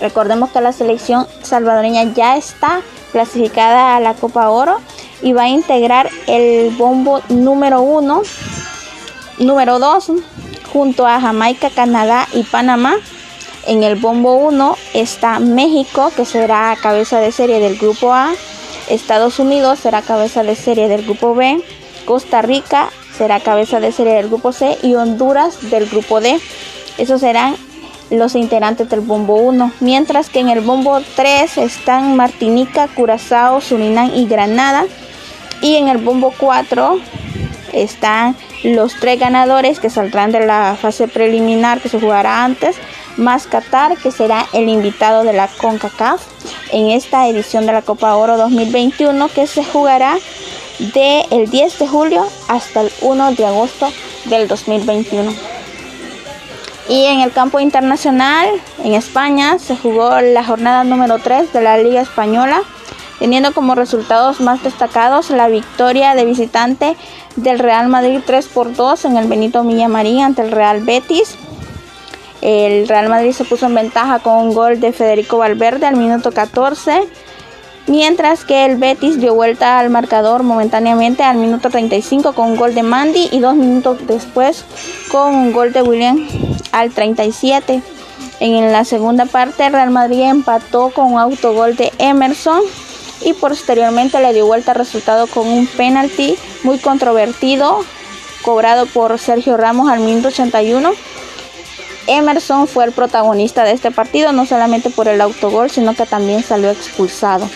Recordemos 0.00 0.50
que 0.50 0.60
la 0.60 0.72
selección 0.72 1.26
salvadoreña 1.42 2.02
ya 2.14 2.36
está 2.36 2.80
clasificada 3.12 3.96
a 3.96 4.00
la 4.00 4.14
Copa 4.14 4.50
Oro 4.50 4.78
y 5.22 5.32
va 5.32 5.42
a 5.42 5.48
integrar 5.48 6.10
el 6.26 6.70
bombo 6.76 7.22
número 7.28 7.80
1, 7.80 8.22
número 9.38 9.78
2, 9.78 10.10
junto 10.76 11.06
a 11.06 11.18
Jamaica, 11.18 11.70
Canadá 11.70 12.28
y 12.34 12.42
Panamá. 12.42 12.96
En 13.66 13.82
el 13.82 13.96
bombo 13.96 14.34
1 14.34 14.76
está 14.92 15.38
México, 15.38 16.12
que 16.14 16.26
será 16.26 16.76
cabeza 16.82 17.18
de 17.18 17.32
serie 17.32 17.60
del 17.60 17.78
grupo 17.78 18.12
A. 18.12 18.34
Estados 18.90 19.38
Unidos 19.38 19.78
será 19.78 20.02
cabeza 20.02 20.42
de 20.42 20.54
serie 20.54 20.88
del 20.88 21.02
grupo 21.04 21.34
B. 21.34 21.62
Costa 22.04 22.42
Rica 22.42 22.90
será 23.16 23.40
cabeza 23.40 23.80
de 23.80 23.90
serie 23.90 24.16
del 24.16 24.28
grupo 24.28 24.52
C. 24.52 24.76
Y 24.82 24.96
Honduras 24.96 25.70
del 25.70 25.86
grupo 25.86 26.20
D. 26.20 26.38
Esos 26.98 27.22
serán 27.22 27.56
los 28.10 28.34
integrantes 28.34 28.90
del 28.90 29.00
bombo 29.00 29.36
1. 29.36 29.72
Mientras 29.80 30.28
que 30.28 30.40
en 30.40 30.50
el 30.50 30.60
bombo 30.60 31.00
3 31.16 31.56
están 31.56 32.16
Martinica, 32.16 32.86
Curazao, 32.88 33.62
Surinam 33.62 34.14
y 34.14 34.26
Granada. 34.26 34.84
Y 35.62 35.76
en 35.76 35.88
el 35.88 35.96
bombo 35.96 36.34
4 36.36 37.00
están 37.72 38.36
los 38.64 38.94
tres 38.94 39.18
ganadores 39.18 39.80
que 39.80 39.90
saldrán 39.90 40.32
de 40.32 40.46
la 40.46 40.76
fase 40.80 41.08
preliminar 41.08 41.80
que 41.80 41.88
se 41.88 42.00
jugará 42.00 42.44
antes 42.44 42.76
más 43.16 43.46
Qatar, 43.46 43.96
que 43.96 44.10
será 44.10 44.46
el 44.52 44.68
invitado 44.68 45.24
de 45.24 45.32
la 45.32 45.48
CONCACAF 45.48 46.22
en 46.72 46.90
esta 46.90 47.28
edición 47.28 47.66
de 47.66 47.72
la 47.72 47.82
Copa 47.82 48.16
Oro 48.16 48.36
2021 48.36 49.28
que 49.28 49.46
se 49.46 49.64
jugará 49.64 50.16
del 50.78 51.50
10 51.50 51.78
de 51.78 51.88
julio 51.88 52.26
hasta 52.48 52.82
el 52.82 52.92
1 53.00 53.32
de 53.32 53.46
agosto 53.46 53.88
del 54.26 54.48
2021. 54.48 55.32
Y 56.88 57.06
en 57.06 57.20
el 57.20 57.32
campo 57.32 57.58
internacional, 57.58 58.48
en 58.84 58.94
España, 58.94 59.58
se 59.58 59.76
jugó 59.76 60.20
la 60.20 60.44
jornada 60.44 60.84
número 60.84 61.18
3 61.18 61.52
de 61.52 61.60
la 61.60 61.78
Liga 61.78 62.00
Española, 62.00 62.62
teniendo 63.18 63.52
como 63.52 63.74
resultados 63.74 64.40
más 64.40 64.62
destacados 64.62 65.30
la 65.30 65.48
victoria 65.48 66.14
de 66.14 66.24
visitante 66.24 66.96
del 67.36 67.58
Real 67.58 67.88
Madrid 67.88 68.20
3 68.24 68.46
por 68.48 68.74
2 68.74 69.04
en 69.06 69.16
el 69.16 69.28
Benito 69.28 69.62
Villamarín 69.62 70.22
ante 70.22 70.42
el 70.42 70.52
Real 70.52 70.82
Betis. 70.82 71.36
El 72.42 72.86
Real 72.86 73.08
Madrid 73.08 73.32
se 73.32 73.44
puso 73.44 73.66
en 73.66 73.74
ventaja 73.74 74.18
con 74.18 74.36
un 74.36 74.54
gol 74.54 74.80
de 74.80 74.92
Federico 74.92 75.38
Valverde 75.38 75.86
al 75.86 75.96
minuto 75.96 76.32
14, 76.32 77.02
mientras 77.86 78.44
que 78.44 78.64
el 78.66 78.76
Betis 78.76 79.18
dio 79.20 79.34
vuelta 79.34 79.78
al 79.78 79.90
marcador 79.90 80.42
momentáneamente 80.42 81.22
al 81.22 81.38
minuto 81.38 81.70
35 81.70 82.34
con 82.34 82.50
un 82.50 82.56
gol 82.56 82.74
de 82.74 82.82
Mandy 82.82 83.28
y 83.32 83.40
dos 83.40 83.54
minutos 83.54 83.98
después 84.06 84.64
con 85.10 85.34
un 85.34 85.52
gol 85.52 85.72
de 85.72 85.82
William 85.82 86.26
al 86.72 86.92
37. 86.92 87.82
En 88.38 88.70
la 88.70 88.84
segunda 88.84 89.24
parte, 89.24 89.68
Real 89.70 89.90
Madrid 89.90 90.20
empató 90.22 90.90
con 90.90 91.14
un 91.14 91.18
autogol 91.18 91.74
de 91.74 91.90
Emerson 91.98 92.60
y 93.22 93.32
posteriormente 93.32 94.20
le 94.20 94.32
dio 94.32 94.46
vuelta 94.46 94.72
al 94.72 94.78
resultado 94.78 95.26
con 95.26 95.46
un 95.46 95.66
penalti 95.66 96.36
muy 96.62 96.78
controvertido 96.78 97.84
cobrado 98.42 98.86
por 98.86 99.18
Sergio 99.18 99.56
Ramos 99.56 99.90
al 99.90 100.00
minuto 100.00 100.28
81 100.28 100.92
Emerson 102.06 102.68
fue 102.68 102.84
el 102.84 102.92
protagonista 102.92 103.64
de 103.64 103.72
este 103.72 103.90
partido, 103.90 104.32
no 104.32 104.46
solamente 104.46 104.90
por 104.90 105.08
el 105.08 105.20
autogol, 105.20 105.70
sino 105.70 105.94
que 105.94 106.06
también 106.06 106.42
salió 106.42 106.70
expulsado. 106.70 107.48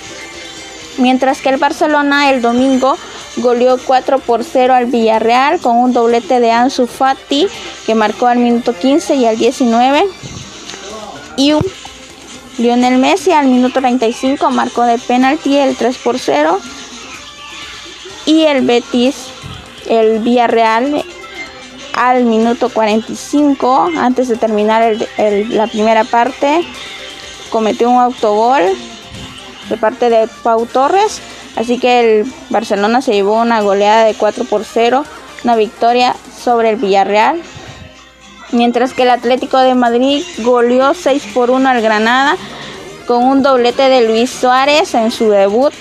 Mientras 0.99 1.41
que 1.41 1.51
el 1.51 1.57
Barcelona 1.57 2.31
el 2.31 2.43
domingo 2.43 2.97
goleó 3.37 3.79
4 3.79 4.19
por 4.19 4.45
0 4.45 4.75
al 4.75 4.87
Villarreal 4.87 5.61
con 5.61 5.77
un 5.77 5.93
doblete 5.93 6.41
de 6.41 6.51
Ansu 6.51 6.87
Fati 6.87 7.47
que 7.87 7.95
marcó 7.95 8.27
al 8.27 8.39
minuto 8.39 8.75
15 8.75 9.15
y 9.15 9.27
al 9.27 9.39
19. 9.39 10.05
Y 11.37 11.55
Lionel 12.61 12.99
Messi 12.99 13.33
al 13.33 13.47
minuto 13.47 13.81
35 13.81 14.51
marcó 14.51 14.83
de 14.83 14.99
penalti 14.99 15.57
el 15.57 15.77
3 15.77 15.97
por 15.97 16.19
0. 16.19 16.61
Y 18.27 18.43
el 18.43 18.67
Betis, 18.67 19.29
el 19.89 20.19
Villarreal 20.19 21.03
al 21.95 22.25
minuto 22.25 22.69
45, 22.69 23.89
antes 23.97 24.29
de 24.29 24.37
terminar 24.37 24.95
la 25.49 25.67
primera 25.69 26.05
parte, 26.05 26.61
cometió 27.49 27.89
un 27.89 27.99
autogol 27.99 28.63
de 29.71 29.77
parte 29.79 30.11
de 30.11 30.29
Pau 30.43 30.67
Torres. 30.67 31.23
Así 31.57 31.79
que 31.79 32.21
el 32.21 32.33
Barcelona 32.51 33.01
se 33.01 33.15
llevó 33.15 33.41
una 33.41 33.63
goleada 33.63 34.05
de 34.05 34.13
4 34.13 34.45
por 34.45 34.67
0, 34.67 35.07
una 35.45 35.57
victoria 35.57 36.15
sobre 36.39 36.69
el 36.69 36.77
Villarreal. 36.77 37.41
Mientras 38.53 38.93
que 38.93 39.03
el 39.03 39.11
Atlético 39.11 39.59
de 39.59 39.75
Madrid 39.75 40.25
goleó 40.39 40.95
6 40.95 41.29
por 41.35 41.51
1 41.51 41.69
al 41.69 41.83
Granada 41.83 42.37
con 43.07 43.25
un 43.25 43.43
doblete 43.43 43.89
de 43.89 44.07
Luis 44.07 44.31
Suárez 44.31 44.95
en 44.95 45.11
su 45.11 45.31
debut 45.31 45.73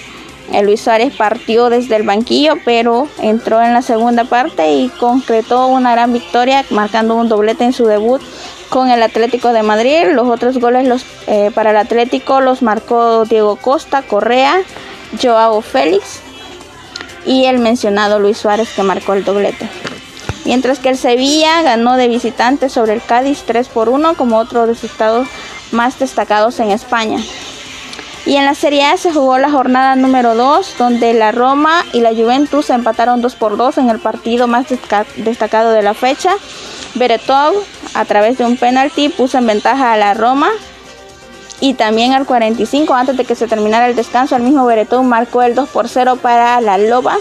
Luis 0.63 0.81
Suárez 0.81 1.13
partió 1.15 1.69
desde 1.69 1.95
el 1.95 2.03
banquillo, 2.03 2.55
pero 2.65 3.07
entró 3.21 3.61
en 3.61 3.73
la 3.73 3.81
segunda 3.81 4.25
parte 4.25 4.71
y 4.71 4.89
concretó 4.89 5.67
una 5.67 5.91
gran 5.91 6.11
victoria, 6.11 6.65
marcando 6.69 7.15
un 7.15 7.29
doblete 7.29 7.63
en 7.63 7.73
su 7.73 7.85
debut 7.85 8.21
con 8.69 8.89
el 8.89 9.01
Atlético 9.03 9.53
de 9.53 9.63
Madrid. 9.63 10.11
Los 10.11 10.27
otros 10.27 10.57
goles 10.57 10.87
los, 10.87 11.05
eh, 11.27 11.51
para 11.53 11.71
el 11.71 11.77
Atlético 11.77 12.41
los 12.41 12.61
marcó 12.61 13.25
Diego 13.25 13.55
Costa, 13.55 14.01
Correa, 14.01 14.61
Joao 15.21 15.61
Félix 15.61 16.21
y 17.25 17.45
el 17.45 17.59
mencionado 17.59 18.19
Luis 18.19 18.37
Suárez 18.37 18.69
que 18.75 18.83
marcó 18.83 19.13
el 19.13 19.23
doblete. 19.23 19.69
Mientras 20.45 20.79
que 20.79 20.89
el 20.89 20.97
Sevilla 20.97 21.61
ganó 21.61 21.95
de 21.95 22.07
visitante 22.07 22.69
sobre 22.69 22.93
el 22.93 23.01
Cádiz 23.01 23.43
3 23.45 23.67
por 23.67 23.89
1 23.89 24.15
como 24.15 24.37
otro 24.37 24.69
estados 24.69 25.27
más 25.71 25.99
destacados 25.99 26.59
en 26.59 26.71
España. 26.71 27.19
Y 28.25 28.35
en 28.35 28.45
la 28.45 28.53
Serie 28.53 28.85
A 28.85 28.97
se 28.97 29.11
jugó 29.11 29.37
la 29.37 29.49
jornada 29.49 29.95
número 29.95 30.35
2, 30.35 30.75
donde 30.77 31.13
la 31.13 31.31
Roma 31.31 31.85
y 31.93 32.01
la 32.01 32.11
Juventus 32.11 32.69
empataron 32.69 33.21
2 33.21 33.35
por 33.35 33.57
2 33.57 33.79
en 33.79 33.89
el 33.89 33.99
partido 33.99 34.47
más 34.47 34.67
destacado 35.15 35.71
de 35.71 35.81
la 35.81 35.93
fecha. 35.93 36.31
Beretov, 36.95 37.55
a 37.93 38.05
través 38.05 38.37
de 38.37 38.45
un 38.45 38.57
penalti, 38.57 39.09
puso 39.09 39.37
en 39.37 39.47
ventaja 39.47 39.93
a 39.93 39.97
la 39.97 40.13
Roma. 40.13 40.49
Y 41.61 41.73
también 41.73 42.13
al 42.13 42.25
45, 42.25 42.93
antes 42.93 43.17
de 43.17 43.25
que 43.25 43.35
se 43.35 43.47
terminara 43.47 43.87
el 43.87 43.95
descanso, 43.95 44.35
el 44.35 44.43
mismo 44.43 44.65
Beretov 44.65 45.03
marcó 45.03 45.41
el 45.41 45.55
2 45.55 45.69
por 45.69 45.89
0 45.89 46.19
para 46.21 46.61
la 46.61 46.77
Loba. 46.77 47.17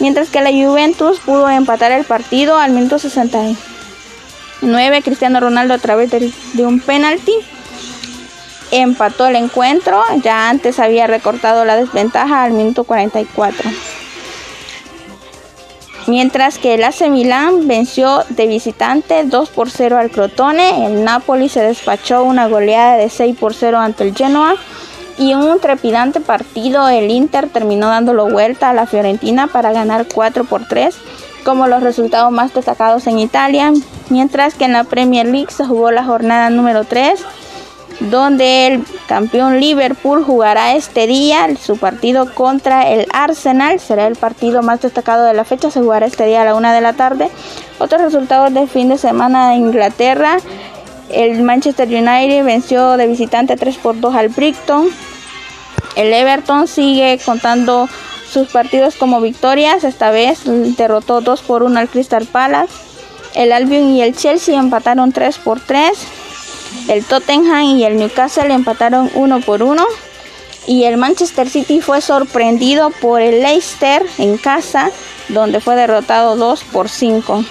Mientras 0.00 0.30
que 0.30 0.40
la 0.40 0.50
Juventus 0.50 1.18
pudo 1.20 1.48
empatar 1.50 1.92
el 1.92 2.04
partido 2.04 2.58
al 2.58 2.72
minuto 2.72 2.98
69. 2.98 5.02
Cristiano 5.02 5.40
Ronaldo 5.40 5.74
a 5.74 5.78
través 5.78 6.10
de, 6.10 6.66
un 6.66 6.80
penalti 6.80 7.32
empató 8.70 9.26
el 9.26 9.36
encuentro, 9.36 10.02
ya 10.22 10.50
antes 10.50 10.78
había 10.78 11.06
recortado 11.06 11.64
la 11.64 11.76
desventaja 11.76 12.44
al 12.44 12.52
minuto 12.52 12.84
44. 12.84 13.70
Mientras 16.06 16.58
que 16.58 16.74
el 16.74 16.84
AC 16.84 17.08
Milán 17.10 17.68
venció 17.68 18.24
de 18.30 18.46
visitante 18.46 19.24
2 19.24 19.50
por 19.50 19.68
0 19.68 19.98
al 19.98 20.10
Crotone, 20.10 20.86
el 20.86 21.04
Napoli 21.04 21.48
se 21.48 21.60
despachó 21.60 22.22
una 22.22 22.48
goleada 22.48 22.96
de 22.96 23.10
6 23.10 23.36
por 23.36 23.52
0 23.52 23.78
ante 23.78 24.04
el 24.04 24.14
Genoa 24.14 24.54
y 25.18 25.34
un 25.34 25.60
trepidante 25.60 26.20
partido 26.20 26.88
el 26.88 27.10
Inter 27.10 27.48
terminó 27.48 27.88
dándolo 27.88 28.30
vuelta 28.30 28.70
a 28.70 28.74
la 28.74 28.86
Fiorentina 28.86 29.48
para 29.48 29.72
ganar 29.72 30.06
4 30.12 30.44
por 30.44 30.66
3 30.66 30.96
como 31.44 31.66
los 31.66 31.82
resultados 31.82 32.30
más 32.30 32.52
destacados 32.52 33.06
en 33.06 33.18
Italia, 33.18 33.72
mientras 34.10 34.54
que 34.54 34.64
en 34.66 34.72
la 34.74 34.84
Premier 34.84 35.26
League 35.26 35.50
se 35.50 35.64
jugó 35.64 35.90
la 35.90 36.04
jornada 36.04 36.50
número 36.50 36.84
3 36.84 37.24
donde 38.00 38.66
el 38.66 38.84
campeón 39.06 39.58
Liverpool 39.58 40.22
jugará 40.22 40.74
este 40.74 41.06
día 41.06 41.48
su 41.60 41.76
partido 41.76 42.32
contra 42.34 42.88
el 42.88 43.06
Arsenal. 43.12 43.80
Será 43.80 44.06
el 44.06 44.16
partido 44.16 44.62
más 44.62 44.80
destacado 44.80 45.24
de 45.24 45.34
la 45.34 45.44
fecha. 45.44 45.70
Se 45.70 45.80
jugará 45.80 46.06
este 46.06 46.26
día 46.26 46.42
a 46.42 46.44
la 46.44 46.54
una 46.54 46.72
de 46.72 46.80
la 46.80 46.92
tarde. 46.92 47.28
Otros 47.78 48.00
resultados 48.00 48.54
del 48.54 48.68
fin 48.68 48.88
de 48.88 48.98
semana 48.98 49.50
de 49.50 49.56
Inglaterra. 49.56 50.38
El 51.10 51.42
Manchester 51.42 51.88
United 51.88 52.44
venció 52.44 52.96
de 52.96 53.06
visitante 53.06 53.56
3 53.56 53.76
por 53.78 53.98
2 53.98 54.14
al 54.14 54.28
Brighton. 54.28 54.88
El 55.96 56.12
Everton 56.12 56.68
sigue 56.68 57.18
contando 57.24 57.88
sus 58.30 58.48
partidos 58.48 58.96
como 58.96 59.20
victorias. 59.20 59.84
Esta 59.84 60.10
vez 60.10 60.40
derrotó 60.44 61.20
2 61.20 61.42
por 61.42 61.62
1 61.62 61.78
al 61.78 61.88
Crystal 61.88 62.26
Palace. 62.26 62.72
El 63.34 63.52
Albion 63.52 63.90
y 63.90 64.02
el 64.02 64.14
Chelsea 64.14 64.58
empataron 64.58 65.12
3 65.12 65.38
por 65.38 65.60
3. 65.60 65.92
El 66.88 67.04
Tottenham 67.04 67.62
y 67.62 67.84
el 67.84 67.96
Newcastle 67.96 68.52
empataron 68.52 69.10
uno 69.14 69.40
por 69.40 69.62
uno. 69.62 69.86
Y 70.66 70.84
el 70.84 70.98
Manchester 70.98 71.48
City 71.48 71.80
fue 71.80 72.02
sorprendido 72.02 72.90
por 72.90 73.22
el 73.22 73.42
Leicester 73.42 74.04
en 74.18 74.36
casa, 74.36 74.90
donde 75.30 75.60
fue 75.60 75.76
derrotado 75.76 76.36
2 76.36 76.64
por 76.64 76.90
5. 76.90 77.44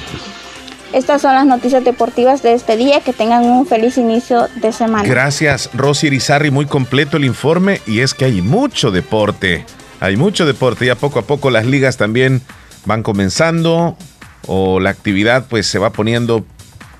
Estas 0.93 1.22
son 1.22 1.35
las 1.35 1.45
noticias 1.45 1.84
deportivas 1.84 2.41
de 2.43 2.53
este 2.53 2.77
día. 2.77 3.01
Que 3.01 3.14
tengan 3.14 3.43
un 3.43 3.65
feliz 3.65 3.97
inicio 3.97 4.47
de 4.61 4.72
semana. 4.72 5.07
Gracias, 5.07 5.69
Rosy 5.73 6.07
Irizarri. 6.07 6.51
Muy 6.51 6.65
completo 6.65 7.18
el 7.18 7.26
informe. 7.26 7.81
Y 7.85 7.99
es 7.99 8.14
que 8.14 8.26
hay 8.26 8.41
mucho 8.41 8.91
deporte. 8.91 9.65
Hay 9.99 10.15
mucho 10.15 10.45
deporte. 10.45 10.85
Ya 10.85 10.95
poco 10.95 11.19
a 11.19 11.23
poco 11.23 11.49
las 11.49 11.65
ligas 11.65 11.97
también 11.97 12.41
van 12.85 13.03
comenzando. 13.03 13.97
O 14.45 14.80
la 14.80 14.89
actividad 14.91 15.47
pues 15.49 15.68
se 15.68 15.77
va 15.77 15.89
poniendo 15.91 16.45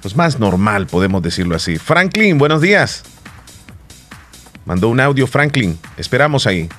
pues 0.02 0.16
más 0.16 0.40
normal, 0.40 0.88
podemos 0.88 1.22
decirlo 1.22 1.56
así. 1.56 1.78
Franklin, 1.78 2.38
buenos 2.38 2.62
días. 2.62 3.04
Mandó 4.66 4.90
un 4.90 5.00
audio 5.00 5.28
Franklin. 5.28 5.80
Esperamos 5.98 6.46
ahí. 6.46 6.70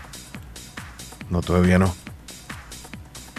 No, 1.31 1.41
todavía 1.43 1.79
no. 1.79 1.95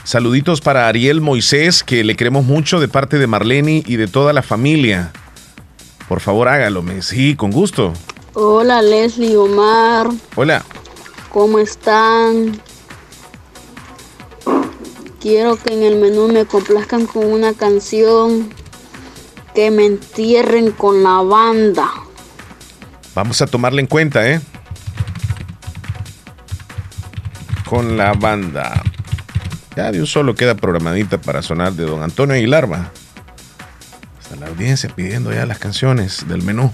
Saluditos 0.10 0.60
para 0.60 0.88
Ariel 0.88 1.22
Moisés, 1.22 1.84
que 1.84 2.03
le 2.03 2.15
queremos 2.15 2.44
mucho 2.44 2.80
de 2.80 2.88
parte 2.88 3.19
de 3.19 3.27
Marlene 3.27 3.84
y 3.86 3.95
de 3.95 4.07
toda 4.07 4.34
la 4.34 4.41
familia. 4.41 5.11
Por 6.07 6.19
favor, 6.19 6.48
hágalo. 6.48 6.84
Sí, 7.02 7.36
con 7.36 7.52
gusto. 7.52 7.94
Hola, 8.34 8.81
Leslie 8.81 9.38
Omar. 9.38 10.07
Hola. 10.36 10.65
¿Cómo 11.31 11.60
están? 11.60 12.60
Quiero 15.22 15.57
que 15.57 15.76
en 15.76 15.84
el 15.84 15.98
menú 15.98 16.27
me 16.27 16.44
complazcan 16.45 17.06
con 17.06 17.27
una 17.27 17.53
canción 17.53 18.52
que 19.53 19.69
me 19.69 19.86
entierren 19.86 20.72
con 20.72 21.03
la 21.03 21.22
banda. 21.22 21.88
Vamos 23.14 23.44
a 23.44 23.45
tomarla 23.45 23.80
en 23.80 23.86
cuenta, 23.86 24.27
¿eh? 24.27 24.41
Con 27.69 27.95
la 27.95 28.14
banda. 28.14 28.81
Ya 29.80 29.94
de 29.94 30.02
un 30.02 30.08
solo 30.08 30.36
queda 30.36 30.56
programadita 30.56 31.22
para 31.22 31.42
sonar 31.42 31.72
de 31.72 31.86
don 31.86 32.04
Antonio 32.04 32.36
Aguilar, 32.36 32.70
va. 32.70 32.92
Está 34.22 34.36
la 34.36 34.48
audiencia 34.48 34.90
pidiendo 34.94 35.32
ya 35.32 35.46
las 35.46 35.58
canciones 35.58 36.28
del 36.28 36.42
menú. 36.42 36.74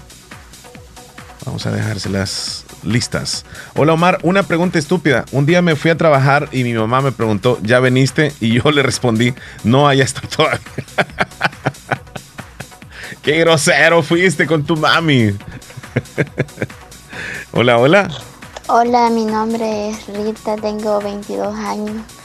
Vamos 1.44 1.64
a 1.66 1.70
dejárselas 1.70 2.64
listas. 2.82 3.44
Hola 3.76 3.92
Omar, 3.92 4.18
una 4.24 4.42
pregunta 4.42 4.80
estúpida. 4.80 5.24
Un 5.30 5.46
día 5.46 5.62
me 5.62 5.76
fui 5.76 5.92
a 5.92 5.96
trabajar 5.96 6.48
y 6.50 6.64
mi 6.64 6.74
mamá 6.74 7.00
me 7.00 7.12
preguntó, 7.12 7.60
¿ya 7.62 7.78
veniste? 7.78 8.32
Y 8.40 8.60
yo 8.60 8.68
le 8.72 8.82
respondí, 8.82 9.34
no, 9.62 9.86
allá 9.86 10.02
está 10.02 10.22
todavía. 10.22 10.58
Qué 13.22 13.38
grosero 13.38 14.02
fuiste 14.02 14.48
con 14.48 14.64
tu 14.64 14.76
mami. 14.76 15.30
hola, 17.52 17.78
hola. 17.78 18.08
Hola, 18.66 19.10
mi 19.10 19.26
nombre 19.26 19.90
es 19.90 20.08
Rita, 20.08 20.56
tengo 20.56 21.00
22 21.00 21.56
años. 21.56 22.15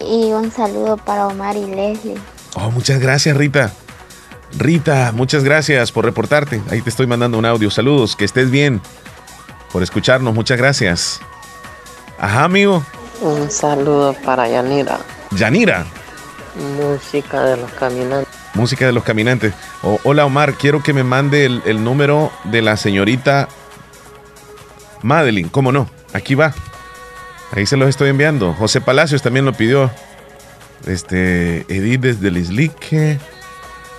Y 0.00 0.32
un 0.32 0.50
saludo 0.50 0.96
para 0.96 1.26
Omar 1.26 1.56
y 1.56 1.66
Leslie. 1.66 2.16
Oh, 2.54 2.70
muchas 2.70 3.00
gracias, 3.00 3.36
Rita. 3.36 3.72
Rita, 4.58 5.12
muchas 5.12 5.44
gracias 5.44 5.92
por 5.92 6.04
reportarte. 6.04 6.60
Ahí 6.70 6.80
te 6.80 6.90
estoy 6.90 7.06
mandando 7.06 7.38
un 7.38 7.44
audio. 7.44 7.70
Saludos, 7.70 8.16
que 8.16 8.24
estés 8.24 8.50
bien. 8.50 8.80
Por 9.72 9.82
escucharnos, 9.82 10.34
muchas 10.34 10.58
gracias. 10.58 11.20
Ajá, 12.18 12.44
amigo. 12.44 12.84
Un 13.20 13.50
saludo 13.50 14.14
para 14.24 14.48
Yanira. 14.48 14.98
Yanira. 15.30 15.86
Música 16.76 17.42
de 17.44 17.56
los 17.58 17.70
caminantes. 17.72 18.34
Música 18.54 18.86
de 18.86 18.92
los 18.92 19.04
caminantes. 19.04 19.54
hola 20.02 20.26
Omar, 20.26 20.54
quiero 20.54 20.82
que 20.82 20.92
me 20.92 21.04
mande 21.04 21.44
el, 21.44 21.62
el 21.66 21.84
número 21.84 22.32
de 22.44 22.62
la 22.62 22.76
señorita 22.76 23.48
Madeline. 25.02 25.48
¿Cómo 25.48 25.70
no? 25.70 25.88
Aquí 26.12 26.34
va. 26.34 26.52
Ahí 27.52 27.66
se 27.66 27.76
los 27.76 27.88
estoy 27.88 28.10
enviando. 28.10 28.52
José 28.54 28.80
Palacios 28.80 29.22
también 29.22 29.44
lo 29.44 29.52
pidió. 29.52 29.90
Este, 30.86 31.66
Edith 31.68 32.00
desde 32.00 32.28
el. 32.28 32.38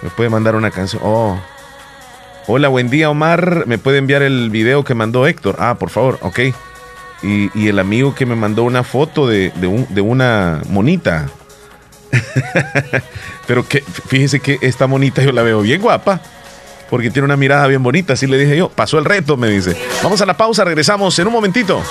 Me 0.02 0.10
puede 0.16 0.30
mandar 0.30 0.56
una 0.56 0.72
canción. 0.72 1.02
Oh. 1.04 1.40
Hola, 2.48 2.70
buen 2.70 2.90
día, 2.90 3.10
Omar. 3.10 3.66
¿Me 3.68 3.78
puede 3.78 3.98
enviar 3.98 4.24
el 4.24 4.50
video 4.50 4.84
que 4.84 4.96
mandó 4.96 5.28
Héctor? 5.28 5.58
Ah, 5.60 5.76
por 5.78 5.90
favor, 5.90 6.18
ok. 6.22 6.40
Y, 7.24 7.68
el 7.68 7.78
amigo 7.78 8.16
que 8.16 8.26
me 8.26 8.36
mandó 8.36 8.64
una 8.64 8.84
foto 8.84 9.28
de, 9.28 9.52
de 9.56 10.02
una 10.02 10.62
monita. 10.70 11.28
Pero 13.48 13.68
que 13.68 13.82
fíjese 13.82 14.40
que 14.40 14.58
esta 14.62 14.88
monita 14.88 15.22
yo 15.22 15.32
la 15.32 15.44
veo 15.44 15.62
bien 15.62 15.82
guapa. 15.82 16.20
Porque 16.90 17.10
tiene 17.10 17.26
una 17.26 17.38
mirada 17.38 17.68
bien 17.68 17.84
bonita, 17.84 18.14
así 18.14 18.28
le 18.28 18.38
dije 18.38 18.58
yo. 18.58 18.70
Pasó 18.70 18.98
el 18.98 19.06
reto, 19.06 19.38
me 19.38 19.48
dice. 19.48 19.78
Vamos 20.04 20.22
a 20.22 20.26
la 20.26 20.36
pausa, 20.36 20.66
regresamos 20.66 21.18
en 21.20 21.28
un 21.28 21.34
momentito. 21.34 21.82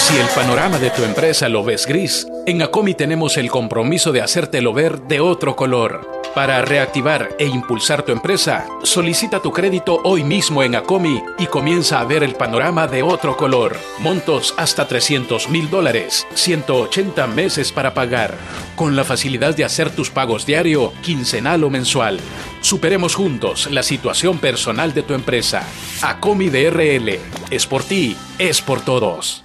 Si 0.00 0.16
el 0.16 0.26
panorama 0.34 0.78
de 0.78 0.90
tu 0.90 1.04
empresa 1.04 1.48
lo 1.48 1.62
ves 1.62 1.86
gris, 1.86 2.26
en 2.46 2.62
Acomi 2.62 2.94
tenemos 2.94 3.36
el 3.36 3.48
compromiso 3.48 4.10
de 4.10 4.22
hacértelo 4.22 4.72
ver 4.72 5.02
de 5.02 5.20
otro 5.20 5.54
color. 5.54 6.20
Para 6.34 6.62
reactivar 6.62 7.30
e 7.38 7.46
impulsar 7.46 8.02
tu 8.02 8.10
empresa, 8.10 8.66
solicita 8.82 9.40
tu 9.40 9.52
crédito 9.52 10.00
hoy 10.04 10.24
mismo 10.24 10.62
en 10.62 10.74
Acomi 10.74 11.22
y 11.38 11.46
comienza 11.46 12.00
a 12.00 12.04
ver 12.04 12.22
el 12.22 12.34
panorama 12.34 12.86
de 12.86 13.02
otro 13.02 13.36
color. 13.36 13.76
Montos 13.98 14.54
hasta 14.56 14.88
300 14.88 15.48
mil 15.48 15.68
dólares, 15.70 16.26
180 16.34 17.26
meses 17.28 17.70
para 17.70 17.94
pagar, 17.94 18.34
con 18.76 18.96
la 18.96 19.04
facilidad 19.04 19.54
de 19.54 19.64
hacer 19.64 19.90
tus 19.90 20.10
pagos 20.10 20.46
diario, 20.46 20.92
quincenal 21.02 21.62
o 21.62 21.70
mensual. 21.70 22.18
Superemos 22.62 23.14
juntos 23.14 23.68
la 23.70 23.82
situación 23.82 24.38
personal 24.38 24.94
de 24.94 25.02
tu 25.02 25.14
empresa. 25.14 25.62
Acomi 26.02 26.48
DRL, 26.48 27.18
es 27.50 27.66
por 27.66 27.82
ti, 27.84 28.16
es 28.38 28.60
por 28.60 28.80
todos. 28.80 29.44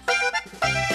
Bye. 0.66 0.95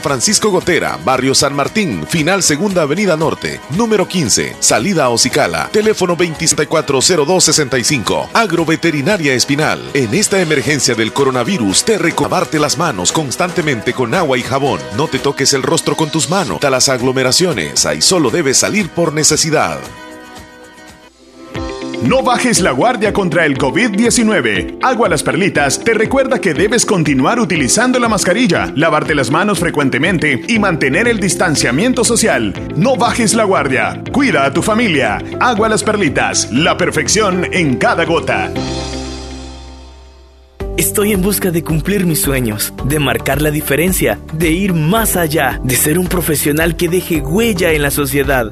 Francisco. 0.01 0.51
Gotera, 0.51 0.99
Barrio 1.05 1.33
San 1.33 1.53
Martín, 1.53 2.05
Final 2.07 2.43
Segunda 2.43 2.81
Avenida 2.81 3.15
Norte, 3.15 3.61
número 3.69 4.07
15, 4.07 4.57
salida 4.59 5.05
a 5.05 5.09
Ocicala, 5.09 5.69
teléfono 5.71 6.15
240265, 6.15 8.29
Agroveterinaria 8.33 9.33
Espinal. 9.33 9.81
En 9.93 10.13
esta 10.13 10.41
emergencia 10.41 10.95
del 10.95 11.13
coronavirus, 11.13 11.85
te 11.85 11.97
recobarte 11.97 12.59
las 12.59 12.77
manos 12.77 13.11
constantemente 13.11 13.93
con 13.93 14.13
agua 14.13 14.37
y 14.37 14.41
jabón. 14.41 14.79
No 14.97 15.07
te 15.07 15.19
toques 15.19 15.53
el 15.53 15.63
rostro 15.63 15.95
con 15.95 16.09
tus 16.09 16.29
manos. 16.29 16.59
Las 16.71 16.87
aglomeraciones, 16.87 17.85
ahí 17.85 18.01
solo 18.01 18.29
debes 18.29 18.57
salir 18.57 18.89
por 18.89 19.11
necesidad. 19.11 19.77
No 22.01 22.23
bajes 22.23 22.61
la 22.61 22.71
guardia 22.71 23.13
contra 23.13 23.45
el 23.45 23.59
COVID-19. 23.59 24.79
Agua 24.81 25.07
Las 25.07 25.21
Perlitas 25.21 25.83
te 25.83 25.93
recuerda 25.93 26.41
que 26.41 26.55
debes 26.55 26.83
continuar 26.83 27.39
utilizando 27.39 27.99
la 27.99 28.09
mascarilla, 28.09 28.73
lavarte 28.75 29.13
las 29.13 29.29
manos 29.29 29.59
frecuentemente 29.59 30.41
y 30.47 30.57
mantener 30.57 31.07
el 31.07 31.19
distanciamiento 31.19 32.03
social. 32.03 32.55
No 32.75 32.95
bajes 32.95 33.35
la 33.35 33.43
guardia. 33.43 34.01
Cuida 34.11 34.45
a 34.45 34.53
tu 34.53 34.63
familia. 34.63 35.19
Agua 35.39 35.69
Las 35.69 35.83
Perlitas, 35.83 36.51
la 36.51 36.75
perfección 36.75 37.45
en 37.53 37.77
cada 37.77 38.03
gota. 38.05 38.51
Estoy 40.77 41.11
en 41.11 41.21
busca 41.21 41.51
de 41.51 41.63
cumplir 41.63 42.07
mis 42.07 42.23
sueños, 42.23 42.73
de 42.85 42.97
marcar 42.97 43.43
la 43.43 43.51
diferencia, 43.51 44.17
de 44.33 44.49
ir 44.49 44.73
más 44.73 45.15
allá, 45.15 45.61
de 45.63 45.75
ser 45.75 45.99
un 45.99 46.07
profesional 46.07 46.75
que 46.75 46.89
deje 46.89 47.21
huella 47.21 47.73
en 47.73 47.83
la 47.83 47.91
sociedad. 47.91 48.51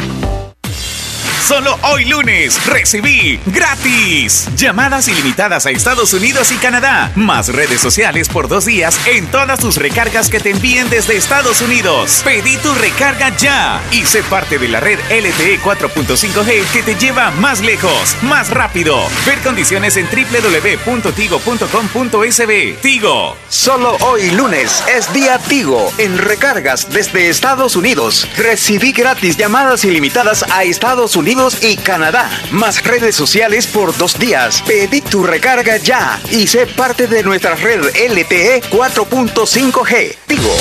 Solo 1.51 1.75
hoy 1.91 2.05
lunes 2.05 2.65
recibí 2.65 3.37
gratis 3.47 4.47
llamadas 4.55 5.09
ilimitadas 5.09 5.65
a 5.65 5.71
Estados 5.71 6.13
Unidos 6.13 6.49
y 6.53 6.55
Canadá, 6.55 7.11
más 7.15 7.49
redes 7.49 7.81
sociales 7.81 8.29
por 8.29 8.47
dos 8.47 8.63
días 8.63 8.97
en 9.05 9.27
todas 9.27 9.59
tus 9.59 9.75
recargas 9.75 10.29
que 10.29 10.39
te 10.39 10.51
envíen 10.51 10.89
desde 10.89 11.17
Estados 11.17 11.59
Unidos. 11.59 12.21
Pedí 12.23 12.55
tu 12.55 12.73
recarga 12.75 13.35
ya 13.35 13.81
y 13.91 14.05
sé 14.05 14.23
parte 14.23 14.59
de 14.59 14.69
la 14.69 14.79
red 14.79 14.97
LTE 15.09 15.59
4.5G 15.59 16.63
que 16.71 16.83
te 16.83 16.95
lleva 16.95 17.31
más 17.31 17.59
lejos, 17.59 18.15
más 18.21 18.49
rápido. 18.49 18.95
Ver 19.25 19.39
condiciones 19.39 19.97
en 19.97 20.07
www.tigo.com.sb. 20.07 22.81
Tigo. 22.81 23.35
Solo 23.49 23.97
hoy 23.97 24.31
lunes 24.31 24.81
es 24.87 25.11
día 25.11 25.37
Tigo 25.37 25.91
en 25.97 26.17
recargas 26.17 26.89
desde 26.89 27.27
Estados 27.27 27.75
Unidos. 27.75 28.25
Recibí 28.37 28.93
gratis 28.93 29.35
llamadas 29.35 29.83
ilimitadas 29.83 30.45
a 30.49 30.63
Estados 30.63 31.17
Unidos 31.17 31.40
y 31.61 31.75
Canadá, 31.75 32.29
más 32.51 32.83
redes 32.83 33.15
sociales 33.15 33.65
por 33.65 33.97
dos 33.97 34.19
días. 34.19 34.61
Pedí 34.61 35.01
tu 35.01 35.23
recarga 35.23 35.77
ya 35.77 36.21
y 36.29 36.45
sé 36.45 36.67
parte 36.67 37.07
de 37.07 37.23
nuestra 37.23 37.55
red 37.55 37.81
LTE 37.81 38.61
4.5G. 38.69 40.15
Tigo. 40.27 40.55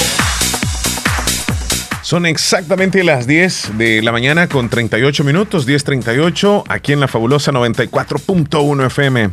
Son 2.01 2.25
exactamente 2.25 3.05
las 3.05 3.27
10 3.27 3.77
de 3.77 4.01
la 4.01 4.11
mañana 4.11 4.49
con 4.49 4.71
38 4.71 5.23
minutos, 5.23 5.69
10.38, 5.69 6.65
aquí 6.69 6.95
en 6.95 7.01
la 7.01 7.09
fabulosa 7.09 7.53
94.1 7.53 8.87
FM. 8.87 9.31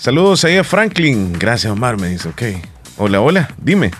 Saludos 0.00 0.44
ahí 0.44 0.56
a 0.56 0.64
Franklin. 0.64 1.34
Gracias, 1.34 1.72
Omar, 1.72 1.98
me 1.98 2.08
dice, 2.08 2.30
ok. 2.30 2.42
Hola, 2.98 3.20
hola, 3.20 3.48
dime. 3.58 3.92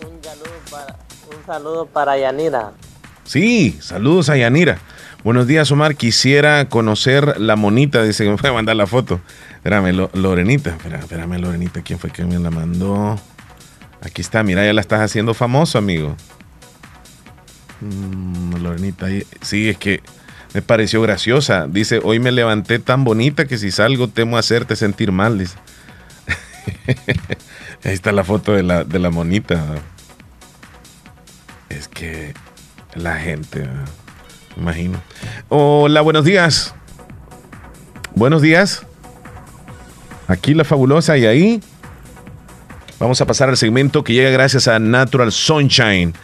Un, 0.00 0.20
saludo 0.20 0.50
para, 0.68 0.96
un 1.30 1.46
saludo 1.46 1.86
para 1.86 2.18
Yanira. 2.18 2.72
Sí, 3.22 3.78
saludos 3.80 4.30
a 4.30 4.36
Yanira. 4.36 4.80
Buenos 5.24 5.46
días, 5.46 5.72
Omar. 5.72 5.96
Quisiera 5.96 6.68
conocer 6.68 7.40
la 7.40 7.56
monita. 7.56 8.02
Dice 8.02 8.24
que 8.24 8.30
me 8.30 8.36
fue 8.36 8.50
a 8.50 8.52
mandar 8.52 8.76
la 8.76 8.86
foto. 8.86 9.22
Espérame, 9.54 10.08
Lorenita. 10.12 10.76
Espérame, 11.00 11.38
Lorenita. 11.38 11.80
¿Quién 11.80 11.98
fue 11.98 12.10
que 12.10 12.26
me 12.26 12.38
la 12.38 12.50
mandó? 12.50 13.18
Aquí 14.02 14.20
está, 14.20 14.42
mira, 14.42 14.66
ya 14.66 14.74
la 14.74 14.82
estás 14.82 15.00
haciendo 15.00 15.32
famoso, 15.32 15.78
amigo. 15.78 16.14
Mm, 17.80 18.56
Lorenita, 18.56 19.06
sí, 19.40 19.70
es 19.70 19.78
que 19.78 20.02
me 20.52 20.60
pareció 20.60 21.00
graciosa. 21.00 21.68
Dice, 21.68 22.00
hoy 22.04 22.18
me 22.18 22.30
levanté 22.30 22.78
tan 22.78 23.04
bonita 23.04 23.46
que 23.46 23.56
si 23.56 23.70
salgo 23.70 24.08
temo 24.08 24.36
hacerte 24.36 24.76
sentir 24.76 25.10
mal. 25.10 25.38
Dice. 25.38 25.56
Ahí 27.82 27.94
está 27.94 28.12
la 28.12 28.24
foto 28.24 28.52
de 28.52 28.62
la, 28.62 28.84
de 28.84 28.98
la 28.98 29.08
monita. 29.08 29.64
Es 31.70 31.88
que 31.88 32.34
la 32.94 33.16
gente, 33.16 33.66
imagino. 34.56 35.00
Hola, 35.48 36.00
buenos 36.00 36.24
días. 36.24 36.74
Buenos 38.14 38.42
días. 38.42 38.86
Aquí 40.28 40.54
la 40.54 40.64
fabulosa 40.64 41.16
y 41.18 41.26
ahí. 41.26 41.60
Vamos 42.98 43.20
a 43.20 43.26
pasar 43.26 43.48
al 43.48 43.56
segmento 43.56 44.04
que 44.04 44.12
llega 44.12 44.30
gracias 44.30 44.68
a 44.68 44.78
Natural 44.78 45.32
Sunshine. 45.32 46.14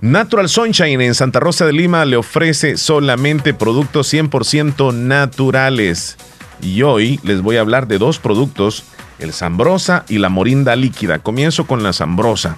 Natural 0.00 0.48
Sunshine 0.48 1.00
en 1.02 1.14
Santa 1.14 1.40
Rosa 1.40 1.66
de 1.66 1.72
Lima 1.72 2.04
le 2.06 2.16
ofrece 2.16 2.78
solamente 2.78 3.52
productos 3.52 4.12
100% 4.14 4.94
naturales. 4.94 6.16
Y 6.62 6.82
hoy 6.82 7.20
les 7.22 7.42
voy 7.42 7.56
a 7.56 7.60
hablar 7.60 7.86
de 7.86 7.98
dos 7.98 8.18
productos, 8.18 8.84
el 9.18 9.32
Zambrosa 9.32 10.04
y 10.08 10.18
la 10.18 10.28
Morinda 10.30 10.76
líquida. 10.76 11.18
Comienzo 11.18 11.66
con 11.66 11.82
la 11.82 11.92
Zambrosa. 11.92 12.56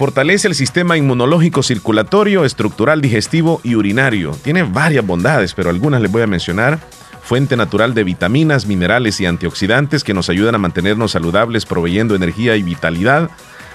Fortalece 0.00 0.48
el 0.48 0.54
sistema 0.54 0.96
inmunológico 0.96 1.62
circulatorio, 1.62 2.46
estructural, 2.46 3.02
digestivo 3.02 3.60
y 3.62 3.74
urinario. 3.74 4.30
Tiene 4.42 4.62
varias 4.62 5.06
bondades, 5.06 5.52
pero 5.52 5.68
algunas 5.68 6.00
les 6.00 6.10
voy 6.10 6.22
a 6.22 6.26
mencionar. 6.26 6.78
Fuente 7.22 7.54
natural 7.54 7.92
de 7.92 8.02
vitaminas, 8.02 8.64
minerales 8.64 9.20
y 9.20 9.26
antioxidantes 9.26 10.02
que 10.02 10.14
nos 10.14 10.30
ayudan 10.30 10.54
a 10.54 10.58
mantenernos 10.58 11.10
saludables, 11.10 11.66
proveyendo 11.66 12.14
energía 12.14 12.56
y 12.56 12.62
vitalidad. 12.62 13.28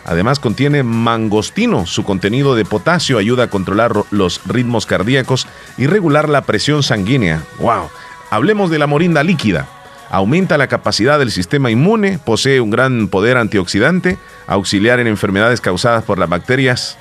Además 0.04 0.40
contiene 0.40 0.82
mangostino. 0.82 1.86
Su 1.86 2.04
contenido 2.04 2.56
de 2.56 2.66
potasio 2.66 3.20
ayuda 3.20 3.44
a 3.44 3.50
controlar 3.52 3.94
los 4.10 4.42
ritmos 4.48 4.88
cardíacos 4.88 5.46
y 5.78 5.86
regular 5.86 6.28
la 6.28 6.42
presión 6.42 6.82
sanguínea. 6.82 7.44
¡Wow! 7.60 7.92
Hablemos 8.32 8.72
de 8.72 8.80
la 8.80 8.88
morinda 8.88 9.22
líquida 9.22 9.70
aumenta 10.10 10.58
la 10.58 10.68
capacidad 10.68 11.20
del 11.20 11.32
sistema 11.32 11.72
inmune, 11.72 12.20
posee 12.24 12.62
un 12.62 12.70
gran 12.70 13.08
poder 13.08 13.38
antioxidante, 13.38 14.18
auxiliar 14.48 15.00
en 15.00 15.08
enfermedades 15.08 15.62
causadas 15.62 16.04
por 16.04 16.20
las 16.20 16.30
bacterias, 16.30 16.98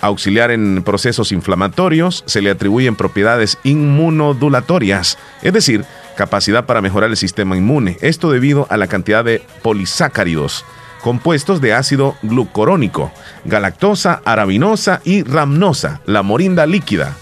auxiliar 0.00 0.50
en 0.50 0.82
procesos 0.82 1.32
inflamatorios, 1.32 2.24
se 2.26 2.40
le 2.40 2.50
atribuyen 2.50 2.96
propiedades 2.96 3.58
inmunodulatorias, 3.64 5.18
es 5.42 5.52
decir, 5.52 5.84
capacidad 6.16 6.66
para 6.66 6.80
mejorar 6.80 7.10
el 7.10 7.16
sistema 7.16 7.56
inmune. 7.56 7.98
Esto 8.00 8.30
debido 8.30 8.66
a 8.70 8.76
la 8.76 8.86
cantidad 8.86 9.24
de 9.24 9.42
polisacáridos 9.62 10.64
compuestos 11.00 11.60
de 11.60 11.72
ácido 11.72 12.16
glucorónico, 12.22 13.10
galactosa, 13.44 14.20
arabinosa 14.24 15.00
y 15.04 15.22
ramnosa, 15.22 16.00
la 16.06 16.22
morinda 16.22 16.66
líquida 16.66 17.16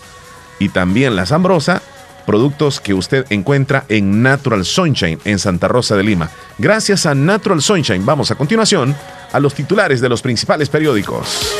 y 0.59 0.69
también 0.69 1.17
la 1.17 1.27
zambrosa 1.27 1.83
productos 2.29 2.79
que 2.79 2.93
usted 2.93 3.25
encuentra 3.31 3.87
en 3.89 4.23
Natural 4.23 4.67
Sunshine 4.67 5.19
en 5.25 5.39
Santa 5.39 5.67
Rosa 5.67 5.97
de 5.97 6.03
Lima. 6.03 6.29
Gracias 6.59 7.07
a 7.07 7.15
Natural 7.15 7.63
Sunshine, 7.63 8.05
vamos 8.05 8.31
a 8.31 8.35
continuación 8.35 8.95
a 9.33 9.41
los 9.41 9.55
titulares 9.55 10.03
de 10.03 10.11
los 10.11 10.21
principales 10.21 10.69
periódicos. 10.69 11.57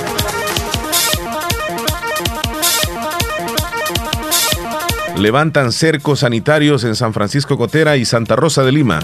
Levantan 5.17 5.73
cercos 5.73 6.19
sanitarios 6.19 6.85
en 6.85 6.97
San 6.97 7.15
Francisco 7.15 7.57
Cotera 7.57 7.97
y 7.97 8.05
Santa 8.05 8.37
Rosa 8.37 8.63
de 8.63 8.73
Lima. 8.73 8.99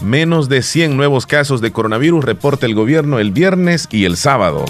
Menos 0.00 0.48
de 0.48 0.62
100 0.62 0.96
nuevos 0.96 1.26
casos 1.26 1.60
de 1.60 1.72
coronavirus 1.72 2.24
reporta 2.24 2.64
el 2.64 2.74
gobierno 2.74 3.18
el 3.18 3.32
viernes 3.32 3.86
y 3.90 4.06
el 4.06 4.16
sábado. 4.16 4.64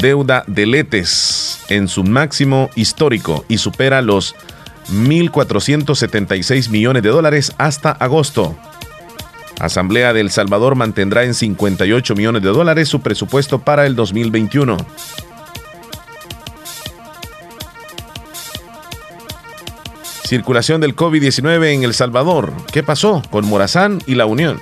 Deuda 0.00 0.42
de 0.46 0.64
Letes 0.64 1.31
en 1.68 1.88
su 1.88 2.04
máximo 2.04 2.70
histórico 2.74 3.44
y 3.48 3.58
supera 3.58 4.02
los 4.02 4.34
1.476 4.88 6.68
millones 6.70 7.02
de 7.02 7.08
dólares 7.10 7.52
hasta 7.58 7.92
agosto. 7.92 8.56
Asamblea 9.60 10.12
de 10.12 10.20
El 10.20 10.30
Salvador 10.30 10.74
mantendrá 10.74 11.24
en 11.24 11.34
58 11.34 12.14
millones 12.14 12.42
de 12.42 12.48
dólares 12.48 12.88
su 12.88 13.00
presupuesto 13.00 13.60
para 13.60 13.86
el 13.86 13.94
2021. 13.94 14.76
Circulación 20.24 20.80
del 20.80 20.96
COVID-19 20.96 21.74
en 21.74 21.82
El 21.84 21.94
Salvador. 21.94 22.52
¿Qué 22.72 22.82
pasó 22.82 23.22
con 23.30 23.46
Morazán 23.46 24.02
y 24.06 24.14
la 24.14 24.24
Unión? 24.24 24.58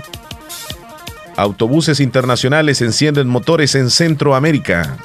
Autobuses 1.36 2.00
internacionales 2.00 2.82
encienden 2.82 3.28
motores 3.28 3.74
en 3.76 3.88
Centroamérica. 3.88 4.98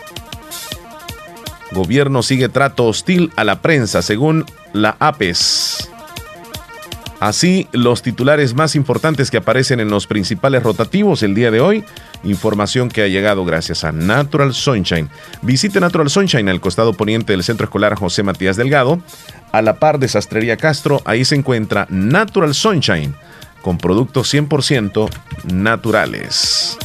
Gobierno 1.72 2.24
sigue 2.24 2.50
trato 2.50 2.86
hostil 2.86 3.32
a 3.36 3.44
la 3.44 3.62
prensa, 3.62 4.02
según 4.02 4.46
la 4.74 4.96
APES. 5.00 5.90
Así, 7.20 7.68
los 7.72 8.02
titulares 8.02 8.54
más 8.54 8.76
importantes 8.76 9.32
que 9.32 9.38
aparecen 9.38 9.80
en 9.80 9.90
los 9.90 10.06
principales 10.06 10.62
rotativos 10.64 11.24
el 11.24 11.34
día 11.34 11.50
de 11.50 11.62
hoy, 11.62 11.84
información 12.24 12.90
que 12.90 13.04
ha 13.04 13.08
llegado 13.08 13.46
gracias 13.46 13.84
a 13.84 13.92
Natural 13.92 14.54
Sunshine. 14.54 15.10
Visite 15.42 15.80
Natural 15.80 16.10
Sunshine 16.10 16.50
al 16.50 16.62
costado 16.62 16.94
poniente 16.94 17.34
del 17.34 17.44
Centro 17.44 17.66
Escolar 17.66 17.96
José 17.96 18.22
Matías 18.22 18.58
Delgado, 18.58 19.00
a 19.52 19.62
la 19.62 19.80
par 19.80 19.98
de 19.98 20.08
Sastrería 20.08 20.58
Castro, 20.58 21.02
ahí 21.06 21.24
se 21.24 21.36
encuentra 21.36 21.88
Natural 21.90 22.54
Sunshine, 22.54 23.16
con 23.62 23.78
productos 23.78 24.32
100% 24.34 25.10
naturales. 25.52 26.78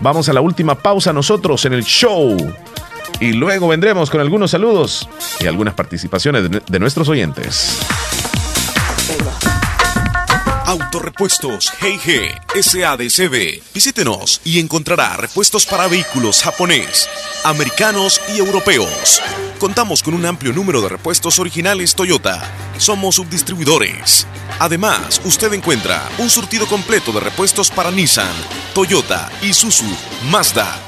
Vamos 0.00 0.28
a 0.28 0.32
la 0.32 0.40
última 0.40 0.76
pausa 0.76 1.12
nosotros 1.12 1.64
en 1.64 1.72
el 1.72 1.84
show 1.84 2.36
y 3.20 3.32
luego 3.32 3.68
vendremos 3.68 4.10
con 4.10 4.20
algunos 4.20 4.50
saludos 4.50 5.08
y 5.40 5.46
algunas 5.46 5.74
participaciones 5.74 6.50
de, 6.50 6.78
nuestros 6.78 7.08
oyentes. 7.08 7.78
Autorepuestos 10.66 11.72
G&G 11.78 12.62
SADCB. 12.62 13.62
Visítenos 13.74 14.40
y 14.44 14.58
encontrará 14.58 15.16
repuestos 15.16 15.66
para 15.66 15.86
vehículos 15.88 16.42
japonés, 16.42 17.08
americanos 17.44 18.20
y 18.34 18.38
europeos. 18.38 19.20
Contamos 19.58 20.02
con 20.02 20.14
un 20.14 20.26
amplio 20.26 20.52
número 20.52 20.80
de 20.80 20.88
repuestos 20.88 21.38
originales 21.38 21.94
Toyota. 21.94 22.42
Somos 22.78 23.16
subdistribuidores. 23.16 24.26
Además, 24.58 25.20
usted 25.24 25.52
encuentra 25.52 26.08
un 26.18 26.30
surtido 26.30 26.66
completo 26.66 27.12
de 27.12 27.20
repuestos 27.20 27.70
para 27.70 27.90
Nissan, 27.90 28.34
Toyota, 28.74 29.30
Isuzu, 29.42 29.84
Mazda, 30.30 30.80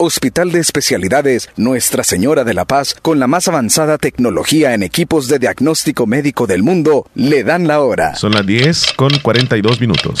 Hospital 0.00 0.52
de 0.52 0.60
Especialidades 0.60 1.50
Nuestra 1.56 2.04
Señora 2.04 2.44
de 2.44 2.54
la 2.54 2.64
Paz, 2.64 2.94
con 3.02 3.18
la 3.18 3.26
más 3.26 3.48
avanzada 3.48 3.98
tecnología 3.98 4.72
en 4.72 4.84
equipos 4.84 5.26
de 5.26 5.40
diagnóstico 5.40 6.06
médico 6.06 6.46
del 6.46 6.62
mundo, 6.62 7.06
le 7.16 7.42
dan 7.42 7.66
la 7.66 7.80
hora. 7.80 8.14
Son 8.14 8.32
las 8.32 8.46
10 8.46 8.92
con 8.92 9.10
42 9.18 9.80
minutos. 9.80 10.20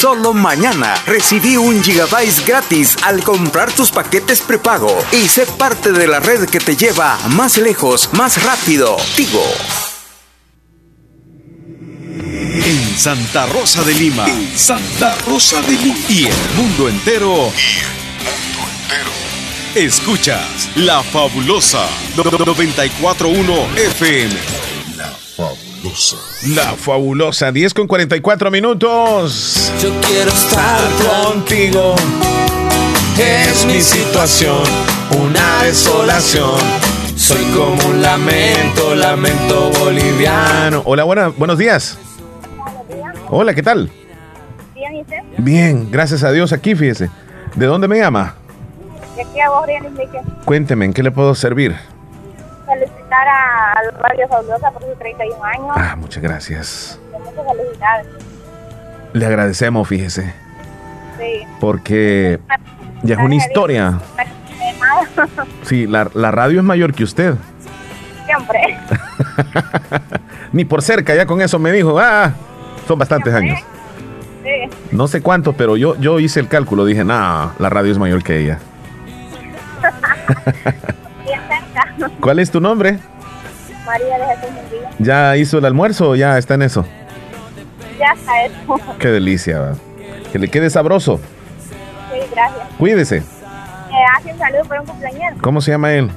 Solo 0.00 0.32
mañana 0.32 0.94
recibí 1.04 1.58
un 1.58 1.82
gigabyte 1.82 2.46
gratis 2.46 2.96
al 3.02 3.22
comprar 3.22 3.70
tus 3.70 3.90
paquetes 3.90 4.40
prepago 4.40 4.96
y 5.12 5.28
sé 5.28 5.44
parte 5.44 5.92
de 5.92 6.06
la 6.06 6.20
red 6.20 6.48
que 6.48 6.58
te 6.58 6.74
lleva 6.74 7.18
más 7.28 7.58
lejos, 7.58 8.08
más 8.14 8.42
rápido. 8.42 8.96
Tigo. 9.14 9.44
En 12.64 12.96
Santa 12.96 13.44
Rosa 13.44 13.82
de 13.82 13.92
Lima. 13.92 14.24
Santa 14.56 15.14
Rosa 15.28 15.60
de 15.60 15.72
Lima. 15.72 15.98
Y 16.08 16.24
el 16.24 16.50
mundo 16.56 16.88
entero. 16.88 17.52
Y 17.54 17.80
el 17.80 17.92
mundo 18.56 18.72
entero. 18.80 19.10
Escuchas 19.74 20.70
La 20.76 21.02
Fabulosa 21.02 21.86
941 22.16 23.76
FM. 23.76 24.34
La 24.96 25.10
Fabulosa. 25.36 25.69
La 25.82 26.74
fabulosa, 26.76 27.50
10 27.50 27.72
con 27.72 27.86
44 27.86 28.50
minutos. 28.50 29.72
Yo 29.80 29.88
quiero 30.02 30.30
estar 30.30 30.78
contigo. 30.98 31.94
Es 33.18 33.64
mi 33.64 33.80
situación, 33.80 34.62
una 35.18 35.62
desolación. 35.62 36.60
Soy 37.16 37.42
como 37.56 37.82
un 37.88 38.02
lamento, 38.02 38.94
lamento 38.94 39.70
boliviano. 39.78 40.82
Hola, 40.84 41.04
buenos 41.04 41.56
días. 41.56 41.98
Hola, 43.30 43.54
¿qué 43.54 43.62
tal? 43.62 43.90
Bien, 44.74 44.96
¿y 44.96 45.00
usted? 45.00 45.16
Bien, 45.38 45.90
gracias 45.90 46.22
a 46.24 46.30
Dios 46.30 46.52
aquí, 46.52 46.74
fíjese. 46.74 47.08
¿De 47.54 47.64
dónde 47.64 47.88
me 47.88 47.98
llama? 47.98 48.34
De 49.16 49.22
aquí 49.22 49.40
a 49.40 50.44
Cuénteme, 50.44 50.84
¿en 50.84 50.92
qué 50.92 51.02
le 51.02 51.10
puedo 51.10 51.34
servir? 51.34 51.74
Felicitar 53.10 53.28
a 53.28 53.74
Radio 53.98 54.28
Fabulosa 54.28 54.70
por 54.70 54.82
sus 54.82 54.98
31 54.98 55.44
años. 55.44 55.70
Ah, 55.74 55.96
muchas 55.96 56.22
gracias. 56.22 57.00
Muchas 57.12 57.44
felicidades. 57.46 58.06
Le 59.12 59.26
agradecemos, 59.26 59.88
fíjese. 59.88 60.32
Sí. 61.18 61.46
Porque 61.60 62.38
ya 63.02 63.16
es 63.16 63.20
una 63.20 63.34
historia. 63.34 63.98
Sí, 65.64 65.86
la, 65.86 66.10
la 66.14 66.30
radio 66.30 66.60
es 66.60 66.64
mayor 66.64 66.94
que 66.94 67.04
usted. 67.04 67.34
Siempre. 68.24 68.78
Ni 70.52 70.64
por 70.64 70.82
cerca, 70.82 71.14
ya 71.14 71.26
con 71.26 71.40
eso 71.40 71.58
me 71.58 71.72
dijo, 71.72 71.98
ah, 71.98 72.32
son 72.86 72.98
bastantes 72.98 73.34
años. 73.34 73.58
Sí. 74.42 74.70
No 74.92 75.06
sé 75.08 75.20
cuántos, 75.20 75.54
pero 75.54 75.76
yo, 75.76 75.96
yo 75.96 76.18
hice 76.18 76.40
el 76.40 76.48
cálculo, 76.48 76.84
dije, 76.84 77.04
nah, 77.04 77.50
la 77.58 77.68
radio 77.68 77.92
es 77.92 77.98
mayor 77.98 78.22
que 78.22 78.38
ella. 78.38 78.58
¿Cuál 82.20 82.38
es 82.38 82.50
tu 82.50 82.60
nombre? 82.60 82.98
María 83.86 84.18
de 84.18 84.24
Jesús 84.36 84.50
Munguía. 84.54 84.90
¿Ya 84.98 85.36
hizo 85.36 85.58
el 85.58 85.64
almuerzo 85.64 86.10
o 86.10 86.14
ya 86.16 86.38
está 86.38 86.54
en 86.54 86.62
eso? 86.62 86.84
Ya 87.98 88.12
está 88.12 88.44
eso. 88.44 88.80
Qué 88.98 89.08
delicia, 89.08 89.74
Que 90.32 90.38
le 90.38 90.48
quede 90.48 90.70
sabroso. 90.70 91.20
Sí, 92.12 92.18
gracias. 92.32 92.68
Cuídese. 92.78 93.16
Eh, 93.18 94.04
hace 94.16 94.32
un 94.32 94.38
saludo 94.38 94.64
por 94.64 94.80
un 94.80 94.86
cumpleaños. 94.86 95.40
¿Cómo 95.42 95.60
se 95.60 95.72
llama 95.72 95.92
él? 95.92 96.10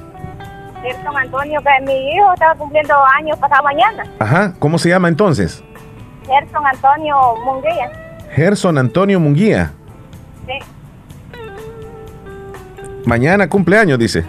Gerson 0.82 1.16
Antonio, 1.16 1.60
que 1.62 1.84
mi 1.84 2.14
hijo 2.14 2.32
estaba 2.34 2.54
cumpliendo 2.54 2.94
años 3.18 3.38
pasado 3.38 3.62
mañana. 3.64 4.04
Ajá, 4.18 4.52
¿cómo 4.58 4.78
se 4.78 4.90
llama 4.90 5.08
entonces? 5.08 5.62
Gerson 6.26 6.66
Antonio 6.66 7.16
Munguía. 7.44 7.90
Gerson 8.34 8.78
Antonio 8.78 9.18
Munguía. 9.18 9.72
Sí. 10.46 10.58
Mañana 13.04 13.48
cumpleaños, 13.48 13.98
dice. 13.98 14.24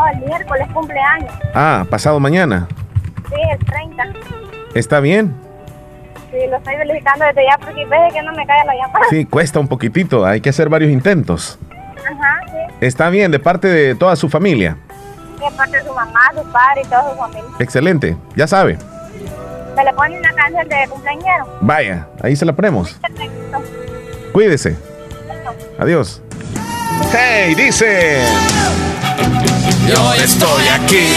No, 0.00 0.08
el 0.08 0.26
miércoles 0.26 0.66
cumpleaños. 0.72 1.30
Ah, 1.54 1.84
pasado 1.90 2.18
mañana. 2.20 2.66
Sí, 3.28 3.34
el 3.50 3.58
30. 3.58 4.04
¿Está 4.74 5.00
bien? 5.00 5.34
Sí, 6.30 6.38
lo 6.48 6.56
estoy 6.56 6.76
felicitando 6.76 7.24
desde 7.26 7.44
ya 7.44 7.58
porque 7.58 7.84
veces 7.84 8.14
que 8.14 8.22
no 8.22 8.32
me 8.32 8.46
cae 8.46 8.64
la 8.64 8.74
llamada. 8.74 9.04
Sí, 9.10 9.24
cuesta 9.26 9.60
un 9.60 9.68
poquitito, 9.68 10.24
hay 10.24 10.40
que 10.40 10.48
hacer 10.48 10.68
varios 10.68 10.90
intentos. 10.90 11.58
Ajá, 11.98 12.40
sí. 12.46 12.74
Está 12.80 13.10
bien, 13.10 13.30
de 13.30 13.38
parte 13.38 13.68
de 13.68 13.94
toda 13.94 14.16
su 14.16 14.28
familia. 14.28 14.78
De 15.38 15.56
parte 15.56 15.76
de 15.76 15.84
su 15.84 15.92
mamá, 15.92 16.20
su 16.34 16.50
padre 16.50 16.82
y 16.82 16.86
toda 16.86 17.10
su 17.10 17.16
familia. 17.18 17.50
Excelente, 17.58 18.16
ya 18.36 18.46
sabe. 18.46 18.78
¿Se 19.76 19.84
le 19.84 19.92
pone 19.92 20.18
una 20.18 20.32
canción 20.32 20.68
de 20.68 20.88
cumpleañero? 20.88 21.58
Vaya, 21.60 22.06
ahí 22.22 22.36
se 22.36 22.46
la 22.46 22.52
ponemos. 22.54 22.98
Cuídese. 24.32 24.78
Adiós. 25.78 26.22
Hey, 27.12 27.54
dice. 27.54 28.24
Yo 29.90 30.14
estoy 30.14 30.68
aquí. 30.68 31.04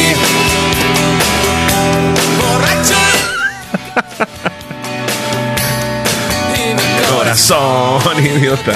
Corazón, 7.15 8.25
idiota. 8.25 8.73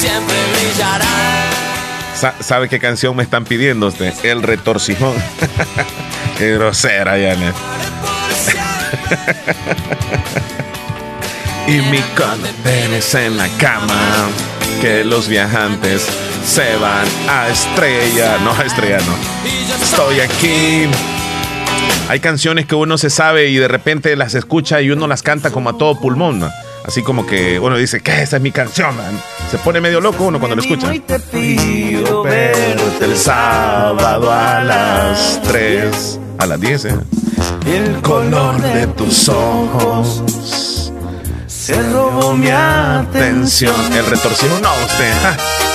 Siempre 0.00 0.36
brillará. 0.52 1.06
¿Sabe 2.40 2.68
qué 2.68 2.78
canción 2.78 3.16
me 3.16 3.22
están 3.22 3.44
pidiendo 3.44 3.86
usted? 3.86 4.12
El 4.22 4.42
retorcijón. 4.42 5.14
qué 6.38 6.52
grosera, 6.52 7.12
Janet. 7.12 7.54
y 11.66 11.80
mi 11.90 12.00
condenes 12.14 13.14
en 13.14 13.38
la 13.38 13.48
cama. 13.58 14.28
Que 14.82 15.04
los 15.04 15.26
viajantes 15.26 16.06
se 16.46 16.76
van 16.76 17.06
a 17.28 17.48
estrella. 17.48 18.38
No, 18.38 18.52
a 18.52 18.62
estrella 18.62 18.98
no. 18.98 19.84
Estoy 19.84 20.20
aquí. 20.20 20.88
Hay 22.08 22.20
canciones 22.20 22.66
que 22.66 22.74
uno 22.76 22.96
se 22.98 23.10
sabe 23.10 23.48
y 23.48 23.56
de 23.56 23.68
repente 23.68 24.14
las 24.16 24.34
escucha 24.34 24.80
y 24.80 24.90
uno 24.90 25.06
las 25.08 25.22
canta 25.22 25.50
como 25.50 25.70
a 25.70 25.78
todo 25.78 25.98
pulmón. 26.00 26.48
Así 26.84 27.02
como 27.02 27.26
que 27.26 27.58
uno 27.58 27.76
dice, 27.76 28.00
que 28.00 28.22
esa 28.22 28.36
es 28.36 28.42
mi 28.42 28.52
canción, 28.52 28.94
Se 29.50 29.58
pone 29.58 29.80
medio 29.80 30.00
loco 30.00 30.24
uno 30.24 30.38
cuando 30.38 30.54
lo 30.54 30.62
escucha. 30.62 30.92
te 31.04 31.18
pido 31.18 32.22
verte 32.22 33.04
el 33.04 33.16
sábado 33.16 34.30
a 34.30 34.62
las 34.62 35.42
3, 35.42 36.20
a 36.38 36.46
las 36.46 36.60
10, 36.60 36.84
¿eh? 36.84 36.94
El 37.66 38.00
color 38.02 38.60
de 38.62 38.86
tus 38.86 39.28
ojos 39.28 40.92
se 41.48 41.82
robó 41.90 42.36
mi 42.36 42.50
atención. 42.50 43.74
El 43.92 44.06
retorcido 44.06 44.60
no, 44.60 44.70
usted. 44.84 45.65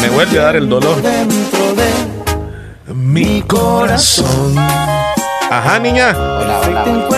Me 0.00 0.10
vuelve 0.10 0.38
a 0.38 0.42
dar 0.42 0.56
el 0.56 0.68
dolor. 0.68 1.00
Dentro 1.00 1.74
de 1.74 2.94
mi 2.94 3.42
corazón. 3.42 4.56
Ajá, 4.58 5.78
niña. 5.78 6.10
Hola, 6.10 6.60
hola. 6.60 7.08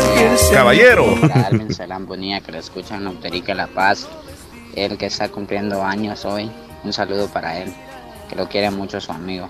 Caballero. 0.53 1.07
Carmen 1.33 1.73
Salam 1.75 2.07
Bonilla, 2.07 2.41
que 2.41 2.53
la 2.53 2.59
escuchan 2.59 3.03
en 3.03 3.09
Opterica 3.09 3.55
La 3.55 3.67
Paz. 3.67 4.07
él 4.75 4.97
que 4.99 5.07
está 5.07 5.29
cumpliendo 5.29 5.83
años 5.83 6.25
hoy. 6.25 6.51
Un 6.85 6.93
saludo 6.93 7.29
para 7.29 7.59
él, 7.59 7.73
que 8.29 8.37
lo 8.37 8.49
quiere 8.49 8.71
mucho 8.71 9.01
su 9.01 9.11
amigo. 9.13 9.49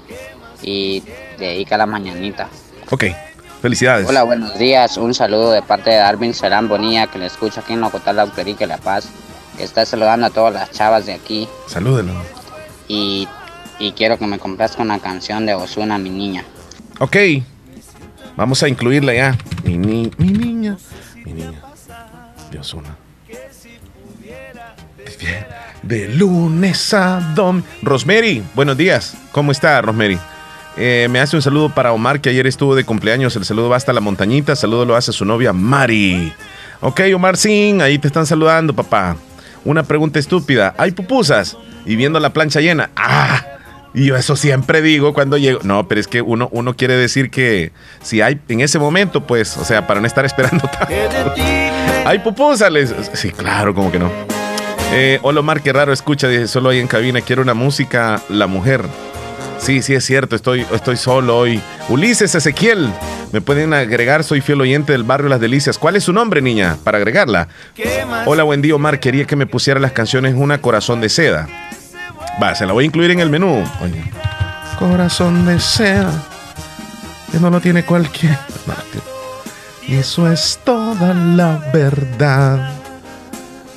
Y 0.62 1.02
dedica 1.38 1.76
la 1.76 1.86
mañanita. 1.86 2.48
Ok, 2.90 3.04
felicidades. 3.60 4.08
Hola, 4.08 4.22
buenos 4.22 4.58
días. 4.58 4.96
Un 4.96 5.12
saludo 5.14 5.50
de 5.50 5.62
parte 5.62 5.90
de 5.90 5.96
Darwin 5.96 6.32
Serán 6.32 6.68
Bonilla, 6.68 7.08
que 7.08 7.18
le 7.18 7.26
escucha 7.26 7.60
aquí 7.60 7.72
en 7.74 7.80
Locotal, 7.80 8.16
La 8.16 8.26
La 8.66 8.78
Paz. 8.78 9.08
Que 9.56 9.64
está 9.64 9.84
saludando 9.84 10.26
a 10.26 10.30
todas 10.30 10.52
las 10.52 10.70
chavas 10.70 11.06
de 11.06 11.14
aquí. 11.14 11.48
Salúdenlo. 11.66 12.35
Y, 12.88 13.28
quiero 13.96 14.18
que 14.18 14.26
me 14.26 14.38
complazca 14.38 14.82
una 14.82 14.98
canción 14.98 15.46
de 15.46 15.54
Osuna, 15.54 15.98
mi 15.98 16.10
niña. 16.10 16.44
Ok, 16.98 17.16
vamos 18.36 18.62
a 18.62 18.68
incluirla 18.68 19.14
ya. 19.14 19.36
Mi, 19.64 19.78
mi 19.78 20.10
niña, 20.18 20.76
mi 21.24 21.32
niña. 21.32 21.62
De 22.50 22.58
Osuna. 22.58 22.96
De 25.82 26.08
lunes 26.08 26.94
a 26.94 27.32
dom. 27.34 27.62
Rosemary, 27.82 28.42
buenos 28.54 28.76
días. 28.76 29.16
¿Cómo 29.32 29.52
está, 29.52 29.80
Rosemary? 29.82 30.18
Eh, 30.76 31.08
me 31.10 31.20
hace 31.20 31.36
un 31.36 31.42
saludo 31.42 31.70
para 31.70 31.92
Omar, 31.92 32.20
que 32.20 32.28
ayer 32.28 32.46
estuvo 32.46 32.74
de 32.74 32.84
cumpleaños. 32.84 33.34
El 33.36 33.44
saludo 33.44 33.68
va 33.68 33.76
hasta 33.76 33.92
la 33.92 34.00
montañita. 34.00 34.56
Saludo 34.56 34.84
lo 34.84 34.96
hace 34.96 35.12
su 35.12 35.24
novia 35.24 35.52
Mari. 35.52 36.32
Ok, 36.80 37.00
Omar 37.14 37.36
Sin, 37.36 37.80
ahí 37.80 37.98
te 37.98 38.08
están 38.08 38.26
saludando, 38.26 38.74
papá. 38.74 39.16
Una 39.66 39.82
pregunta 39.82 40.20
estúpida. 40.20 40.74
¿Hay 40.78 40.92
pupusas? 40.92 41.56
Y 41.84 41.96
viendo 41.96 42.20
la 42.20 42.32
plancha 42.32 42.60
llena. 42.60 42.90
¡Ah! 42.94 43.44
Y 43.92 44.06
yo 44.06 44.16
eso 44.16 44.36
siempre 44.36 44.80
digo 44.80 45.12
cuando 45.12 45.36
llego. 45.38 45.58
No, 45.64 45.88
pero 45.88 46.00
es 46.00 46.06
que 46.06 46.22
uno, 46.22 46.48
uno 46.52 46.76
quiere 46.76 46.94
decir 46.96 47.30
que 47.30 47.72
si 48.00 48.20
hay 48.20 48.40
en 48.48 48.60
ese 48.60 48.78
momento, 48.78 49.26
pues, 49.26 49.56
o 49.56 49.64
sea, 49.64 49.86
para 49.88 50.00
no 50.00 50.06
estar 50.06 50.24
esperando 50.24 50.68
tanto. 50.68 51.34
¿Hay 52.04 52.20
pupusas? 52.20 52.72
Sí, 53.14 53.32
claro, 53.32 53.74
como 53.74 53.90
que 53.90 53.98
no. 53.98 54.08
Eh, 54.92 55.18
hola 55.22 55.40
Omar, 55.40 55.60
qué 55.62 55.72
raro 55.72 55.92
escucha, 55.92 56.28
dice, 56.28 56.46
solo 56.46 56.68
ahí 56.68 56.78
en 56.78 56.86
cabina, 56.86 57.20
quiero 57.20 57.42
una 57.42 57.54
música, 57.54 58.22
La 58.28 58.46
Mujer. 58.46 58.82
Sí, 59.58 59.82
sí 59.82 59.94
es 59.94 60.04
cierto, 60.04 60.36
estoy, 60.36 60.66
estoy 60.72 60.96
solo 60.96 61.36
hoy. 61.36 61.60
Ulises 61.88 62.34
Ezequiel, 62.34 62.92
me 63.32 63.40
pueden 63.40 63.74
agregar, 63.74 64.22
soy 64.22 64.40
fiel 64.40 64.60
oyente 64.60 64.92
del 64.92 65.02
barrio 65.02 65.28
Las 65.28 65.40
Delicias. 65.40 65.78
¿Cuál 65.78 65.96
es 65.96 66.04
su 66.04 66.12
nombre, 66.12 66.40
niña? 66.40 66.76
Para 66.84 66.98
agregarla. 66.98 67.48
Hola, 68.26 68.44
buen 68.44 68.62
día, 68.62 68.74
Omar, 68.74 69.00
quería 69.00 69.24
que 69.24 69.36
me 69.36 69.46
pusiera 69.46 69.80
las 69.80 69.92
canciones 69.92 70.34
Una 70.36 70.60
Corazón 70.60 71.00
de 71.00 71.08
Seda. 71.08 71.48
Va, 72.42 72.54
se 72.54 72.66
la 72.66 72.72
voy 72.72 72.84
a 72.84 72.86
incluir 72.86 73.10
en 73.10 73.20
el 73.20 73.30
menú. 73.30 73.64
Corazón 74.78 75.46
de 75.46 75.58
seda, 75.58 76.12
que 77.32 77.40
no 77.40 77.48
lo 77.48 77.60
tiene 77.60 77.82
cualquier. 77.84 78.38
Y 79.88 79.94
eso 79.94 80.30
es 80.30 80.60
toda 80.64 81.14
la 81.14 81.70
verdad. 81.72 82.72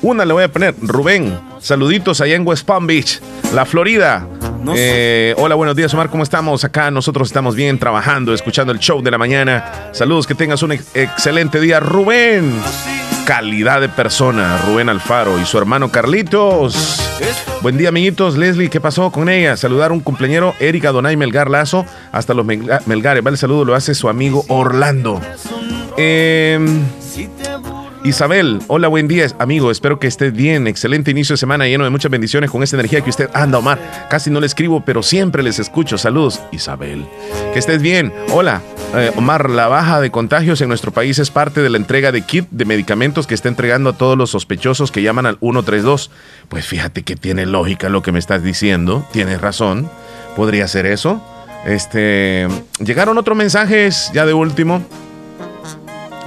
Una 0.02 0.24
le 0.24 0.32
voy 0.32 0.44
a 0.44 0.52
poner, 0.52 0.74
Rubén. 0.82 1.38
Saluditos 1.58 2.20
allá 2.20 2.34
en 2.34 2.46
West 2.46 2.66
Palm 2.66 2.86
Beach, 2.86 3.20
la 3.54 3.64
Florida. 3.64 4.26
Eh, 4.74 5.34
hola, 5.38 5.54
buenos 5.54 5.74
días, 5.74 5.92
Omar. 5.94 6.10
¿Cómo 6.10 6.22
estamos? 6.22 6.64
Acá 6.64 6.90
nosotros 6.90 7.28
estamos 7.28 7.54
bien 7.54 7.78
trabajando, 7.78 8.34
escuchando 8.34 8.72
el 8.72 8.78
show 8.78 9.02
de 9.02 9.10
la 9.10 9.18
mañana. 9.18 9.90
Saludos, 9.92 10.26
que 10.26 10.34
tengas 10.34 10.62
un 10.62 10.72
excelente 10.72 11.60
día, 11.60 11.80
Rubén. 11.80 12.52
Calidad 13.24 13.80
de 13.80 13.88
persona, 13.88 14.60
Rubén 14.66 14.88
Alfaro 14.88 15.40
y 15.40 15.44
su 15.44 15.56
hermano 15.56 15.90
Carlitos. 15.90 17.00
Buen 17.62 17.78
día, 17.78 17.90
amiguitos. 17.90 18.36
Leslie, 18.36 18.70
¿qué 18.70 18.80
pasó 18.80 19.10
con 19.10 19.28
ella? 19.28 19.56
Saludar 19.56 19.90
a 19.90 19.94
un 19.94 20.00
cumpleañero, 20.00 20.54
Erika 20.58 20.92
Donay 20.92 21.16
Melgar 21.16 21.48
Lazo, 21.50 21.86
hasta 22.12 22.34
los 22.34 22.44
Melgares. 22.44 23.22
Vale, 23.22 23.36
saludo 23.36 23.64
lo 23.64 23.74
hace 23.74 23.94
su 23.94 24.08
amigo 24.08 24.44
Orlando. 24.48 25.20
Eh, 25.96 26.58
Isabel, 28.02 28.60
hola, 28.68 28.88
buen 28.88 29.08
día, 29.08 29.26
amigo. 29.38 29.70
Espero 29.70 29.98
que 29.98 30.06
esté 30.06 30.30
bien. 30.30 30.66
Excelente 30.66 31.10
inicio 31.10 31.34
de 31.34 31.36
semana 31.36 31.66
lleno 31.66 31.84
de 31.84 31.90
muchas 31.90 32.10
bendiciones 32.10 32.50
con 32.50 32.62
esa 32.62 32.76
energía 32.76 33.02
que 33.02 33.10
usted 33.10 33.28
anda, 33.34 33.58
Omar. 33.58 34.08
Casi 34.08 34.30
no 34.30 34.40
le 34.40 34.46
escribo, 34.46 34.82
pero 34.82 35.02
siempre 35.02 35.42
les 35.42 35.58
escucho. 35.58 35.98
Saludos, 35.98 36.40
Isabel. 36.50 37.04
Que 37.52 37.58
estés 37.58 37.82
bien. 37.82 38.10
Hola, 38.32 38.62
eh, 38.94 39.12
Omar. 39.16 39.50
La 39.50 39.68
baja 39.68 40.00
de 40.00 40.10
contagios 40.10 40.62
en 40.62 40.68
nuestro 40.68 40.92
país 40.92 41.18
es 41.18 41.30
parte 41.30 41.60
de 41.60 41.68
la 41.68 41.76
entrega 41.76 42.10
de 42.10 42.22
kit 42.22 42.46
de 42.50 42.64
medicamentos 42.64 43.26
que 43.26 43.34
está 43.34 43.48
entregando 43.48 43.90
a 43.90 43.98
todos 43.98 44.16
los 44.16 44.30
sospechosos 44.30 44.90
que 44.90 45.02
llaman 45.02 45.26
al 45.26 45.36
132. 45.38 46.10
Pues 46.48 46.64
fíjate 46.64 47.02
que 47.02 47.16
tiene 47.16 47.44
lógica 47.44 47.90
lo 47.90 48.02
que 48.02 48.12
me 48.12 48.18
estás 48.18 48.42
diciendo. 48.42 49.06
Tienes 49.12 49.42
razón. 49.42 49.90
Podría 50.36 50.66
ser 50.68 50.86
eso. 50.86 51.22
Este, 51.66 52.48
llegaron 52.82 53.18
otros 53.18 53.36
mensajes 53.36 54.10
ya 54.14 54.24
de 54.24 54.32
último. 54.32 54.82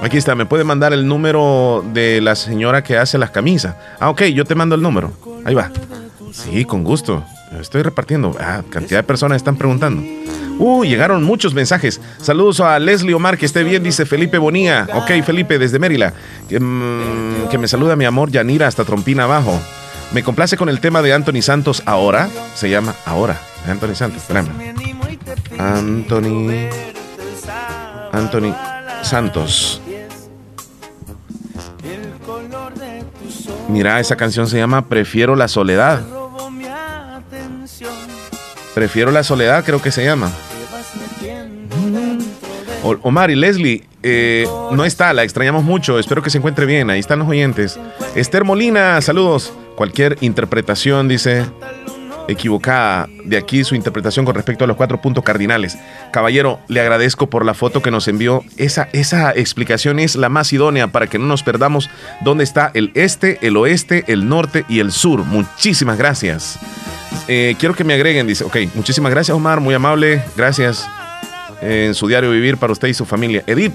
Aquí 0.04 0.18
está, 0.18 0.34
me 0.34 0.44
puede 0.44 0.64
mandar 0.64 0.92
el 0.92 1.08
número 1.08 1.82
de 1.94 2.20
la 2.20 2.36
señora 2.36 2.84
que 2.84 2.98
hace 2.98 3.16
las 3.16 3.30
camisas. 3.30 3.74
Ah, 3.98 4.10
ok, 4.10 4.24
yo 4.24 4.44
te 4.44 4.54
mando 4.54 4.74
el 4.74 4.82
número. 4.82 5.12
Ahí 5.46 5.54
va. 5.54 5.70
Sí, 6.30 6.66
con 6.66 6.84
gusto. 6.84 7.24
Estoy 7.58 7.82
repartiendo. 7.82 8.36
Ah, 8.38 8.62
cantidad 8.68 8.98
de 8.98 9.04
personas 9.04 9.36
están 9.36 9.56
preguntando. 9.56 10.02
Uh, 10.58 10.84
llegaron 10.84 11.24
muchos 11.24 11.54
mensajes. 11.54 12.02
Saludos 12.20 12.60
a 12.60 12.78
Leslie 12.78 13.14
Omar, 13.14 13.38
que 13.38 13.46
esté 13.46 13.64
bien, 13.64 13.82
dice 13.82 14.04
Felipe 14.04 14.36
Bonía. 14.36 14.86
Ok, 14.92 15.10
Felipe, 15.24 15.58
desde 15.58 15.78
Mérida. 15.78 16.12
Que, 16.50 16.60
mm, 16.60 17.48
que 17.50 17.56
me 17.56 17.66
saluda 17.66 17.96
mi 17.96 18.04
amor 18.04 18.30
Yanira 18.30 18.66
hasta 18.66 18.84
Trompina 18.84 19.24
abajo. 19.24 19.58
Me 20.12 20.22
complace 20.22 20.56
con 20.58 20.68
el 20.68 20.80
tema 20.80 21.00
de 21.00 21.14
Anthony 21.14 21.40
Santos 21.40 21.82
ahora. 21.86 22.28
Se 22.54 22.68
llama 22.68 22.94
Ahora. 23.06 23.40
Anthony 23.66 23.94
Santos, 23.94 24.20
espérame. 24.22 24.48
Anthony. 25.58 26.68
Anthony 28.12 28.54
Santos. 29.02 29.80
Mira, 33.74 33.98
esa 33.98 34.14
canción 34.14 34.46
se 34.46 34.56
llama 34.56 34.86
Prefiero 34.86 35.34
la 35.34 35.48
soledad. 35.48 36.00
Prefiero 38.72 39.10
la 39.10 39.24
soledad, 39.24 39.64
creo 39.64 39.82
que 39.82 39.90
se 39.90 40.04
llama. 40.04 40.30
Omar 43.02 43.32
y 43.32 43.34
Leslie, 43.34 43.82
eh, 44.04 44.46
no 44.70 44.84
está, 44.84 45.12
la 45.12 45.24
extrañamos 45.24 45.64
mucho, 45.64 45.98
espero 45.98 46.22
que 46.22 46.30
se 46.30 46.38
encuentre 46.38 46.66
bien, 46.66 46.88
ahí 46.88 47.00
están 47.00 47.18
los 47.18 47.26
oyentes. 47.26 47.76
Esther 48.14 48.44
Molina, 48.44 49.00
saludos. 49.00 49.52
Cualquier 49.74 50.18
interpretación, 50.20 51.08
dice, 51.08 51.44
equivocada 52.28 53.08
de 53.24 53.36
aquí 53.36 53.64
su 53.64 53.74
interpretación 53.74 54.24
con 54.24 54.34
respecto 54.34 54.64
a 54.64 54.66
los 54.66 54.76
cuatro 54.76 55.00
puntos 55.00 55.24
cardinales. 55.24 55.78
Caballero, 56.12 56.60
le 56.68 56.80
agradezco 56.80 57.28
por 57.28 57.44
la 57.44 57.54
foto 57.54 57.82
que 57.82 57.90
nos 57.90 58.08
envió. 58.08 58.44
Esa, 58.56 58.88
esa 58.92 59.32
explicación 59.32 59.98
es 59.98 60.16
la 60.16 60.28
más 60.28 60.52
idónea 60.52 60.88
para 60.88 61.06
que 61.06 61.18
no 61.18 61.26
nos 61.26 61.42
perdamos 61.42 61.90
dónde 62.22 62.44
está 62.44 62.70
el 62.74 62.90
este, 62.94 63.38
el 63.42 63.56
oeste, 63.56 64.04
el 64.08 64.28
norte 64.28 64.64
y 64.68 64.80
el 64.80 64.92
sur. 64.92 65.24
Muchísimas 65.24 65.98
gracias. 65.98 66.58
Eh, 67.28 67.56
quiero 67.58 67.74
que 67.74 67.84
me 67.84 67.94
agreguen, 67.94 68.26
dice, 68.26 68.44
ok, 68.44 68.56
muchísimas 68.74 69.10
gracias 69.10 69.34
Omar, 69.34 69.60
muy 69.60 69.74
amable, 69.74 70.22
gracias 70.36 70.86
en 71.62 71.94
su 71.94 72.06
diario 72.06 72.30
vivir 72.30 72.56
para 72.58 72.72
usted 72.72 72.88
y 72.88 72.94
su 72.94 73.06
familia. 73.06 73.42
Edith, 73.46 73.72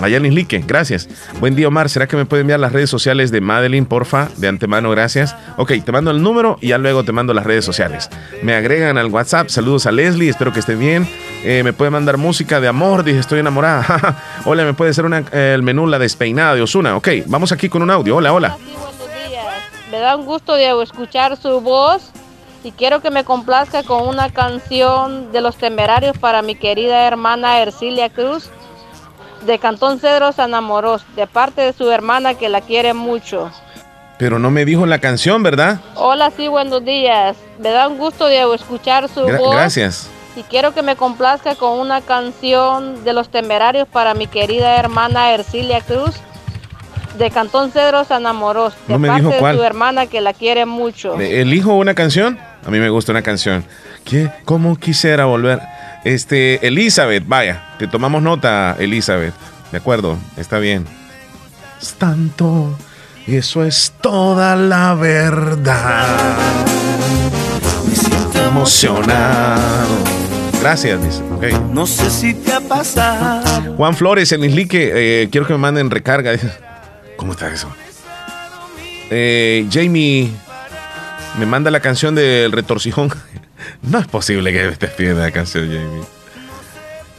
Allá 0.00 0.16
en 0.16 0.26
Islique, 0.26 0.64
gracias. 0.66 1.08
Buen 1.40 1.54
día, 1.54 1.68
Omar. 1.68 1.88
¿Será 1.90 2.06
que 2.06 2.16
me 2.16 2.24
puede 2.24 2.40
enviar 2.40 2.58
las 2.58 2.72
redes 2.72 2.88
sociales 2.88 3.30
de 3.30 3.40
Madeline, 3.40 3.84
porfa? 3.86 4.28
De 4.36 4.48
antemano, 4.48 4.90
gracias. 4.90 5.36
Ok, 5.56 5.72
te 5.84 5.92
mando 5.92 6.10
el 6.10 6.22
número 6.22 6.58
y 6.60 6.68
ya 6.68 6.78
luego 6.78 7.04
te 7.04 7.12
mando 7.12 7.34
las 7.34 7.44
redes 7.44 7.64
sociales. 7.64 8.08
Me 8.42 8.54
agregan 8.54 8.96
al 8.96 9.06
WhatsApp. 9.06 9.48
Saludos 9.48 9.86
a 9.86 9.92
Leslie, 9.92 10.30
espero 10.30 10.52
que 10.52 10.60
esté 10.60 10.74
bien. 10.74 11.06
Eh, 11.44 11.62
me 11.62 11.72
puede 11.72 11.90
mandar 11.90 12.16
música 12.16 12.60
de 12.60 12.68
amor, 12.68 13.04
dije, 13.04 13.18
estoy 13.18 13.40
enamorada. 13.40 14.16
hola, 14.44 14.64
me 14.64 14.74
puede 14.74 14.90
hacer 14.92 15.04
una, 15.04 15.18
el 15.32 15.62
menú, 15.62 15.86
la 15.86 15.98
despeinada 15.98 16.54
de 16.54 16.62
Osuna. 16.62 16.96
Ok, 16.96 17.08
vamos 17.26 17.52
aquí 17.52 17.68
con 17.68 17.82
un 17.82 17.90
audio. 17.90 18.16
Hola, 18.16 18.32
hola. 18.32 18.56
Me 19.90 19.98
da 19.98 20.16
un 20.16 20.24
gusto 20.24 20.54
de 20.54 20.82
escuchar 20.82 21.36
su 21.36 21.60
voz 21.60 22.10
y 22.62 22.72
quiero 22.72 23.00
que 23.00 23.10
me 23.10 23.24
complazca 23.24 23.82
con 23.82 24.06
una 24.06 24.30
canción 24.30 25.32
de 25.32 25.40
los 25.40 25.56
temerarios 25.56 26.16
para 26.18 26.42
mi 26.42 26.54
querida 26.54 27.06
hermana 27.06 27.60
Ercilia 27.60 28.08
Cruz 28.08 28.50
de 29.46 29.58
Cantón 29.58 30.00
Cedro 30.00 30.32
San 30.32 30.54
Amorós, 30.54 31.04
de 31.16 31.26
parte 31.26 31.62
de 31.62 31.72
su 31.72 31.90
hermana 31.90 32.34
que 32.34 32.48
la 32.48 32.60
quiere 32.60 32.94
mucho. 32.94 33.50
Pero 34.18 34.38
no 34.38 34.50
me 34.50 34.64
dijo 34.64 34.84
la 34.84 34.98
canción, 34.98 35.42
¿verdad? 35.42 35.80
Hola, 35.94 36.30
sí, 36.36 36.46
buenos 36.48 36.84
días. 36.84 37.36
Me 37.58 37.70
da 37.70 37.88
un 37.88 37.96
gusto 37.96 38.26
de 38.26 38.42
escuchar 38.54 39.08
su 39.08 39.22
voz. 39.22 39.54
Gracias. 39.54 40.10
Y 40.36 40.42
quiero 40.42 40.74
que 40.74 40.82
me 40.82 40.94
complazca 40.94 41.54
con 41.54 41.78
una 41.78 42.02
canción 42.02 43.02
de 43.02 43.14
los 43.14 43.30
temerarios 43.30 43.88
para 43.88 44.14
mi 44.14 44.26
querida 44.26 44.76
hermana 44.76 45.32
Ercilia 45.32 45.80
Cruz, 45.80 46.16
de 47.18 47.30
Cantón 47.30 47.72
Cedro 47.72 48.04
San 48.04 48.26
Amorós, 48.26 48.74
de 48.86 48.98
parte 48.98 49.28
de 49.28 49.56
su 49.56 49.62
hermana 49.62 50.06
que 50.06 50.20
la 50.20 50.32
quiere 50.34 50.66
mucho. 50.66 51.18
¿Elijo 51.18 51.72
una 51.74 51.94
canción? 51.94 52.38
A 52.66 52.70
mí 52.70 52.78
me 52.78 52.90
gusta 52.90 53.12
una 53.12 53.22
canción. 53.22 53.64
¿Qué? 54.04 54.30
¿Cómo 54.44 54.76
quisiera 54.76 55.24
volver? 55.24 55.60
Este, 56.04 56.66
Elizabeth, 56.66 57.24
vaya, 57.26 57.74
te 57.78 57.86
tomamos 57.86 58.22
nota, 58.22 58.76
Elizabeth. 58.78 59.34
De 59.70 59.78
acuerdo, 59.78 60.18
está 60.36 60.58
bien. 60.58 60.86
Es 61.80 61.94
tanto, 61.94 62.76
y 63.26 63.36
eso 63.36 63.64
es 63.64 63.92
toda 64.00 64.56
la 64.56 64.94
verdad. 64.94 66.06
Me 67.88 67.94
siento 67.94 68.42
emocionado. 68.42 70.20
Gracias, 70.60 71.02
dice. 71.02 71.22
Okay. 71.36 71.54
No 71.72 71.86
sé 71.86 72.10
si 72.10 72.34
te 72.34 72.52
ha 72.52 72.60
pasado. 72.60 73.74
Juan 73.76 73.94
Flores 73.94 74.30
en 74.32 74.44
Islique, 74.44 74.90
eh, 75.22 75.28
quiero 75.30 75.46
que 75.46 75.54
me 75.54 75.58
manden 75.58 75.90
recarga. 75.90 76.32
¿Cómo 77.16 77.32
está 77.32 77.48
eso? 77.52 77.68
Eh, 79.10 79.66
Jamie 79.72 80.30
Me 81.38 81.46
manda 81.46 81.70
la 81.70 81.80
canción 81.80 82.14
del 82.14 82.52
retorcijón. 82.52 83.10
No 83.82 83.98
es 83.98 84.06
posible 84.06 84.52
que 84.52 84.76
te 84.76 84.88
pida 84.88 85.14
la 85.14 85.30
canción, 85.30 85.66
Jamie. 85.66 86.04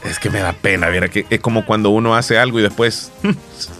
Es 0.03 0.17
que 0.17 0.31
me 0.31 0.39
da 0.39 0.53
pena, 0.53 0.89
mira, 0.89 1.09
que 1.09 1.27
es 1.29 1.39
como 1.41 1.63
cuando 1.63 1.91
uno 1.91 2.15
hace 2.15 2.39
algo 2.39 2.59
y 2.59 2.63
después, 2.63 3.11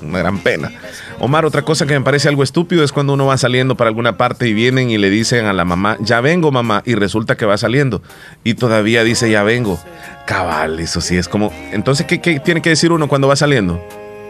una 0.04 0.20
gran 0.20 0.38
pena. 0.38 0.72
Omar, 1.20 1.46
otra 1.46 1.64
cosa 1.64 1.88
que 1.88 1.98
me 1.98 2.06
parece 2.06 2.28
algo 2.28 2.44
estúpido 2.44 2.84
es 2.84 2.92
cuando 2.92 3.14
uno 3.14 3.26
va 3.26 3.38
saliendo 3.38 3.76
para 3.76 3.88
alguna 3.88 4.18
parte 4.18 4.48
y 4.48 4.54
vienen 4.54 4.92
y 4.92 5.00
le 5.00 5.10
dicen 5.10 5.46
a 5.46 5.54
la 5.54 5.66
mamá, 5.66 5.98
ya 6.00 6.22
vengo 6.22 6.52
mamá, 6.52 6.84
y 6.86 6.94
resulta 6.94 7.38
que 7.38 7.46
va 7.46 7.58
saliendo 7.58 8.04
y 8.44 8.54
todavía 8.54 9.04
dice, 9.04 9.32
ya 9.32 9.42
vengo. 9.42 9.80
Cabal, 10.28 10.80
eso 10.80 11.02
sí 11.02 11.18
es 11.18 11.28
como, 11.28 11.52
entonces, 11.72 12.06
¿qué, 12.06 12.22
qué 12.22 12.40
tiene 12.40 12.62
que 12.62 12.70
decir 12.70 12.92
uno 12.92 13.08
cuando 13.08 13.28
va 13.28 13.36
saliendo? 13.36 13.84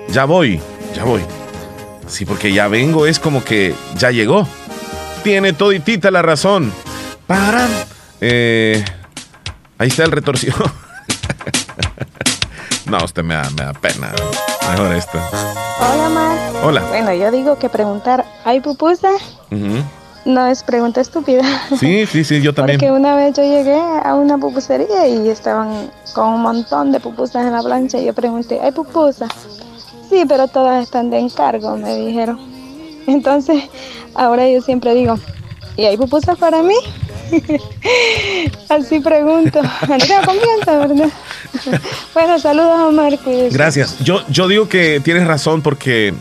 Ya 0.09 0.23
voy, 0.23 0.61
ya 0.95 1.03
voy. 1.03 1.21
Sí, 2.07 2.25
porque 2.25 2.51
ya 2.53 2.67
vengo 2.67 3.05
es 3.05 3.19
como 3.19 3.43
que 3.43 3.73
ya 3.97 4.11
llegó. 4.11 4.47
Tiene 5.23 5.53
toditita 5.53 6.09
la 6.09 6.21
razón. 6.21 6.71
Para. 7.27 7.67
Eh, 8.23 8.85
ahí 9.79 9.87
está 9.87 10.03
el 10.03 10.11
retorcido. 10.11 10.55
no, 12.85 13.03
usted 13.03 13.23
me 13.23 13.33
da, 13.33 13.49
me 13.49 13.63
da 13.63 13.73
pena. 13.73 14.13
Mejor 14.69 14.93
esto. 14.93 15.17
Hola, 15.79 16.09
Mar. 16.09 16.37
Hola. 16.63 16.81
Bueno, 16.89 17.13
yo 17.15 17.31
digo 17.31 17.57
que 17.57 17.67
preguntar, 17.67 18.23
¿hay 18.45 18.59
pupusa? 18.59 19.09
No 20.23 20.45
es 20.45 20.61
pregunta 20.61 21.01
estúpida. 21.01 21.41
Sí, 21.79 22.05
sí, 22.05 22.23
sí, 22.23 22.41
yo 22.41 22.53
también. 22.53 22.77
Porque 22.77 22.91
una 22.91 23.15
vez 23.15 23.35
yo 23.35 23.41
llegué 23.41 23.79
a 23.79 24.13
una 24.13 24.37
pupusería 24.37 25.07
y 25.07 25.27
estaban 25.27 25.89
con 26.13 26.27
un 26.27 26.41
montón 26.43 26.91
de 26.91 26.99
pupusas 26.99 27.43
en 27.43 27.53
la 27.53 27.63
plancha 27.63 27.97
y 27.97 28.05
yo 28.05 28.13
pregunté, 28.13 28.59
¿hay 28.61 28.71
pupusa? 28.71 29.27
Sí, 30.11 30.25
pero 30.27 30.47
todas 30.47 30.83
están 30.83 31.09
de 31.09 31.17
encargo, 31.17 31.75
me 31.75 31.95
dijeron. 31.95 32.39
Entonces, 33.07 33.63
ahora 34.13 34.47
yo 34.47 34.61
siempre 34.61 34.93
digo, 34.93 35.17
¿y 35.75 35.85
hay 35.85 35.97
pupusas 35.97 36.37
para 36.37 36.61
mí? 36.61 36.75
Así 38.69 38.99
pregunto. 38.99 39.61
Tengo 39.81 40.25
confianza, 40.25 40.77
¿verdad? 40.77 41.09
bueno, 42.13 42.39
saludos 42.39 42.79
a 42.79 42.91
Marco. 42.91 43.31
Gracias. 43.51 43.99
Yo, 43.99 44.23
yo 44.29 44.47
digo 44.47 44.69
que 44.69 44.99
tienes 44.99 45.27
razón 45.27 45.61
porque 45.61 46.13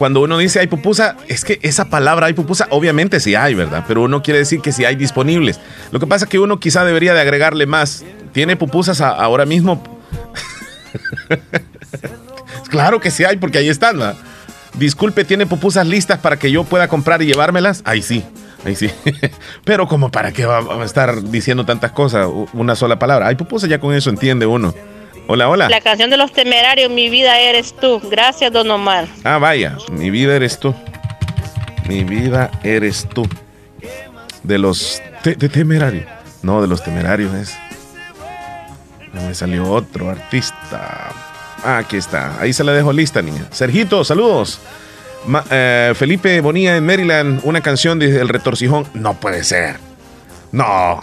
cuando 0.00 0.22
uno 0.22 0.38
dice 0.38 0.60
hay 0.60 0.66
pupusa, 0.66 1.16
es 1.28 1.44
que 1.44 1.58
esa 1.62 1.90
palabra 1.90 2.26
hay 2.26 2.32
pupusa, 2.32 2.66
obviamente 2.70 3.20
sí 3.20 3.34
hay, 3.34 3.54
¿verdad? 3.54 3.84
Pero 3.86 4.02
uno 4.02 4.22
quiere 4.22 4.38
decir 4.38 4.60
que 4.60 4.72
sí 4.72 4.84
hay 4.84 4.96
disponibles. 4.96 5.60
Lo 5.90 6.00
que 6.00 6.06
pasa 6.06 6.24
es 6.24 6.30
que 6.30 6.38
uno 6.38 6.58
quizá 6.58 6.84
debería 6.84 7.12
de 7.14 7.20
agregarle 7.20 7.66
más. 7.66 8.04
¿Tiene 8.32 8.56
pupusas 8.56 9.00
ahora 9.00 9.44
mismo? 9.44 9.82
claro 12.70 13.00
que 13.00 13.10
sí 13.10 13.24
hay, 13.24 13.36
porque 13.36 13.58
ahí 13.58 13.68
están, 13.68 13.98
¿verdad? 13.98 14.16
Disculpe, 14.74 15.24
¿tiene 15.24 15.46
pupusas 15.46 15.86
listas 15.86 16.18
para 16.18 16.38
que 16.38 16.50
yo 16.50 16.64
pueda 16.64 16.88
comprar 16.88 17.20
y 17.22 17.26
llevármelas? 17.26 17.82
Ahí 17.84 18.02
sí. 18.02 18.24
Ahí 18.64 18.74
sí. 18.74 18.90
Pero 19.64 19.88
como 19.88 20.10
para 20.10 20.32
qué 20.32 20.44
va 20.46 20.58
a 20.58 20.84
estar 20.84 21.22
diciendo 21.22 21.64
tantas 21.64 21.92
cosas, 21.92 22.28
una 22.52 22.76
sola 22.76 22.98
palabra. 22.98 23.26
Hay 23.28 23.36
pupusas, 23.36 23.68
ya 23.68 23.78
con 23.78 23.94
eso 23.94 24.10
entiende 24.10 24.46
uno. 24.46 24.74
Hola, 25.26 25.48
hola. 25.48 25.68
La 25.68 25.80
canción 25.80 26.10
de 26.10 26.16
los 26.16 26.32
temerarios, 26.32 26.90
Mi 26.90 27.08
vida 27.08 27.38
eres 27.38 27.74
tú. 27.74 28.00
Gracias, 28.10 28.52
don 28.52 28.70
Omar. 28.70 29.06
Ah, 29.24 29.38
vaya, 29.38 29.76
mi 29.92 30.10
vida 30.10 30.34
eres 30.34 30.58
tú. 30.58 30.74
Mi 31.88 32.04
vida 32.04 32.50
eres 32.62 33.08
tú. 33.08 33.28
De 34.42 34.58
los 34.58 35.00
temerarios. 35.52 36.06
No, 36.42 36.60
de 36.62 36.68
los 36.68 36.82
temerarios 36.82 37.34
es. 37.34 37.56
Me 39.12 39.34
salió 39.34 39.70
otro 39.70 40.10
artista. 40.10 41.10
Ah, 41.64 41.78
aquí 41.78 41.96
está. 41.96 42.40
Ahí 42.40 42.52
se 42.52 42.64
la 42.64 42.72
dejo 42.72 42.92
lista, 42.92 43.22
niña. 43.22 43.46
Sergito, 43.50 44.04
saludos. 44.04 44.60
Eh, 45.50 45.92
Felipe 45.96 46.40
Bonía 46.40 46.76
en 46.76 46.86
Maryland, 46.86 47.40
una 47.44 47.60
canción 47.60 47.98
de 47.98 48.20
El 48.20 48.28
Retorcijón. 48.28 48.86
No 48.94 49.14
puede 49.14 49.44
ser. 49.44 49.78
No. 50.52 51.00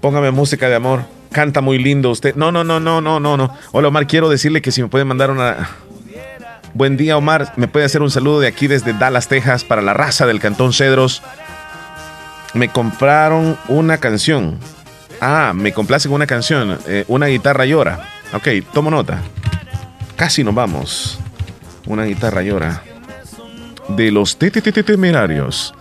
Póngame 0.00 0.30
música 0.30 0.68
de 0.68 0.74
amor. 0.74 1.04
Canta 1.30 1.60
muy 1.60 1.78
lindo 1.78 2.10
usted. 2.10 2.34
No, 2.34 2.52
no, 2.52 2.62
no, 2.62 2.78
no, 2.78 3.00
no, 3.00 3.18
no, 3.18 3.36
no. 3.36 3.56
Hola 3.72 3.88
Omar, 3.88 4.06
quiero 4.06 4.28
decirle 4.28 4.60
que 4.60 4.70
si 4.72 4.82
me 4.82 4.88
puede 4.88 5.04
mandar 5.04 5.30
una... 5.30 5.70
Buen 6.74 6.96
día 6.96 7.16
Omar, 7.18 7.52
me 7.56 7.68
puede 7.68 7.84
hacer 7.84 8.00
un 8.00 8.10
saludo 8.10 8.40
de 8.40 8.46
aquí 8.46 8.66
desde 8.66 8.94
Dallas, 8.94 9.28
Texas, 9.28 9.62
para 9.64 9.82
la 9.82 9.92
raza 9.92 10.26
del 10.26 10.40
Cantón 10.40 10.72
Cedros. 10.72 11.22
Me 12.54 12.68
compraron 12.68 13.58
una 13.68 13.98
canción. 13.98 14.58
Ah, 15.20 15.52
me 15.54 15.72
complace 15.72 16.08
con 16.08 16.16
una 16.16 16.26
canción. 16.26 16.78
Eh, 16.86 17.04
una 17.08 17.26
guitarra 17.26 17.66
llora. 17.66 18.08
Ok, 18.32 18.48
tomo 18.72 18.90
nota. 18.90 19.20
Casi 20.16 20.44
nos 20.44 20.54
vamos. 20.54 21.18
Una 21.86 22.04
guitarra 22.04 22.42
llora 22.42 22.82
de 23.96 24.10
los 24.10 24.38
temerarios. 24.38 25.74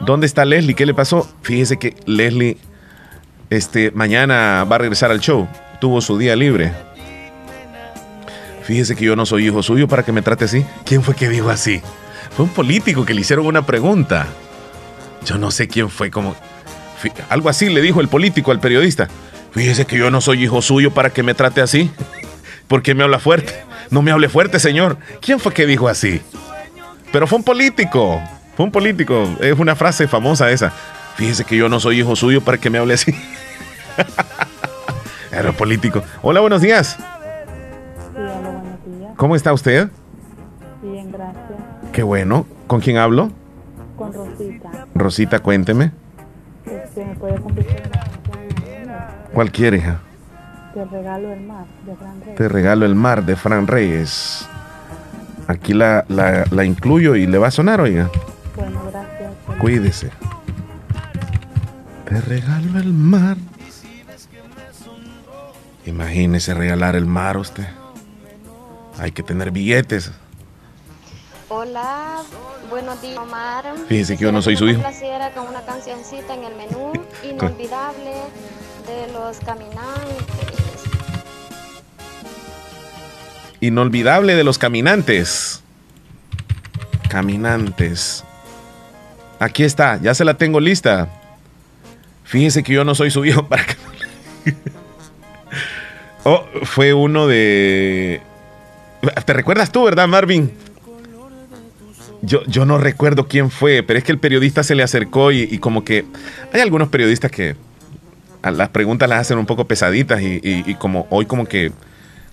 ¿Dónde 0.00 0.26
está 0.26 0.44
Leslie? 0.44 0.74
¿Qué 0.74 0.86
le 0.86 0.94
pasó? 0.94 1.28
Fíjese 1.42 1.78
que 1.78 1.96
Leslie 2.06 2.58
este, 3.50 3.90
mañana 3.92 4.64
va 4.64 4.76
a 4.76 4.78
regresar 4.78 5.10
al 5.10 5.20
show. 5.20 5.48
Tuvo 5.80 6.00
su 6.00 6.18
día 6.18 6.36
libre. 6.36 6.72
Fíjese 8.62 8.96
que 8.96 9.04
yo 9.04 9.16
no 9.16 9.26
soy 9.26 9.46
hijo 9.46 9.62
suyo 9.62 9.86
para 9.86 10.04
que 10.04 10.12
me 10.12 10.22
trate 10.22 10.44
así. 10.44 10.64
¿Quién 10.84 11.02
fue 11.02 11.14
que 11.14 11.28
dijo 11.28 11.50
así? 11.50 11.80
Fue 12.34 12.44
un 12.44 12.50
político 12.50 13.04
que 13.04 13.14
le 13.14 13.20
hicieron 13.20 13.46
una 13.46 13.64
pregunta. 13.64 14.26
Yo 15.24 15.38
no 15.38 15.50
sé 15.50 15.68
quién 15.68 15.88
fue, 15.88 16.10
como. 16.10 16.34
Algo 17.28 17.48
así 17.48 17.68
le 17.68 17.80
dijo 17.80 18.00
el 18.00 18.08
político 18.08 18.50
al 18.50 18.60
periodista. 18.60 19.08
Fíjese 19.52 19.86
que 19.86 19.96
yo 19.96 20.10
no 20.10 20.20
soy 20.20 20.44
hijo 20.44 20.60
suyo 20.60 20.92
para 20.92 21.10
que 21.10 21.22
me 21.22 21.34
trate 21.34 21.60
así. 21.60 21.90
¿Por 22.68 22.82
qué 22.82 22.94
me 22.94 23.04
habla 23.04 23.18
fuerte? 23.18 23.54
No 23.90 24.02
me 24.02 24.10
hable 24.10 24.28
fuerte, 24.28 24.58
señor. 24.58 24.98
¿Quién 25.20 25.38
fue 25.38 25.52
que 25.52 25.66
dijo 25.66 25.88
así? 25.88 26.20
Pero 27.12 27.26
fue 27.26 27.38
un 27.38 27.44
político. 27.44 28.20
Fue 28.56 28.64
un 28.64 28.72
político. 28.72 29.28
Es 29.40 29.58
una 29.58 29.76
frase 29.76 30.08
famosa 30.08 30.50
esa. 30.50 30.70
Fíjese 31.16 31.44
que 31.44 31.56
yo 31.56 31.68
no 31.68 31.80
soy 31.80 32.00
hijo 32.00 32.16
suyo 32.16 32.42
para 32.42 32.58
que 32.58 32.70
me 32.70 32.78
hable 32.78 32.94
así. 32.94 33.12
Era 35.32 35.52
político. 35.52 36.02
Hola, 36.22 36.40
buenos 36.40 36.62
días. 36.62 36.96
Sí, 36.96 37.02
hola, 38.16 38.40
buenos 38.40 38.98
días. 38.98 39.12
¿Cómo 39.16 39.36
está 39.36 39.52
usted? 39.52 39.88
Bien, 40.82 41.10
gracias. 41.10 41.58
Qué 41.92 42.02
bueno. 42.02 42.46
¿Con 42.66 42.80
quién 42.80 42.98
hablo? 42.98 43.30
Con 43.96 44.12
Rosita. 44.12 44.86
Rosita, 44.94 45.38
cuénteme. 45.40 45.92
Este, 46.66 47.04
¿Me 47.04 47.14
puede 47.14 47.36
¿Cuál 49.32 49.52
quiere, 49.52 49.78
hija? 49.78 50.00
Te 50.72 50.84
regalo 50.84 51.32
el 51.32 51.40
mar, 51.40 51.66
de 51.84 51.94
Fran 51.94 52.20
Reyes. 52.20 52.36
Te 52.36 52.48
regalo 52.48 52.86
el 52.86 52.94
mar, 52.94 53.24
de 53.24 53.36
Fran 53.36 53.66
Reyes. 53.66 54.48
Aquí 55.48 55.74
la, 55.74 56.04
la, 56.08 56.64
incluyo 56.64 57.14
y 57.14 57.26
le 57.26 57.38
va 57.38 57.48
a 57.48 57.50
sonar, 57.50 57.80
oiga. 57.80 58.10
Bueno, 58.56 58.82
gracias. 58.90 59.32
Cuídese. 59.60 60.10
Te 62.08 62.20
regalo 62.20 62.78
el 62.78 62.92
mar. 62.92 63.36
Imagínese 65.84 66.52
regalar 66.52 66.96
el 66.96 67.06
mar 67.06 67.36
usted. 67.36 67.66
Hay 68.98 69.12
que 69.12 69.22
tener 69.22 69.52
billetes. 69.52 70.10
Hola, 71.48 72.22
buenos 72.68 73.00
días, 73.00 73.18
Omar. 73.18 73.64
Fíjese 73.88 74.16
que 74.16 74.24
yo 74.24 74.32
no 74.32 74.42
soy 74.42 74.56
su 74.56 74.68
hijo. 74.68 74.82
con 75.34 75.46
una 75.46 75.60
cancioncita 75.64 76.34
en 76.34 76.44
el 76.44 76.56
menú 76.56 76.92
inolvidable 77.22 78.14
de 78.86 79.12
los 79.12 79.38
caminantes 79.38 80.55
inolvidable 83.66 84.34
de 84.34 84.44
los 84.44 84.58
caminantes. 84.58 85.62
Caminantes. 87.08 88.24
Aquí 89.38 89.64
está, 89.64 90.00
ya 90.00 90.14
se 90.14 90.24
la 90.24 90.34
tengo 90.34 90.60
lista. 90.60 91.08
Fíjese 92.24 92.62
que 92.62 92.72
yo 92.72 92.84
no 92.84 92.94
soy 92.94 93.10
su 93.10 93.24
hijo 93.24 93.46
para 93.48 93.64
oh, 96.24 96.44
fue 96.62 96.94
uno 96.94 97.26
de... 97.26 98.20
¿Te 99.24 99.32
recuerdas 99.32 99.70
tú, 99.70 99.84
verdad, 99.84 100.08
Marvin? 100.08 100.52
Yo, 102.22 102.42
yo 102.46 102.64
no 102.64 102.78
recuerdo 102.78 103.28
quién 103.28 103.50
fue, 103.50 103.82
pero 103.82 103.98
es 103.98 104.04
que 104.04 104.10
el 104.10 104.18
periodista 104.18 104.64
se 104.64 104.74
le 104.74 104.82
acercó 104.82 105.30
y, 105.30 105.58
como 105.58 105.84
que 105.84 106.04
hay 106.52 106.60
algunos 106.60 106.88
periodistas 106.88 107.30
que 107.30 107.54
las 108.42 108.70
preguntas 108.70 109.08
las 109.08 109.20
hacen 109.20 109.38
un 109.38 109.46
poco 109.46 109.66
pesaditas 109.66 110.20
y 110.22 110.74
como 110.76 111.06
hoy 111.10 111.26
como 111.26 111.46
que 111.46 111.72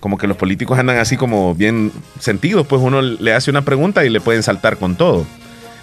como 0.03 0.17
que 0.17 0.27
los 0.27 0.35
políticos 0.35 0.77
andan 0.77 0.97
así 0.97 1.15
como 1.15 1.55
bien 1.55 1.93
sentidos, 2.19 2.67
pues 2.67 2.81
uno 2.81 3.01
le 3.01 3.33
hace 3.33 3.49
una 3.49 3.61
pregunta 3.61 4.03
y 4.03 4.09
le 4.09 4.19
pueden 4.19 4.43
saltar 4.43 4.75
con 4.75 4.97
todo. 4.97 5.25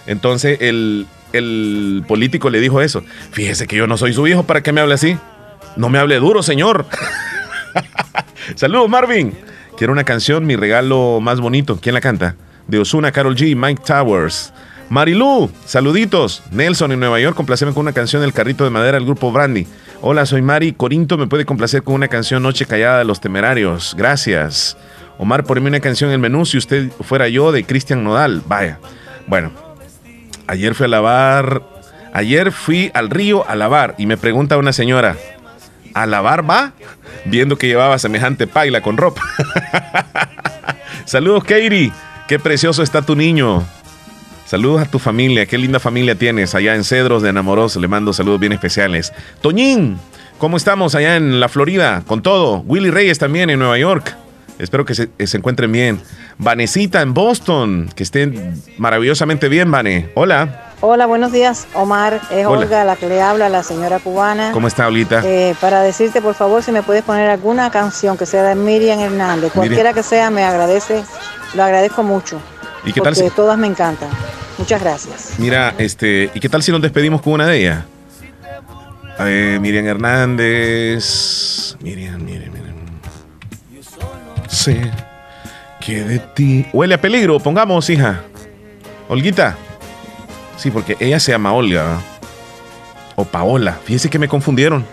Entonces 0.06 0.58
el, 0.60 1.06
el 1.32 2.04
político 2.06 2.50
le 2.50 2.60
dijo 2.60 2.82
eso. 2.82 3.02
Fíjese 3.30 3.66
que 3.66 3.76
yo 3.76 3.86
no 3.86 3.96
soy 3.96 4.12
su 4.12 4.26
hijo, 4.26 4.42
¿para 4.42 4.62
qué 4.62 4.72
me 4.72 4.82
hable 4.82 4.92
así? 4.92 5.16
No 5.76 5.88
me 5.88 5.98
hable 5.98 6.16
duro, 6.16 6.42
señor. 6.42 6.84
Saludos, 8.56 8.90
Marvin. 8.90 9.32
Quiero 9.78 9.94
una 9.94 10.04
canción, 10.04 10.44
mi 10.44 10.54
regalo 10.54 11.20
más 11.22 11.40
bonito. 11.40 11.78
¿Quién 11.80 11.94
la 11.94 12.02
canta? 12.02 12.36
De 12.66 12.78
Osuna, 12.78 13.12
Carol 13.12 13.34
G, 13.34 13.56
Mike 13.56 13.84
Towers. 13.86 14.52
Marilu, 14.90 15.50
saluditos. 15.64 16.42
Nelson 16.50 16.92
en 16.92 17.00
Nueva 17.00 17.20
York, 17.20 17.34
complaceme 17.34 17.72
con 17.72 17.80
una 17.80 17.94
canción 17.94 18.20
del 18.20 18.34
carrito 18.34 18.64
de 18.64 18.70
madera 18.70 18.98
del 18.98 19.06
grupo 19.06 19.32
Brandy. 19.32 19.66
Hola, 20.02 20.24
soy 20.24 20.40
Mari. 20.40 20.72
Corinto 20.72 21.18
me 21.18 21.26
puede 21.26 21.44
complacer 21.44 21.82
con 21.82 21.94
una 21.94 22.08
canción 22.08 22.42
Noche 22.42 22.64
Callada 22.64 23.00
de 23.00 23.04
los 23.04 23.20
Temerarios. 23.20 23.94
Gracias. 23.98 24.78
Omar, 25.18 25.44
ponme 25.44 25.68
una 25.68 25.80
canción 25.80 26.08
en 26.08 26.14
el 26.14 26.20
menú 26.20 26.46
si 26.46 26.56
usted 26.56 26.90
fuera 27.02 27.28
yo 27.28 27.52
de 27.52 27.64
Cristian 27.64 28.02
Nodal. 28.02 28.42
Vaya. 28.46 28.78
Bueno, 29.26 29.52
ayer 30.46 30.74
fui 30.74 30.86
a 30.86 30.88
lavar. 30.88 31.62
Ayer 32.14 32.50
fui 32.50 32.90
al 32.94 33.10
río 33.10 33.46
a 33.46 33.54
lavar 33.56 33.94
y 33.98 34.06
me 34.06 34.16
pregunta 34.16 34.56
una 34.56 34.72
señora, 34.72 35.16
¿a 35.92 36.06
lavar 36.06 36.48
va? 36.48 36.72
Viendo 37.26 37.56
que 37.56 37.66
llevaba 37.66 37.98
semejante 37.98 38.46
paila 38.46 38.80
con 38.80 38.96
ropa. 38.96 39.22
Saludos, 41.04 41.44
Katie. 41.44 41.92
Qué 42.26 42.38
precioso 42.38 42.82
está 42.82 43.02
tu 43.02 43.14
niño. 43.14 43.66
Saludos 44.50 44.82
a 44.82 44.84
tu 44.84 44.98
familia. 44.98 45.46
Qué 45.46 45.56
linda 45.56 45.78
familia 45.78 46.16
tienes 46.16 46.56
allá 46.56 46.74
en 46.74 46.82
Cedros 46.82 47.22
de 47.22 47.28
Enamoros. 47.28 47.76
Le 47.76 47.86
mando 47.86 48.12
saludos 48.12 48.40
bien 48.40 48.50
especiales. 48.50 49.12
Toñín, 49.40 49.96
¿cómo 50.38 50.56
estamos 50.56 50.96
allá 50.96 51.14
en 51.14 51.38
la 51.38 51.48
Florida? 51.48 52.02
Con 52.04 52.20
todo. 52.20 52.64
Willy 52.66 52.90
Reyes 52.90 53.20
también 53.20 53.48
en 53.48 53.60
Nueva 53.60 53.78
York. 53.78 54.16
Espero 54.58 54.84
que 54.84 54.96
se, 54.96 55.08
encuentren 55.34 55.70
bien. 55.70 56.00
Vanesita 56.36 57.00
en 57.00 57.14
Boston. 57.14 57.90
Que 57.94 58.02
estén 58.02 58.60
maravillosamente 58.76 59.48
bien, 59.48 59.70
Vane. 59.70 60.10
Hola. 60.16 60.72
Hola, 60.80 61.06
buenos 61.06 61.30
días, 61.30 61.68
Omar. 61.74 62.20
Es 62.32 62.44
Olga 62.44 62.82
la 62.82 62.96
que 62.96 63.08
le 63.08 63.22
habla, 63.22 63.48
la 63.48 63.62
señora 63.62 64.00
cubana. 64.00 64.50
¿Cómo 64.50 64.66
está, 64.66 64.88
Olita? 64.88 65.22
Eh, 65.24 65.54
para 65.60 65.80
decirte, 65.82 66.20
por 66.20 66.34
favor, 66.34 66.64
si 66.64 66.72
me 66.72 66.82
puedes 66.82 67.04
poner 67.04 67.30
alguna 67.30 67.70
canción 67.70 68.18
que 68.18 68.26
sea 68.26 68.42
de 68.42 68.56
Miriam 68.56 68.98
Hernández, 68.98 69.52
cualquiera 69.52 69.92
que 69.92 70.02
sea, 70.02 70.28
me 70.28 70.42
agradece, 70.42 71.04
lo 71.54 71.62
agradezco 71.62 72.02
mucho. 72.02 72.42
¿Y 72.84 72.92
qué 72.92 73.00
tal 73.00 73.14
si... 73.14 73.30
todas 73.30 73.56
me 73.56 73.68
encantan. 73.68 74.08
Muchas 74.60 74.82
gracias. 74.82 75.32
Mira, 75.38 75.74
este, 75.78 76.30
¿y 76.34 76.38
qué 76.38 76.50
tal 76.50 76.62
si 76.62 76.70
nos 76.70 76.82
despedimos 76.82 77.22
con 77.22 77.32
una 77.32 77.46
de 77.46 77.60
ellas? 77.60 77.84
Miriam 79.18 79.86
Hernández. 79.86 81.76
Miriam, 81.80 82.22
Miriam, 82.22 82.52
Miriam. 82.52 82.76
Sé 84.48 84.82
que 85.80 86.04
de 86.04 86.18
ti. 86.18 86.66
Huele 86.74 86.94
a 86.94 87.00
peligro, 87.00 87.40
pongamos, 87.40 87.88
hija. 87.88 88.20
Olguita. 89.08 89.56
Sí, 90.58 90.70
porque 90.70 90.94
ella 91.00 91.18
se 91.20 91.32
llama 91.32 91.54
Olga. 91.54 91.98
O 93.16 93.24
Paola. 93.24 93.78
Fíjese 93.84 94.10
que 94.10 94.18
me 94.18 94.28
confundieron. 94.28 94.84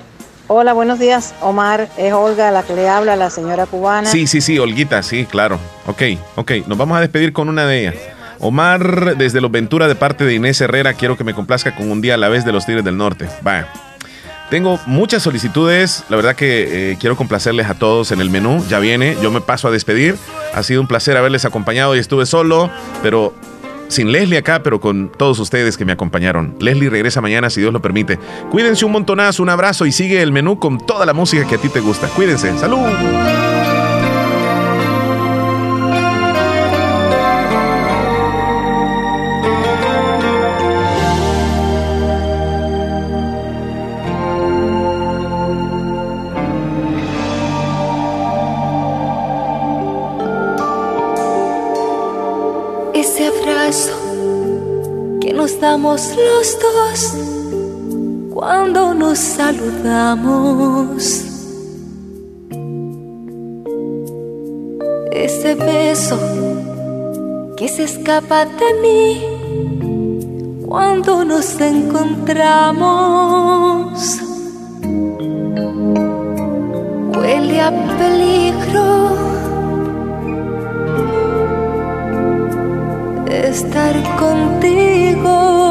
Hola, 0.47 0.71
buenos 0.71 0.97
días, 0.97 1.35
Omar. 1.41 1.89
Es 1.97 2.13
Olga 2.13 2.51
la 2.51 2.63
que 2.63 2.73
le 2.73 2.87
habla, 2.87 3.17
la 3.17 3.29
señora 3.29 3.65
cubana. 3.65 4.09
Sí, 4.09 4.27
sí, 4.27 4.39
sí, 4.39 4.57
Olguita, 4.59 5.03
sí, 5.03 5.25
claro. 5.25 5.59
Ok, 5.87 6.03
ok. 6.37 6.51
Nos 6.67 6.77
vamos 6.77 6.97
a 6.97 7.01
despedir 7.01 7.33
con 7.33 7.49
una 7.49 7.65
de 7.65 7.81
ellas. 7.81 7.95
Omar, 8.39 9.17
desde 9.17 9.41
Los 9.41 9.51
Ventura, 9.51 9.87
de 9.87 9.95
parte 9.95 10.25
de 10.25 10.35
Inés 10.35 10.59
Herrera, 10.61 10.93
quiero 10.93 11.17
que 11.17 11.23
me 11.23 11.33
complazca 11.33 11.75
con 11.75 11.91
un 11.91 12.01
día 12.01 12.15
a 12.15 12.17
la 12.17 12.29
vez 12.29 12.45
de 12.45 12.51
los 12.51 12.65
Tigres 12.65 12.83
del 12.83 12.97
Norte. 12.97 13.27
Vaya. 13.41 13.67
Tengo 14.49 14.79
muchas 14.85 15.23
solicitudes, 15.23 16.05
la 16.07 16.15
verdad 16.15 16.35
que 16.35 16.91
eh, 16.91 16.97
quiero 16.99 17.17
complacerles 17.17 17.67
a 17.67 17.73
todos 17.73 18.13
en 18.13 18.21
el 18.21 18.29
menú, 18.29 18.63
ya 18.69 18.79
viene, 18.79 19.17
yo 19.21 19.29
me 19.29 19.41
paso 19.41 19.67
a 19.67 19.71
despedir, 19.71 20.15
ha 20.53 20.63
sido 20.63 20.79
un 20.79 20.87
placer 20.87 21.17
haberles 21.17 21.43
acompañado 21.43 21.97
y 21.97 21.99
estuve 21.99 22.25
solo, 22.25 22.69
pero 23.03 23.33
sin 23.89 24.11
Leslie 24.11 24.37
acá, 24.37 24.63
pero 24.63 24.79
con 24.79 25.11
todos 25.11 25.39
ustedes 25.39 25.77
que 25.77 25.83
me 25.83 25.91
acompañaron. 25.91 26.55
Leslie 26.59 26.89
regresa 26.89 27.21
mañana 27.21 27.49
si 27.49 27.61
Dios 27.61 27.73
lo 27.73 27.81
permite. 27.81 28.19
Cuídense 28.51 28.85
un 28.85 28.91
montonazo, 28.91 29.43
un 29.43 29.49
abrazo 29.49 29.85
y 29.85 29.91
sigue 29.91 30.21
el 30.21 30.31
menú 30.31 30.59
con 30.59 30.85
toda 30.85 31.05
la 31.05 31.13
música 31.13 31.45
que 31.47 31.55
a 31.55 31.57
ti 31.57 31.69
te 31.69 31.79
gusta. 31.79 32.07
Cuídense. 32.07 32.57
Salud. 32.57 33.46
Damos 55.77 56.09
los 56.15 56.57
dos 56.59 57.13
cuando 58.33 58.95
nos 58.95 59.19
saludamos. 59.19 61.03
Ese 65.11 65.53
beso 65.53 66.17
que 67.55 67.67
se 67.67 67.83
escapa 67.83 68.45
de 68.45 68.73
mí 68.81 69.21
cuando 70.65 71.23
nos 71.23 71.61
encontramos. 71.61 74.17
Huele 77.15 77.61
a 77.61 77.71
peligro 77.99 79.15
estar 83.27 83.93
contigo. 84.17 85.66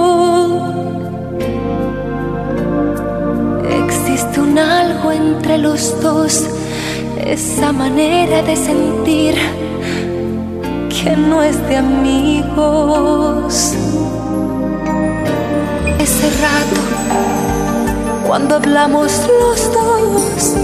Un 4.56 4.58
algo 4.58 5.12
entre 5.12 5.58
los 5.58 6.00
dos, 6.00 6.44
esa 7.24 7.72
manera 7.72 8.42
de 8.42 8.56
sentir 8.56 9.34
que 10.88 11.16
no 11.16 11.42
es 11.42 11.56
de 11.68 11.76
amigos. 11.76 13.74
Ese 15.98 16.30
rato, 16.40 16.80
cuando 18.26 18.56
hablamos 18.56 19.12
los 19.40 19.72
dos, 19.72 20.54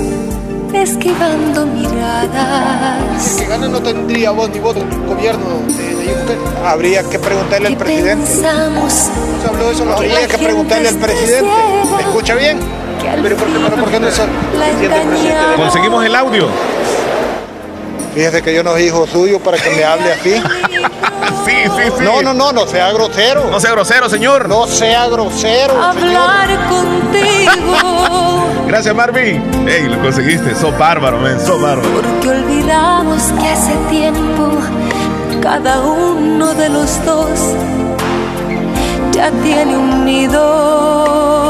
esquivando 0.72 1.66
miradas. 1.66 3.36
Que 3.38 3.44
gana 3.46 3.68
no 3.68 3.82
tendría 3.82 4.30
voz 4.30 4.48
ni 4.50 4.60
voto 4.60 4.80
el 4.80 5.06
gobierno 5.06 5.46
de, 5.66 6.04
de 6.06 6.66
Habría 6.66 7.02
que 7.02 7.18
preguntarle 7.18 7.68
al 7.68 7.76
presidente. 7.76 8.24
Pensamos 8.26 9.10
se 9.42 9.48
habló 9.48 9.66
de 9.66 9.72
eso, 9.72 9.92
habría 9.92 10.28
que 10.28 10.38
preguntarle 10.38 10.88
al 10.88 10.96
presidente. 10.96 11.50
¿Me 11.96 12.02
escucha 12.02 12.34
bien? 12.34 12.58
Pero 13.22 13.36
¿por 13.36 13.46
qué, 13.46 13.58
pero 13.64 13.76
¿por 13.76 13.90
qué 13.90 14.00
no 14.00 14.10
se 14.10 14.22
Conseguimos 15.56 16.04
el 16.04 16.14
audio. 16.14 16.48
Fíjese 18.14 18.42
que 18.42 18.54
yo 18.54 18.62
no 18.62 18.72
soy 18.72 18.84
hijo 18.84 19.06
suyo 19.06 19.40
para 19.40 19.56
que 19.56 19.70
me 19.70 19.84
hable 19.84 20.12
así. 20.12 20.34
sí, 21.46 21.54
sí, 21.64 21.92
sí. 21.98 22.04
No, 22.04 22.22
no, 22.22 22.34
no, 22.34 22.52
no 22.52 22.66
sea 22.66 22.92
grosero. 22.92 23.50
No 23.50 23.58
sea 23.58 23.72
grosero, 23.72 24.08
señor. 24.08 24.48
No 24.48 24.66
sea 24.66 25.08
grosero. 25.08 25.82
Hablar 25.82 26.48
contigo. 26.68 28.46
Gracias, 28.66 28.94
Marvin. 28.94 29.42
Ey, 29.66 29.88
lo 29.88 29.98
conseguiste. 30.00 30.54
Sos 30.54 30.76
bárbaro, 30.76 31.18
men. 31.18 31.40
Sos 31.40 31.60
bárbaro. 31.60 31.88
Porque 31.88 32.28
olvidamos 32.28 33.22
que 33.40 33.48
hace 33.48 33.74
tiempo 33.90 34.50
cada 35.40 35.80
uno 35.80 36.54
de 36.54 36.68
los 36.68 37.04
dos 37.04 37.40
ya 39.12 39.30
tiene 39.42 39.76
un 39.76 40.04
nido. 40.04 41.41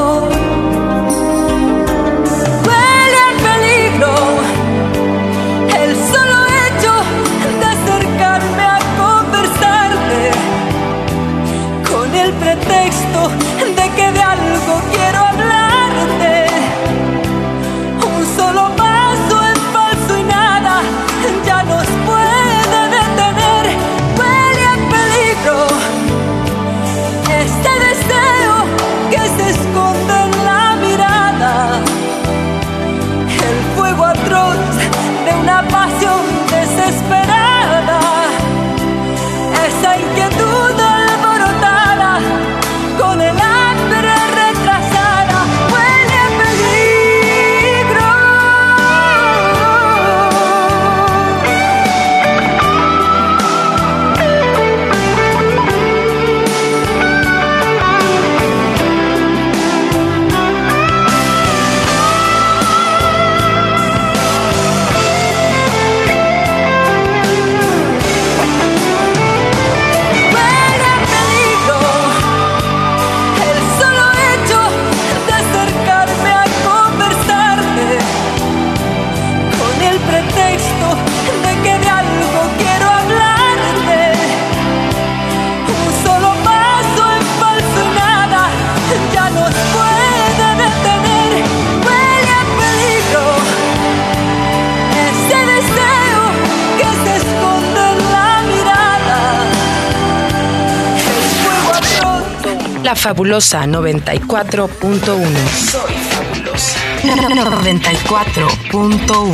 La 102.92 102.96
Fabulosa 102.96 103.64
94.1. 103.64 105.48
Soy 105.48 105.94
fabulosa. 106.10 106.78
94.1. 107.02 109.32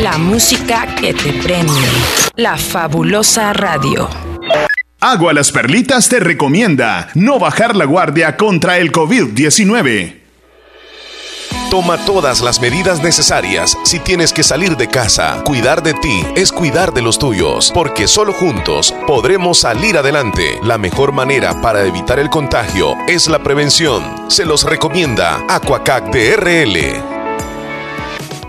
La 0.00 0.18
música 0.18 0.92
que 0.96 1.14
te 1.14 1.32
premie. 1.34 1.86
La 2.34 2.56
Fabulosa 2.56 3.52
Radio. 3.52 4.10
Agua 4.98 5.32
Las 5.32 5.52
Perlitas 5.52 6.08
te 6.08 6.18
recomienda 6.18 7.08
no 7.14 7.38
bajar 7.38 7.76
la 7.76 7.84
guardia 7.84 8.36
contra 8.36 8.78
el 8.78 8.90
COVID-19. 8.90 10.21
Toma 11.72 11.96
todas 12.04 12.42
las 12.42 12.60
medidas 12.60 13.02
necesarias 13.02 13.78
si 13.84 13.98
tienes 13.98 14.34
que 14.34 14.42
salir 14.42 14.76
de 14.76 14.88
casa. 14.88 15.42
Cuidar 15.42 15.82
de 15.82 15.94
ti 15.94 16.22
es 16.36 16.52
cuidar 16.52 16.92
de 16.92 17.00
los 17.00 17.18
tuyos, 17.18 17.70
porque 17.72 18.06
solo 18.06 18.34
juntos 18.34 18.94
podremos 19.06 19.60
salir 19.60 19.96
adelante. 19.96 20.60
La 20.62 20.76
mejor 20.76 21.12
manera 21.12 21.62
para 21.62 21.86
evitar 21.86 22.18
el 22.18 22.28
contagio 22.28 22.94
es 23.08 23.26
la 23.26 23.42
prevención. 23.42 24.30
Se 24.30 24.44
los 24.44 24.64
recomienda 24.64 25.42
Aquacac 25.48 26.12
DRL. 26.12 27.11